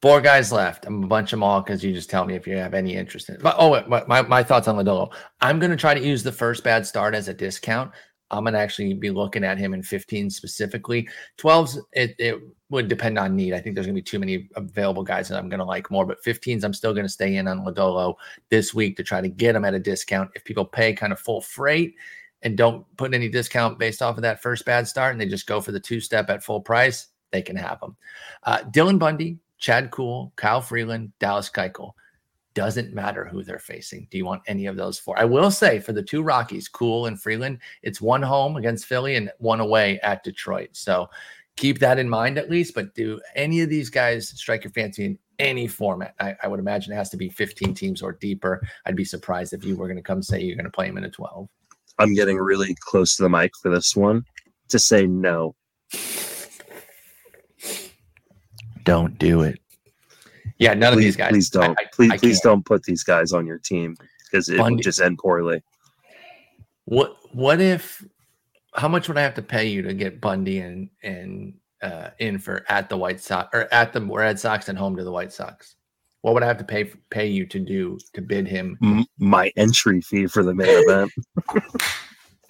Four 0.00 0.22
guys 0.22 0.50
left. 0.50 0.86
I'm 0.86 1.04
a 1.04 1.06
bunch 1.06 1.34
of 1.34 1.36
them 1.36 1.42
all 1.42 1.60
because 1.60 1.84
you 1.84 1.92
just 1.92 2.08
tell 2.08 2.24
me 2.24 2.34
if 2.34 2.46
you 2.46 2.56
have 2.56 2.72
any 2.72 2.94
interest 2.94 3.28
in 3.28 3.34
it. 3.34 3.42
But 3.42 3.56
oh, 3.58 3.84
my, 4.06 4.22
my 4.22 4.42
thoughts 4.42 4.66
on 4.66 4.76
Lodolo. 4.76 5.12
I'm 5.42 5.58
going 5.58 5.70
to 5.70 5.76
try 5.76 5.92
to 5.92 6.00
use 6.00 6.22
the 6.22 6.32
first 6.32 6.64
bad 6.64 6.86
start 6.86 7.14
as 7.14 7.28
a 7.28 7.34
discount 7.34 7.92
I'm 8.30 8.44
gonna 8.44 8.58
actually 8.58 8.94
be 8.94 9.10
looking 9.10 9.44
at 9.44 9.58
him 9.58 9.74
in 9.74 9.82
15 9.82 10.30
specifically. 10.30 11.08
12s, 11.38 11.78
it, 11.92 12.14
it 12.18 12.40
would 12.68 12.88
depend 12.88 13.18
on 13.18 13.36
need. 13.36 13.52
I 13.52 13.60
think 13.60 13.74
there's 13.74 13.86
gonna 13.86 13.94
be 13.94 14.02
too 14.02 14.18
many 14.18 14.48
available 14.56 15.02
guys 15.02 15.28
that 15.28 15.38
I'm 15.38 15.48
gonna 15.48 15.64
like 15.64 15.90
more, 15.90 16.06
but 16.06 16.22
15s, 16.22 16.64
I'm 16.64 16.74
still 16.74 16.94
gonna 16.94 17.08
stay 17.08 17.36
in 17.36 17.48
on 17.48 17.64
Lodolo 17.64 18.14
this 18.48 18.72
week 18.74 18.96
to 18.96 19.02
try 19.02 19.20
to 19.20 19.28
get 19.28 19.56
him 19.56 19.64
at 19.64 19.74
a 19.74 19.78
discount. 19.78 20.30
If 20.34 20.44
people 20.44 20.64
pay 20.64 20.92
kind 20.92 21.12
of 21.12 21.18
full 21.18 21.40
freight 21.40 21.94
and 22.42 22.56
don't 22.56 22.84
put 22.96 23.14
any 23.14 23.28
discount 23.28 23.78
based 23.78 24.02
off 24.02 24.16
of 24.16 24.22
that 24.22 24.42
first 24.42 24.64
bad 24.64 24.86
start 24.86 25.12
and 25.12 25.20
they 25.20 25.26
just 25.26 25.46
go 25.46 25.60
for 25.60 25.72
the 25.72 25.80
two 25.80 26.00
step 26.00 26.30
at 26.30 26.44
full 26.44 26.60
price, 26.60 27.08
they 27.32 27.42
can 27.42 27.56
have 27.56 27.80
them. 27.80 27.96
Uh, 28.44 28.58
Dylan 28.70 28.98
Bundy, 28.98 29.38
Chad 29.58 29.90
Kuhl, 29.90 30.32
Kyle 30.36 30.60
Freeland, 30.60 31.12
Dallas 31.18 31.50
Keuchel 31.50 31.92
doesn't 32.54 32.94
matter 32.94 33.24
who 33.24 33.42
they're 33.42 33.58
facing. 33.58 34.08
Do 34.10 34.18
you 34.18 34.24
want 34.24 34.42
any 34.46 34.66
of 34.66 34.76
those 34.76 34.98
four? 34.98 35.18
I 35.18 35.24
will 35.24 35.50
say 35.50 35.78
for 35.78 35.92
the 35.92 36.02
two 36.02 36.22
Rockies, 36.22 36.68
Kuhl 36.68 37.06
and 37.06 37.20
Freeland, 37.20 37.58
it's 37.82 38.00
one 38.00 38.22
home 38.22 38.56
against 38.56 38.86
Philly 38.86 39.16
and 39.16 39.30
one 39.38 39.60
away 39.60 40.00
at 40.00 40.24
Detroit. 40.24 40.70
So 40.72 41.08
keep 41.56 41.78
that 41.78 41.98
in 41.98 42.08
mind 42.08 42.38
at 42.38 42.50
least. 42.50 42.74
But 42.74 42.94
do 42.94 43.20
any 43.34 43.60
of 43.60 43.68
these 43.68 43.90
guys 43.90 44.28
strike 44.28 44.64
your 44.64 44.72
fancy 44.72 45.04
in 45.04 45.18
any 45.38 45.68
format? 45.68 46.14
I, 46.18 46.34
I 46.42 46.48
would 46.48 46.60
imagine 46.60 46.92
it 46.92 46.96
has 46.96 47.10
to 47.10 47.16
be 47.16 47.28
15 47.28 47.74
teams 47.74 48.02
or 48.02 48.12
deeper. 48.12 48.66
I'd 48.86 48.96
be 48.96 49.04
surprised 49.04 49.52
if 49.52 49.64
you 49.64 49.76
were 49.76 49.86
going 49.86 49.96
to 49.96 50.02
come 50.02 50.22
say 50.22 50.40
you're 50.40 50.56
going 50.56 50.64
to 50.64 50.70
play 50.70 50.86
them 50.86 50.98
in 50.98 51.04
a 51.04 51.10
12. 51.10 51.48
I'm 51.98 52.14
getting 52.14 52.38
really 52.38 52.74
close 52.80 53.16
to 53.16 53.22
the 53.22 53.28
mic 53.28 53.52
for 53.62 53.70
this 53.70 53.94
one 53.94 54.24
to 54.68 54.78
say 54.78 55.06
no. 55.06 55.54
Don't 58.84 59.18
do 59.18 59.42
it. 59.42 59.60
Yeah, 60.60 60.74
none 60.74 60.92
please, 60.92 60.96
of 60.96 61.00
these 61.00 61.16
guys. 61.16 61.30
Please 61.30 61.50
don't. 61.50 61.78
I, 61.78 61.82
I, 61.82 61.86
please, 61.90 62.10
I 62.12 62.16
please 62.18 62.40
don't 62.40 62.64
put 62.64 62.82
these 62.84 63.02
guys 63.02 63.32
on 63.32 63.46
your 63.46 63.58
team 63.58 63.96
because 64.24 64.48
it 64.50 64.58
Bundy. 64.58 64.76
would 64.76 64.84
just 64.84 65.00
end 65.00 65.18
poorly. 65.18 65.62
What 66.84 67.16
What 67.34 67.60
if? 67.60 68.04
How 68.74 68.86
much 68.86 69.08
would 69.08 69.18
I 69.18 69.22
have 69.22 69.34
to 69.34 69.42
pay 69.42 69.66
you 69.66 69.82
to 69.82 69.94
get 69.94 70.20
Bundy 70.20 70.60
and 70.60 70.90
and 71.02 71.54
uh, 71.82 72.10
in 72.18 72.38
for 72.38 72.64
at 72.68 72.90
the 72.90 72.96
White 72.96 73.20
Sox 73.20 73.48
or 73.54 73.72
at 73.72 73.94
the 73.94 74.02
Red 74.02 74.38
Sox 74.38 74.68
and 74.68 74.78
home 74.78 74.96
to 74.96 75.02
the 75.02 75.10
White 75.10 75.32
Sox? 75.32 75.76
What 76.20 76.34
would 76.34 76.42
I 76.42 76.46
have 76.46 76.58
to 76.58 76.64
pay 76.64 76.84
pay 77.08 77.26
you 77.26 77.46
to 77.46 77.58
do 77.58 77.98
to 78.12 78.20
bid 78.20 78.46
him? 78.46 79.06
My 79.18 79.50
entry 79.56 80.02
fee 80.02 80.26
for 80.26 80.42
the 80.42 80.54
main 80.54 80.68
event. 80.68 81.10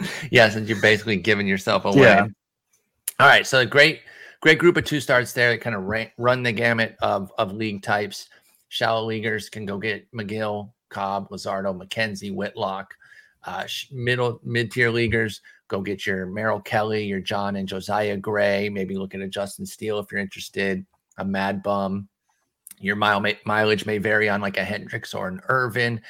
yeah, 0.33 0.49
since 0.49 0.69
you're 0.69 0.81
basically 0.81 1.17
giving 1.17 1.47
yourself 1.47 1.85
away. 1.85 2.03
Yeah. 2.03 2.27
All 3.21 3.29
right, 3.29 3.47
so 3.47 3.65
great 3.65 4.01
great 4.41 4.59
group 4.59 4.77
of 4.77 4.85
two 4.85 5.01
starts 5.01 5.33
there 5.33 5.51
that 5.51 5.61
kind 5.61 5.77
of 5.77 5.85
ran, 5.85 6.11
run 6.19 6.43
the 6.43 6.53
gamut 6.53 6.97
of, 7.03 7.33
of 7.39 7.53
league 7.53 7.83
types. 7.83 8.29
Shallow 8.69 9.05
leaguers 9.05 9.49
can 9.49 9.67
go 9.67 9.79
get 9.79 10.11
Megill, 10.13 10.73
Cobb, 10.89 11.29
Luzardo, 11.31 11.77
McKenzie, 11.77 12.35
Whitlock. 12.35 12.95
Uh, 13.45 13.65
middle 13.91 14.39
mid 14.45 14.71
tier 14.71 14.91
leaguers 14.91 15.41
go 15.69 15.81
get 15.81 16.05
your 16.05 16.27
Merrill 16.27 16.61
Kelly, 16.61 17.05
your 17.05 17.21
Jon 17.21 17.57
and 17.57 17.67
Josiah 17.67 18.17
Gray. 18.17 18.69
Maybe 18.69 18.97
look 18.97 19.15
at 19.15 19.31
Justin 19.31 19.65
Steele 19.65 19.99
if 19.99 20.13
you're 20.13 20.21
interested. 20.21 20.85
A 21.19 21.25
Mad 21.25 21.63
Bum. 21.63 22.09
Your 22.83 22.97
mile 22.97 23.21
may, 23.21 23.39
mileage 23.45 23.85
may 23.85 23.99
vary 23.99 24.29
on 24.29 24.41
like 24.41 24.57
a 24.57 24.65
Hendricks 24.65 25.13
or 25.15 25.29
an 25.29 25.41
Irvin. 25.49 26.01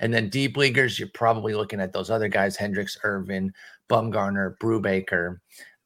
And 0.00 0.12
then 0.12 0.28
deep 0.28 0.56
leaguers, 0.56 0.98
you're 0.98 1.08
probably 1.14 1.54
looking 1.54 1.80
at 1.80 1.92
those 1.92 2.10
other 2.10 2.28
guys: 2.28 2.56
Hendricks, 2.56 2.98
Irvin, 3.02 3.52
Bumgarner, 3.88 4.56
Brubaker. 4.58 5.38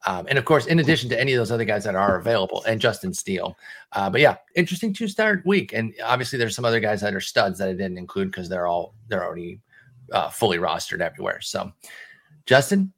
Um, 0.05 0.27
and 0.29 0.39
of 0.39 0.45
course, 0.45 0.67
in 0.67 0.79
addition 0.79 1.09
to 1.11 1.21
any 1.21 1.33
of 1.33 1.39
those 1.39 1.53
other 1.53 1.65
guys 1.65 1.85
that 1.85 1.95
are 1.95 2.17
available, 2.19 2.65
and 2.67 2.81
Justin 2.81 3.15
Steele. 3.15 3.57
Uh, 3.93 4.11
but 4.11 4.21
yeah, 4.21 4.37
interesting 4.57 4.93
two 4.93 5.09
start 5.09 5.47
week. 5.47 5.73
And 5.73 5.95
obviously, 6.05 6.39
there's 6.39 6.57
some 6.57 6.65
other 6.65 6.81
guys 6.81 7.01
that 7.03 7.15
are 7.15 7.21
studs 7.21 7.59
that 7.59 7.69
I 7.69 7.73
didn't 7.73 7.99
include 7.99 8.31
because 8.31 8.49
they're 8.49 8.67
all 8.67 8.95
they're 9.09 9.25
already 9.25 9.61
uh, 10.11 10.29
fully 10.29 10.59
rostered 10.59 11.01
everywhere. 11.01 11.41
So, 11.41 11.73
Justin, 12.47 12.93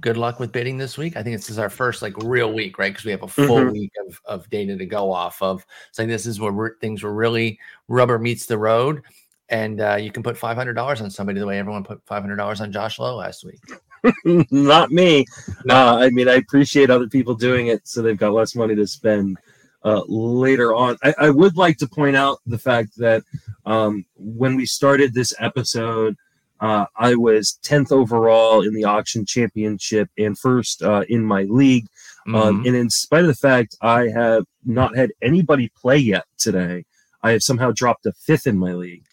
good 0.00 0.16
luck 0.16 0.38
with 0.38 0.52
bidding 0.52 0.78
this 0.78 0.96
week. 0.96 1.16
I 1.16 1.22
think 1.22 1.36
this 1.36 1.50
is 1.50 1.58
our 1.58 1.70
first 1.70 2.02
like 2.02 2.16
real 2.18 2.52
week, 2.52 2.78
right? 2.78 2.92
Because 2.92 3.04
we 3.04 3.10
have 3.10 3.22
a 3.22 3.28
full 3.28 3.58
mm-hmm. 3.58 3.72
week 3.72 3.92
of, 4.06 4.20
of 4.26 4.50
data 4.50 4.76
to 4.76 4.86
go 4.86 5.12
off 5.12 5.42
of. 5.42 5.66
So 5.92 6.06
this 6.06 6.26
is 6.26 6.40
where 6.40 6.76
things 6.80 7.02
were 7.02 7.14
really 7.14 7.58
rubber 7.88 8.18
meets 8.18 8.46
the 8.46 8.58
road. 8.58 9.02
And 9.48 9.80
uh, 9.80 9.96
you 9.96 10.12
can 10.12 10.22
put 10.22 10.36
$500 10.36 11.00
on 11.00 11.10
somebody 11.10 11.40
the 11.40 11.46
way 11.46 11.58
everyone 11.58 11.82
put 11.82 12.04
$500 12.04 12.60
on 12.60 12.72
Josh 12.72 12.98
Lowe 12.98 13.16
last 13.16 13.44
week. 13.44 13.60
not 14.50 14.90
me. 14.90 15.26
No. 15.64 15.74
Uh, 15.74 15.98
I 15.98 16.10
mean, 16.10 16.28
I 16.28 16.34
appreciate 16.34 16.90
other 16.90 17.08
people 17.08 17.34
doing 17.34 17.68
it 17.68 17.86
so 17.86 18.02
they've 18.02 18.16
got 18.16 18.32
less 18.32 18.54
money 18.54 18.74
to 18.74 18.86
spend 18.86 19.38
uh, 19.84 20.02
later 20.06 20.74
on. 20.74 20.96
I, 21.02 21.14
I, 21.18 21.30
would 21.30 21.56
like 21.56 21.76
to 21.78 21.88
point 21.88 22.16
out 22.16 22.40
the 22.46 22.58
fact 22.58 22.96
that 22.98 23.22
um, 23.64 24.04
when 24.16 24.56
we 24.56 24.66
started 24.66 25.14
this 25.14 25.34
episode, 25.38 26.16
uh, 26.60 26.86
I 26.96 27.14
was 27.14 27.58
10th 27.62 27.92
overall 27.92 28.62
in 28.62 28.74
the 28.74 28.84
auction 28.84 29.24
championship 29.24 30.10
and 30.18 30.36
first 30.36 30.82
uh, 30.82 31.04
in 31.08 31.24
my 31.24 31.42
league. 31.44 31.86
Um, 32.26 32.34
mm-hmm. 32.34 32.48
Um, 32.48 32.66
and 32.66 32.76
in 32.76 32.90
spite 32.90 33.22
of 33.22 33.28
the 33.28 33.34
fact 33.34 33.76
I 33.80 34.08
have 34.08 34.44
not 34.64 34.96
had 34.96 35.12
anybody 35.22 35.70
play 35.76 35.98
yet 35.98 36.24
today, 36.36 36.84
I 37.22 37.32
have 37.32 37.42
somehow 37.42 37.72
dropped 37.72 38.06
a 38.06 38.12
fifth 38.12 38.46
in 38.46 38.58
my 38.58 38.72
league. 38.72 39.04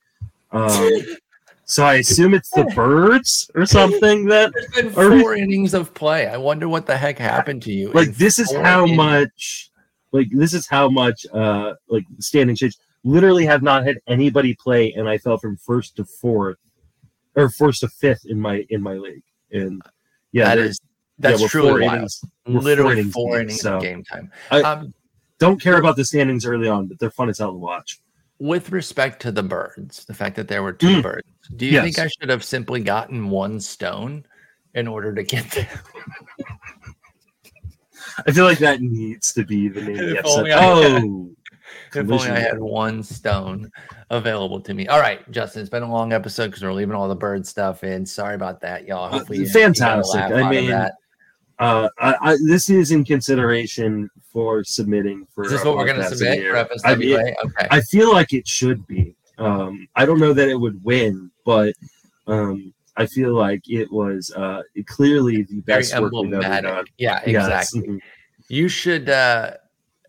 Um, 0.51 0.99
So 1.65 1.83
I 1.83 1.95
assume 1.95 2.35
it's 2.35 2.49
the 2.51 2.65
birds 2.75 3.49
or 3.55 3.65
something 3.65 4.25
that 4.25 4.53
There's 4.53 4.93
been 4.93 5.21
four 5.21 5.35
innings 5.35 5.73
of 5.73 5.93
play. 5.93 6.27
I 6.27 6.37
wonder 6.37 6.69
what 6.69 6.85
the 6.85 6.95
heck 6.95 7.17
happened 7.17 7.63
to 7.63 7.73
you. 7.73 7.91
Like 7.91 8.15
this 8.15 8.39
is 8.39 8.51
how 8.51 8.83
innings. 8.83 8.97
much 8.97 9.71
like 10.11 10.27
this 10.31 10.53
is 10.53 10.67
how 10.67 10.89
much 10.89 11.25
uh 11.33 11.73
like 11.89 12.05
standing 12.19 12.55
change. 12.55 12.77
Literally 13.03 13.45
have 13.45 13.63
not 13.63 13.85
had 13.85 13.97
anybody 14.07 14.55
play 14.55 14.93
and 14.93 15.09
I 15.09 15.17
fell 15.17 15.37
from 15.37 15.57
first 15.57 15.95
to 15.97 16.05
fourth 16.05 16.57
or 17.35 17.49
first 17.49 17.81
to 17.81 17.87
fifth 17.87 18.25
in 18.25 18.39
my 18.39 18.65
in 18.69 18.81
my 18.81 18.93
league. 18.93 19.23
And 19.51 19.81
yeah, 20.31 20.45
that 20.45 20.59
is 20.59 20.79
that's 21.17 21.41
yeah, 21.41 21.47
truly 21.47 21.87
wild. 21.87 21.93
Innings, 21.93 22.21
Literally 22.45 22.93
four 22.93 22.93
innings, 22.93 23.13
four 23.13 23.39
innings 23.39 23.61
so 23.61 23.77
of 23.77 23.81
game 23.81 24.03
time. 24.03 24.31
I 24.51 24.61
um, 24.61 24.93
don't 25.39 25.59
care 25.59 25.79
about 25.79 25.95
the 25.95 26.05
standings 26.05 26.45
early 26.45 26.67
on, 26.67 26.85
but 26.87 26.99
they're 26.99 27.09
fun 27.09 27.29
as 27.29 27.39
hell 27.39 27.51
to 27.51 27.57
watch 27.57 27.99
with 28.39 28.71
respect 28.71 29.21
to 29.21 29.31
the 29.31 29.43
birds, 29.43 30.05
the 30.05 30.13
fact 30.13 30.35
that 30.35 30.47
there 30.47 30.63
were 30.63 30.73
two 30.73 30.97
mm. 30.97 31.03
birds, 31.03 31.27
do 31.55 31.65
you 31.65 31.73
yes. 31.73 31.83
think 31.83 31.99
I 31.99 32.07
should 32.07 32.29
have 32.29 32.43
simply 32.43 32.81
gotten 32.81 33.29
one 33.29 33.59
stone 33.59 34.25
in 34.73 34.87
order 34.87 35.13
to 35.13 35.23
get 35.23 35.49
there? 35.51 35.81
I 38.27 38.31
feel 38.31 38.45
like 38.45 38.59
that 38.59 38.81
needs 38.81 39.33
to 39.33 39.45
be 39.45 39.67
the 39.67 39.81
name 39.81 39.99
of 39.99 40.09
the 40.09 40.17
episode. 40.19 40.49
Oh, 40.51 41.31
if 41.93 42.11
only 42.11 42.29
I 42.29 42.39
had 42.39 42.59
one 42.59 43.03
stone 43.03 43.71
available 44.09 44.61
to 44.61 44.73
me. 44.73 44.87
All 44.87 44.99
right, 44.99 45.29
Justin, 45.31 45.61
it's 45.61 45.69
been 45.69 45.83
a 45.83 45.91
long 45.91 46.13
episode 46.13 46.47
because 46.47 46.63
we're 46.63 46.73
leaving 46.73 46.95
all 46.95 47.07
the 47.07 47.15
bird 47.15 47.45
stuff 47.45 47.83
in. 47.83 48.05
Sorry 48.05 48.35
about 48.35 48.61
that, 48.61 48.85
y'all. 48.87 49.05
Uh, 49.05 49.19
Hopefully, 49.19 49.45
fantastic. 49.45 50.21
I 50.21 50.49
mean, 50.49 50.89
uh, 51.59 51.89
I, 51.99 52.15
I, 52.21 52.37
this 52.45 52.69
is 52.69 52.91
in 52.91 53.03
consideration 53.05 54.09
for 54.31 54.63
submitting 54.63 55.25
for. 55.33 55.45
Is 55.45 55.51
this 55.51 55.63
what 55.63 55.77
we're 55.77 55.85
going 55.85 55.97
to 55.97 56.15
submit 56.15 56.41
for 56.41 56.55
FSWA? 56.55 56.79
I, 56.85 56.95
mean, 56.95 57.17
okay. 57.17 57.67
I 57.71 57.81
feel 57.81 58.11
like 58.11 58.33
it 58.33 58.47
should 58.47 58.85
be. 58.87 59.15
Um, 59.37 59.87
I 59.95 60.05
don't 60.05 60.19
know 60.19 60.33
that 60.33 60.49
it 60.49 60.55
would 60.55 60.83
win, 60.83 61.31
but 61.45 61.73
um, 62.27 62.73
I 62.97 63.05
feel 63.05 63.33
like 63.33 63.61
it 63.69 63.91
was 63.91 64.31
uh, 64.31 64.61
clearly 64.87 65.43
the 65.43 65.61
best 65.61 65.91
Very 65.91 66.03
work 66.03 66.13
we've 66.13 66.33
ever 66.33 66.61
done. 66.61 66.85
Yeah, 66.97 67.21
exactly. 67.23 67.33
Yes. 67.33 67.75
Mm-hmm. 67.75 67.97
You 68.47 68.67
should 68.69 69.09
uh, 69.09 69.51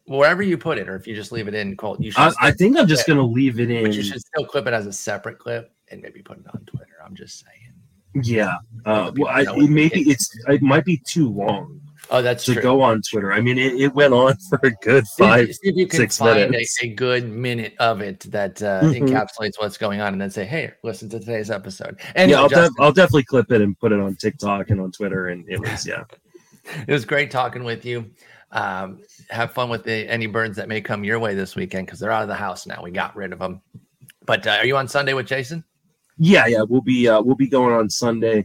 wherever 0.07 0.43
you 0.43 0.59
put 0.59 0.79
it, 0.79 0.89
or 0.89 0.97
if 0.97 1.07
you 1.07 1.15
just 1.15 1.33
leave 1.33 1.49
it 1.49 1.55
in 1.55 1.77
cold. 1.77 2.03
You 2.03 2.11
should. 2.11 2.21
I, 2.21 2.33
I 2.41 2.51
think 2.53 2.77
I'm 2.79 2.87
just 2.87 3.07
going 3.07 3.19
to 3.19 3.25
leave 3.25 3.61
it 3.61 3.71
in. 3.71 3.85
But 3.85 3.95
you 3.95 4.03
should 4.03 4.21
still 4.21 4.45
clip 4.47 4.67
it 4.67 4.73
as 4.73 4.87
a 4.87 4.93
separate 4.93 5.39
clip 5.39 5.73
and 5.91 6.03
maybe 6.03 6.23
put 6.23 6.39
it 6.39 6.47
on 6.53 6.61
Twitter. 6.67 6.97
I'm 7.05 7.15
just 7.15 7.45
saying. 7.45 7.66
Yeah. 8.23 8.57
Uh, 8.85 9.13
well, 9.17 9.29
I, 9.29 9.43
it 9.43 9.71
maybe 9.71 10.03
it's 10.03 10.31
it 10.49 10.63
might 10.63 10.85
be 10.85 10.99
too 10.99 11.29
long. 11.29 11.81
Oh, 12.09 12.23
that's 12.23 12.45
to 12.45 12.53
true. 12.53 12.63
go 12.63 12.83
on 12.83 13.03
Twitter. 13.03 13.33
I 13.33 13.41
mean, 13.41 13.59
it, 13.59 13.75
it 13.75 13.95
went 13.95 14.15
on 14.15 14.37
for 14.49 14.61
a 14.63 14.71
good 14.71 15.05
five, 15.19 15.53
see 15.55 15.71
if 15.71 15.77
you 15.77 15.87
can 15.87 15.99
six 15.99 16.19
find 16.19 16.51
minutes. 16.51 16.81
A, 16.83 16.87
a, 16.87 16.95
good 16.95 17.29
minute 17.29 17.75
of 17.81 18.01
it 18.01 18.21
that 18.31 18.63
uh, 18.63 18.83
mm-hmm. 18.83 19.07
encapsulates 19.07 19.59
what's 19.59 19.77
going 19.77 20.01
on, 20.01 20.13
and 20.13 20.21
then 20.21 20.31
say, 20.31 20.45
"Hey, 20.45 20.73
listen 20.83 21.09
to 21.11 21.19
today's 21.19 21.51
episode." 21.51 21.99
And 22.15 22.31
yeah, 22.31 22.41
I'll, 22.41 22.49
Justin, 22.49 22.73
def- 22.75 22.81
I'll 22.81 22.93
definitely 22.93 23.25
clip 23.25 23.51
it 23.51 23.61
and 23.61 23.79
put 23.79 23.93
it 23.93 24.01
on 24.01 24.15
TikTok 24.17 24.71
and 24.71 24.81
on 24.81 24.93
Twitter. 24.93 25.29
And 25.29 25.49
it 25.49 25.59
was 25.59 25.87
yeah, 25.87 26.05
it 26.87 26.93
was 26.93 27.05
great 27.05 27.31
talking 27.31 27.65
with 27.65 27.85
you. 27.85 28.11
Um, 28.53 29.03
have 29.29 29.53
fun 29.53 29.69
with 29.69 29.83
the, 29.83 30.09
any 30.09 30.27
birds 30.27 30.57
that 30.57 30.69
may 30.69 30.81
come 30.81 31.03
your 31.03 31.19
way 31.19 31.35
this 31.35 31.57
weekend 31.57 31.87
because 31.87 31.99
they're 31.99 32.13
out 32.13 32.23
of 32.23 32.29
the 32.29 32.35
house 32.35 32.67
now. 32.67 32.83
We 32.83 32.93
got 32.93 33.17
rid 33.17 33.33
of 33.33 33.41
them. 33.41 33.61
But 34.25 34.47
uh, 34.47 34.59
are 34.61 34.67
you 34.67 34.77
on 34.77 34.87
Sunday 34.87 35.15
with 35.15 35.27
Jason? 35.27 35.65
Yeah, 36.19 36.47
yeah, 36.47 36.63
we'll 36.63 36.81
be 36.81 37.09
uh, 37.09 37.21
we'll 37.21 37.37
be 37.37 37.49
going 37.49 37.75
on 37.75 37.91
Sunday. 37.91 38.45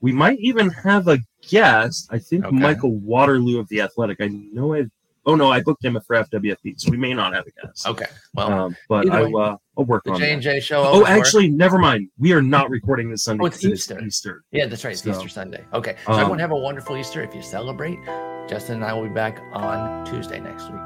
We 0.00 0.12
might 0.12 0.38
even 0.40 0.70
have 0.70 1.08
a 1.08 1.18
guest. 1.48 2.08
I 2.10 2.18
think 2.18 2.44
okay. 2.44 2.56
Michael 2.56 2.96
Waterloo 2.96 3.60
of 3.60 3.68
the 3.68 3.80
Athletic. 3.80 4.20
I 4.20 4.28
know 4.28 4.74
I. 4.74 4.84
Oh 5.24 5.36
no, 5.36 5.52
I 5.52 5.60
booked 5.60 5.84
him 5.84 5.96
for 6.04 6.16
FWFB, 6.16 6.80
so 6.80 6.90
we 6.90 6.96
may 6.96 7.14
not 7.14 7.32
have 7.32 7.44
a 7.46 7.66
guest. 7.66 7.86
Okay, 7.86 8.06
well, 8.34 8.52
um, 8.52 8.76
but 8.88 9.08
I, 9.08 9.22
will 9.22 9.36
uh, 9.40 9.56
I'll 9.78 9.84
work 9.84 10.02
the 10.02 10.10
on 10.10 10.18
J 10.18 10.32
and 10.32 10.42
J 10.42 10.58
show. 10.58 10.82
Oh, 10.84 11.06
actually, 11.06 11.48
never 11.48 11.78
mind. 11.78 12.08
We 12.18 12.32
are 12.32 12.42
not 12.42 12.70
recording 12.70 13.08
this 13.08 13.22
Sunday. 13.22 13.44
Oh, 13.44 13.46
it's 13.46 13.64
Easter. 13.64 13.98
It's 13.98 14.06
Easter. 14.06 14.42
Yeah, 14.50 14.66
that's 14.66 14.84
right. 14.84 14.94
It's 14.94 15.02
so, 15.02 15.12
Easter 15.12 15.28
Sunday. 15.28 15.64
Okay, 15.72 15.94
so 16.06 16.12
um, 16.12 16.18
everyone 16.18 16.40
have 16.40 16.50
a 16.50 16.56
wonderful 16.56 16.96
Easter 16.96 17.22
if 17.22 17.32
you 17.36 17.42
celebrate. 17.42 18.00
Justin 18.48 18.76
and 18.76 18.84
I 18.84 18.92
will 18.94 19.04
be 19.04 19.14
back 19.14 19.40
on 19.52 20.04
Tuesday 20.06 20.40
next 20.40 20.64
week. 20.64 20.80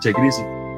Take 0.00 0.16
it 0.16 0.24
easy. 0.24 0.69